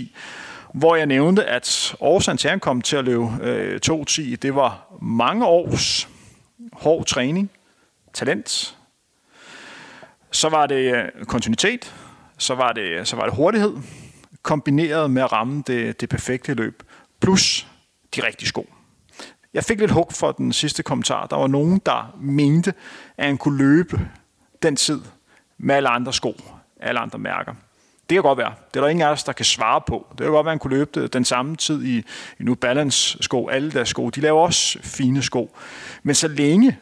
Hvor 0.76 0.96
jeg 0.96 1.06
nævnte, 1.06 1.44
at 1.44 1.96
årsagen 2.00 2.38
til, 2.38 2.48
at 2.48 2.52
han 2.52 2.60
kom 2.60 2.82
til 2.82 2.96
at 2.96 3.04
løbe 3.04 3.26
øh, 3.42 3.80
2.10, 3.86 4.36
det 4.36 4.54
var 4.54 4.96
mange 5.02 5.46
års 5.46 6.08
hård 6.72 7.04
træning, 7.06 7.50
talent, 8.12 8.76
så 10.30 10.48
var 10.48 10.66
det 10.66 10.94
øh, 10.94 11.24
kontinuitet, 11.24 11.94
så 12.38 12.54
var 12.54 12.72
det, 12.72 13.08
så 13.08 13.16
var 13.16 13.24
det 13.24 13.34
hurtighed, 13.34 13.76
kombineret 14.42 15.10
med 15.10 15.22
at 15.22 15.32
ramme 15.32 15.62
det, 15.66 16.00
det 16.00 16.08
perfekte 16.08 16.54
løb, 16.54 16.82
plus 17.20 17.66
de 18.16 18.26
rigtige 18.26 18.48
sko. 18.48 18.70
Jeg 19.54 19.64
fik 19.64 19.80
lidt 19.80 19.90
hug 19.90 20.12
for 20.12 20.32
den 20.32 20.52
sidste 20.52 20.82
kommentar. 20.82 21.26
Der 21.26 21.36
var 21.36 21.46
nogen, 21.46 21.80
der 21.86 22.16
mente, 22.20 22.74
at 23.16 23.26
han 23.26 23.38
kunne 23.38 23.58
løbe 23.58 24.00
den 24.62 24.76
tid 24.76 25.00
med 25.58 25.74
alle 25.74 25.88
andre 25.88 26.12
sko, 26.12 26.34
alle 26.80 27.00
andre 27.00 27.18
mærker. 27.18 27.54
Det 28.10 28.16
kan 28.16 28.22
godt 28.22 28.38
være. 28.38 28.52
Det 28.74 28.76
er 28.76 28.80
der 28.80 28.88
ingen 28.88 29.06
af 29.06 29.10
os, 29.10 29.24
der 29.24 29.32
kan 29.32 29.44
svare 29.44 29.80
på. 29.86 30.06
Det 30.10 30.18
kan 30.18 30.26
godt 30.26 30.44
være, 30.44 30.50
at 30.50 30.54
han 30.54 30.58
kunne 30.58 30.76
løbe 30.76 31.06
den 31.06 31.24
samme 31.24 31.56
tid 31.56 31.84
i, 31.84 31.98
i 32.38 32.42
New 32.42 32.54
Balance 32.54 33.18
sko, 33.20 33.48
alle 33.48 33.70
deres 33.70 33.88
sko. 33.88 34.10
De 34.10 34.20
laver 34.20 34.40
også 34.40 34.78
fine 34.82 35.22
sko. 35.22 35.56
Men 36.02 36.14
så 36.14 36.28
længe, 36.28 36.78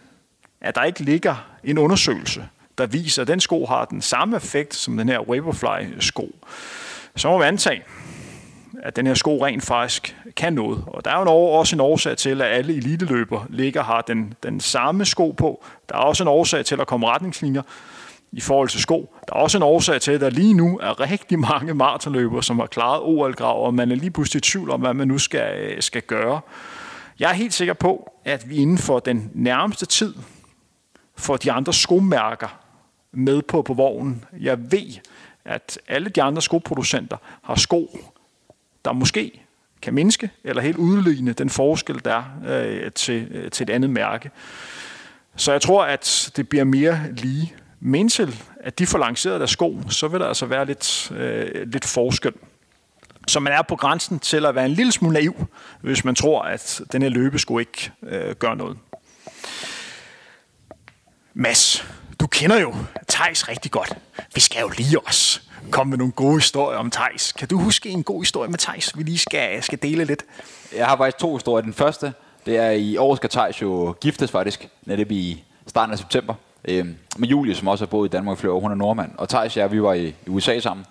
at 0.61 0.75
der 0.75 0.83
ikke 0.83 1.01
ligger 1.01 1.37
en 1.65 1.79
undersøgelse, 1.79 2.49
der 2.79 2.87
viser, 2.87 3.23
at 3.23 3.29
den 3.29 3.41
sko 3.41 3.67
har 3.67 3.85
den 3.85 4.03
samme 4.03 4.37
effekt 4.37 4.75
som 4.75 4.97
den 4.97 5.09
her 5.09 5.19
Vaporfly 5.19 6.01
sko, 6.01 6.35
så 7.17 7.29
må 7.29 7.39
vi 7.39 7.45
antage, 7.45 7.83
at 8.83 8.97
den 8.97 9.07
her 9.07 9.15
sko 9.15 9.45
rent 9.45 9.65
faktisk 9.65 10.17
kan 10.37 10.53
noget. 10.53 10.85
Og 10.87 11.05
der 11.05 11.11
er 11.11 11.17
jo 11.17 11.23
en 11.23 11.29
også 11.29 11.77
en 11.77 11.81
årsag 11.81 12.17
til, 12.17 12.43
at 12.43 12.53
alle 12.53 12.77
eliteløber 12.77 13.47
ligger 13.49 13.83
har 13.83 14.01
den, 14.01 14.35
den 14.43 14.61
samme 14.61 15.05
sko 15.05 15.31
på. 15.31 15.65
Der 15.89 15.95
er 15.95 15.99
også 15.99 16.25
en 16.25 16.29
årsag 16.29 16.65
til, 16.65 16.75
at 16.75 16.79
der 16.79 16.85
kommer 16.85 17.15
retningslinjer 17.15 17.63
i 18.35 18.41
forhold 18.41 18.69
til 18.69 18.81
sko. 18.81 19.15
Der 19.29 19.35
er 19.35 19.41
også 19.41 19.59
en 19.59 19.63
årsag 19.63 20.01
til, 20.01 20.13
at 20.13 20.21
der 20.21 20.31
lige 20.31 20.55
nu 20.55 20.79
er 20.83 21.01
rigtig 21.01 21.39
mange 21.39 21.75
maratonløbere, 21.75 22.43
som 22.43 22.59
har 22.59 22.67
klaret 22.67 23.01
OL-grav, 23.03 23.67
og 23.67 23.75
man 23.75 23.91
er 23.91 23.97
lige 23.97 24.11
pludselig 24.11 24.39
i 24.39 24.43
tvivl 24.43 24.71
om, 24.71 24.81
hvad 24.81 24.95
man 24.95 25.09
nu 25.09 25.19
skal, 25.19 25.59
øh, 25.59 25.83
skal 25.83 26.03
gøre. 26.03 26.41
Jeg 27.19 27.31
er 27.31 27.35
helt 27.35 27.55
sikker 27.55 27.75
på, 27.75 28.11
at 28.25 28.49
vi 28.51 28.57
inden 28.57 28.79
for 28.79 28.99
den 28.99 29.31
nærmeste 29.35 29.87
tid 29.87 30.15
får 31.17 31.37
de 31.37 31.53
andre 31.53 31.73
skomærker 31.73 32.59
med 33.13 33.43
på 33.43 33.63
på 33.63 33.75
vognen. 33.75 34.25
Jeg 34.41 34.73
ved, 34.73 35.01
at 35.45 35.79
alle 35.89 36.09
de 36.09 36.23
andre 36.23 36.43
skoproducenter 36.43 37.17
har 37.43 37.55
sko, 37.55 37.99
der 38.85 38.93
måske 38.93 39.41
kan 39.83 39.95
mindske 39.95 40.31
eller 40.45 40.63
helt 40.63 40.77
udligne 40.77 41.33
den 41.33 41.51
forskel, 41.51 42.01
der 42.05 42.25
er 42.45 42.63
øh, 42.67 42.93
til, 42.93 43.29
øh, 43.31 43.51
til 43.51 43.65
et 43.65 43.71
andet 43.71 43.91
mærke. 43.91 44.31
Så 45.37 45.53
jeg 45.53 45.61
tror, 45.61 45.85
at 45.85 46.33
det 46.37 46.49
bliver 46.49 46.65
mere 46.65 47.01
lige. 47.13 47.55
Men 47.87 48.11
at 48.61 48.79
de 48.79 48.87
får 48.87 48.99
lanceret 48.99 49.41
deres 49.41 49.51
sko, 49.51 49.81
så 49.89 50.09
vil 50.09 50.21
der 50.21 50.27
altså 50.27 50.47
være 50.47 50.67
lidt, 50.67 51.13
øh, 51.17 51.73
lidt 51.73 51.85
forskel. 51.85 52.33
Så 53.29 53.41
man 53.41 53.53
er 53.53 53.63
på 53.63 53.77
grænsen 53.77 54.19
til 54.19 54.47
at 54.47 54.55
være 54.55 54.67
en 54.67 54.71
lille 54.71 54.93
smule 54.93 55.15
naiv, 55.15 55.47
hvis 55.81 56.05
man 56.05 56.15
tror, 56.15 56.43
at 56.43 56.81
den 56.93 57.03
her 57.03 57.09
løbesko 57.09 57.59
ikke 57.59 57.91
øh, 58.03 58.35
gør 58.35 58.55
noget. 58.55 58.79
Mads, 61.35 61.87
du 62.21 62.27
kender 62.27 62.61
jo 62.61 62.75
Tejs 63.09 63.49
rigtig 63.49 63.71
godt. 63.71 63.97
Vi 64.35 64.41
skal 64.41 64.61
jo 64.61 64.69
lige 64.69 65.07
os 65.07 65.43
komme 65.71 65.91
med 65.91 65.99
nogle 65.99 66.13
gode 66.13 66.35
historier 66.35 66.79
om 66.79 66.91
Tejs. 66.91 67.33
Kan 67.33 67.49
du 67.49 67.59
huske 67.59 67.89
en 67.89 68.03
god 68.03 68.23
historie 68.23 68.51
med 68.51 68.59
Tejs, 68.59 68.99
vi 68.99 69.03
lige 69.03 69.19
skal, 69.19 69.63
skal 69.63 69.79
dele 69.83 70.05
lidt? 70.05 70.25
Jeg 70.77 70.87
har 70.87 70.97
faktisk 70.97 71.19
to 71.19 71.35
historier. 71.35 71.63
Den 71.63 71.75
første, 71.75 72.13
det 72.47 72.57
er 72.57 72.71
i 72.71 72.97
år 72.97 73.15
skal 73.15 73.31
Thijs 73.31 73.63
jo 73.63 73.95
giftes 74.01 74.31
faktisk, 74.31 74.69
netop 74.87 75.11
i 75.11 75.45
starten 75.67 75.93
af 75.93 75.99
september. 75.99 76.35
Øh, 76.65 76.87
med 77.17 77.29
Julie, 77.29 77.55
som 77.55 77.69
også 77.69 77.85
har 77.85 77.91
boet 77.91 78.09
i 78.09 78.11
Danmark 78.11 78.39
i 78.39 78.41
flere 78.41 78.53
år, 78.53 78.61
hun 78.61 78.71
er 78.71 78.75
nordmand. 78.75 79.11
Og 79.19 79.29
Thijs 79.29 79.57
og 79.57 79.61
jeg, 79.61 79.73
vi 79.73 79.83
var 79.83 79.93
i, 79.93 80.07
i 80.07 80.29
USA 80.29 80.59
sammen. 80.59 80.87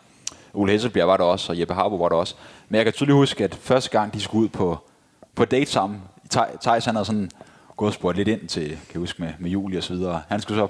Ole 0.54 0.72
Hesselbjerg 0.72 1.08
var 1.08 1.18
der 1.18 1.24
også, 1.24 1.52
og 1.52 1.60
Jeppe 1.60 1.74
Harbo 1.74 1.96
var 1.96 2.10
der 2.10 2.16
også. 2.16 2.36
Men 2.70 2.76
jeg 2.76 2.86
kan 2.86 2.94
tydeligt 2.94 3.16
huske, 3.16 3.44
at 3.44 3.56
første 3.56 3.90
gang 3.90 4.14
de 4.14 4.22
skulle 4.22 4.44
ud 4.44 4.50
på, 4.50 4.78
på 5.36 5.46
date 5.46 5.72
sammen, 5.72 6.02
Thijs 6.62 6.86
han 6.86 6.96
havde 6.96 7.06
sådan 7.06 7.32
gået 7.78 7.90
og 7.90 7.94
spurgt 7.94 8.18
lidt 8.18 8.28
ind 8.28 8.48
til, 8.48 8.68
kan 8.68 8.78
jeg 8.94 9.00
huske, 9.00 9.22
med, 9.22 9.30
med 9.40 9.50
Julie 9.50 9.78
og 9.80 9.84
så 9.84 9.94
videre. 9.94 10.22
Han 10.28 10.42
skulle 10.42 10.60
så 10.60 10.68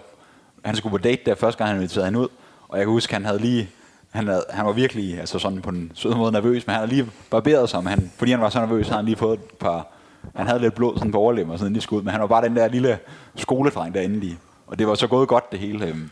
han 0.66 0.76
skulle 0.76 0.92
på 0.92 0.98
date 0.98 1.22
der 1.26 1.36
første 1.36 1.58
gang, 1.58 1.70
han 1.70 1.78
inviterede 1.78 2.08
hende 2.08 2.20
ud. 2.20 2.28
Og 2.68 2.78
jeg 2.78 2.86
kan 2.86 2.92
huske, 2.92 3.14
han 3.14 3.26
havde 3.26 3.40
lige 3.40 3.70
han, 4.12 4.28
havde, 4.28 4.44
han 4.50 4.66
var 4.66 4.72
virkelig 4.72 5.20
altså 5.20 5.40
sådan 5.40 5.62
på 5.62 5.70
en 5.70 5.92
sød 5.96 6.16
måde 6.16 6.32
nervøs, 6.32 6.68
men 6.68 6.74
han 6.74 6.80
havde 6.80 6.96
lige 6.96 7.12
barberet 7.30 7.70
sig, 7.70 7.82
han, 7.82 8.12
fordi 8.18 8.32
han 8.32 8.42
var 8.42 8.50
så 8.50 8.60
nervøs, 8.60 8.88
havde 8.88 8.98
han 8.98 9.06
lige 9.06 9.16
fået 9.16 9.40
et 9.40 9.46
par, 9.60 9.88
han 10.36 10.48
havde 10.48 10.60
lidt 10.60 10.76
blod 10.76 10.98
sådan 10.98 11.12
på 11.12 11.18
overlemmer, 11.18 11.58
sådan 11.58 11.74
lige 11.74 11.82
skud, 11.82 12.02
men 12.02 12.12
han 12.12 12.22
var 12.22 12.28
bare 12.28 12.46
den 12.46 12.56
der 12.56 12.68
lille 12.68 13.00
skoledreng 13.36 13.94
derinde 13.94 14.20
lige. 14.20 14.38
Og 14.74 14.80
det 14.80 14.88
var 14.88 14.96
så 14.96 15.08
gået 15.08 15.28
godt 15.28 15.52
det 15.52 15.60
hele. 15.60 15.88
Øhm. 15.88 16.10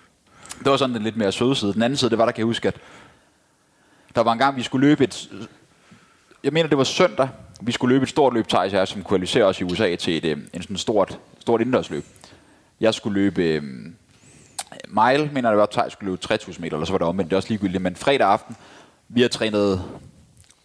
Det 0.59 0.71
var 0.71 0.77
sådan 0.77 0.95
den 0.95 1.03
lidt 1.03 1.17
mere 1.17 1.31
søde 1.31 1.55
side. 1.55 1.73
Den 1.73 1.81
anden 1.81 1.97
side, 1.97 2.09
det 2.09 2.17
var, 2.17 2.25
der 2.25 2.31
kan 2.31 2.39
jeg 2.39 2.45
huske, 2.45 2.67
at 2.67 2.75
der 4.15 4.21
var 4.21 4.33
en 4.33 4.39
gang, 4.39 4.55
vi 4.55 4.63
skulle 4.63 4.87
løbe 4.87 5.03
et, 5.03 5.29
jeg 6.43 6.53
mener, 6.53 6.69
det 6.69 6.77
var 6.77 6.83
søndag, 6.83 7.29
vi 7.61 7.71
skulle 7.71 7.95
løbe 7.95 8.03
et 8.03 8.09
stort 8.09 8.33
løb, 8.33 8.47
Thijs 8.47 8.73
jeg, 8.73 8.87
som 8.87 9.03
kvalificerer 9.03 9.45
os 9.45 9.61
i 9.61 9.63
USA 9.63 9.95
til 9.95 10.17
et, 10.17 10.25
øhm, 10.25 10.49
en 10.53 10.61
sådan 10.61 10.77
stort, 10.77 11.19
stort 11.39 11.61
indendørsløb. 11.61 12.05
Jeg 12.79 12.93
skulle 12.93 13.21
løbe 13.21 13.43
øh, 13.43 13.63
mile, 14.87 15.29
mener 15.33 15.49
det 15.49 15.57
var, 15.57 15.65
Thijs 15.71 15.93
skulle 15.93 16.11
løbe 16.11 16.21
3000 16.21 16.63
meter, 16.63 16.77
eller 16.77 16.85
så 16.85 16.93
var 16.93 16.97
det 16.97 17.07
omvendt, 17.07 17.29
det 17.29 17.35
er 17.35 17.37
også 17.37 17.49
ligegyldigt. 17.49 17.83
Men 17.83 17.95
fredag 17.95 18.27
aften, 18.27 18.55
vi 19.09 19.21
har 19.21 19.29
trænet 19.29 19.83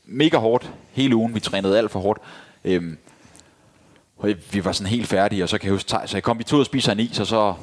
mega 0.05 0.36
hårdt 0.36 0.70
hele 0.92 1.16
ugen, 1.16 1.34
vi 1.34 1.40
trænede 1.40 1.78
alt 1.78 1.90
for 1.90 2.01
hårdt. 2.01 2.20
Øhm, 2.64 2.99
og 4.16 4.28
vi 4.53 4.64
var 4.64 4.72
sådan 4.72 4.90
helt 4.90 5.09
færdige, 5.09 5.42
og 5.42 5.49
så 5.49 5.59
kan 5.59 5.66
jeg 5.66 5.72
huske, 5.72 5.88
Thijs, 5.88 6.11
så 6.11 6.16
jeg 6.16 6.22
kom 6.22 6.38
vi 6.38 6.44
tog 6.44 6.61
og 6.61 6.66
spiser 6.66 6.92
en 6.92 7.01
is, 7.01 7.20
og 7.20 7.26
så 7.26 7.55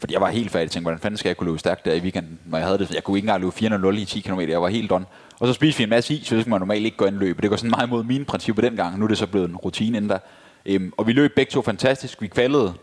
fordi 0.00 0.12
jeg 0.12 0.20
var 0.20 0.28
helt 0.28 0.50
færdig, 0.50 0.70
tænkte, 0.70 0.84
hvordan 0.84 0.98
fanden 0.98 1.18
skal 1.18 1.28
jeg 1.28 1.36
kunne 1.36 1.46
løbe 1.46 1.58
stærkt 1.58 1.84
der 1.84 1.92
i 1.94 2.00
weekenden, 2.00 2.38
når 2.46 2.58
jeg 2.58 2.66
havde 2.66 2.78
det. 2.78 2.94
Jeg 2.94 3.04
kunne 3.04 3.18
ikke 3.18 3.26
engang 3.26 3.40
løbe 3.40 3.88
4.00 3.96 4.00
i 4.00 4.04
10 4.04 4.20
km, 4.20 4.40
jeg 4.40 4.62
var 4.62 4.68
helt 4.68 4.90
done. 4.90 5.04
Og 5.40 5.46
så 5.46 5.52
spiste 5.52 5.78
vi 5.78 5.84
en 5.84 5.90
masse 5.90 6.14
is, 6.14 6.26
så 6.26 6.44
man 6.46 6.60
normalt 6.60 6.84
ikke 6.84 6.96
gå 6.96 7.04
ind 7.04 7.14
og 7.14 7.20
løbe. 7.20 7.42
Det 7.42 7.50
går 7.50 7.56
sådan 7.56 7.70
meget 7.70 7.86
imod 7.86 8.04
mine 8.04 8.24
principper 8.24 8.62
dengang. 8.62 8.98
Nu 8.98 9.04
er 9.04 9.08
det 9.08 9.18
så 9.18 9.26
blevet 9.26 9.48
en 9.48 9.56
rutine 9.56 9.96
inden 9.96 10.10
der. 10.10 10.18
Øhm, 10.66 10.92
og 10.96 11.06
vi 11.06 11.12
løb 11.12 11.34
begge 11.36 11.50
to 11.50 11.62
fantastisk. 11.62 12.22
Vi 12.22 12.26
kvalede 12.26 12.74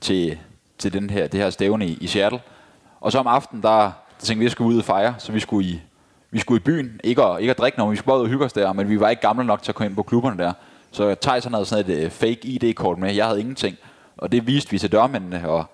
til, 0.00 0.38
til 0.78 0.92
den 0.92 1.10
her, 1.10 1.26
det 1.26 1.40
her 1.40 1.50
stævne 1.50 1.86
i, 1.86 1.98
i 2.00 2.06
Seattle. 2.06 2.40
Og 3.00 3.12
så 3.12 3.18
om 3.18 3.26
aftenen, 3.26 3.62
der, 3.62 3.68
der 3.70 3.92
tænkte 4.18 4.38
vi, 4.38 4.44
at 4.44 4.48
vi 4.48 4.50
skulle 4.50 4.74
ud 4.74 4.78
og 4.78 4.84
fejre, 4.84 5.14
så 5.18 5.32
vi 5.32 5.40
skulle 5.40 5.68
i, 5.68 5.80
vi 6.30 6.38
skulle 6.38 6.60
i 6.60 6.62
byen. 6.62 7.00
Ikke 7.04 7.22
at, 7.22 7.40
ikke 7.40 7.50
at 7.50 7.58
drikke 7.58 7.78
noget, 7.78 7.92
vi 7.92 7.96
skulle 7.96 8.06
bare 8.06 8.18
ud 8.18 8.22
og 8.22 8.28
hygge 8.28 8.44
os 8.44 8.52
der, 8.52 8.72
men 8.72 8.88
vi 8.88 9.00
var 9.00 9.08
ikke 9.08 9.22
gamle 9.22 9.44
nok 9.44 9.62
til 9.62 9.70
at 9.70 9.74
komme 9.74 9.86
ind 9.86 9.96
på 9.96 10.02
klubberne 10.02 10.38
der. 10.38 10.52
Så 10.90 11.14
Thijs 11.14 11.44
havde 11.44 11.64
sådan 11.64 11.90
et 11.90 12.04
øh, 12.04 12.10
fake 12.10 12.40
ID-kort 12.42 12.98
med, 12.98 13.14
jeg 13.14 13.26
havde 13.26 13.40
ingenting. 13.40 13.76
Og 14.16 14.32
det 14.32 14.46
viste 14.46 14.70
vi 14.70 14.78
til 14.78 14.92
dørmændene, 14.92 15.48
og 15.48 15.64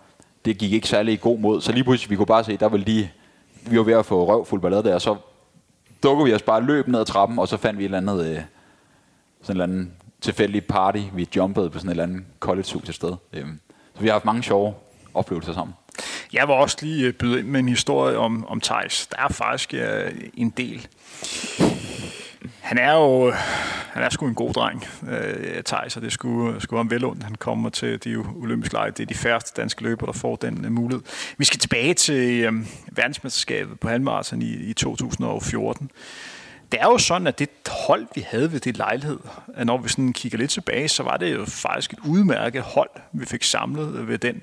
det 0.44 0.58
gik 0.58 0.72
ikke 0.72 0.88
særlig 0.88 1.20
god 1.20 1.38
mod. 1.38 1.60
Så 1.60 1.72
lige 1.72 1.84
pludselig, 1.84 2.10
vi 2.10 2.16
kunne 2.16 2.26
bare 2.26 2.44
se, 2.44 2.56
der 2.56 2.68
ville 2.68 2.86
lige, 2.86 3.12
vi 3.62 3.78
var 3.78 3.84
ved 3.84 3.94
at 3.94 4.06
få 4.06 4.24
røvfuld 4.24 4.60
ballade 4.60 4.82
der, 4.82 4.94
og 4.94 5.00
så 5.00 5.16
dukkede 6.02 6.28
vi 6.28 6.34
os 6.34 6.42
bare 6.42 6.62
løb 6.62 6.88
ned 6.88 7.00
ad 7.00 7.04
trappen, 7.04 7.38
og 7.38 7.48
så 7.48 7.56
fandt 7.56 7.78
vi 7.78 7.84
et 7.84 7.94
eller 7.94 7.98
andet, 7.98 8.26
øh, 8.26 8.42
sådan 9.42 9.56
en 9.56 9.62
eller 9.62 9.64
andet 9.64 9.88
tilfældig 10.20 10.64
party. 10.64 11.00
Vi 11.14 11.28
jumpede 11.36 11.70
på 11.70 11.78
sådan 11.78 11.88
et 11.88 11.92
eller 11.92 12.04
andet 12.04 12.22
college-hus 12.40 12.88
et 12.88 12.94
sted. 12.94 13.16
Um, 13.42 13.60
så 13.94 14.00
vi 14.00 14.06
har 14.06 14.12
haft 14.12 14.24
mange 14.24 14.42
sjove 14.42 14.74
oplevelser 15.14 15.52
sammen. 15.52 15.74
Jeg 16.32 16.48
vil 16.48 16.54
også 16.54 16.76
lige 16.80 17.06
øh, 17.06 17.12
byde 17.12 17.38
ind 17.38 17.48
med 17.48 17.60
en 17.60 17.68
historie 17.68 18.18
om, 18.18 18.46
om 18.48 18.60
Thijs. 18.60 19.06
Der 19.06 19.16
er 19.18 19.28
faktisk 19.28 19.74
øh, 19.74 20.12
en 20.34 20.50
del. 20.50 20.88
Han 22.60 22.78
er 22.78 22.92
jo 22.92 23.28
øh, 23.28 23.34
han 23.92 24.02
er 24.02 24.08
sgu 24.08 24.26
en 24.26 24.34
god 24.34 24.52
dreng, 24.52 24.84
øh, 25.08 25.62
Thijs, 25.62 25.96
og 25.96 26.02
det 26.02 26.12
skulle, 26.12 26.60
skulle 26.60 26.78
ham 26.78 26.90
vel. 26.90 27.04
Han 27.22 27.34
kommer 27.34 27.70
til 27.70 28.04
de 28.04 28.16
olympiske 28.16 28.74
lege. 28.74 28.90
Det 28.90 29.00
er 29.00 29.06
de 29.06 29.14
færreste 29.14 29.60
danske 29.60 29.82
løbere, 29.82 30.06
der 30.06 30.12
får 30.12 30.36
den 30.36 30.64
øh, 30.64 30.72
mulighed. 30.72 31.02
Vi 31.38 31.44
skal 31.44 31.60
tilbage 31.60 31.94
til 31.94 32.44
øh, 32.44 32.52
verdensmesterskabet 32.92 33.80
på 33.80 33.88
halvmarathon 33.88 34.42
i, 34.42 34.52
i 34.54 34.72
2014. 34.72 35.90
det 36.72 36.80
er 36.80 36.86
jo 36.86 36.98
sådan, 36.98 37.26
at 37.26 37.38
det 37.38 37.48
hold, 37.86 38.06
vi 38.14 38.26
havde 38.30 38.52
ved 38.52 38.60
det 38.60 38.76
lejlighed, 38.76 39.18
at 39.54 39.66
når 39.66 39.78
vi 39.78 39.88
sådan 39.88 40.12
kigger 40.12 40.38
lidt 40.38 40.50
tilbage, 40.50 40.88
så 40.88 41.02
var 41.02 41.16
det 41.16 41.34
jo 41.34 41.44
faktisk 41.44 41.92
et 41.92 41.98
udmærket 42.06 42.62
hold, 42.62 42.90
vi 43.12 43.26
fik 43.26 43.42
samlet 43.42 43.94
øh, 43.94 44.08
ved 44.08 44.18
den, 44.18 44.42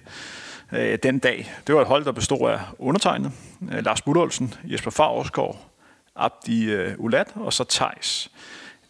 øh, 0.71 0.97
den 1.03 1.19
dag. 1.19 1.51
Det 1.67 1.75
var 1.75 1.81
et 1.81 1.87
hold, 1.87 2.05
der 2.05 2.11
bestod 2.11 2.49
af 2.49 2.59
undertegnet, 2.79 3.31
øh, 3.71 3.85
Lars 3.85 4.01
Budolsen, 4.01 4.53
Jesper 4.63 4.91
Favsgaard, 4.91 5.67
Abdi 6.15 6.71
øh, 6.71 6.93
Ulat 6.97 7.27
og 7.35 7.53
så 7.53 7.63
Tejs. 7.63 8.31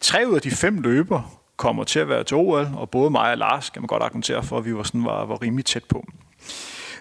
Tre 0.00 0.28
ud 0.28 0.34
af 0.34 0.42
de 0.42 0.50
fem 0.50 0.80
løber 0.80 1.38
kommer 1.56 1.84
til 1.84 1.98
at 1.98 2.08
være 2.08 2.24
til 2.24 2.36
OL, 2.36 2.68
og 2.76 2.90
både 2.90 3.10
mig 3.10 3.30
og 3.30 3.38
Lars 3.38 3.70
kan 3.70 3.82
man 3.82 3.86
godt 3.86 4.02
argumentere 4.02 4.42
for, 4.42 4.58
at 4.58 4.64
vi 4.64 4.74
var, 4.74 4.82
sådan, 4.82 5.04
var, 5.04 5.24
var 5.24 5.42
rimelig 5.42 5.64
tæt 5.64 5.84
på. 5.84 6.04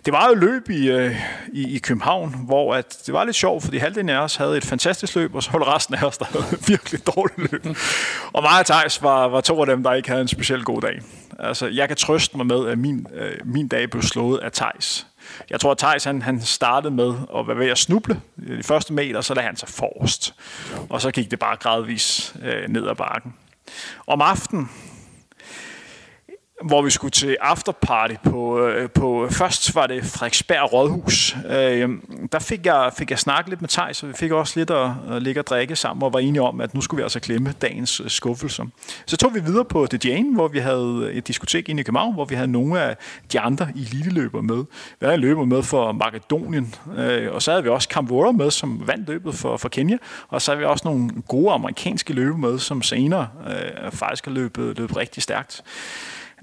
Det 0.06 0.14
var 0.14 0.28
jo 0.28 0.36
løb 0.36 0.70
i, 0.70 0.89
øh, 0.89 1.16
i, 1.54 1.76
i 1.76 1.80
København, 1.80 2.36
hvor 2.45 2.76
at 2.76 2.98
det 3.06 3.14
var 3.14 3.24
lidt 3.24 3.36
sjovt, 3.36 3.64
fordi 3.64 3.78
halvdelen 3.78 4.10
af 4.10 4.20
os 4.20 4.36
havde 4.36 4.58
et 4.58 4.66
fantastisk 4.66 5.16
løb, 5.16 5.36
og 5.36 5.43
så 5.43 5.52
var 5.52 5.76
resten 5.76 5.95
af 5.95 6.04
os, 6.04 6.18
der 6.18 6.26
havde 6.26 6.45
et 6.54 6.70
virkelig 6.70 7.08
dårligt 7.08 7.52
løb. 7.52 7.66
Og 8.34 8.43
mig 8.43 8.60
og 8.60 8.66
Thijs 8.66 9.04
var, 9.04 9.28
var 9.28 9.41
to 9.41 9.60
af 9.62 9.66
dem, 9.66 9.84
der 9.84 9.93
ikke 9.93 10.10
havde 10.10 10.22
en 10.22 10.28
specielt 10.28 10.66
god 10.66 10.82
dag. 10.82 11.02
Altså, 11.39 11.68
jeg 11.68 11.88
kan 11.88 11.98
trøste 11.98 12.38
mig 12.38 12.45
med, 12.45 12.68
at 12.68 12.78
min, 12.78 13.08
øh, 13.14 13.36
min 13.45 13.68
dag 13.68 13.89
blev 13.89 14.04
slået 14.04 14.39
af 14.39 14.52
Thijs. 14.52 15.08
Jeg 15.49 15.59
tror, 15.59 15.71
at 15.71 15.78
Thijs 15.78 16.03
han, 16.03 16.21
han 16.21 16.41
startede 16.41 16.93
med 16.93 17.13
at 17.38 17.47
være 17.47 17.57
ved 17.57 17.67
at 17.67 17.78
snuble 17.78 18.21
de 18.47 18.63
første 18.63 18.93
meter, 18.93 19.21
så 19.21 19.34
lagde 19.34 19.47
han 19.47 19.55
sig 19.55 19.69
forrest. 19.69 20.34
Og 20.89 21.01
så 21.01 21.11
gik 21.11 21.32
det 21.32 21.39
bare 21.39 21.55
gradvis 21.55 22.36
øh, 22.43 22.69
ned 22.69 22.88
ad 22.88 22.95
bakken. 22.95 23.34
Om 24.07 24.21
aftenen, 24.21 24.69
hvor 26.66 26.82
vi 26.82 26.89
skulle 26.89 27.12
til 27.12 27.38
afterparty 27.41 28.14
på, 28.24 28.60
øh, 28.68 28.89
på 28.89 29.26
øh, 29.26 29.32
først 29.32 29.76
var 29.76 29.88
det 29.88 30.05
Frederiksberg 30.05 30.74
Rådhus. 30.74 31.36
Øh, 31.49 31.89
der 32.32 32.39
fik 32.39 32.66
jeg, 32.66 32.91
fik 32.97 33.10
jeg 33.10 33.20
snakket 33.20 33.49
lidt 33.49 33.62
med 33.62 33.70
Tej, 33.70 33.93
så 33.93 34.05
vi 34.05 34.14
fik 34.14 34.32
også 34.32 34.60
lidt 34.60 34.72
at, 34.72 34.91
at 35.12 35.24
ligge 35.24 35.41
og 35.41 35.47
drikke 35.47 35.76
sammen, 35.76 36.03
og 36.03 36.14
var 36.14 36.20
enige 36.20 36.41
om, 36.41 36.62
at 36.62 36.74
nu 36.74 36.82
skulle 36.82 36.97
vi 36.97 37.03
altså 37.03 37.20
klemme 37.20 37.53
dagens 37.62 37.99
øh, 37.99 38.10
skuffelser. 38.10 38.64
skuffelse. 38.64 39.05
Så 39.05 39.18
tog 39.18 39.36
vi 39.36 39.39
videre 39.39 39.66
på 39.66 39.88
The 39.88 39.99
Jane, 40.10 40.34
hvor 40.34 40.47
vi 40.47 40.60
havde 40.60 41.10
et 41.14 41.28
diskotek 41.28 41.70
inde 41.70 41.82
i 41.82 41.84
København, 41.84 42.14
hvor 42.14 42.26
vi 42.26 42.36
havde 42.36 42.51
nogle 42.51 42.82
af 42.82 42.97
de 43.32 43.39
andre 43.39 43.68
eliteløbere 43.76 44.43
med. 44.43 44.66
Vi 44.99 45.01
havde 45.01 45.16
en 45.16 45.22
løber 45.22 45.45
med 45.45 45.64
for 45.64 45.91
Makedonien, 45.91 46.76
øh, 46.97 47.34
og 47.34 47.41
så 47.41 47.51
havde 47.51 47.64
vi 47.64 47.70
også 47.70 47.88
Camvora 47.91 48.32
med, 48.32 48.51
som 48.51 48.88
vandt 48.88 49.08
løbet 49.08 49.36
for, 49.36 49.58
for 49.58 49.70
Kenya, 49.70 49.97
og 50.28 50.41
så 50.41 50.51
havde 50.51 50.60
vi 50.60 50.66
også 50.66 50.88
nogle 50.88 51.10
gode 51.28 51.53
amerikanske 51.53 52.14
løber 52.14 52.38
med, 52.38 52.60
som 52.60 52.82
senere 52.82 53.28
øh, 53.49 53.91
faktisk 53.91 54.26
har 54.26 54.32
løbet, 54.32 54.78
løbet 54.78 54.97
rigtig 54.97 55.24
stærkt. 55.24 55.64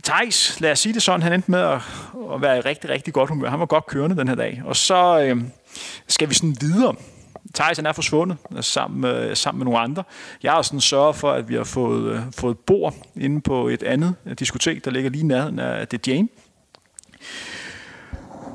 Thijs, 0.02 0.60
lad 0.60 0.72
os 0.72 0.78
sige 0.78 0.92
det 0.92 1.02
sådan, 1.02 1.22
han 1.22 1.32
endte 1.32 1.50
med 1.50 1.60
at, 1.60 1.80
at 2.34 2.42
være 2.42 2.58
i 2.58 2.60
rigtig, 2.60 2.90
rigtig 2.90 3.14
godt 3.14 3.30
humør. 3.30 3.50
Han 3.50 3.60
var 3.60 3.66
godt 3.66 3.86
kørende 3.86 4.16
den 4.16 4.28
her 4.28 4.34
dag. 4.34 4.62
Og 4.64 4.76
så 4.76 5.20
øh, 5.20 5.42
skal 6.08 6.28
vi 6.28 6.34
sådan 6.34 6.56
videre. 6.60 6.94
Thijs 7.54 7.76
han 7.76 7.86
er 7.86 7.92
forsvundet 7.92 8.36
sammen 8.60 9.00
med, 9.00 9.34
sammen 9.34 9.58
med 9.58 9.64
nogle 9.64 9.80
andre. 9.80 10.04
Jeg 10.42 10.52
har 10.52 10.62
sådan 10.62 10.80
sørget 10.80 11.16
for, 11.16 11.32
at 11.32 11.48
vi 11.48 11.54
har 11.54 11.64
fået, 11.64 12.12
øh, 12.12 12.20
fået 12.36 12.58
bord 12.58 12.94
inde 13.16 13.40
på 13.40 13.68
et 13.68 13.82
andet 13.82 14.14
øh, 14.26 14.34
diskotek, 14.38 14.84
der 14.84 14.90
ligger 14.90 15.10
lige 15.10 15.26
nærheden 15.26 15.58
af 15.58 15.88
det 15.88 16.08
Jane. 16.08 16.28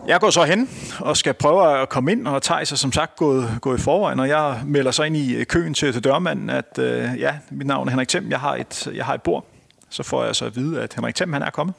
Jeg 0.07 0.19
går 0.19 0.29
så 0.29 0.43
hen 0.43 0.69
og 0.99 1.17
skal 1.17 1.33
prøve 1.33 1.81
at 1.81 1.89
komme 1.89 2.11
ind, 2.11 2.27
og 2.27 2.41
Thijs 2.41 2.71
er 2.71 2.75
som 2.75 2.91
sagt 2.91 3.15
gået, 3.15 3.57
gået 3.61 3.79
i 3.79 3.81
forvejen, 3.81 4.19
og 4.19 4.27
jeg 4.27 4.61
melder 4.65 4.91
så 4.91 5.03
ind 5.03 5.17
i 5.17 5.35
øh, 5.35 5.45
køen 5.45 5.73
til, 5.73 5.93
til 5.93 6.03
dørmanden, 6.03 6.49
at 6.49 6.79
øh, 6.79 7.09
ja, 7.19 7.37
mit 7.51 7.67
navn 7.67 7.87
er 7.87 7.91
Henrik 7.91 8.07
Thiem, 8.07 8.29
jeg 8.29 8.39
har 8.39 8.55
et, 8.55 8.91
jeg 8.95 9.05
har 9.05 9.13
et 9.13 9.21
bord. 9.21 9.45
Så 9.89 10.03
får 10.03 10.23
jeg 10.23 10.35
så 10.35 10.45
at 10.45 10.55
vide, 10.55 10.81
at 10.81 10.93
Henrik 10.93 11.15
Thiem, 11.15 11.33
han 11.33 11.41
er 11.41 11.49
kommet. 11.49 11.75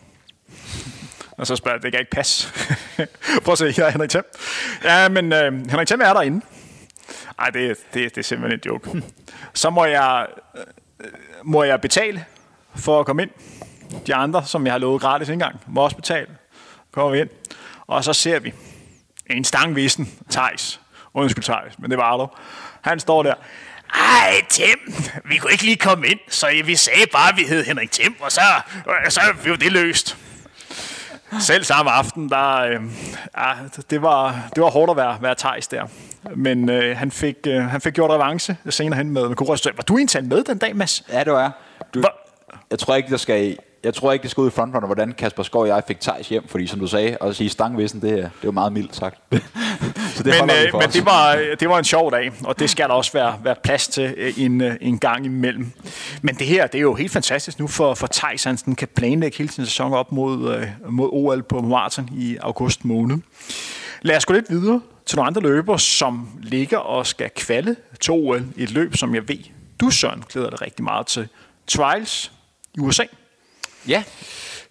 Og 1.30 1.46
så 1.46 1.56
spørger 1.56 1.76
jeg, 1.76 1.82
det 1.82 1.92
kan 1.92 2.00
ikke 2.00 2.11
passe. 2.11 2.48
Prøv 3.44 3.52
at 3.52 3.58
se, 3.58 3.74
jeg 3.76 3.86
er 3.86 3.90
Henrik 3.90 4.11
Thiem. 4.11 4.24
Ja, 4.84 5.08
men 5.08 5.32
øh, 5.32 5.52
Henrik 5.70 5.86
Thiem 5.86 6.00
er 6.00 6.12
derinde. 6.12 6.40
Nej, 7.38 7.50
det, 7.50 7.76
det, 7.94 8.14
det 8.14 8.18
er 8.18 8.22
simpelthen 8.22 8.58
en 8.58 8.62
joke. 8.66 9.02
Så 9.54 9.70
må 9.70 9.84
jeg, 9.84 10.26
øh, 10.56 11.06
må 11.44 11.62
jeg 11.62 11.80
betale 11.80 12.24
for 12.74 13.00
at 13.00 13.06
komme 13.06 13.22
ind. 13.22 13.30
De 14.06 14.14
andre, 14.14 14.44
som 14.44 14.66
jeg 14.66 14.72
har 14.72 14.78
lovet 14.78 15.00
gratis 15.00 15.28
indgang, 15.28 15.61
må 15.66 15.80
også 15.80 15.96
betale. 15.96 16.26
Kommer 16.92 17.11
vi 17.11 17.20
ind. 17.20 17.28
Og 17.86 18.04
så 18.04 18.12
ser 18.12 18.38
vi 18.38 18.54
en 19.26 19.44
stangvisen, 19.44 20.18
Thijs. 20.30 20.80
Undskyld 21.14 21.44
Thijs, 21.44 21.78
men 21.78 21.90
det 21.90 21.98
var 21.98 22.04
Arlo. 22.04 22.26
Han 22.80 23.00
står 23.00 23.22
der. 23.22 23.34
Ej, 23.95 24.43
Tim, 24.49 24.95
vi 25.24 25.36
kunne 25.36 25.53
ikke 25.53 25.64
lige 25.64 25.76
komme 25.76 26.09
ind, 26.09 26.18
så 26.28 26.47
vi 26.64 26.76
sagde 26.76 27.07
bare, 27.12 27.28
at 27.28 27.36
vi 27.36 27.43
hed 27.43 27.64
Henrik 27.64 27.91
Tim, 27.91 28.16
og 28.20 28.32
så, 28.32 28.41
så 29.09 29.20
blev 29.43 29.57
det 29.57 29.72
løst. 29.72 30.16
Selv 31.41 31.64
samme 31.64 31.91
aften, 31.91 32.28
der, 32.28 32.57
øh, 32.57 32.80
ja, 33.38 33.53
det, 33.91 34.03
var, 34.03 34.49
det 34.55 34.62
var 34.62 34.70
hårdt 34.70 34.91
at 34.91 34.97
være, 34.97 35.18
være 35.20 35.34
Thijs 35.38 35.68
der. 35.68 35.86
Men 36.36 36.68
øh, 36.70 36.97
han, 36.97 37.11
fik, 37.11 37.36
øh, 37.47 37.62
han 37.62 37.80
fik 37.80 37.93
gjort 37.93 38.11
revanche 38.11 38.57
senere 38.70 38.97
hen 38.97 39.11
med, 39.11 39.28
med 39.28 39.36
Var 39.76 39.82
du 39.88 39.97
egentlig 39.97 40.24
med 40.24 40.45
den 40.45 40.59
dag, 40.59 40.76
Mads? 40.76 41.05
Ja, 41.12 41.24
det 41.24 41.32
var 41.32 41.53
Du, 41.95 42.03
jeg 42.70 42.78
tror 42.78 42.95
ikke, 42.95 43.11
der 43.11 43.16
skal 43.16 43.57
jeg 43.85 43.95
tror 43.95 44.12
ikke, 44.12 44.22
det 44.22 44.31
skal 44.31 44.41
ud 44.41 44.49
i 44.49 44.51
frontrunner, 44.51 44.87
hvordan 44.87 45.12
Kasper 45.12 45.43
Skov 45.43 45.62
og 45.62 45.68
jeg 45.68 45.83
fik 45.87 46.01
Thijs 46.01 46.28
hjem, 46.28 46.49
fordi 46.49 46.66
som 46.66 46.81
du 46.81 46.87
sagde, 46.87 47.16
at 47.20 47.37
sige 47.37 47.51
stangvissen, 47.51 48.03
det, 48.03 48.12
det 48.12 48.31
var 48.45 48.51
meget 48.51 48.72
mildt 48.72 48.97
sagt. 48.97 49.16
så 50.14 50.22
det 50.22 50.35
men 50.41 50.51
øh, 50.51 50.81
men 50.81 50.91
det, 50.93 51.05
var, 51.07 51.39
det 51.61 51.68
var 51.68 51.78
en 51.78 51.85
sjov 51.85 52.11
dag, 52.11 52.33
og 52.45 52.59
det 52.59 52.70
skal 52.70 52.89
der 52.89 52.95
også 52.95 53.12
være, 53.12 53.41
være 53.45 53.55
plads 53.62 53.89
til 53.89 54.14
øh, 54.16 54.33
en, 54.37 54.61
øh, 54.61 54.76
en 54.81 54.99
gang 54.99 55.24
imellem. 55.24 55.72
Men 56.22 56.35
det 56.35 56.47
her, 56.47 56.66
det 56.66 56.78
er 56.78 56.83
jo 56.83 56.95
helt 56.95 57.12
fantastisk 57.12 57.59
nu 57.59 57.66
for, 57.66 57.95
for 57.95 58.09
Thijs, 58.12 58.45
han 58.45 58.57
kan 58.57 58.89
planlægge 58.89 59.39
hele 59.39 59.51
sin 59.51 59.66
sæson 59.66 59.93
op 59.93 60.12
mod, 60.12 60.55
øh, 60.57 60.66
mod 60.89 61.09
OL 61.12 61.43
på 61.43 61.61
maraton 61.61 62.09
i 62.12 62.37
august 62.37 62.85
måned. 62.85 63.18
Lad 64.03 64.16
os 64.16 64.26
gå 64.26 64.35
lidt 64.35 64.51
videre 64.51 64.81
til 65.07 65.16
nogle 65.16 65.26
andre 65.26 65.43
løber, 65.43 65.76
som 65.76 66.28
ligger 66.43 66.78
og 66.78 67.07
skal 67.07 67.31
kvalde 67.37 67.76
til 68.01 68.12
OL 68.12 68.45
i 68.57 68.62
et 68.62 68.70
løb, 68.70 68.97
som 68.97 69.14
jeg 69.14 69.28
ved, 69.28 69.39
du 69.81 69.91
Søren 69.91 70.24
glæder 70.33 70.51
dig 70.51 70.62
rigtig 70.62 70.85
meget 70.85 71.07
til. 71.07 71.28
Trials 71.66 72.33
i 72.74 72.81
USA. 72.81 73.05
Ja. 73.89 74.03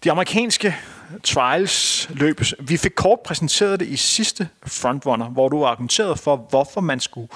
De 0.04 0.12
amerikanske 0.12 0.76
trials 1.24 2.10
løb. 2.14 2.42
Vi 2.60 2.78
fik 2.78 2.92
kort 2.96 3.20
præsenteret 3.20 3.80
det 3.80 3.88
i 3.88 3.96
sidste 3.96 4.50
Frontrunner, 4.68 5.30
hvor 5.30 5.50
du 5.50 5.66
argumenterede 5.66 6.16
for, 6.16 6.36
hvorfor 6.36 6.82
man 6.82 7.00
skulle 7.00 7.28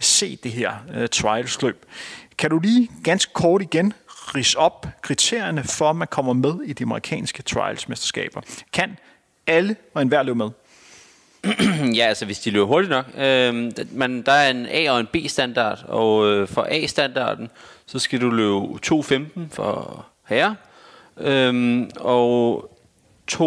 se 0.00 0.36
det 0.36 0.52
her 0.52 0.72
uh, 0.96 1.06
trials 1.06 1.62
løb. 1.62 1.86
Kan 2.38 2.50
du 2.50 2.58
lige 2.58 2.88
ganske 3.04 3.32
kort 3.32 3.62
igen 3.62 3.92
rise 4.08 4.58
op 4.58 4.86
kriterierne 5.02 5.64
for, 5.64 5.90
at 5.90 5.96
man 5.96 6.08
kommer 6.08 6.32
med 6.32 6.54
i 6.64 6.72
de 6.72 6.84
amerikanske 6.84 7.42
trials-mesterskaber? 7.42 8.40
Kan 8.72 8.98
alle 9.46 9.76
og 9.94 10.02
enhver 10.02 10.22
løbe 10.22 10.38
med? 10.38 10.50
ja, 11.98 12.06
altså 12.06 12.24
hvis 12.24 12.38
de 12.38 12.50
løber 12.50 12.66
hurtigt 12.66 12.90
nok. 12.90 13.06
Øh, 13.16 13.72
man, 13.92 14.22
der 14.22 14.32
er 14.32 14.50
en 14.50 14.66
A- 14.66 14.90
og 14.90 15.00
en 15.00 15.06
B-standard, 15.06 15.84
og 15.88 16.26
øh, 16.26 16.48
for 16.48 16.66
A-standarden, 16.70 17.50
så 17.86 17.98
skal 17.98 18.20
du 18.20 18.30
løbe 18.30 18.58
2.15 18.86 19.40
for 19.50 20.04
herre, 20.28 20.56
øhm, 21.16 21.90
og 21.96 22.68
2,37 23.32 23.38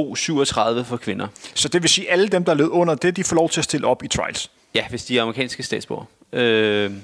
for 0.84 0.98
kvinder. 0.98 1.28
Så 1.54 1.68
det 1.68 1.82
vil 1.82 1.90
sige, 1.90 2.08
at 2.08 2.14
alle 2.14 2.28
dem, 2.28 2.46
der 2.46 2.54
lød 2.54 2.70
under 2.70 2.96
det, 2.96 3.16
de 3.18 3.24
får 3.24 3.36
lov 3.36 3.50
til 3.50 3.62
at 3.62 3.64
stille 3.64 3.88
op 3.88 4.04
i 4.04 4.08
trials? 4.08 4.52
Ja, 4.76 4.88
hvis 4.90 5.06
de 5.06 5.18
er 5.18 5.22
amerikanske 5.22 5.64
statsborger. 5.64 6.06
Øhm, 6.34 7.02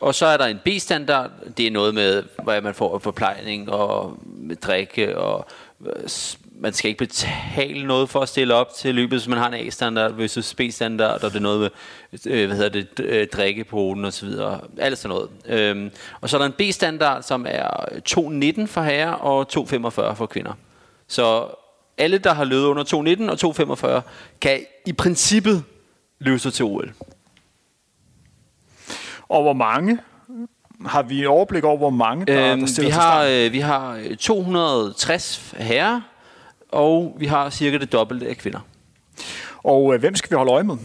og 0.00 0.14
så 0.14 0.26
er 0.26 0.36
der 0.36 0.46
en 0.46 0.58
B-standard. 0.64 1.30
Det 1.56 1.66
er 1.66 1.70
noget 1.70 1.94
med, 1.94 2.22
hvad 2.44 2.60
man 2.60 2.74
får 2.74 2.94
af 2.94 3.02
forplejning 3.02 3.70
og 3.70 4.18
med 4.24 4.56
drikke 4.56 5.18
og 5.18 5.46
man 6.60 6.72
skal 6.72 6.88
ikke 6.88 6.98
betale 6.98 7.86
noget 7.86 8.08
for 8.08 8.20
at 8.20 8.28
stille 8.28 8.54
op 8.54 8.74
til 8.74 8.94
løbet, 8.94 9.18
hvis 9.18 9.28
man 9.28 9.38
har 9.38 9.48
en 9.48 9.66
A-standard 9.66 10.12
versus 10.12 10.54
B-standard, 10.54 11.24
og 11.24 11.30
det 11.30 11.36
er 11.36 11.40
noget 11.40 11.60
med, 11.60 11.70
øh, 12.26 12.46
hvad 12.46 12.56
hedder 12.56 12.70
det, 12.70 13.00
øh, 13.00 13.26
drikkepoten 13.28 14.04
og 14.04 14.12
så 14.12 14.26
videre, 14.26 14.60
alt 14.78 14.98
sådan 14.98 15.16
noget. 15.16 15.30
Øhm, 15.46 15.90
og 16.20 16.28
så 16.28 16.36
er 16.36 16.38
der 16.38 16.46
en 16.46 16.70
B-standard, 16.70 17.22
som 17.22 17.46
er 17.48 17.68
2.19 18.08 18.66
for 18.66 18.82
herrer 18.82 19.12
og 19.12 19.46
2.45 19.52 20.14
for 20.14 20.26
kvinder. 20.26 20.52
Så 21.08 21.48
alle, 21.98 22.18
der 22.18 22.34
har 22.34 22.44
løbet 22.44 22.64
under 22.64 22.84
2.19 22.84 23.30
og 23.30 23.98
2.45, 23.98 24.00
kan 24.40 24.60
i 24.86 24.92
princippet 24.92 25.64
løbe 26.18 26.38
sig 26.38 26.52
til 26.52 26.64
OL. 26.64 26.92
Og 29.28 29.42
hvor 29.42 29.52
mange 29.52 29.98
har 30.86 31.02
vi 31.02 31.26
overblik 31.26 31.64
over, 31.64 31.76
hvor 31.76 31.90
mange 31.90 32.26
der, 32.26 32.52
øhm, 32.52 32.60
der 32.60 32.66
stiller 32.66 32.90
vi 32.90 32.92
har, 32.92 33.24
øh, 33.24 33.52
vi 33.52 33.58
har 33.58 34.00
260 34.18 35.54
herrer, 35.58 36.00
og 36.76 37.16
vi 37.18 37.26
har 37.26 37.50
cirka 37.50 37.78
det 37.78 37.92
dobbelte 37.92 38.28
af 38.28 38.36
kvinder. 38.36 38.60
Og 39.64 39.94
øh, 39.94 40.00
hvem 40.00 40.14
skal 40.14 40.30
vi 40.30 40.36
holde 40.36 40.52
øje 40.52 40.64
med? 40.64 40.76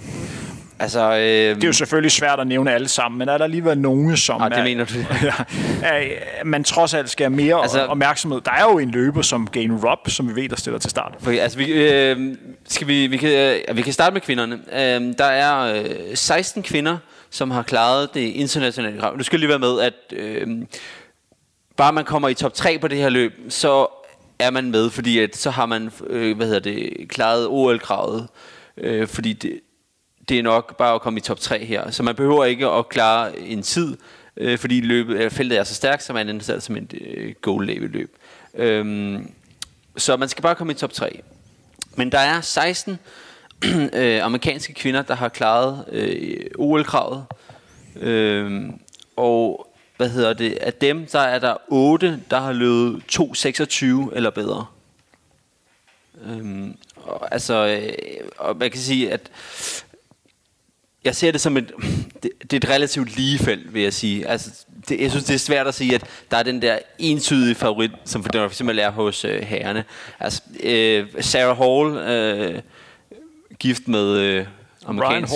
Altså, 0.80 1.12
øh, 1.12 1.56
det 1.56 1.64
er 1.64 1.68
jo 1.68 1.74
selvfølgelig 1.74 2.12
svært 2.12 2.40
at 2.40 2.48
nævne 2.48 2.74
alle 2.74 2.88
sammen, 2.88 3.20
men 3.20 3.30
er 3.30 3.38
der 3.38 3.46
alligevel 3.46 3.78
nogen, 3.78 4.18
som 4.18 4.42
ah, 4.42 4.52
det 4.52 4.60
er, 4.60 4.64
mener 4.64 4.86
du. 4.86 4.94
er, 5.88 6.44
man 6.46 6.64
trods 6.64 6.94
alt 6.94 7.10
skal 7.10 7.24
have 7.24 7.36
mere 7.36 7.62
altså, 7.62 7.86
opmærksomhed? 7.86 8.42
Der 8.42 8.52
er 8.52 8.64
jo 8.64 8.80
en 8.80 8.92
løber 8.92 9.22
som 9.22 9.48
Gain 9.48 9.76
Rob, 9.76 10.10
som 10.10 10.30
vi 10.30 10.42
ved, 10.42 10.50
der 10.50 10.56
stiller 10.56 10.80
til 10.80 10.90
start. 10.90 11.16
For, 11.20 11.32
altså, 11.32 11.58
vi, 11.58 11.66
øh, 11.66 12.36
skal 12.68 12.88
vi, 12.88 13.08
vi, 13.08 13.18
kan, 13.18 13.62
øh, 13.70 13.78
vi 13.78 13.82
kan 13.82 13.94
starte 13.94 14.14
med 14.14 14.22
kvinderne. 14.22 14.60
Øh, 14.74 15.14
der 15.18 15.26
er 15.26 15.84
øh, 15.84 16.16
16 16.16 16.64
kvinder, 16.64 16.98
som 17.30 17.52
har 17.52 17.64
klaret 17.64 18.14
det 18.14 18.22
internationale 18.22 19.00
krav. 19.00 19.18
Du 19.18 19.24
skal 19.24 19.40
lige 19.40 19.50
være 19.50 19.60
med, 19.60 19.80
at 19.82 19.94
øh, 20.14 20.48
bare 21.78 21.94
man 21.94 22.06
kommer 22.06 22.30
i 22.30 22.34
top 22.34 22.54
3 22.54 22.78
på 22.78 22.88
det 22.88 22.98
her 22.98 23.10
løb, 23.10 23.34
så 23.50 23.88
er 24.42 24.52
man 24.52 24.72
med, 24.72 24.90
fordi 24.90 25.20
at, 25.20 25.36
så 25.36 25.50
har 25.50 25.66
man 25.66 25.92
øh, 26.08 26.36
hvad 26.38 26.48
hedder 26.48 26.60
det, 26.60 27.10
klaret 27.10 27.48
OL-kravet. 27.48 28.28
Øh, 28.78 29.08
fordi 29.08 29.34
det, 29.34 29.60
det 30.30 30.40
er 30.40 30.44
nok 30.44 30.78
bare 30.78 30.96
at 30.96 31.02
komme 31.02 31.18
i 31.18 31.22
top 31.22 31.40
3 31.40 31.66
her. 31.66 31.92
Så 31.92 32.04
man 32.04 32.16
behøver 32.16 32.46
ikke 32.46 32.68
at 32.68 32.90
klare 32.90 33.40
en 33.40 33.62
tid 33.62 33.98
øh, 34.38 34.60
fordi 34.60 34.82
løbet, 34.82 35.18
øh, 35.18 35.32
feltet 35.32 35.60
er 35.60 35.64
så 35.64 35.74
stærkt, 35.74 36.04
så 36.04 36.14
man 36.14 36.30
ender 36.30 36.44
selv 36.44 36.62
som 36.62 36.78
et 36.78 36.94
øh, 37.02 37.34
goal 37.42 37.66
løb. 37.66 38.18
Øhm, 38.54 39.32
så 39.98 40.18
man 40.18 40.30
skal 40.30 40.42
bare 40.42 40.56
komme 40.56 40.74
i 40.74 40.76
top 40.76 40.94
3. 40.94 41.22
Men 41.96 42.12
der 42.12 42.20
er 42.20 42.42
16 42.42 43.00
øh, 43.94 44.26
amerikanske 44.26 44.74
kvinder, 44.74 45.02
der 45.02 45.16
har 45.16 45.30
klaret 45.30 45.86
øh, 45.92 46.46
OL-kravet. 46.58 47.26
Øh, 47.96 48.70
og 49.16 49.71
hvad 50.02 50.10
hedder 50.10 50.34
det? 50.34 50.58
Af 50.62 50.74
dem, 50.74 51.06
der 51.06 51.20
er 51.20 51.40
der 51.40 51.56
8, 51.68 52.20
der 52.30 52.40
har 52.40 52.54
løbet 52.54 53.04
2.26 53.12 54.16
eller 54.16 54.30
bedre. 54.30 54.66
Øhm, 56.26 56.78
og, 56.96 57.34
altså, 57.34 57.68
øh, 57.68 58.28
og 58.38 58.58
man 58.58 58.72
kan 58.72 58.80
sige, 58.80 59.12
at 59.12 59.32
jeg 61.04 61.16
ser 61.16 61.32
det 61.32 61.42
som 61.42 61.58
et, 61.58 61.72
det, 62.24 62.32
det 62.42 62.54
er 62.54 62.58
et 62.58 62.70
relativt 62.70 63.16
lige 63.16 63.40
felt, 63.40 63.74
vil 63.74 63.82
jeg 63.82 63.94
sige. 63.94 64.28
Altså, 64.28 64.66
det, 64.90 65.02
jeg 65.02 65.12
synes, 65.12 65.26
det 65.26 65.34
er 65.34 65.40
svært 65.40 65.68
at 65.68 65.74
sige, 65.74 65.96
at 65.96 66.04
der 66.32 66.38
er 66.38 66.44
den 66.44 66.62
der 66.62 66.80
entydige 67.00 67.56
favorit, 67.56 67.92
som 68.06 68.24
for 68.24 68.46
eksempel 68.46 68.80
er 68.80 68.90
hos 68.90 69.26
øh, 69.26 69.42
herrene. 69.42 69.84
Altså, 70.20 70.42
øh, 70.64 71.08
Sarah 71.20 71.58
Hall, 71.58 71.98
øh, 71.98 72.62
gift 73.60 73.88
med 73.88 74.18
øh, 74.18 74.46
amerikansk 74.86 75.34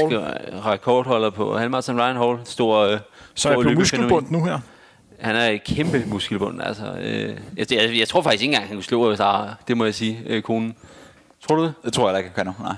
rekordholder 0.65 1.29
på 1.29 1.57
halvmarathon 1.57 2.01
Ryan 2.01 2.17
Hall, 2.17 2.39
stor 2.45 2.77
øh, 2.79 2.99
Så 3.35 3.49
er 3.49 3.63
på 3.63 3.69
muskelbund 3.69 4.25
nu 4.29 4.43
her? 4.43 4.59
Han 5.19 5.35
er 5.35 5.49
et 5.49 5.63
kæmpe 5.63 6.03
muskelbund. 6.07 6.61
Altså, 6.61 6.83
øh, 7.01 7.37
jeg, 7.57 7.71
jeg, 7.71 7.97
jeg, 7.97 8.07
tror 8.07 8.21
faktisk 8.21 8.41
ikke 8.41 8.51
engang, 8.51 8.67
han 8.67 8.75
kunne 8.75 8.83
slå 8.83 9.15
Sara. 9.15 9.55
Det 9.67 9.77
må 9.77 9.85
jeg 9.85 9.95
sige, 9.95 10.21
øh, 10.25 10.41
konen. 10.41 10.75
Tror 11.47 11.55
du 11.55 11.63
det? 11.63 11.73
Det 11.85 11.93
tror 11.93 12.09
jeg 12.09 12.17
ikke, 12.17 12.31
han 12.35 12.45
kan. 12.45 12.53
Nej. 12.59 12.75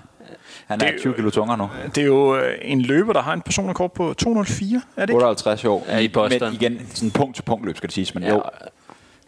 Han 0.67 0.81
er 0.81 0.91
20 0.99 1.13
kilo 1.13 1.29
tungere 1.29 1.57
nu. 1.57 1.69
Det 1.95 1.97
er 1.97 2.05
jo 2.05 2.37
øh, 2.37 2.57
en 2.61 2.81
løber, 2.81 3.13
der 3.13 3.21
har 3.21 3.33
en 3.33 3.41
personrekord 3.41 3.93
på 3.93 4.13
204, 4.13 4.81
er 4.97 5.05
det 5.05 5.09
ikke? 5.09 5.15
58 5.15 5.65
år. 5.65 5.85
Ja, 5.89 5.97
i 5.97 6.07
Boston. 6.07 6.39
Men 6.41 6.53
igen, 6.53 6.87
sådan 6.93 7.11
punkt 7.11 7.35
til 7.35 7.43
punkt 7.43 7.65
løb, 7.65 7.77
skal 7.77 7.87
det 7.87 7.93
siges. 7.93 8.13
Men 8.13 8.23
ja. 8.23 8.33
jo. 8.33 8.43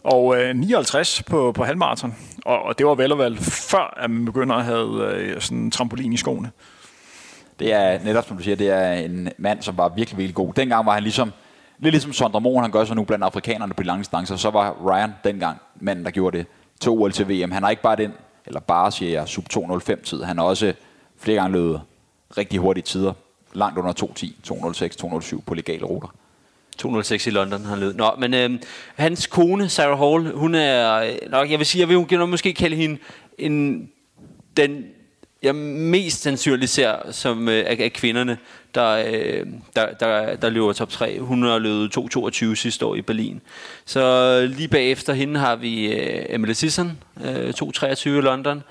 Og 0.03 0.41
øh, 0.41 0.55
59 0.55 1.23
på, 1.23 1.51
på 1.51 1.63
halvmarathon. 1.63 2.15
Og, 2.45 2.61
og 2.61 2.77
det 2.77 2.85
var 2.85 2.95
vel 2.95 3.11
og 3.11 3.17
vel 3.17 3.37
før, 3.41 3.93
at 3.97 4.11
man 4.11 4.25
begynder 4.25 4.55
at 4.55 4.65
have 4.65 5.13
øh, 5.13 5.41
sådan 5.41 5.57
en 5.57 5.71
trampolin 5.71 6.13
i 6.13 6.17
skoene. 6.17 6.51
Det 7.59 7.73
er 7.73 7.99
netop, 8.03 8.27
som 8.27 8.37
du 8.37 8.43
siger, 8.43 8.55
det 8.55 8.69
er 8.69 8.93
en 8.93 9.29
mand, 9.37 9.61
som 9.61 9.77
var 9.77 9.89
virkelig, 9.89 10.17
virkelig 10.17 10.35
god. 10.35 10.53
Dengang 10.53 10.85
var 10.85 10.93
han 10.93 11.03
ligesom, 11.03 11.33
lidt 11.79 11.93
ligesom 11.93 12.13
Sondre 12.13 12.41
Moen, 12.41 12.61
han 12.61 12.71
gør 12.71 12.85
så 12.85 12.93
nu 12.93 13.03
blandt 13.03 13.25
afrikanerne 13.25 13.73
på 13.73 13.83
de 13.83 13.87
lange 13.87 13.99
distancer, 13.99 14.35
så 14.35 14.49
var 14.49 14.77
Ryan 14.85 15.11
dengang 15.23 15.57
manden, 15.75 16.05
der 16.05 16.11
gjorde 16.11 16.37
det 16.37 16.45
til 16.79 16.91
OL 16.91 17.11
til 17.11 17.29
VM. 17.29 17.51
Han 17.51 17.63
har 17.63 17.69
ikke 17.69 17.81
bare 17.81 17.95
den, 17.95 18.13
eller 18.45 18.59
bare 18.59 18.91
siger 18.91 19.11
jeg, 19.11 19.27
sub 19.27 19.49
205 19.49 20.01
tid. 20.03 20.23
Han 20.23 20.37
har 20.37 20.45
også 20.45 20.73
flere 21.17 21.41
gange 21.41 21.57
løbet 21.57 21.81
rigtig 22.37 22.59
hurtige 22.59 22.83
tider. 22.83 23.13
Langt 23.53 23.77
under 23.79 23.91
210, 23.91 24.35
206, 24.43 24.95
207 24.95 25.43
på 25.45 25.53
legale 25.53 25.85
ruter. 25.85 26.07
206 26.77 27.27
i 27.27 27.29
London, 27.29 27.65
han 27.65 27.79
lød. 27.79 27.93
Nå, 27.93 28.11
men 28.17 28.33
øh, 28.33 28.59
hans 28.95 29.27
kone, 29.27 29.69
Sarah 29.69 29.99
Hall, 29.99 30.31
hun 30.35 30.55
er 30.55 31.11
nok, 31.29 31.51
jeg 31.51 31.59
vil 31.59 31.65
sige, 31.65 31.79
jeg 31.79 31.89
vil 31.89 32.17
hun 32.17 32.29
måske 32.29 32.53
kalde 32.53 32.75
hende 32.75 32.97
en, 33.37 33.89
den, 34.57 34.85
jeg 35.43 35.55
mest 35.55 36.21
sandsynligt 36.21 36.71
ser 36.71 37.11
som 37.11 37.49
øh, 37.49 37.63
af, 37.67 37.77
af 37.79 37.93
kvinderne, 37.93 38.37
der, 38.75 38.89
øh, 38.89 39.45
der, 39.75 39.93
der, 39.99 40.35
der 40.35 40.49
løber 40.49 40.73
top 40.73 40.89
3. 40.89 41.19
Hun 41.19 41.43
har 41.43 41.59
løbet 41.59 41.97
2.22 41.97 42.55
sidste 42.55 42.85
år 42.85 42.95
i 42.95 43.01
Berlin. 43.01 43.41
Så 43.85 44.01
øh, 44.43 44.49
lige 44.49 44.67
bagefter 44.67 45.13
hende 45.13 45.39
har 45.39 45.55
vi 45.55 45.93
øh, 45.93 46.25
Emily 46.29 46.53
Sisson, 46.53 46.97
øh, 47.25 47.49
2.23 47.49 48.09
i 48.09 48.21
London. 48.21 48.63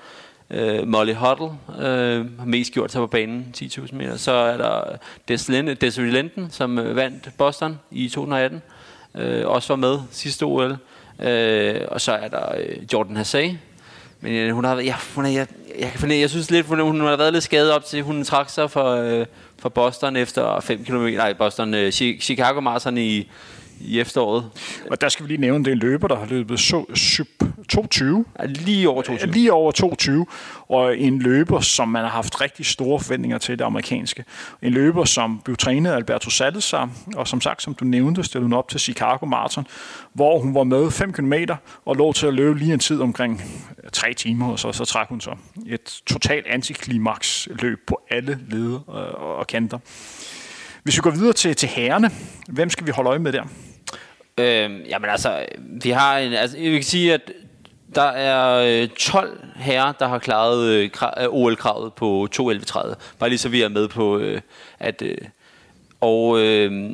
Øh, 0.49 0.87
Molly 0.87 1.13
Huddle 1.13 1.51
øh, 1.87 2.39
har 2.39 2.45
mest 2.45 2.73
gjort 2.73 2.91
sig 2.91 2.99
på 2.99 3.07
banen, 3.07 3.53
10.000 3.57 3.95
meter. 3.95 4.17
Så 4.17 4.31
er 4.31 4.57
der 4.57 4.97
Desiree 5.27 6.11
Linden, 6.11 6.47
som 6.51 6.79
øh, 6.79 6.95
vandt 6.95 7.29
Boston 7.37 7.79
i 7.91 8.09
2018. 8.09 8.61
Øh, 9.15 9.47
også 9.47 9.67
var 9.67 9.75
med 9.75 9.99
sidste 10.11 10.43
OL. 10.43 10.77
Øh, 11.19 11.81
og 11.87 12.01
så 12.01 12.11
er 12.11 12.27
der 12.27 12.55
øh, 12.57 12.93
Jordan 12.93 13.17
Hassay. 13.17 13.49
Men 14.21 14.35
øh, 14.35 14.55
hun 14.55 14.63
har 14.63 14.75
ja, 14.75 14.95
hun 15.15 15.25
er, 15.25 15.29
jeg, 15.29 15.47
jeg, 15.79 15.91
kan 15.91 15.99
fornemme, 15.99 16.21
jeg 16.21 16.29
synes 16.29 16.51
lidt, 16.51 16.65
hun, 16.65 16.79
hun 16.79 17.01
har 17.01 17.15
været 17.15 17.33
lidt 17.33 17.43
skadet 17.43 17.71
op 17.71 17.85
til, 17.85 18.03
hun 18.03 18.23
trak 18.23 18.49
sig 18.49 18.71
for, 18.71 18.85
øh, 18.85 19.25
for 19.59 19.69
Boston 19.69 20.15
efter 20.15 20.59
5 20.59 20.85
km, 20.85 21.05
nej, 21.05 21.33
Boston, 21.33 21.73
øh, 21.73 21.91
Chicago 21.91 22.59
Marathon 22.59 22.97
i, 22.97 23.29
i 23.79 23.99
efteråret. 23.99 24.49
Og 24.91 25.01
der 25.01 25.09
skal 25.09 25.25
vi 25.25 25.31
lige 25.31 25.41
nævne, 25.41 25.65
det 25.65 25.71
er 25.71 25.75
en 25.75 25.79
løber, 25.79 26.07
der 26.07 26.15
har 26.15 26.25
løbet 26.25 26.59
så, 26.59 26.85
sub 26.95 27.27
22. 27.69 28.25
Ja, 28.39 28.45
lige 28.45 28.89
over 28.89 29.01
22. 29.01 29.31
Lige 29.31 29.53
over 29.53 29.71
22. 29.71 30.25
Og 30.67 30.97
en 30.97 31.19
løber, 31.19 31.59
som 31.59 31.87
man 31.87 32.01
har 32.01 32.09
haft 32.09 32.41
rigtig 32.41 32.65
store 32.65 32.99
forventninger 32.99 33.37
til 33.37 33.59
det 33.59 33.65
amerikanske. 33.65 34.25
En 34.61 34.73
løber, 34.73 35.05
som 35.05 35.41
blev 35.45 35.57
trænet 35.57 35.91
af 35.91 35.95
Alberto 35.95 36.29
Salazar, 36.29 36.89
og 37.15 37.27
som 37.27 37.41
sagt, 37.41 37.61
som 37.61 37.73
du 37.73 37.85
nævnte, 37.85 38.23
stillede 38.23 38.45
hun 38.45 38.53
op 38.53 38.69
til 38.69 38.79
Chicago 38.79 39.25
Marathon, 39.25 39.67
hvor 40.13 40.39
hun 40.39 40.55
var 40.55 40.63
med 40.63 40.91
5 40.91 41.13
km 41.13 41.33
og 41.85 41.95
lå 41.95 42.13
til 42.13 42.27
at 42.27 42.33
løbe 42.33 42.59
lige 42.59 42.73
en 42.73 42.79
tid 42.79 43.01
omkring 43.01 43.41
3 43.93 44.13
timer, 44.13 44.51
og 44.51 44.59
så, 44.59 44.71
så 44.71 44.85
trak 44.85 45.09
hun 45.09 45.21
så 45.21 45.31
et 45.67 46.01
totalt 46.05 46.47
antiklimaks 46.47 47.47
løb 47.51 47.79
på 47.87 48.01
alle 48.09 48.39
leder 48.47 48.79
og 49.19 49.47
kanter. 49.47 49.77
Hvis 50.83 50.97
vi 50.97 51.01
går 51.01 51.11
videre 51.11 51.33
til, 51.33 51.55
til 51.55 51.69
herrene, 51.69 52.11
hvem 52.47 52.69
skal 52.69 52.87
vi 52.87 52.91
holde 52.91 53.09
øje 53.09 53.19
med 53.19 53.31
der? 53.33 53.43
Øhm, 54.39 54.81
jamen 54.89 55.09
altså, 55.09 55.45
vi 55.83 55.89
har 55.89 56.17
en, 56.17 56.33
altså, 56.33 56.57
vi 56.57 56.71
kan 56.71 56.83
sige, 56.83 57.13
at 57.13 57.31
der 57.95 58.01
er 58.01 58.65
øh, 58.83 58.89
12 58.89 59.43
herrer, 59.55 59.91
der 59.91 60.07
har 60.07 60.19
klaret 60.19 60.67
øh, 60.67 60.89
øh 61.21 61.27
OL-kravet 61.29 61.93
på 61.93 62.27
2.11.30. 62.35 62.93
Bare 63.19 63.29
lige 63.29 63.39
så 63.39 63.49
vi 63.49 63.61
er 63.61 63.69
med 63.69 63.87
på, 63.87 64.17
øh, 64.17 64.41
at... 64.79 65.01
Øh, 65.01 65.17
og 66.01 66.39
øh, 66.39 66.91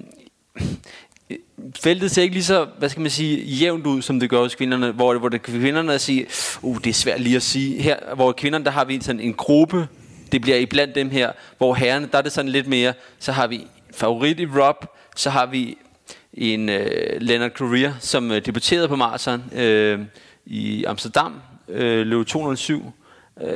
feltet 1.76 2.12
ser 2.12 2.22
ikke 2.22 2.36
lige 2.36 2.44
så, 2.44 2.68
hvad 2.78 2.90
skal 2.90 3.02
man 3.02 3.12
sige, 3.12 3.44
jævnt 3.44 3.88
ud, 3.88 4.02
som 4.02 4.20
det 4.20 4.30
gør 4.30 4.40
hos 4.40 4.56
kvinderne, 4.56 4.92
hvor, 4.92 5.18
hvor 5.18 5.30
det 5.30 5.42
kvinderne 5.42 6.00
siger, 6.00 6.26
uh, 6.62 6.78
det 6.78 6.90
er 6.90 6.94
svært 6.94 7.22
lige 7.22 7.36
at 7.36 7.44
sige. 7.44 7.82
Her, 7.82 8.16
hvor 8.16 8.32
kvinderne, 8.32 8.66
der 8.66 8.72
har 8.72 8.86
vi 8.86 9.00
sådan 9.02 9.20
en 9.20 9.34
gruppe, 9.34 9.88
det 10.32 10.42
bliver 10.42 10.58
iblandt 10.58 10.96
dem 10.96 11.10
her, 11.10 11.32
hvor 11.58 11.74
herrerne, 11.74 12.10
der 12.12 12.18
er 12.18 12.22
det 12.22 12.32
sådan 12.32 12.52
lidt 12.52 12.68
mere, 12.68 12.94
så 13.20 13.32
har 13.32 13.48
vi 13.48 13.68
favorit 13.92 14.40
i 14.40 14.46
Rob, 14.46 14.86
så 15.16 15.30
har 15.30 15.46
vi 15.46 15.78
en 16.36 16.70
øh, 16.70 17.22
Leonard 17.22 17.52
Courier, 17.52 17.94
som 18.00 18.32
øh, 18.32 18.46
debuterede 18.46 18.88
på 18.88 18.96
maraton 18.96 19.44
øh, 19.56 20.00
i 20.46 20.84
Amsterdam, 20.84 21.42
øh, 21.68 22.08
løb 22.08 22.28
207, 22.28 22.92
øh, 23.42 23.50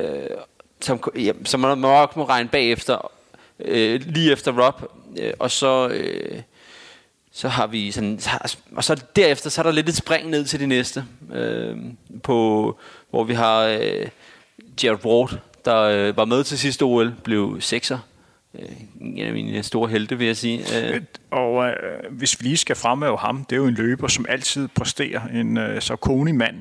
som, 0.80 1.02
ja, 1.16 1.32
som 1.44 1.60
man 1.60 1.78
nok 1.78 2.16
må 2.16 2.24
regne 2.24 2.48
bagefter, 2.48 3.10
øh, 3.58 4.00
lige 4.06 4.32
efter 4.32 4.66
Rob, 4.66 4.82
øh, 5.18 5.32
og 5.38 5.50
så... 5.50 5.88
Øh, 5.88 6.42
så 7.32 7.48
har 7.48 7.66
vi 7.66 7.90
sådan, 7.90 8.20
og 8.76 8.84
så 8.84 9.02
derefter, 9.16 9.50
så 9.50 9.60
er 9.60 9.62
der 9.62 9.72
lidt 9.72 9.88
et 9.88 9.96
spring 9.96 10.30
ned 10.30 10.44
til 10.44 10.60
de 10.60 10.66
næste, 10.66 11.04
øh, 11.32 11.76
på, 12.22 12.78
hvor 13.10 13.24
vi 13.24 13.34
har 13.34 13.62
øh, 13.62 14.08
Jared 14.82 15.04
Ward, 15.04 15.38
der 15.64 15.80
øh, 15.80 16.16
var 16.16 16.24
med 16.24 16.44
til 16.44 16.58
sidste 16.58 16.82
OL, 16.82 17.14
blev 17.24 17.60
sekser, 17.60 17.98
Øh, 18.58 18.68
en 19.00 19.18
af 19.18 19.32
mine 19.32 19.62
store 19.62 19.90
helte, 19.90 20.18
vil 20.18 20.26
jeg 20.26 20.36
sige. 20.36 20.60
Øh. 20.94 21.00
Og 21.30 21.66
øh, 21.66 21.74
hvis 22.10 22.40
vi 22.40 22.46
lige 22.46 22.56
skal 22.56 22.76
fremhæve 22.76 23.18
ham, 23.18 23.44
det 23.44 23.56
er 23.56 23.60
jo 23.60 23.66
en 23.66 23.74
løber, 23.74 24.08
som 24.08 24.26
altid 24.28 24.68
præsterer. 24.68 25.20
En 25.28 25.56
øh, 25.56 25.82
Saucony-mand, 25.82 26.56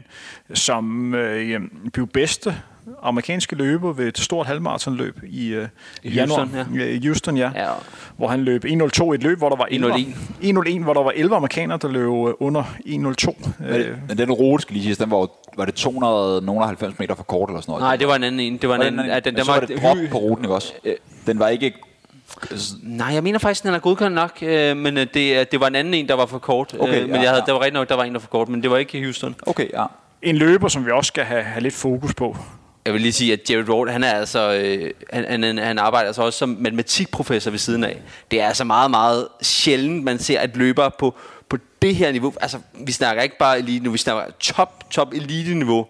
som 0.53 1.13
øh, 1.15 1.61
blev 1.93 2.07
bedste 2.07 2.55
amerikanske 3.03 3.55
løber 3.55 3.93
ved 3.93 4.07
et 4.07 4.17
stort 4.17 4.47
halvmaratonløb 4.47 5.19
i, 5.23 5.47
øh, 5.47 5.67
I 6.03 6.09
januar. 6.09 6.37
Houston, 6.37 6.75
ja. 6.75 6.85
I 6.85 7.05
Houston, 7.05 7.37
ja. 7.37 7.51
ja. 7.55 7.69
Hvor 8.17 8.27
han 8.27 8.39
løb 8.39 8.65
1.02 8.65 9.11
i 9.11 9.15
et 9.15 9.23
løb, 9.23 9.37
hvor 9.37 9.49
der 9.49 9.55
var 9.55 9.67
11, 9.71 9.93
1.01, 9.93 10.83
hvor 10.83 10.93
der 10.93 11.03
var 11.03 11.11
11 11.15 11.35
amerikanere, 11.35 11.79
der 11.81 11.87
løb 11.87 12.03
øh, 12.03 12.33
under 12.39 12.63
1.02. 12.63 13.49
Men, 13.59 13.81
øh. 13.81 13.97
men 14.07 14.17
den 14.17 14.31
rute, 14.31 14.61
skal 14.61 14.73
lige 14.73 14.83
sige, 14.83 15.03
den 15.03 15.11
var, 15.11 15.27
var 15.57 15.65
det 15.65 15.73
290 15.73 16.99
meter 16.99 17.15
for 17.15 17.23
kort 17.23 17.49
eller 17.49 17.61
sådan 17.61 17.71
noget? 17.71 17.81
Nej, 17.81 17.95
det 17.95 18.07
var 18.07 18.15
en 18.15 18.23
anden 18.23 18.39
en. 18.39 18.57
Det 18.57 18.69
var 18.69 18.75
en 18.75 18.81
anden, 18.81 19.05
ja, 19.05 19.19
den, 19.19 19.35
den 19.35 19.47
var, 19.47 19.53
var 19.53 19.59
det 19.59 19.81
drop 19.81 19.97
på 20.11 20.17
ruten, 20.17 20.45
ikke 20.45 20.55
også? 20.55 20.73
Øh, 20.85 20.95
den 21.27 21.39
var 21.39 21.47
ikke 21.47 21.73
Nej, 22.83 23.13
jeg 23.13 23.23
mener 23.23 23.39
faktisk, 23.39 23.61
at 23.61 23.67
den 23.67 23.75
er 23.75 23.79
godkendt 23.79 24.15
nok, 24.15 24.37
øh, 24.41 24.77
men 24.77 24.97
øh, 24.97 25.07
det, 25.13 25.51
det 25.51 25.59
var 25.59 25.67
en 25.67 25.75
anden 25.75 25.93
en, 25.93 26.07
der 26.07 26.13
var 26.13 26.25
for 26.25 26.39
kort. 26.39 26.75
Okay, 26.79 27.01
øh, 27.01 27.01
men 27.01 27.15
ja, 27.15 27.21
jeg 27.21 27.29
havde, 27.29 27.41
ja. 27.41 27.45
der 27.45 27.51
var 27.51 27.59
rigtig 27.59 27.73
nok, 27.73 27.89
der 27.89 27.95
var 27.95 28.03
en, 28.03 28.13
der 28.13 28.19
var 28.19 28.19
for 28.19 28.27
kort, 28.27 28.49
men 28.49 28.63
det 28.63 28.71
var 28.71 28.77
ikke 28.77 29.03
Houston. 29.03 29.35
Okay, 29.45 29.67
ja. 29.73 29.85
En 30.21 30.35
løber, 30.35 30.67
som 30.67 30.85
vi 30.85 30.91
også 30.91 31.07
skal 31.07 31.23
have, 31.23 31.43
have 31.43 31.63
lidt 31.63 31.73
fokus 31.73 32.13
på. 32.13 32.37
Jeg 32.89 32.93
vil 32.93 33.01
lige 33.01 33.13
sige, 33.13 33.33
at 33.33 33.49
Jared 33.49 33.69
Ward, 33.69 33.89
han 33.89 34.03
er 34.03 34.11
altså, 34.11 34.53
øh, 34.53 34.91
han, 35.13 35.43
han, 35.43 35.57
han 35.57 35.79
arbejder 35.79 36.07
altså 36.07 36.21
også 36.21 36.39
som 36.39 36.57
matematikprofessor 36.59 37.51
ved 37.51 37.59
siden 37.59 37.83
af. 37.83 38.01
Det 38.31 38.41
er 38.41 38.47
altså 38.47 38.63
meget, 38.63 38.91
meget 38.91 39.27
sjældent, 39.41 40.03
man 40.03 40.19
ser 40.19 40.39
at 40.39 40.57
løber 40.57 40.89
på, 40.99 41.15
på 41.49 41.57
det 41.81 41.95
her 41.95 42.11
niveau. 42.11 42.33
Altså, 42.41 42.59
vi 42.85 42.91
snakker 42.91 43.23
ikke 43.23 43.37
bare 43.37 43.59
elite 43.59 43.83
nu, 43.83 43.91
vi 43.91 43.97
snakker 43.97 44.33
top, 44.39 44.91
top 44.91 45.13
elite 45.13 45.53
niveau. 45.53 45.87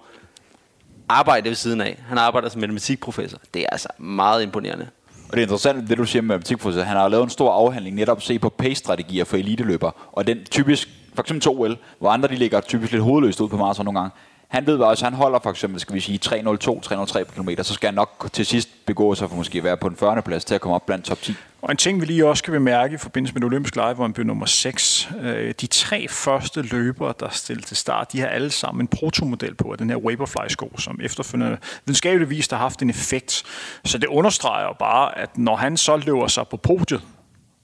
Arbejde 1.09 1.49
ved 1.49 1.55
siden 1.55 1.81
af. 1.81 1.99
Han 2.07 2.17
arbejder 2.17 2.49
som 2.49 2.61
matematikprofessor. 2.61 3.37
Det 3.53 3.61
er 3.61 3.67
altså 3.71 3.87
meget 3.97 4.43
imponerende. 4.43 4.87
Og 5.29 5.31
det 5.31 5.37
er 5.37 5.43
interessant, 5.43 5.89
det 5.89 5.97
du 5.97 6.05
siger 6.05 6.21
med 6.21 6.27
matematikprofessor. 6.27 6.81
Han 6.81 6.97
har 6.97 7.07
lavet 7.07 7.23
en 7.23 7.29
stor 7.29 7.51
afhandling 7.51 7.95
netop 7.95 8.17
at 8.17 8.23
se 8.23 8.39
på 8.39 8.49
pace-strategier 8.49 9.25
for 9.25 9.37
eliteløbere. 9.37 9.91
Og 10.11 10.27
den 10.27 10.37
typisk, 10.51 10.89
for 11.13 11.21
eksempel 11.21 11.49
2L, 11.49 11.75
hvor 11.99 12.09
andre 12.09 12.27
de 12.27 12.35
ligger 12.35 12.61
typisk 12.61 12.91
lidt 12.91 13.03
hovedløst 13.03 13.41
ud 13.41 13.49
på 13.49 13.57
maraton 13.57 13.85
nogle 13.85 13.99
gange, 13.99 14.11
han 14.49 14.67
ved 14.67 14.77
også, 14.77 15.05
han 15.05 15.13
holder 15.13 15.39
for 15.43 15.49
eksempel, 15.49 15.79
skal 15.79 15.95
vi 15.95 15.99
sige, 15.99 16.17
302, 16.17 16.79
303 16.81 17.25
på 17.25 17.31
kilometer, 17.31 17.63
så 17.63 17.73
skal 17.73 17.87
han 17.87 17.93
nok 17.93 18.29
til 18.33 18.45
sidst 18.45 18.69
begå 18.85 19.15
sig 19.15 19.29
for 19.29 19.35
måske 19.35 19.63
være 19.63 19.77
på 19.77 19.87
en 19.87 19.95
40. 19.95 20.21
plads 20.21 20.45
til 20.45 20.55
at 20.55 20.61
komme 20.61 20.75
op 20.75 20.85
blandt 20.85 21.05
top 21.05 21.21
10. 21.21 21.33
Og 21.61 21.71
en 21.71 21.77
ting, 21.77 22.01
vi 22.01 22.05
lige 22.05 22.27
også 22.27 22.43
kan 22.43 22.51
bemærke 22.51 22.93
i 22.93 22.97
forbindelse 22.97 23.33
med 23.33 23.41
det 23.41 23.45
olympiske 23.45 23.77
lege, 23.77 23.93
hvor 23.93 24.03
han 24.03 24.13
blev 24.13 24.25
nummer 24.25 24.45
6. 24.45 25.09
Øh, 25.21 25.53
de 25.61 25.67
tre 25.67 26.07
første 26.07 26.61
løbere, 26.61 27.13
der 27.19 27.29
stillede 27.29 27.67
til 27.67 27.77
start, 27.77 28.11
de 28.11 28.19
har 28.19 28.27
alle 28.27 28.51
sammen 28.51 28.83
en 28.83 28.87
protomodel 28.87 29.55
på 29.55 29.71
af 29.71 29.77
den 29.77 29.89
her 29.89 29.97
Vaporfly-sko, 29.97 30.77
som 30.77 30.99
efterfølgende 31.03 31.57
videnskabeligvis 31.85 32.47
har 32.47 32.57
haft 32.57 32.81
en 32.81 32.89
effekt. 32.89 33.43
Så 33.85 33.97
det 33.97 34.07
understreger 34.07 34.73
bare, 34.79 35.17
at 35.17 35.37
når 35.37 35.55
han 35.55 35.77
så 35.77 35.97
løber 35.97 36.27
sig 36.27 36.47
på 36.47 36.57
podiet, 36.57 37.01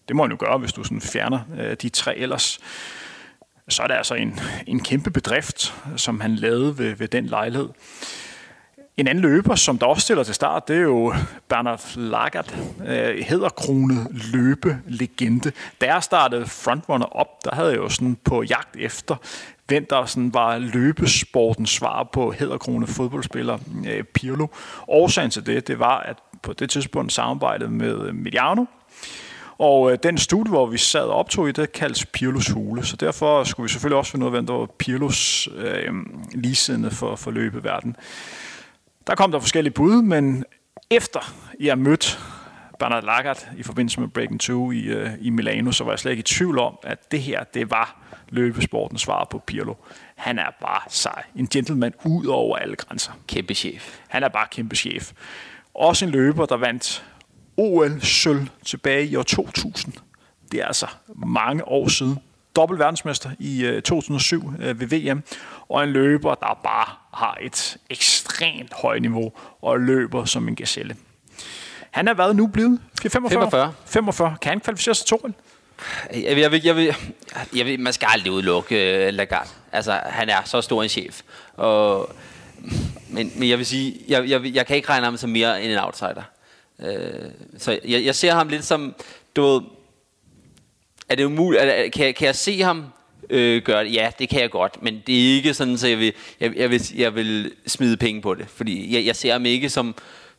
det 0.08 0.16
må 0.16 0.24
han 0.24 0.32
jo 0.32 0.38
gøre, 0.40 0.58
hvis 0.58 0.74
du 0.74 0.84
sådan 0.84 1.02
fjerner 1.02 1.40
øh, 1.60 1.78
de 1.82 1.90
tre 1.90 2.18
ellers, 2.18 2.60
så 3.70 3.84
er 3.84 3.88
det 3.88 3.96
altså 3.96 4.16
en, 4.16 4.40
en 4.68 4.84
kæmpe 4.84 5.12
bedrift, 5.12 5.74
som 5.96 6.20
han 6.20 6.36
lavede 6.36 6.78
ved, 6.78 6.96
ved 6.96 7.08
den 7.08 7.26
lejlighed. 7.26 7.70
En 8.98 9.08
anden 9.08 9.22
løber, 9.22 9.56
som 9.56 9.78
der 9.78 9.86
også 9.86 10.02
stiller 10.02 10.24
til 10.24 10.36
start, 10.36 10.68
det 10.68 10.76
er 10.76 10.82
jo 10.82 11.14
Bernard 11.50 11.98
Lagat, 11.98 12.58
øh, 12.88 13.18
hedderkronet 13.18 14.08
løbelegende. 14.34 15.52
Da 15.82 15.94
jeg 15.94 16.04
startede 16.04 16.46
frontrunner 16.46 17.06
op, 17.06 17.46
der 17.46 17.56
havde 17.56 17.70
jeg 17.70 17.78
jo 17.78 17.90
sådan 17.90 18.18
på 18.24 18.44
jagt 18.44 18.76
efter, 18.76 19.16
hvem 19.68 19.86
der 19.90 20.06
sådan 20.06 20.34
var 20.34 20.58
løbesportens 20.58 21.70
svar 21.70 22.04
på 22.04 22.32
hedderkronet 22.32 22.90
fodboldspiller 22.90 23.58
øh, 23.88 24.04
Pirlo. 24.04 24.48
Årsagen 24.88 25.32
til 25.32 25.46
det, 25.46 25.68
det 25.68 25.80
var, 25.80 26.00
at 26.00 26.18
på 26.42 26.54
det 26.54 26.70
tidspunkt 26.70 27.14
samarbejdede 27.14 27.70
med 27.70 28.12
Mediano, 28.12 28.66
og 29.58 29.92
øh, 29.92 29.98
den 30.04 30.18
studie, 30.18 30.50
hvor 30.50 30.66
vi 30.66 30.78
sad 30.78 31.04
og 31.04 31.16
optog 31.16 31.50
i, 31.50 31.52
det 31.52 31.72
kaldes 31.72 32.06
Pirlos 32.06 32.48
hule. 32.48 32.86
Så 32.86 32.96
derfor 32.96 33.44
skulle 33.44 33.64
vi 33.64 33.70
selvfølgelig 33.70 33.98
også 33.98 34.12
finde 34.12 34.24
ud 34.24 34.28
af, 34.28 34.32
hvem 34.32 34.48
der 34.48 34.54
var 34.54 34.66
Pirlos 34.66 35.50
øh, 35.56 35.94
ligesidende 36.32 36.92
for, 36.92 37.16
for 37.16 37.32
løbeverden. 37.32 37.96
Der 39.08 39.16
kom 39.16 39.32
der 39.32 39.40
forskellige 39.40 39.74
bud, 39.74 40.02
men 40.02 40.46
efter 40.90 41.20
jeg 41.60 41.78
mødt 41.78 42.20
Bernard 42.80 43.04
Lagat 43.04 43.50
i 43.58 43.64
forbindelse 43.64 44.00
med 44.00 44.08
Breaking 44.08 44.42
2 44.42 44.72
i, 44.72 44.82
øh, 44.82 45.10
i 45.22 45.30
Milano, 45.30 45.72
så 45.72 45.84
var 45.84 45.92
jeg 45.92 46.00
slet 46.00 46.12
ikke 46.12 46.20
i 46.20 46.24
tvivl 46.24 46.60
om, 46.60 46.78
at 46.84 47.12
det 47.12 47.22
her, 47.22 47.44
det 47.44 47.72
var 47.72 47.98
løbesportens 48.30 49.02
svar 49.02 49.24
på 49.24 49.40
Pirlo. 49.40 49.74
Han 50.16 50.40
er 50.40 50.50
bare 50.62 50.82
sej. 50.90 51.24
En 51.36 51.48
gentleman 51.48 51.94
ud 52.06 52.26
over 52.26 52.58
alle 52.58 52.76
grænser. 52.76 53.12
Kæmpe 53.28 53.54
chef. 53.54 54.00
Han 54.08 54.24
er 54.24 54.28
bare 54.28 54.48
kæmpe 54.52 54.76
chef. 54.76 55.12
Også 55.74 56.06
en 56.06 56.12
løber, 56.12 56.46
der 56.46 56.58
vandt 56.58 57.06
OL-sølv 57.58 58.48
tilbage 58.66 59.06
i 59.06 59.16
år 59.16 59.24
2000. 59.24 59.94
Det 60.52 60.62
er 60.62 60.66
altså 60.66 60.88
mange 61.16 61.68
år 61.68 61.88
siden. 61.88 62.20
Dobbelt 62.56 62.80
verdensmester 62.80 63.30
i 63.40 63.82
2007 63.86 64.54
øh, 64.60 64.70
øh, 64.70 64.80
ved 64.80 64.88
VM. 64.88 65.24
Og 65.70 65.84
en 65.84 65.90
løber, 65.90 66.36
der 66.36 66.60
bare 66.64 66.86
har 67.14 67.38
et 67.42 67.78
ekstremt 67.90 68.74
højt 68.74 69.02
niveau 69.02 69.32
og 69.62 69.80
løber 69.80 70.26
som 70.26 70.48
en 70.48 70.56
gazelle. 70.56 70.96
Han 71.92 72.08
er 72.08 72.14
været 72.14 72.36
nu 72.36 72.48
blevet? 72.48 72.80
45? 73.02 73.30
45. 73.30 73.74
45. 73.86 74.36
Kan 74.42 74.50
han 74.50 74.60
kvalificere 74.60 74.96
sig 74.96 75.08
til 75.08 75.18
jeg 76.14 76.36
vil, 76.36 76.42
jeg 76.42 76.52
vil, 76.52 76.62
jeg 76.64 76.76
vil, 76.76 76.96
jeg 77.56 77.66
vil, 77.66 77.80
man 77.80 77.94
skal 77.94 78.08
aldrig 78.12 78.32
udelukke 78.32 79.06
uh, 79.08 79.14
Lagarde. 79.14 79.50
Altså, 79.72 80.00
han 80.06 80.30
er 80.30 80.44
så 80.46 80.62
stor 80.62 80.84
en 80.84 80.90
chef. 80.90 81.22
Og, 81.54 82.10
men, 83.10 83.32
men 83.36 83.50
jeg 83.50 83.58
vil 83.58 83.66
sige, 83.66 83.96
jeg, 84.08 84.30
jeg, 84.30 84.56
jeg 84.56 84.66
kan 84.66 84.76
ikke 84.76 84.90
regne 84.90 85.06
ham 85.06 85.18
som 85.18 85.30
mere 85.30 85.64
end 85.64 85.72
en 85.72 85.80
outsider. 85.80 86.24
Øh, 86.80 87.30
så 87.58 87.80
jeg, 87.86 88.06
jeg 88.06 88.16
ser 88.16 88.34
ham 88.34 88.48
lidt 88.48 88.66
som, 88.66 88.96
du 89.36 89.42
ved, 89.42 89.62
er 91.10 91.16
det 91.16 91.24
umuligt, 91.24 91.64
er, 91.64 91.90
kan, 91.90 92.14
kan 92.14 92.26
jeg 92.26 92.36
se 92.36 92.62
ham 92.62 92.86
øh, 93.30 93.62
gøre 93.62 93.84
det? 93.84 93.94
Ja, 93.94 94.12
det 94.20 94.30
kan 94.30 94.42
jeg 94.42 94.50
godt, 94.50 94.84
men 94.84 95.04
det 95.08 95.16
er 95.16 95.36
ikke 95.36 95.54
sådan, 95.54 95.78
så 95.78 95.88
jeg 95.88 96.00
vil, 96.00 96.14
jeg, 96.40 96.56
jeg 96.56 96.70
vil, 96.70 96.82
jeg 96.96 97.16
vil 97.16 97.52
smide 97.68 97.98
penge 97.98 98.22
på 98.22 98.34
det, 98.34 98.46
fordi 98.50 98.96
jeg, 98.96 99.06
jeg 99.06 99.16
ser 99.16 99.32
ham 99.32 99.46
ikke 99.46 99.70
som, 99.70 99.96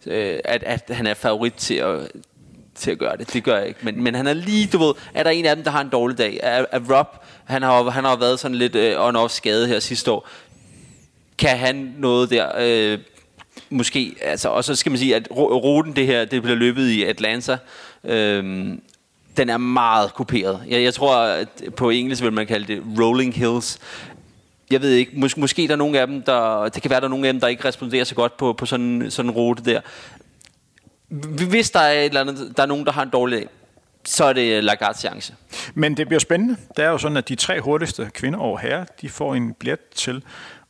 øh, 0.06 0.38
at, 0.44 0.62
at 0.62 0.90
han 0.90 1.06
er 1.06 1.14
favorit 1.14 1.54
til 1.54 1.74
at, 1.74 2.08
til 2.74 2.90
at 2.90 2.98
gøre 2.98 3.16
det. 3.16 3.32
Det 3.32 3.44
gør 3.44 3.58
jeg 3.58 3.68
ikke. 3.68 3.80
Men, 3.82 4.02
men 4.02 4.14
han 4.14 4.26
er 4.26 4.32
lige, 4.32 4.66
du 4.72 4.78
ved, 4.78 4.94
er 5.14 5.22
der 5.22 5.30
en 5.30 5.44
af 5.44 5.56
dem, 5.56 5.64
der 5.64 5.70
har 5.70 5.80
en 5.80 5.88
dårlig 5.88 6.18
dag? 6.18 6.40
Er, 6.42 6.64
er 6.72 6.80
Rob, 6.96 7.06
han 7.44 7.62
har, 7.62 7.90
han 7.90 8.04
har 8.04 8.16
været 8.16 8.40
sådan 8.40 8.54
lidt 8.54 8.74
øh, 8.74 9.08
on-off 9.08 9.28
skade 9.28 9.66
her 9.66 9.80
sidste 9.80 10.10
år. 10.10 10.28
Kan 11.38 11.58
han 11.58 11.94
noget 11.98 12.30
der? 12.30 12.50
Øh, 12.58 12.98
måske, 13.70 14.16
altså, 14.22 14.48
og 14.48 14.64
så 14.64 14.74
skal 14.74 14.90
man 14.92 14.98
sige, 14.98 15.16
at 15.16 15.28
ruten 15.30 15.96
det 15.96 16.06
her, 16.06 16.24
det 16.24 16.42
bliver 16.42 16.56
løbet 16.56 16.88
i 16.88 17.04
Atlanta, 17.04 17.58
øhm, 18.04 18.82
den 19.36 19.48
er 19.48 19.56
meget 19.56 20.14
kuperet. 20.14 20.62
Jeg, 20.68 20.82
jeg 20.82 20.94
tror, 20.94 21.16
at 21.16 21.48
på 21.76 21.90
engelsk 21.90 22.22
vil 22.22 22.32
man 22.32 22.46
kalde 22.46 22.66
det 22.74 22.82
Rolling 23.00 23.34
Hills. 23.34 23.78
Jeg 24.70 24.82
ved 24.82 24.90
ikke, 24.90 25.12
mås- 25.12 25.40
måske 25.40 25.66
der 25.66 25.72
er 25.72 25.76
nogle 25.76 26.00
af 26.00 26.06
dem, 26.06 26.22
der, 26.22 26.68
det 26.68 26.82
kan 26.82 26.90
være, 26.90 27.00
der 27.00 27.06
er 27.06 27.10
nogle 27.10 27.26
af 27.26 27.32
dem, 27.32 27.40
der 27.40 27.48
ikke 27.48 27.64
responderer 27.64 28.04
så 28.04 28.14
godt 28.14 28.36
på, 28.36 28.52
på 28.52 28.66
sådan, 28.66 29.06
sådan 29.10 29.30
en 29.30 29.36
rute 29.36 29.64
der. 29.64 29.80
Hvis 31.48 31.70
der 31.70 31.80
er, 31.80 32.00
et 32.00 32.04
eller 32.04 32.20
andet, 32.20 32.52
der 32.56 32.62
er 32.62 32.66
nogen, 32.66 32.86
der 32.86 32.92
har 32.92 33.02
en 33.02 33.10
dårlig 33.10 33.38
dag, 33.38 33.48
så 34.04 34.24
er 34.24 34.32
det 34.32 34.64
Lagards 34.64 34.98
chance. 34.98 35.34
Men 35.74 35.96
det 35.96 36.08
bliver 36.08 36.20
spændende. 36.20 36.56
Det 36.76 36.84
er 36.84 36.88
jo 36.88 36.98
sådan, 36.98 37.16
at 37.16 37.28
de 37.28 37.34
tre 37.34 37.60
hurtigste 37.60 38.10
kvinder 38.14 38.38
og 38.38 38.60
herrer, 38.60 38.84
de 39.00 39.08
får 39.08 39.34
en 39.34 39.54
billet 39.54 39.80
til 39.94 40.22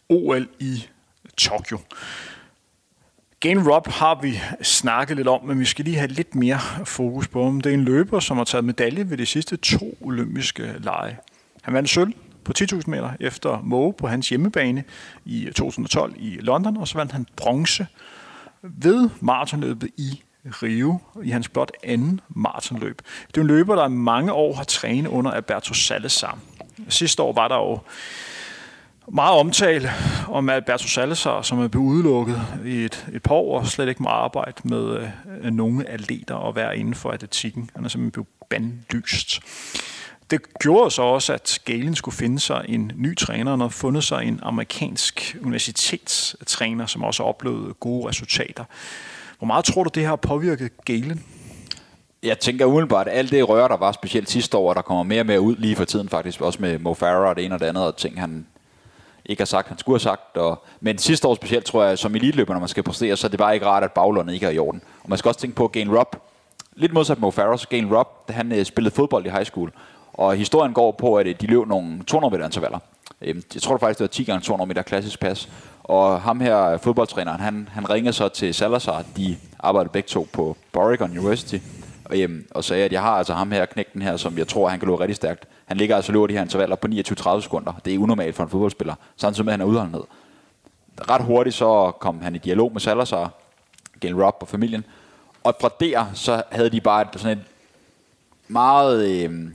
OL 0.09 0.49
i 0.59 0.85
Tokyo. 1.37 1.79
Gain 3.41 3.69
Rob 3.69 3.89
har 3.89 4.19
vi 4.23 4.41
snakket 4.63 5.17
lidt 5.17 5.29
om, 5.29 5.45
men 5.45 5.61
vi 5.61 5.65
skal 5.65 5.85
lige 5.85 5.97
have 5.97 6.09
lidt 6.09 6.35
mere 6.35 6.59
fokus 6.85 7.29
på 7.29 7.45
ham. 7.45 7.61
Det 7.61 7.71
er 7.71 7.75
en 7.75 7.85
løber, 7.85 8.21
som 8.21 8.37
har 8.37 8.45
taget 8.45 8.65
medalje 8.65 9.11
ved 9.11 9.17
de 9.17 9.27
sidste 9.27 9.57
to 9.57 9.99
olympiske 10.01 10.75
lege. 10.79 11.19
Han 11.63 11.75
vandt 11.75 11.91
sølv 11.91 12.13
på 12.45 12.53
10.000 12.59 12.83
meter 12.87 13.11
efter 13.21 13.61
Moe 13.65 13.93
på 13.93 14.07
hans 14.07 14.29
hjemmebane 14.29 14.85
i 15.25 15.45
2012 15.55 16.15
i 16.17 16.37
London, 16.41 16.77
og 16.77 16.89
så 16.89 16.99
vandt 16.99 17.13
han 17.13 17.27
bronze 17.37 17.87
ved 18.63 19.09
maratonløbet 19.21 19.91
i 19.97 20.23
Rio 20.63 20.99
i 21.25 21.31
hans 21.31 21.49
blot 21.49 21.73
anden 21.85 22.21
maratonløb. 22.29 23.03
Det 23.29 23.37
er 23.37 23.41
en 23.41 23.47
løber, 23.47 23.77
der 23.77 23.89
mange 23.89 24.33
år 24.33 24.55
har 24.55 24.65
trænet 24.65 25.11
under 25.11 25.31
Alberto 25.31 25.75
Salazar. 25.75 26.39
Sidste 26.89 27.23
år 27.23 27.33
var 27.33 27.49
der 27.49 27.57
jo 27.57 27.79
meget 29.13 29.39
omtale 29.39 29.91
om 30.29 30.49
Alberto 30.49 30.89
Salazar, 30.89 31.43
som 31.43 31.61
er 31.61 31.69
blevet 31.69 31.87
udelukket 31.87 32.43
i 32.65 32.85
et, 32.85 33.07
et 33.13 33.23
par 33.23 33.35
år, 33.35 33.59
og 33.61 33.67
slet 33.67 33.89
ikke 33.89 34.03
må 34.03 34.09
arbejde 34.09 34.61
med 34.65 35.09
øh, 35.43 35.51
nogle 35.53 35.89
atleter 35.89 36.35
og 36.35 36.57
være 36.57 36.79
inden 36.79 36.95
for 36.95 37.11
atletikken. 37.11 37.71
Han 37.75 37.85
er 37.85 37.89
simpelthen 37.89 38.11
blevet 38.11 38.29
bandlyst. 38.51 39.41
Det 40.31 40.59
gjorde 40.61 40.91
så 40.91 41.03
også, 41.03 41.33
at 41.33 41.59
Galen 41.65 41.95
skulle 41.95 42.17
finde 42.17 42.41
sig 42.41 42.65
en 42.69 42.93
ny 42.97 43.17
træner, 43.17 43.53
og 43.53 43.59
har 43.59 43.69
fundet 43.69 44.05
sig 44.05 44.25
en 44.25 44.41
amerikansk 44.43 45.37
universitetstræner, 45.43 46.87
som 46.87 47.03
også 47.03 47.23
oplevede 47.23 47.75
gode 47.75 48.09
resultater. 48.09 48.65
Hvor 49.39 49.47
meget 49.47 49.65
tror 49.65 49.85
du, 49.85 49.91
det 49.95 50.07
har 50.07 50.17
påvirket 50.17 50.85
Galen? 50.85 51.25
Jeg 52.23 52.39
tænker 52.39 52.65
umiddelbart, 52.65 53.09
at 53.09 53.19
alt 53.19 53.31
det 53.31 53.49
røre, 53.49 53.69
der 53.69 53.77
var 53.77 53.93
specielt 53.93 54.31
sidste 54.31 54.57
år, 54.57 54.75
der 54.75 54.83
kommer 54.83 55.03
mere 55.03 55.21
og 55.21 55.27
mere 55.27 55.41
ud 55.41 55.57
lige 55.57 55.77
for 55.77 55.85
tiden 55.85 56.09
faktisk, 56.09 56.41
også 56.41 56.63
med 56.63 56.79
Mo 56.79 56.95
Farah 56.95 57.29
og 57.29 57.37
det 57.37 57.45
ene 57.45 57.55
og 57.55 57.61
det 57.61 57.67
andet, 57.67 57.85
og 57.85 57.97
ting, 57.97 58.21
han 58.21 58.47
ikke 59.29 59.41
har 59.41 59.47
sagt, 59.47 59.69
han 59.69 59.79
skulle 59.79 59.95
have 59.95 60.01
sagt. 60.01 60.37
Og, 60.37 60.65
men 60.81 60.99
sidste 60.99 61.29
år 61.29 61.35
specielt, 61.35 61.65
tror 61.65 61.85
jeg, 61.85 61.99
som 61.99 62.15
elitløber, 62.15 62.53
når 62.53 62.61
man 62.61 62.69
skal 62.69 62.83
præstere, 62.83 63.17
så 63.17 63.27
er 63.27 63.29
det 63.29 63.39
bare 63.39 63.55
ikke 63.55 63.67
rart, 63.67 63.83
at 63.83 63.93
baglånet 63.93 64.35
ikke 64.35 64.47
er 64.47 64.51
i 64.51 64.59
orden. 64.59 64.83
Og 65.03 65.09
man 65.09 65.19
skal 65.19 65.29
også 65.29 65.41
tænke 65.41 65.57
på 65.57 65.69
Gain 65.69 65.99
Rob. 65.99 66.17
Lidt 66.77 66.93
modsat 66.93 67.21
Mo 67.21 67.31
Farah, 67.31 67.59
så 67.59 67.69
Gain 67.69 67.97
Rob, 67.97 68.09
han 68.31 68.53
øh, 68.53 68.65
spillede 68.65 68.95
fodbold 68.95 69.27
i 69.27 69.31
high 69.31 69.45
school. 69.45 69.73
Og 70.13 70.37
historien 70.37 70.73
går 70.73 70.93
på, 70.93 71.17
at 71.17 71.27
øh, 71.27 71.35
de 71.41 71.47
løb 71.47 71.67
nogle 71.67 72.03
200 72.07 72.33
meter 72.33 72.45
intervaller. 72.45 72.79
Uh, 73.21 73.29
jeg 73.29 73.63
tror 73.63 73.79
faktisk, 73.79 73.99
det 73.99 74.05
var 74.05 74.09
10 74.09 74.25
gange 74.25 74.41
200 74.41 74.69
meter 74.69 74.83
klassisk 74.83 75.21
pas. 75.21 75.49
Og 75.83 76.21
ham 76.21 76.41
her, 76.41 76.63
øh, 76.63 76.79
fodboldtræneren, 76.81 77.41
han, 77.41 77.69
han 77.73 77.91
ringede 77.91 78.13
så 78.13 78.29
til 78.29 78.55
Salazar. 78.55 79.05
De 79.17 79.37
arbejdede 79.59 79.93
begge 79.93 80.07
to 80.07 80.27
på 80.33 80.57
Oregon 80.75 81.11
University. 81.11 81.59
Og, 82.11 82.17
um, 82.25 82.45
og 82.51 82.65
sagde, 82.65 82.85
at 82.85 82.93
jeg 82.93 83.03
har 83.03 83.11
altså 83.11 83.35
ham 83.35 83.53
her, 83.53 83.67
knægten 83.67 84.03
her, 84.03 84.17
som 84.17 84.39
jeg 84.39 84.49
tror, 84.49 84.69
han 84.69 84.79
kan 84.79 84.89
løbe 84.89 85.01
rigtig 85.01 85.17
stærkt. 85.17 85.49
Han 85.67 85.77
ligger 85.77 85.97
altså 85.97 86.13
løber 86.13 86.27
de 86.27 86.35
her 86.35 86.43
intervaller 86.43 86.77
på 86.77 86.89
29-30 86.89 87.41
sekunder. 87.41 87.73
Det 87.85 87.95
er 87.95 87.99
unormalt 87.99 88.35
for 88.35 88.43
en 88.43 88.51
fodboldspiller, 88.51 88.95
samtidig 89.17 89.45
med, 89.45 89.53
at 89.53 89.59
han 89.59 89.67
er 89.67 89.71
udholdenhed. 89.71 90.03
Ret 91.11 91.25
hurtigt 91.25 91.57
så 91.57 91.93
kom 92.01 92.21
han 92.23 92.35
i 92.35 92.39
dialog 92.39 92.73
med 92.73 92.81
Salazar, 92.81 93.33
Gail 94.01 94.23
Rob 94.23 94.37
og 94.41 94.49
familien. 94.49 94.85
Og 95.45 95.57
fra 95.61 95.71
der, 95.81 96.07
så 96.15 96.43
havde 96.51 96.71
de 96.71 96.81
bare 96.81 97.07
sådan 97.17 97.39
et 97.39 97.45
meget, 98.49 99.09
øh, 99.09 99.49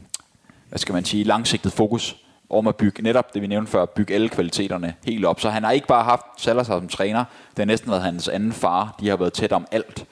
hvad 0.70 0.80
skal 0.80 0.94
man 0.94 1.06
sige, 1.06 1.24
langsigtet 1.24 1.72
fokus 1.72 2.18
om 2.50 2.68
at 2.68 2.76
bygge 2.76 3.04
netop 3.04 3.34
det, 3.34 3.42
vi 3.42 3.48
nævnte 3.48 3.72
før, 3.72 3.86
bygge 3.86 4.14
alle 4.14 4.30
kvaliteterne 4.30 4.96
helt 5.06 5.26
op. 5.26 5.40
Så 5.40 5.50
han 5.50 5.64
har 5.64 5.72
ikke 5.72 5.88
bare 5.88 6.04
haft 6.04 6.26
Salazar 6.38 6.80
som 6.80 6.88
træner, 6.88 7.24
det 7.50 7.60
har 7.60 7.66
næsten 7.66 7.92
været 7.92 8.04
hans 8.04 8.28
anden 8.28 8.52
far. 8.52 8.96
De 9.00 9.10
har 9.10 9.16
været 9.16 9.34
tæt 9.34 9.52
om 9.52 9.68
alt. 9.72 10.06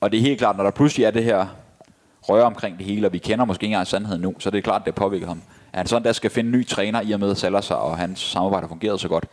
Og 0.00 0.12
det 0.12 0.18
er 0.18 0.22
helt 0.22 0.38
klart, 0.38 0.56
når 0.56 0.64
der 0.64 0.70
pludselig 0.70 1.04
er 1.04 1.10
det 1.10 1.24
her 1.24 1.46
røre 2.28 2.44
omkring 2.44 2.78
det 2.78 2.86
hele, 2.86 3.06
og 3.06 3.12
vi 3.12 3.18
kender 3.18 3.44
måske 3.44 3.64
ikke 3.64 3.72
engang 3.72 3.86
sandheden 3.86 4.22
nu, 4.22 4.34
så 4.38 4.50
det 4.50 4.58
er 4.58 4.62
klart, 4.62 4.82
det 4.86 4.94
påvirker 4.94 5.26
ham. 5.26 5.42
At 5.72 5.78
han 5.78 5.86
sådan 5.86 6.04
der 6.04 6.12
skal 6.12 6.30
finde 6.30 6.48
en 6.48 6.58
ny 6.58 6.66
træner 6.66 7.00
i 7.00 7.12
og 7.12 7.20
med 7.20 7.34
Salazar, 7.34 7.74
og 7.74 7.98
hans 7.98 8.20
samarbejde 8.20 8.62
har 8.62 8.68
fungeret 8.68 9.00
så 9.00 9.08
godt, 9.08 9.24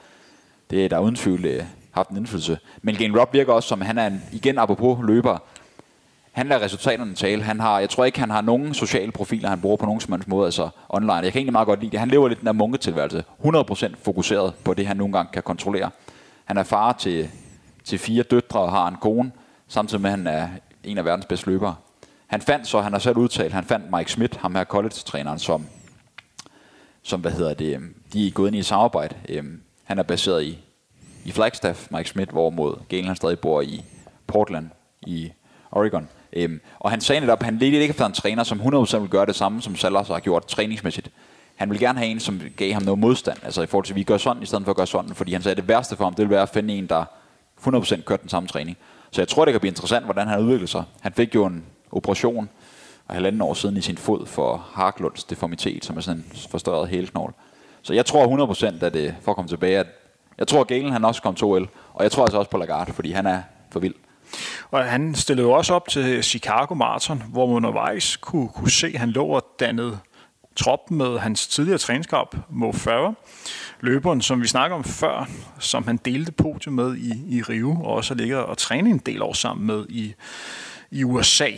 det 0.70 0.86
er 0.86 0.90
der 0.90 1.00
uden 1.00 1.16
tvivl 1.16 1.46
øh, 1.46 1.64
haft 1.92 2.10
en 2.10 2.18
indflydelse. 2.18 2.60
Men 2.82 2.96
Gene 2.96 3.20
Rob 3.20 3.34
virker 3.34 3.54
også 3.54 3.70
som, 3.70 3.82
han 3.82 3.98
er 3.98 4.08
en, 4.08 4.22
igen 4.32 4.58
apropos 4.58 4.98
løber, 5.04 5.38
han 6.32 6.48
lader 6.48 6.62
resultaterne 6.62 7.14
tale. 7.14 7.44
Han 7.44 7.60
har, 7.60 7.80
jeg 7.80 7.90
tror 7.90 8.06
ikke, 8.06 8.20
han 8.20 8.30
har 8.30 8.42
nogen 8.42 8.74
sociale 8.74 9.12
profiler, 9.12 9.50
han 9.50 9.62
bruger 9.62 9.78
på 9.78 9.86
nogen 9.86 10.02
som 10.02 10.14
helst 10.14 10.28
måde, 10.28 10.46
altså 10.46 10.70
online. 10.90 11.14
Jeg 11.14 11.32
kan 11.32 11.40
egentlig 11.40 11.52
meget 11.52 11.66
godt 11.66 11.80
lide 11.80 11.92
det. 11.92 12.00
Han 12.00 12.10
lever 12.10 12.28
lidt 12.28 12.40
den 12.40 12.46
der 12.46 12.54
munketilværelse. 12.54 13.24
100% 13.44 13.94
fokuseret 14.04 14.54
på 14.64 14.74
det, 14.74 14.88
han 14.88 14.98
nogle 14.98 15.14
gange 15.14 15.30
kan 15.34 15.44
kontrollere. 15.44 15.90
Han 16.46 16.58
er 16.58 16.64
far 16.64 16.94
til, 16.94 17.30
til 17.84 18.00
fire 18.00 18.24
døtre 18.24 18.60
og 18.60 18.72
har 18.72 18.88
en 18.88 18.96
kone, 18.96 19.32
samtidig 19.68 20.02
med, 20.02 20.10
at 20.10 20.18
han 20.18 20.28
er 20.28 20.48
en 20.84 20.98
af 20.98 21.06
verdens 21.06 21.26
bedste 21.26 21.48
løbere. 21.48 21.76
Han 22.28 22.42
fandt 22.42 22.68
så, 22.68 22.82
han 22.82 22.92
har 22.92 23.00
selv 23.00 23.18
udtalt, 23.18 23.54
han 23.54 23.64
fandt 23.64 23.92
Mike 23.92 24.12
Schmidt, 24.12 24.36
ham 24.36 24.56
her 24.56 24.64
college-træneren, 24.64 25.40
som, 25.40 25.66
som 27.04 27.22
hvad 27.22 27.32
hedder 27.32 27.54
det, 27.54 27.76
øhm, 27.76 27.96
de 28.14 28.28
er 28.28 28.32
gået 28.32 28.48
ind 28.48 28.56
i 28.56 28.60
et 28.60 28.66
samarbejde. 28.66 29.16
Øhm, 29.30 29.62
han 29.84 30.00
er 30.00 30.04
baseret 30.04 30.44
i, 30.44 30.60
i 31.26 31.32
Flagstaff, 31.32 31.88
Mike 31.92 32.10
Schmidt, 32.10 32.30
hvorimod 32.30 32.76
Galen 32.90 33.06
han 33.06 33.16
stadig 33.16 33.40
bor 33.40 33.62
i 33.62 33.84
Portland 34.28 34.70
i 35.02 35.32
Oregon. 35.72 36.08
Øhm, 36.34 36.62
og 36.80 36.92
han 36.92 37.02
sagde 37.02 37.22
netop, 37.22 37.40
at 37.40 37.46
han 37.46 37.58
lidt 37.58 37.74
ikke 37.74 37.90
efter 37.90 38.06
en 38.06 38.14
træner, 38.14 38.44
som 38.44 38.62
100% 38.62 38.98
vil 38.98 39.10
gøre 39.10 39.26
det 39.26 39.36
samme, 39.36 39.62
som 39.62 39.76
Salas 39.76 40.08
har 40.08 40.20
gjort 40.20 40.46
træningsmæssigt. 40.46 41.12
Han 41.56 41.70
vil 41.70 41.80
gerne 41.80 42.00
have 42.00 42.12
en, 42.12 42.20
som 42.20 42.42
gav 42.58 42.74
ham 42.74 42.84
noget 42.84 43.00
modstand, 43.00 43.38
altså 43.44 43.62
i 43.62 43.66
forhold 43.66 43.86
til, 43.86 43.94
at 43.94 43.98
vi 43.98 44.04
gør 44.04 44.18
sådan, 44.18 44.44
i 44.44 44.46
stedet 44.46 44.64
for 44.64 44.72
at 44.72 44.78
gøre 44.78 44.88
sådan, 44.88 45.16
fordi 45.16 45.34
han 45.34 45.42
sagde, 45.42 45.52
at 45.54 45.58
det 45.58 45.68
værste 45.68 45.96
for 45.96 46.04
ham, 46.04 46.14
det 46.14 46.24
vil 46.24 46.30
være 46.30 46.42
at 46.42 46.50
finde 46.50 46.74
en, 46.74 46.88
der 46.88 47.06
100% 47.68 48.02
kørte 48.02 48.22
den 48.22 48.30
samme 48.30 48.48
træning. 48.48 48.78
Så 49.12 49.22
jeg 49.22 49.28
tror, 49.28 49.46
det 49.46 49.54
kan 49.54 49.62
blive 49.62 49.70
interessant, 49.70 50.06
hvordan 50.06 50.28
han 50.28 50.40
udvikler 50.40 50.68
sig. 50.68 50.84
Han 51.02 51.14
fik 51.14 51.36
jo 51.36 51.46
en 51.46 51.66
operation 51.92 52.50
og 53.08 53.14
halvanden 53.16 53.42
år 53.42 53.54
siden 53.54 53.78
i 53.78 53.82
sin 53.82 53.98
fod 53.98 54.26
for 54.26 54.68
Harklunds 54.74 55.24
deformitet, 55.24 55.86
som 55.86 55.98
er 55.98 56.02
sådan 56.02 56.20
en 56.20 56.26
forstørret 56.50 56.90
hælknogle. 56.90 57.34
Så 57.82 57.94
jeg 57.94 58.06
tror 58.06 58.54
100% 58.54 58.86
at 58.86 58.94
det, 58.94 59.16
for 59.22 59.32
at 59.32 59.36
komme 59.36 59.50
tilbage, 59.50 59.80
at 59.80 59.88
jeg 60.38 60.48
tror, 60.48 60.62
at 60.62 60.68
Galen 60.68 60.92
han 60.92 61.06
også 61.06 61.22
kom 61.22 61.36
2L, 61.40 61.68
og 61.94 62.04
jeg 62.04 62.12
tror 62.12 62.24
altså 62.24 62.38
også 62.38 62.52
på 62.52 62.58
Lagarde, 62.58 62.94
fordi 62.94 63.12
han 63.12 63.28
er 63.28 63.42
for 63.72 63.80
vild. 63.80 63.96
Og 64.72 64.86
han 64.86 65.16
stillede 65.16 65.48
jo 65.48 65.54
også 65.54 65.74
op 65.74 65.90
til 65.90 66.24
Chicago 66.24 66.74
Marathon, 66.74 67.24
hvor 67.30 67.46
man 67.46 67.56
undervejs 67.56 68.18
kunne, 68.18 68.50
kunne 68.50 68.72
se, 68.72 68.88
at 68.88 69.00
han 69.00 69.10
lå 69.10 69.26
og 69.26 69.46
dannede 69.60 70.00
trop 70.56 70.92
med 70.92 71.20
hans 71.20 71.48
tidligere 71.48 71.78
træningskamp, 71.78 72.38
Mo 72.50 72.72
Farah. 72.72 73.14
Løberen, 73.82 74.22
som 74.22 74.42
vi 74.42 74.48
snakker 74.48 74.78
om 74.78 74.84
før, 74.84 75.30
som 75.60 75.84
han 75.84 75.98
delte 75.98 76.32
podium 76.32 76.74
med 76.74 76.96
i, 76.96 77.38
i 77.38 77.42
Rio, 77.42 77.72
og 77.72 77.94
også 77.94 78.14
ligger 78.14 78.38
og 78.38 78.58
træne 78.58 78.90
en 78.90 78.98
del 78.98 79.22
år 79.22 79.34
sammen 79.34 79.68
med 79.68 79.86
i, 79.90 80.14
i 80.92 81.04
USA. 81.04 81.50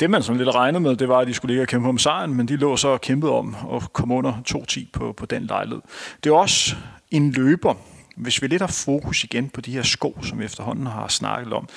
Det 0.00 0.10
man 0.10 0.22
sådan 0.22 0.38
lidt 0.38 0.54
regnede 0.54 0.82
med, 0.82 0.96
det 0.96 1.08
var, 1.08 1.18
at 1.18 1.26
de 1.26 1.34
skulle 1.34 1.52
ligge 1.52 1.62
og 1.62 1.68
kæmpe 1.68 1.88
om 1.88 1.98
sejren, 1.98 2.34
men 2.34 2.48
de 2.48 2.56
lå 2.56 2.76
så 2.76 2.88
og 2.88 3.00
kæmpede 3.00 3.32
om 3.32 3.56
at 3.74 3.92
komme 3.92 4.14
under 4.14 4.32
2.10 4.48 4.90
på, 4.92 5.12
på 5.12 5.26
den 5.26 5.46
lejlighed. 5.46 5.82
Det 6.24 6.30
er 6.30 6.34
også 6.34 6.76
en 7.10 7.30
løber, 7.30 7.74
hvis 8.16 8.42
vi 8.42 8.46
lidt 8.46 8.62
har 8.62 8.82
fokus 8.86 9.24
igen 9.24 9.48
på 9.48 9.60
de 9.60 9.72
her 9.72 9.82
sko, 9.82 10.18
som 10.22 10.38
vi 10.38 10.44
efterhånden 10.44 10.86
har 10.86 11.08
snakket 11.08 11.52
om. 11.52 11.68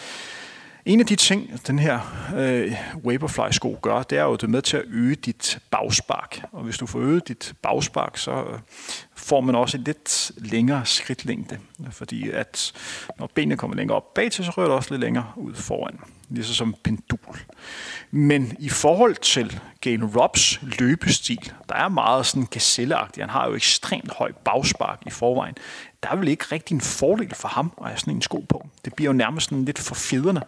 En 0.90 1.00
af 1.00 1.06
de 1.06 1.16
ting, 1.16 1.68
den 1.68 1.80
her 1.80 2.00
øh, 2.38 2.76
Vaporfly-sko 3.04 3.80
gør, 3.82 4.04
det 4.04 4.18
er 4.18 4.24
jo, 4.24 4.36
det 4.36 4.50
med 4.50 4.62
til 4.62 4.78
at 4.78 4.84
øge 4.88 5.16
dit 5.16 5.60
bagspark. 5.72 6.42
Og 6.52 6.64
hvis 6.64 6.78
du 6.78 6.86
får 6.86 7.00
øget 7.00 7.28
dit 7.28 7.54
bagspark, 7.62 8.18
så 8.18 8.32
øh, 8.32 8.60
får 9.16 9.42
man 9.42 9.56
også 9.56 9.78
en 9.78 9.84
lidt 9.84 10.32
længere 10.38 10.86
skridtlængde. 10.86 11.58
Fordi 11.92 12.30
at 12.30 12.72
når 13.20 13.30
benene 13.36 13.58
kommer 13.58 13.76
længere 13.78 13.96
op 13.96 14.14
bag 14.14 14.32
til, 14.32 14.46
så 14.46 14.52
rører 14.52 14.68
det 14.68 14.76
også 14.76 14.92
lidt 14.92 15.02
længere 15.02 15.26
ud 15.36 15.54
foran. 15.54 16.00
Ligesom 16.30 16.56
som 16.56 16.76
pendul. 16.84 17.38
Men 18.12 18.56
i 18.60 18.70
forhold 18.70 19.16
til 19.16 19.60
Galen 19.82 20.06
Robs 20.06 20.60
løbestil, 20.80 21.54
der 21.70 21.76
er 21.76 21.90
meget 21.90 22.26
sådan 22.26 22.48
gazelleagtig. 22.52 23.24
Han 23.24 23.30
har 23.30 23.48
jo 23.48 23.56
ekstremt 23.56 24.12
høj 24.14 24.32
bagspark 24.46 25.00
i 25.06 25.10
forvejen. 25.10 25.56
Der 26.04 26.10
er 26.10 26.16
vel 26.16 26.28
ikke 26.28 26.46
rigtig 26.52 26.76
en 26.76 26.82
fordel 26.82 27.36
for 27.36 27.48
ham 27.48 27.72
at 27.82 27.88
have 27.88 27.98
sådan 27.98 28.14
en 28.14 28.22
sko 28.22 28.46
på. 28.50 28.68
Det 28.86 28.94
bliver 28.94 29.10
jo 29.10 29.14
nærmest 29.14 29.50
sådan 29.50 29.66
lidt 29.66 29.80
for 29.80 29.96
fjederne. 29.96 30.42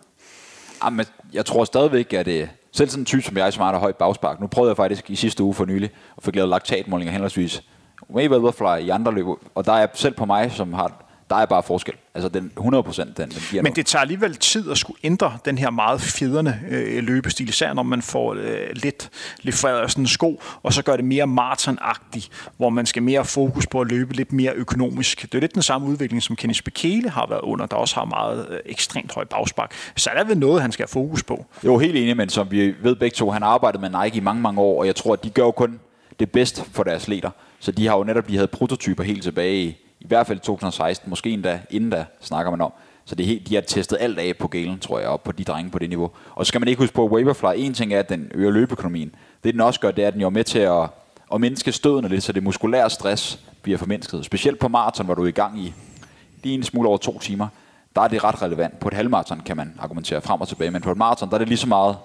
Ah, 0.81 0.85
Jamen, 0.85 1.05
jeg 1.33 1.45
tror 1.45 1.63
stadigvæk, 1.63 2.13
at 2.13 2.25
det, 2.25 2.49
selv 2.71 2.89
sådan 2.89 3.01
en 3.01 3.05
type 3.05 3.21
som 3.21 3.37
jeg, 3.37 3.53
som 3.53 3.63
har 3.63 3.77
højt 3.77 3.95
bagspark. 3.95 4.39
Nu 4.39 4.47
prøvede 4.47 4.69
jeg 4.69 4.77
faktisk 4.77 5.09
i 5.09 5.15
sidste 5.15 5.43
uge 5.43 5.53
for 5.53 5.65
nylig 5.65 5.89
og 6.15 6.23
fik 6.23 6.35
lavet 6.35 6.49
laktatmålinger 6.49 7.11
henholdsvis 7.11 7.63
Mayweather 8.09 8.51
Fly 8.51 8.85
i 8.85 8.89
andre 8.89 9.13
løb, 9.13 9.25
og 9.55 9.65
der 9.65 9.73
er 9.73 9.87
selv 9.93 10.13
på 10.13 10.25
mig, 10.25 10.51
som 10.51 10.73
har 10.73 11.10
der 11.31 11.37
er 11.37 11.45
bare 11.45 11.63
forskel. 11.63 11.93
Altså 12.15 12.29
den 12.29 12.51
100 12.57 12.83
procent, 12.83 13.17
den, 13.17 13.29
den 13.29 13.41
giver 13.49 13.63
Men 13.63 13.75
det 13.75 13.85
tager 13.85 14.01
alligevel 14.01 14.35
tid 14.35 14.71
at 14.71 14.77
skulle 14.77 14.99
ændre 15.03 15.37
den 15.45 15.57
her 15.57 15.69
meget 15.69 16.01
fjederne 16.01 16.61
øh, 16.69 17.03
løbestil, 17.03 17.49
især 17.49 17.73
når 17.73 17.83
man 17.83 18.01
får 18.01 18.33
øh, 18.33 18.69
lidt, 18.73 19.09
lidt 19.41 19.55
sådan 19.55 19.89
en 19.97 20.07
sko, 20.07 20.41
og 20.63 20.73
så 20.73 20.83
gør 20.83 20.95
det 20.95 21.05
mere 21.05 21.27
maratonagtigt, 21.27 22.29
hvor 22.57 22.69
man 22.69 22.85
skal 22.85 23.03
mere 23.03 23.25
fokus 23.25 23.67
på 23.67 23.81
at 23.81 23.87
løbe 23.87 24.13
lidt 24.13 24.33
mere 24.33 24.53
økonomisk. 24.53 25.21
Det 25.21 25.35
er 25.35 25.39
lidt 25.39 25.53
den 25.53 25.61
samme 25.61 25.87
udvikling, 25.87 26.23
som 26.23 26.35
Kenny 26.35 26.53
Bekele 26.65 27.09
har 27.09 27.27
været 27.29 27.41
under, 27.41 27.65
der 27.65 27.75
også 27.75 27.95
har 27.95 28.05
meget 28.05 28.47
øh, 28.49 28.59
ekstremt 28.65 29.13
høj 29.13 29.23
bagspark. 29.23 29.73
Så 29.95 30.09
er 30.09 30.13
der 30.13 30.23
vel 30.23 30.37
noget, 30.37 30.61
han 30.61 30.71
skal 30.71 30.83
have 30.83 30.91
fokus 30.91 31.23
på. 31.23 31.45
Jo, 31.65 31.77
helt 31.77 31.95
enig, 31.95 32.17
men 32.17 32.29
som 32.29 32.51
vi 32.51 32.73
ved 32.83 32.95
begge 32.95 33.15
to, 33.15 33.29
han 33.29 33.41
har 33.41 33.49
arbejdet 33.49 33.81
med 33.81 33.89
Nike 34.03 34.17
i 34.17 34.19
mange, 34.19 34.41
mange 34.41 34.61
år, 34.61 34.79
og 34.79 34.87
jeg 34.87 34.95
tror, 34.95 35.13
at 35.13 35.23
de 35.23 35.29
gør 35.29 35.43
jo 35.43 35.51
kun 35.51 35.79
det 36.19 36.31
bedste 36.31 36.61
for 36.71 36.83
deres 36.83 37.07
leder. 37.07 37.29
Så 37.59 37.71
de 37.71 37.87
har 37.87 37.97
jo 37.97 38.03
netop, 38.03 38.27
de 38.27 38.35
havde 38.35 38.47
prototyper 38.47 39.03
helt 39.03 39.23
tilbage 39.23 39.63
i 39.63 39.77
i 40.01 40.07
hvert 40.07 40.27
fald 40.27 40.39
2016, 40.39 41.09
måske 41.09 41.29
endda 41.29 41.59
inden 41.69 41.89
da, 41.89 42.05
snakker 42.21 42.51
man 42.51 42.61
om. 42.61 42.73
Så 43.05 43.15
det 43.15 43.23
er 43.23 43.27
helt, 43.27 43.49
de 43.49 43.55
har 43.55 43.61
testet 43.61 43.97
alt 43.99 44.19
af 44.19 44.37
på 44.37 44.47
galen, 44.47 44.79
tror 44.79 44.99
jeg, 44.99 45.07
og 45.07 45.21
på 45.21 45.31
de 45.31 45.43
drenge 45.43 45.71
på 45.71 45.79
det 45.79 45.89
niveau. 45.89 46.11
Og 46.35 46.45
så 46.45 46.49
skal 46.49 46.61
man 46.61 46.67
ikke 46.67 46.79
huske 46.79 46.95
på, 46.95 47.05
at 47.05 47.11
Waverfly, 47.11 47.47
en 47.57 47.73
ting 47.73 47.93
er, 47.93 47.99
at 47.99 48.09
den 48.09 48.31
øger 48.33 48.51
løbeøkonomien. 48.51 49.15
Det 49.43 49.53
den 49.53 49.61
også 49.61 49.79
gør, 49.79 49.91
det 49.91 50.03
er, 50.03 50.07
at 50.07 50.13
den 50.13 50.21
jo 50.21 50.27
er 50.27 50.31
med 50.31 50.43
til 50.43 50.59
at, 50.59 50.89
at 51.33 51.41
mindske 51.41 51.71
stødene 51.71 52.07
lidt, 52.07 52.23
så 52.23 52.33
det 52.33 52.43
muskulære 52.43 52.89
stress 52.89 53.39
bliver 53.61 53.77
formindsket. 53.77 54.25
Specielt 54.25 54.59
på 54.59 54.67
maraton, 54.67 55.05
hvor 55.05 55.15
du 55.15 55.23
er 55.23 55.27
i 55.27 55.31
gang 55.31 55.59
i 55.59 55.73
lige 56.43 56.55
en 56.55 56.63
smule 56.63 56.89
over 56.89 56.97
to 56.97 57.19
timer, 57.19 57.47
der 57.95 58.01
er 58.01 58.07
det 58.07 58.23
ret 58.23 58.41
relevant. 58.41 58.79
På 58.79 58.87
et 58.87 58.93
halvmaraton 58.93 59.39
kan 59.39 59.57
man 59.57 59.73
argumentere 59.79 60.21
frem 60.21 60.41
og 60.41 60.47
tilbage, 60.47 60.71
men 60.71 60.81
på 60.81 60.91
et 60.91 60.97
maraton, 60.97 61.29
der 61.29 61.33
er 61.33 61.39
det 61.39 61.47
lige 61.47 61.57
så 61.57 61.67
meget 61.67 61.95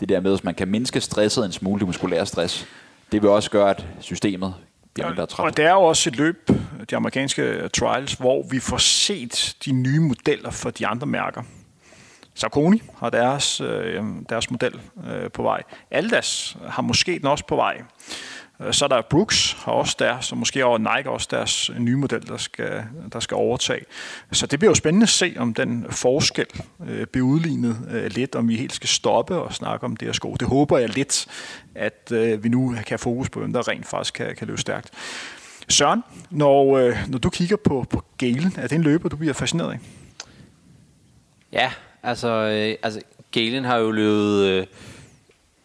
det 0.00 0.08
der 0.08 0.20
med, 0.20 0.34
at 0.34 0.44
man 0.44 0.54
kan 0.54 0.68
mindske 0.68 1.00
stresset 1.00 1.44
en 1.44 1.52
smule, 1.52 1.78
det 1.78 1.86
muskulære 1.86 2.26
stress. 2.26 2.66
Det 3.12 3.22
vil 3.22 3.30
også 3.30 3.50
gøre, 3.50 3.70
at 3.70 3.86
systemet 4.00 4.54
bliver 4.94 5.08
mindre 5.08 5.26
træt. 5.26 5.46
Og 5.46 5.56
det 5.56 5.64
er 5.64 5.72
jo 5.72 5.82
også 5.82 6.10
et 6.10 6.16
løb, 6.16 6.50
de 6.90 6.96
amerikanske 6.96 7.68
trials, 7.68 8.12
hvor 8.12 8.46
vi 8.50 8.60
får 8.60 8.78
set 8.78 9.56
de 9.64 9.72
nye 9.72 10.00
modeller 10.00 10.50
for 10.50 10.70
de 10.70 10.86
andre 10.86 11.06
mærker. 11.06 11.42
Saucony 12.34 12.82
har 12.98 13.10
deres, 13.10 13.60
øh, 13.60 14.04
deres 14.28 14.50
model 14.50 14.80
øh, 15.10 15.30
på 15.30 15.42
vej. 15.42 15.62
Aldas 15.90 16.56
har 16.68 16.82
måske 16.82 17.18
den 17.18 17.26
også 17.26 17.46
på 17.46 17.56
vej. 17.56 17.82
Øh, 18.60 18.72
så 18.72 18.84
er 18.84 18.88
der 18.88 19.02
Brooks, 19.10 19.52
har 19.52 19.72
også 19.72 19.96
der, 19.98 20.20
så 20.20 20.34
måske 20.34 20.64
over 20.64 20.78
Nike 20.78 21.10
også 21.10 21.28
deres 21.30 21.70
nye 21.78 21.96
model, 21.96 22.26
der 22.26 22.36
skal, 22.36 22.84
der 23.12 23.20
skal 23.20 23.34
overtage. 23.34 23.84
Så 24.32 24.46
det 24.46 24.58
bliver 24.58 24.70
jo 24.70 24.74
spændende 24.74 25.04
at 25.04 25.08
se, 25.08 25.34
om 25.38 25.54
den 25.54 25.86
forskel 25.90 26.46
øh, 26.88 27.06
bliver 27.06 27.26
udlignet 27.26 27.88
øh, 27.90 28.06
lidt, 28.06 28.34
om 28.34 28.48
vi 28.48 28.56
helt 28.56 28.72
skal 28.72 28.88
stoppe 28.88 29.36
og 29.36 29.54
snakke 29.54 29.84
om 29.86 29.96
det 29.96 30.08
her 30.08 30.12
sko. 30.12 30.34
Det 30.34 30.48
håber 30.48 30.78
jeg 30.78 30.88
lidt, 30.88 31.26
at 31.74 32.12
øh, 32.12 32.44
vi 32.44 32.48
nu 32.48 32.68
kan 32.68 32.84
have 32.88 32.98
fokus 32.98 33.30
på, 33.30 33.40
hvem 33.40 33.52
der 33.52 33.68
rent 33.68 33.86
faktisk 33.86 34.14
kan, 34.14 34.36
kan 34.36 34.46
løbe 34.46 34.60
stærkt. 34.60 34.90
Søren, 35.72 36.02
når, 36.30 36.78
øh, 36.78 36.96
når 37.08 37.18
du 37.18 37.30
kigger 37.30 37.56
på, 37.56 37.86
på 37.90 38.04
Galen, 38.18 38.54
er 38.56 38.62
det 38.62 38.72
en 38.72 38.82
løber, 38.82 39.08
du 39.08 39.16
bliver 39.16 39.34
fascineret 39.34 39.72
af? 39.72 39.78
Ja, 41.52 41.72
altså, 42.02 42.28
øh, 42.28 42.76
altså 42.82 43.00
Galen 43.30 43.64
har 43.64 43.76
jo 43.76 43.90
løbet... 43.90 44.44
Øh, 44.44 44.66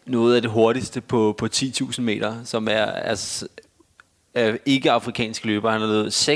noget 0.08 0.36
af 0.36 0.42
det 0.42 0.50
hurtigste 0.50 1.00
på, 1.00 1.34
på 1.38 1.48
10.000 1.54 2.00
meter, 2.00 2.44
som 2.44 2.68
er 2.68 2.84
altså, 2.84 3.48
ikke 4.66 4.90
afrikansk 4.90 5.44
løber. 5.44 5.70
Han 5.70 5.80
har 5.80 5.88
løbet 5.88 6.28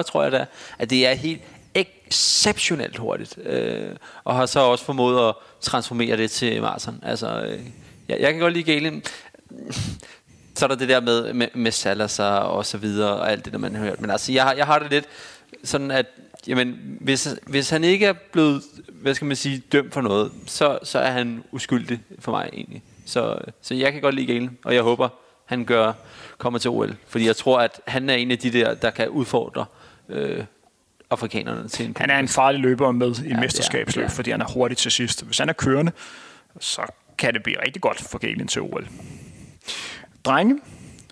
26-44, 0.00 0.02
tror 0.02 0.22
jeg 0.22 0.32
da. 0.32 0.46
At 0.78 0.90
det 0.90 1.06
er 1.06 1.14
helt 1.14 1.42
exceptionelt 1.74 2.96
hurtigt. 2.96 3.38
Øh, 3.44 3.90
og 4.24 4.36
har 4.36 4.46
så 4.46 4.60
også 4.60 4.84
formået 4.84 5.28
at 5.28 5.34
transformere 5.60 6.16
det 6.16 6.30
til 6.30 6.62
maraton. 6.62 7.00
Altså, 7.02 7.42
øh, 7.42 7.60
jeg, 8.08 8.20
jeg 8.20 8.32
kan 8.32 8.40
godt 8.40 8.52
lide 8.52 8.72
Galen. 8.72 9.02
Så 10.54 10.66
er 10.66 10.68
der 10.68 10.76
det 10.76 10.88
der 10.88 11.00
med, 11.00 11.32
med, 11.32 11.48
med 11.54 11.70
Salazar 11.70 12.38
og 12.38 12.66
så 12.66 12.78
videre, 12.78 13.12
og 13.12 13.30
alt 13.32 13.44
det, 13.44 13.52
der 13.52 13.58
man 13.58 13.74
har 13.74 13.84
hørt. 13.84 14.00
Men 14.00 14.10
altså, 14.10 14.32
jeg, 14.32 14.54
jeg 14.56 14.66
har 14.66 14.78
det 14.78 14.90
lidt 14.90 15.04
sådan, 15.64 15.90
at 15.90 16.06
jamen, 16.46 16.96
hvis, 17.00 17.36
hvis 17.46 17.70
han 17.70 17.84
ikke 17.84 18.06
er 18.06 18.12
blevet, 18.32 18.62
hvad 18.88 19.14
skal 19.14 19.26
man 19.26 19.36
sige, 19.36 19.62
dømt 19.72 19.94
for 19.94 20.00
noget, 20.00 20.32
så, 20.46 20.78
så 20.82 20.98
er 20.98 21.10
han 21.10 21.44
uskyldig 21.52 22.00
for 22.18 22.32
mig 22.32 22.50
egentlig. 22.52 22.82
Så, 23.06 23.38
så 23.62 23.74
jeg 23.74 23.92
kan 23.92 24.00
godt 24.00 24.14
lide 24.14 24.26
Galen, 24.26 24.58
og 24.64 24.74
jeg 24.74 24.82
håber, 24.82 25.08
han 25.44 25.64
gør, 25.64 25.92
kommer 26.38 26.58
til 26.58 26.70
OL. 26.70 26.96
Fordi 27.06 27.26
jeg 27.26 27.36
tror, 27.36 27.60
at 27.60 27.80
han 27.86 28.10
er 28.10 28.14
en 28.14 28.30
af 28.30 28.38
de 28.38 28.52
der, 28.52 28.74
der 28.74 28.90
kan 28.90 29.08
udfordre 29.08 29.64
øh, 30.08 30.44
afrikanerne 31.10 31.68
til 31.68 31.86
en 31.86 31.96
Han 31.98 32.10
er 32.10 32.18
en 32.18 32.28
farlig 32.28 32.60
løber 32.60 32.92
med 32.92 33.14
i 33.24 33.28
ja, 33.28 33.40
mesterskabsløb, 33.40 34.02
ja. 34.02 34.08
fordi 34.08 34.30
han 34.30 34.40
er 34.40 34.52
hurtig 34.54 34.76
til 34.76 34.90
sidst. 34.90 35.24
Hvis 35.24 35.38
han 35.38 35.48
er 35.48 35.52
kørende, 35.52 35.92
så 36.60 36.82
kan 37.18 37.34
det 37.34 37.42
blive 37.42 37.62
rigtig 37.66 37.82
godt 37.82 38.00
for 38.00 38.18
Galen 38.18 38.48
til 38.48 38.62
OL. 38.62 38.88
Drenge, 40.24 40.60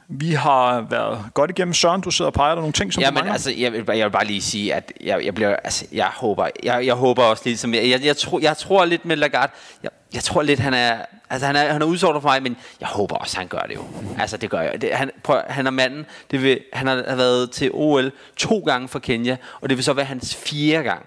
vi 0.09 0.32
har 0.32 0.81
været 0.81 1.24
godt 1.35 1.51
igennem. 1.51 1.74
Søren, 1.74 2.01
du 2.01 2.11
sidder 2.11 2.31
og 2.31 2.35
peger 2.35 2.55
der 2.55 2.61
nogle 2.61 2.73
ting, 2.73 2.93
som 2.93 3.03
ja, 3.03 3.11
men 3.11 3.27
altså, 3.27 3.51
jeg, 3.51 3.73
vil, 3.73 3.85
jeg 3.89 4.05
vil 4.05 4.11
bare 4.11 4.24
lige 4.24 4.43
sige, 4.43 4.74
at 4.74 4.93
jeg, 5.01 5.24
jeg 5.24 5.35
bliver, 5.35 5.57
altså, 5.57 5.87
jeg 5.93 6.07
håber, 6.07 6.49
jeg, 6.62 6.87
jeg 6.87 6.95
håber 6.95 7.23
også 7.23 7.43
lidt, 7.47 7.59
som 7.59 7.74
jeg, 7.74 7.91
jeg, 7.91 8.05
jeg, 8.05 8.16
tror, 8.16 8.41
jeg 8.41 8.57
tror 8.57 8.85
lidt 8.85 9.05
med 9.05 9.16
Lagarde, 9.16 9.53
jeg, 9.82 9.91
jeg 10.15 10.23
tror 10.23 10.43
lidt, 10.43 10.61
han 10.61 10.74
er, 10.74 10.99
altså 11.31 11.47
han 11.47 11.57
er, 11.57 11.73
han 11.73 11.82
er 11.82 11.87
udfordret 11.87 12.23
for 12.23 12.28
mig, 12.28 12.43
men 12.43 12.57
jeg 12.81 12.89
håber 12.89 13.16
også, 13.16 13.39
han 13.39 13.47
gør 13.49 13.61
det 13.61 13.74
jo. 13.74 13.85
Altså 14.19 14.37
det 14.37 14.51
gør 14.51 14.61
jeg. 14.61 14.82
Det, 14.82 14.91
han, 14.93 15.11
prøv, 15.23 15.41
han 15.49 15.66
er 15.66 15.70
manden, 15.70 16.07
det 16.31 16.43
vil, 16.43 16.61
han 16.73 16.87
har 16.87 17.15
været 17.15 17.51
til 17.51 17.70
OL 17.73 18.12
to 18.37 18.59
gange 18.59 18.89
for 18.89 18.99
Kenya, 18.99 19.37
og 19.61 19.69
det 19.69 19.77
vil 19.77 19.85
så 19.85 19.93
være 19.93 20.05
hans 20.05 20.37
fjerde 20.37 20.85
gang 20.85 21.07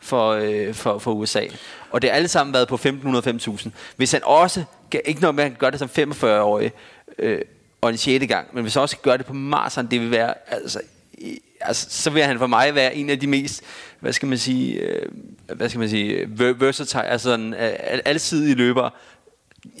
for, 0.00 0.30
øh, 0.30 0.74
for, 0.74 0.98
for 0.98 1.12
USA. 1.12 1.42
Og 1.90 2.02
det 2.02 2.10
har 2.10 2.16
alle 2.16 2.28
sammen 2.28 2.54
været 2.54 2.68
på 2.68 2.74
1.500-5.000. 2.74 3.68
Hvis 3.96 4.12
han 4.12 4.20
også, 4.24 4.64
ikke 5.04 5.20
noget 5.20 5.34
med, 5.34 5.44
at 5.44 5.50
han 5.50 5.58
gør 5.58 5.70
det 5.70 5.78
som 5.78 5.90
45-årig, 5.98 6.72
øh, 7.20 7.40
og 7.80 7.90
en 7.90 7.96
sjette 7.96 8.26
gang, 8.26 8.48
men 8.52 8.62
hvis 8.62 8.74
han 8.74 8.82
også 8.82 8.96
gør 8.96 9.16
det 9.16 9.26
på 9.26 9.32
maraton, 9.32 9.86
det 9.86 10.00
vil 10.00 10.10
være, 10.10 10.34
altså, 10.48 10.80
i, 11.12 11.40
altså, 11.60 11.86
så 11.90 12.10
vil 12.10 12.22
han 12.22 12.38
for 12.38 12.46
mig 12.46 12.74
være 12.74 12.94
en 12.94 13.10
af 13.10 13.20
de 13.20 13.26
mest, 13.26 13.62
hvad 14.00 14.12
skal 14.12 14.28
man 14.28 14.38
sige, 14.38 14.74
øh, 14.74 15.08
hvad 15.54 15.68
skal 15.68 15.78
man 15.78 15.88
sige, 15.88 16.26
versatile, 16.60 17.06
altså 17.06 17.34
en 17.34 17.54
øh, 17.54 17.72
alsidige 18.04 18.54
løbere, 18.54 18.90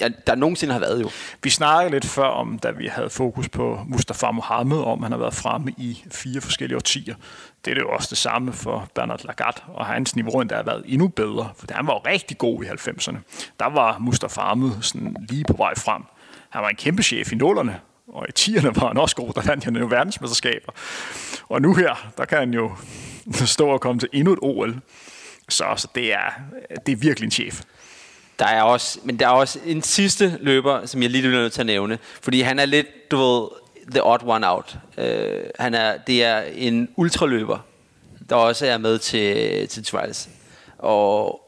ja, 0.00 0.08
der 0.26 0.34
nogensinde 0.34 0.72
har 0.72 0.80
været 0.80 1.00
jo. 1.00 1.10
Vi 1.42 1.50
snakkede 1.50 1.92
lidt 1.92 2.06
før 2.06 2.26
om, 2.26 2.58
da 2.58 2.70
vi 2.70 2.86
havde 2.86 3.10
fokus 3.10 3.48
på 3.48 3.80
Mustafa 3.88 4.30
Mohammed, 4.30 4.78
om 4.78 5.02
han 5.02 5.12
har 5.12 5.18
været 5.18 5.34
fremme 5.34 5.74
i 5.76 6.04
fire 6.10 6.40
forskellige 6.40 6.76
årtier. 6.76 7.14
Det 7.64 7.70
er 7.70 7.74
det 7.74 7.82
jo 7.82 7.90
også 7.90 8.06
det 8.10 8.18
samme 8.18 8.52
for 8.52 8.88
Bernard 8.94 9.24
Lagat, 9.24 9.64
og 9.74 9.86
hans 9.86 10.16
niveau 10.16 10.40
endda 10.40 10.54
har 10.54 10.62
været 10.62 10.82
endnu 10.86 11.08
bedre, 11.08 11.50
for 11.56 11.66
han 11.70 11.86
var 11.86 11.92
jo 11.92 11.98
rigtig 11.98 12.38
god 12.38 12.64
i 12.64 12.66
90'erne. 12.66 13.16
Der 13.60 13.66
var 13.66 13.98
Mustafa 13.98 14.40
Mohammed 14.40 14.70
sådan 14.80 15.16
lige 15.28 15.44
på 15.44 15.56
vej 15.56 15.74
frem. 15.74 16.02
Han 16.50 16.62
var 16.62 16.68
en 16.68 16.76
kæmpe 16.76 17.02
chef 17.02 17.32
i 17.32 17.34
nullerne, 17.34 17.80
og 18.08 18.26
i 18.28 18.32
10'erne 18.38 18.80
var 18.80 18.88
han 18.88 18.98
også 18.98 19.16
god, 19.16 19.32
der 19.32 19.42
vandt 19.42 19.64
han 19.64 19.76
jo 19.76 19.86
verdensmesterskaber. 19.86 20.72
Og 21.48 21.62
nu 21.62 21.74
her, 21.74 22.12
der 22.18 22.24
kan 22.24 22.38
han 22.38 22.54
jo 22.54 22.72
stå 23.46 23.68
og 23.68 23.80
komme 23.80 24.00
til 24.00 24.08
endnu 24.12 24.32
et 24.32 24.38
OL. 24.42 24.80
Så, 25.48 25.64
så 25.76 25.88
det, 25.94 26.12
er, 26.12 26.30
det 26.86 26.92
er 26.92 26.96
virkelig 26.96 27.26
en 27.26 27.30
chef. 27.30 27.62
Der 28.38 28.46
er 28.46 28.62
også, 28.62 28.98
men 29.04 29.18
der 29.18 29.26
er 29.26 29.30
også 29.30 29.58
en 29.66 29.82
sidste 29.82 30.38
løber, 30.40 30.86
som 30.86 31.02
jeg 31.02 31.10
lige 31.10 31.22
vil 31.22 31.30
nødt 31.30 31.52
til 31.52 31.60
at 31.60 31.66
nævne. 31.66 31.98
Fordi 32.22 32.40
han 32.40 32.58
er 32.58 32.64
lidt, 32.64 33.10
du 33.10 33.16
ved, 33.16 33.48
the 33.90 34.06
odd 34.06 34.22
one 34.26 34.48
out. 34.48 34.78
Uh, 34.98 35.04
han 35.58 35.74
er, 35.74 35.96
det 35.96 36.24
er 36.24 36.40
en 36.40 36.88
ultraløber, 36.96 37.58
der 38.28 38.36
også 38.36 38.66
er 38.66 38.78
med 38.78 38.98
til, 38.98 39.68
til 39.68 39.84
trials. 39.84 40.28
Og 40.78 41.40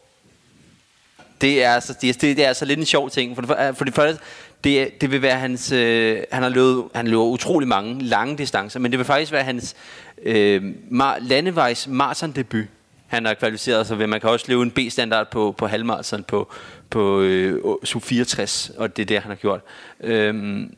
det 1.40 1.64
er, 1.64 1.74
altså, 1.74 1.94
det, 2.00 2.08
er, 2.08 2.14
det 2.34 2.44
er 2.44 2.48
altså 2.48 2.64
lidt 2.64 2.78
en 2.78 2.86
sjov 2.86 3.10
ting. 3.10 3.34
For 3.34 3.42
det, 3.42 3.76
for 3.76 3.84
det 3.84 3.94
første, 3.94 4.22
det, 4.64 5.00
det 5.00 5.10
vil 5.10 5.22
være 5.22 5.38
hans... 5.38 5.72
Øh, 5.72 6.22
han 6.32 6.42
har 6.42 6.50
løbet, 6.50 6.84
han 6.94 7.08
løber 7.08 7.22
utrolig 7.22 7.68
mange 7.68 8.04
lange 8.04 8.38
distancer, 8.38 8.80
men 8.80 8.90
det 8.92 8.98
vil 8.98 9.06
faktisk 9.06 9.32
være 9.32 9.44
hans 9.44 9.76
øh, 10.22 10.62
mar, 10.90 11.18
landevejs 11.20 11.88
marathon-debut. 11.88 12.66
Han 13.06 13.24
har 13.24 13.34
kvalificeret 13.34 13.86
sig 13.86 13.98
ved, 13.98 14.06
man 14.06 14.20
kan 14.20 14.30
også 14.30 14.44
løbe 14.48 14.62
en 14.62 14.70
B-standard 14.70 15.30
på, 15.30 15.54
på 15.58 15.66
halvmarathon 15.66 16.24
på, 16.24 16.52
på 16.90 17.20
øh, 17.20 17.64
sub 17.84 18.02
64, 18.02 18.72
og 18.76 18.96
det 18.96 19.02
er 19.02 19.06
det, 19.06 19.20
han 19.20 19.30
har 19.30 19.36
gjort. 19.36 19.60
Øhm, 20.00 20.74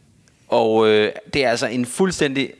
og 0.49 0.89
øh, 0.89 1.13
det 1.35 1.45
er 1.45 1.51
altså 1.51 1.67
en 1.67 1.87
fuldstændig, 1.87 2.53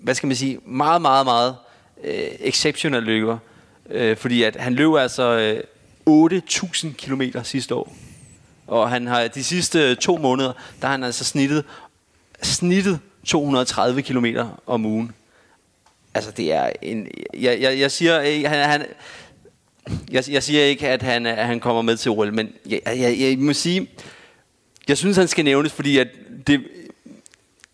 hvad 0.00 0.14
skal 0.14 0.26
man 0.26 0.36
sige, 0.36 0.58
meget, 0.64 1.02
meget, 1.02 1.26
meget 1.26 1.56
øh, 2.04 2.28
exceptional 2.40 3.02
løber. 3.02 3.38
Øh, 3.90 4.16
fordi 4.16 4.42
at 4.42 4.56
han 4.56 4.74
løb 4.74 4.94
altså 4.94 5.54
øh, 6.08 6.32
8.000 6.40 6.92
km 6.92 7.22
sidste 7.42 7.74
år. 7.74 7.96
Og 8.70 8.90
han 8.90 9.06
har 9.06 9.28
de 9.28 9.44
sidste 9.44 9.94
to 9.94 10.16
måneder, 10.16 10.52
der 10.80 10.86
har 10.86 10.92
han 10.92 11.04
altså 11.04 11.24
snittet, 11.24 11.64
snittet 12.42 12.98
230 13.24 14.02
km 14.02 14.26
om 14.66 14.86
ugen. 14.86 15.12
Altså 16.14 16.30
det 16.30 16.52
er 16.52 16.70
en... 16.82 17.08
Jeg, 17.34 17.60
jeg, 17.60 17.78
jeg 17.78 17.90
siger 17.90 18.20
ikke, 18.20 18.48
han, 18.48 18.70
han, 18.70 18.86
jeg, 20.10 20.30
jeg 20.30 20.42
siger 20.42 20.64
ikke, 20.64 20.88
at 20.88 21.02
han, 21.02 21.26
at 21.26 21.46
han 21.46 21.60
kommer 21.60 21.82
med 21.82 21.96
til 21.96 22.10
OL, 22.10 22.34
men 22.34 22.52
jeg, 22.68 22.80
jeg, 22.86 23.16
jeg 23.20 23.38
må 23.38 23.52
sige, 23.52 23.90
jeg 24.88 24.98
synes, 24.98 25.16
han 25.16 25.28
skal 25.28 25.44
nævnes, 25.44 25.72
fordi 25.72 25.98
at 25.98 26.08
det, 26.46 26.64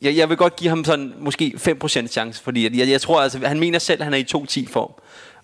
jeg, 0.03 0.17
jeg 0.17 0.29
vil 0.29 0.37
godt 0.37 0.57
give 0.57 0.69
ham 0.69 0.85
sådan 0.85 1.13
måske 1.19 1.53
5% 1.85 2.07
chance, 2.07 2.43
fordi 2.43 2.67
at 2.67 2.77
jeg, 2.77 2.89
jeg 2.89 3.01
tror, 3.01 3.21
altså, 3.21 3.39
han 3.47 3.61
mener 3.61 3.79
selv, 3.79 4.01
at 4.01 4.05
han 4.05 4.15
er 4.15 4.19
i 4.19 4.67
2-10 4.67 4.73
form. 4.73 4.91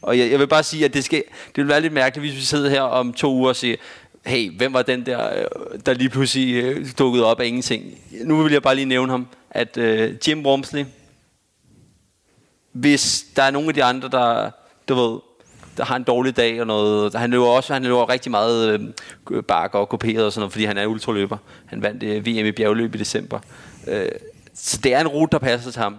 Og 0.02 0.18
jeg, 0.18 0.30
jeg 0.30 0.38
vil 0.38 0.46
bare 0.46 0.62
sige, 0.62 0.84
at 0.84 0.94
det, 0.94 1.04
skal, 1.04 1.24
det 1.46 1.56
vil 1.56 1.68
være 1.68 1.80
lidt 1.80 1.92
mærkeligt, 1.92 2.28
hvis 2.28 2.40
vi 2.40 2.44
sidder 2.44 2.70
her 2.70 2.80
om 2.80 3.12
to 3.12 3.32
uger 3.32 3.48
og 3.48 3.56
siger, 3.56 3.76
hey, 4.26 4.56
hvem 4.56 4.72
var 4.72 4.82
den 4.82 5.06
der, 5.06 5.38
øh, 5.38 5.80
der 5.86 5.94
lige 5.94 6.08
pludselig 6.08 6.64
øh, 6.64 6.86
dukkede 6.98 7.24
op 7.24 7.40
af 7.40 7.46
ingenting? 7.46 7.98
Nu 8.24 8.42
vil 8.42 8.52
jeg 8.52 8.62
bare 8.62 8.74
lige 8.74 8.84
nævne 8.84 9.10
ham, 9.10 9.26
at 9.50 9.76
uh, 9.76 10.28
Jim 10.28 10.46
Wormsley, 10.46 10.84
hvis 12.72 13.24
der 13.36 13.42
er 13.42 13.50
nogle 13.50 13.68
af 13.68 13.74
de 13.74 13.84
andre, 13.84 14.08
der, 14.08 14.50
du 14.88 14.94
ved, 14.94 15.18
der 15.76 15.84
har 15.84 15.96
en 15.96 16.02
dårlig 16.02 16.36
dag 16.36 16.60
og 16.60 16.66
noget. 16.66 17.14
Han 17.14 17.30
løber 17.30 17.46
også 17.46 17.72
han 17.72 17.82
løber 17.82 18.08
rigtig 18.08 18.30
meget 18.30 18.80
øh, 19.30 19.42
bakker 19.42 19.78
og 19.78 19.88
kopieret 19.88 20.26
og 20.26 20.32
sådan 20.32 20.40
noget, 20.40 20.52
fordi 20.52 20.64
han 20.64 20.78
er 20.78 20.86
ultraløber. 20.86 21.36
Han 21.66 21.82
vandt 21.82 22.02
øh, 22.02 22.26
VM 22.26 22.46
i 22.46 22.52
bjergløb 22.52 22.94
i 22.94 22.98
december. 22.98 23.40
Øh, 23.88 24.08
så 24.54 24.80
det 24.84 24.94
er 24.94 25.00
en 25.00 25.08
rute, 25.08 25.30
der 25.32 25.38
passer 25.38 25.70
til 25.70 25.82
ham. 25.82 25.96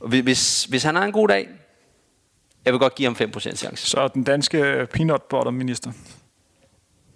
Og 0.00 0.08
hvis, 0.08 0.64
hvis 0.64 0.82
han 0.82 0.94
har 0.94 1.04
en 1.04 1.12
god 1.12 1.28
dag, 1.28 1.48
jeg 2.64 2.72
vil 2.72 2.80
godt 2.80 2.94
give 2.94 3.06
ham 3.06 3.30
5% 3.36 3.40
chance. 3.40 3.86
Så 3.86 4.08
den 4.08 4.24
danske 4.24 4.86
peanut 4.92 5.22
butter 5.22 5.50
minister? 5.50 5.92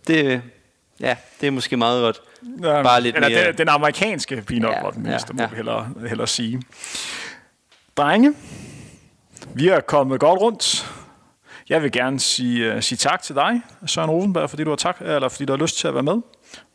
Det, 0.06 0.42
ja, 1.00 1.16
det 1.40 1.46
er 1.46 1.50
måske 1.50 1.76
meget 1.76 2.02
godt. 2.02 2.20
Ja, 2.62 2.82
Bare 2.82 3.00
lidt 3.00 3.16
eller 3.16 3.28
mere... 3.28 3.46
den, 3.46 3.58
den 3.58 3.68
amerikanske 3.68 4.42
peanut 4.46 4.74
butter 4.82 5.00
minister, 5.00 5.34
ja, 5.38 5.42
ja. 5.42 5.46
må 5.46 5.50
vi 5.50 5.56
hellere, 5.56 5.88
hellere 6.08 6.26
sige. 6.26 6.62
Drenge, 7.96 8.34
vi 9.54 9.68
er 9.68 9.80
kommet 9.80 10.20
godt 10.20 10.40
rundt. 10.40 10.92
Jeg 11.68 11.82
vil 11.82 11.92
gerne 11.92 12.20
sige, 12.20 12.76
uh, 12.76 12.82
sige 12.82 12.96
tak 12.96 13.22
til 13.22 13.34
dig, 13.34 13.60
Søren 13.86 14.10
Rosenberg, 14.10 14.50
fordi 14.50 14.64
du, 14.64 14.70
har 14.70 14.76
tak, 14.76 14.96
eller 15.00 15.28
fordi 15.28 15.44
du 15.44 15.52
har 15.52 15.58
lyst 15.58 15.78
til 15.78 15.88
at 15.88 15.94
være 15.94 16.02
med. 16.02 16.16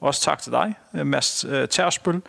Også 0.01 0.21
tak 0.21 0.41
til 0.41 0.51
dig, 0.51 0.73
Mads 0.93 1.45
uh, 1.45 1.51
Tersbøl. 1.69 2.21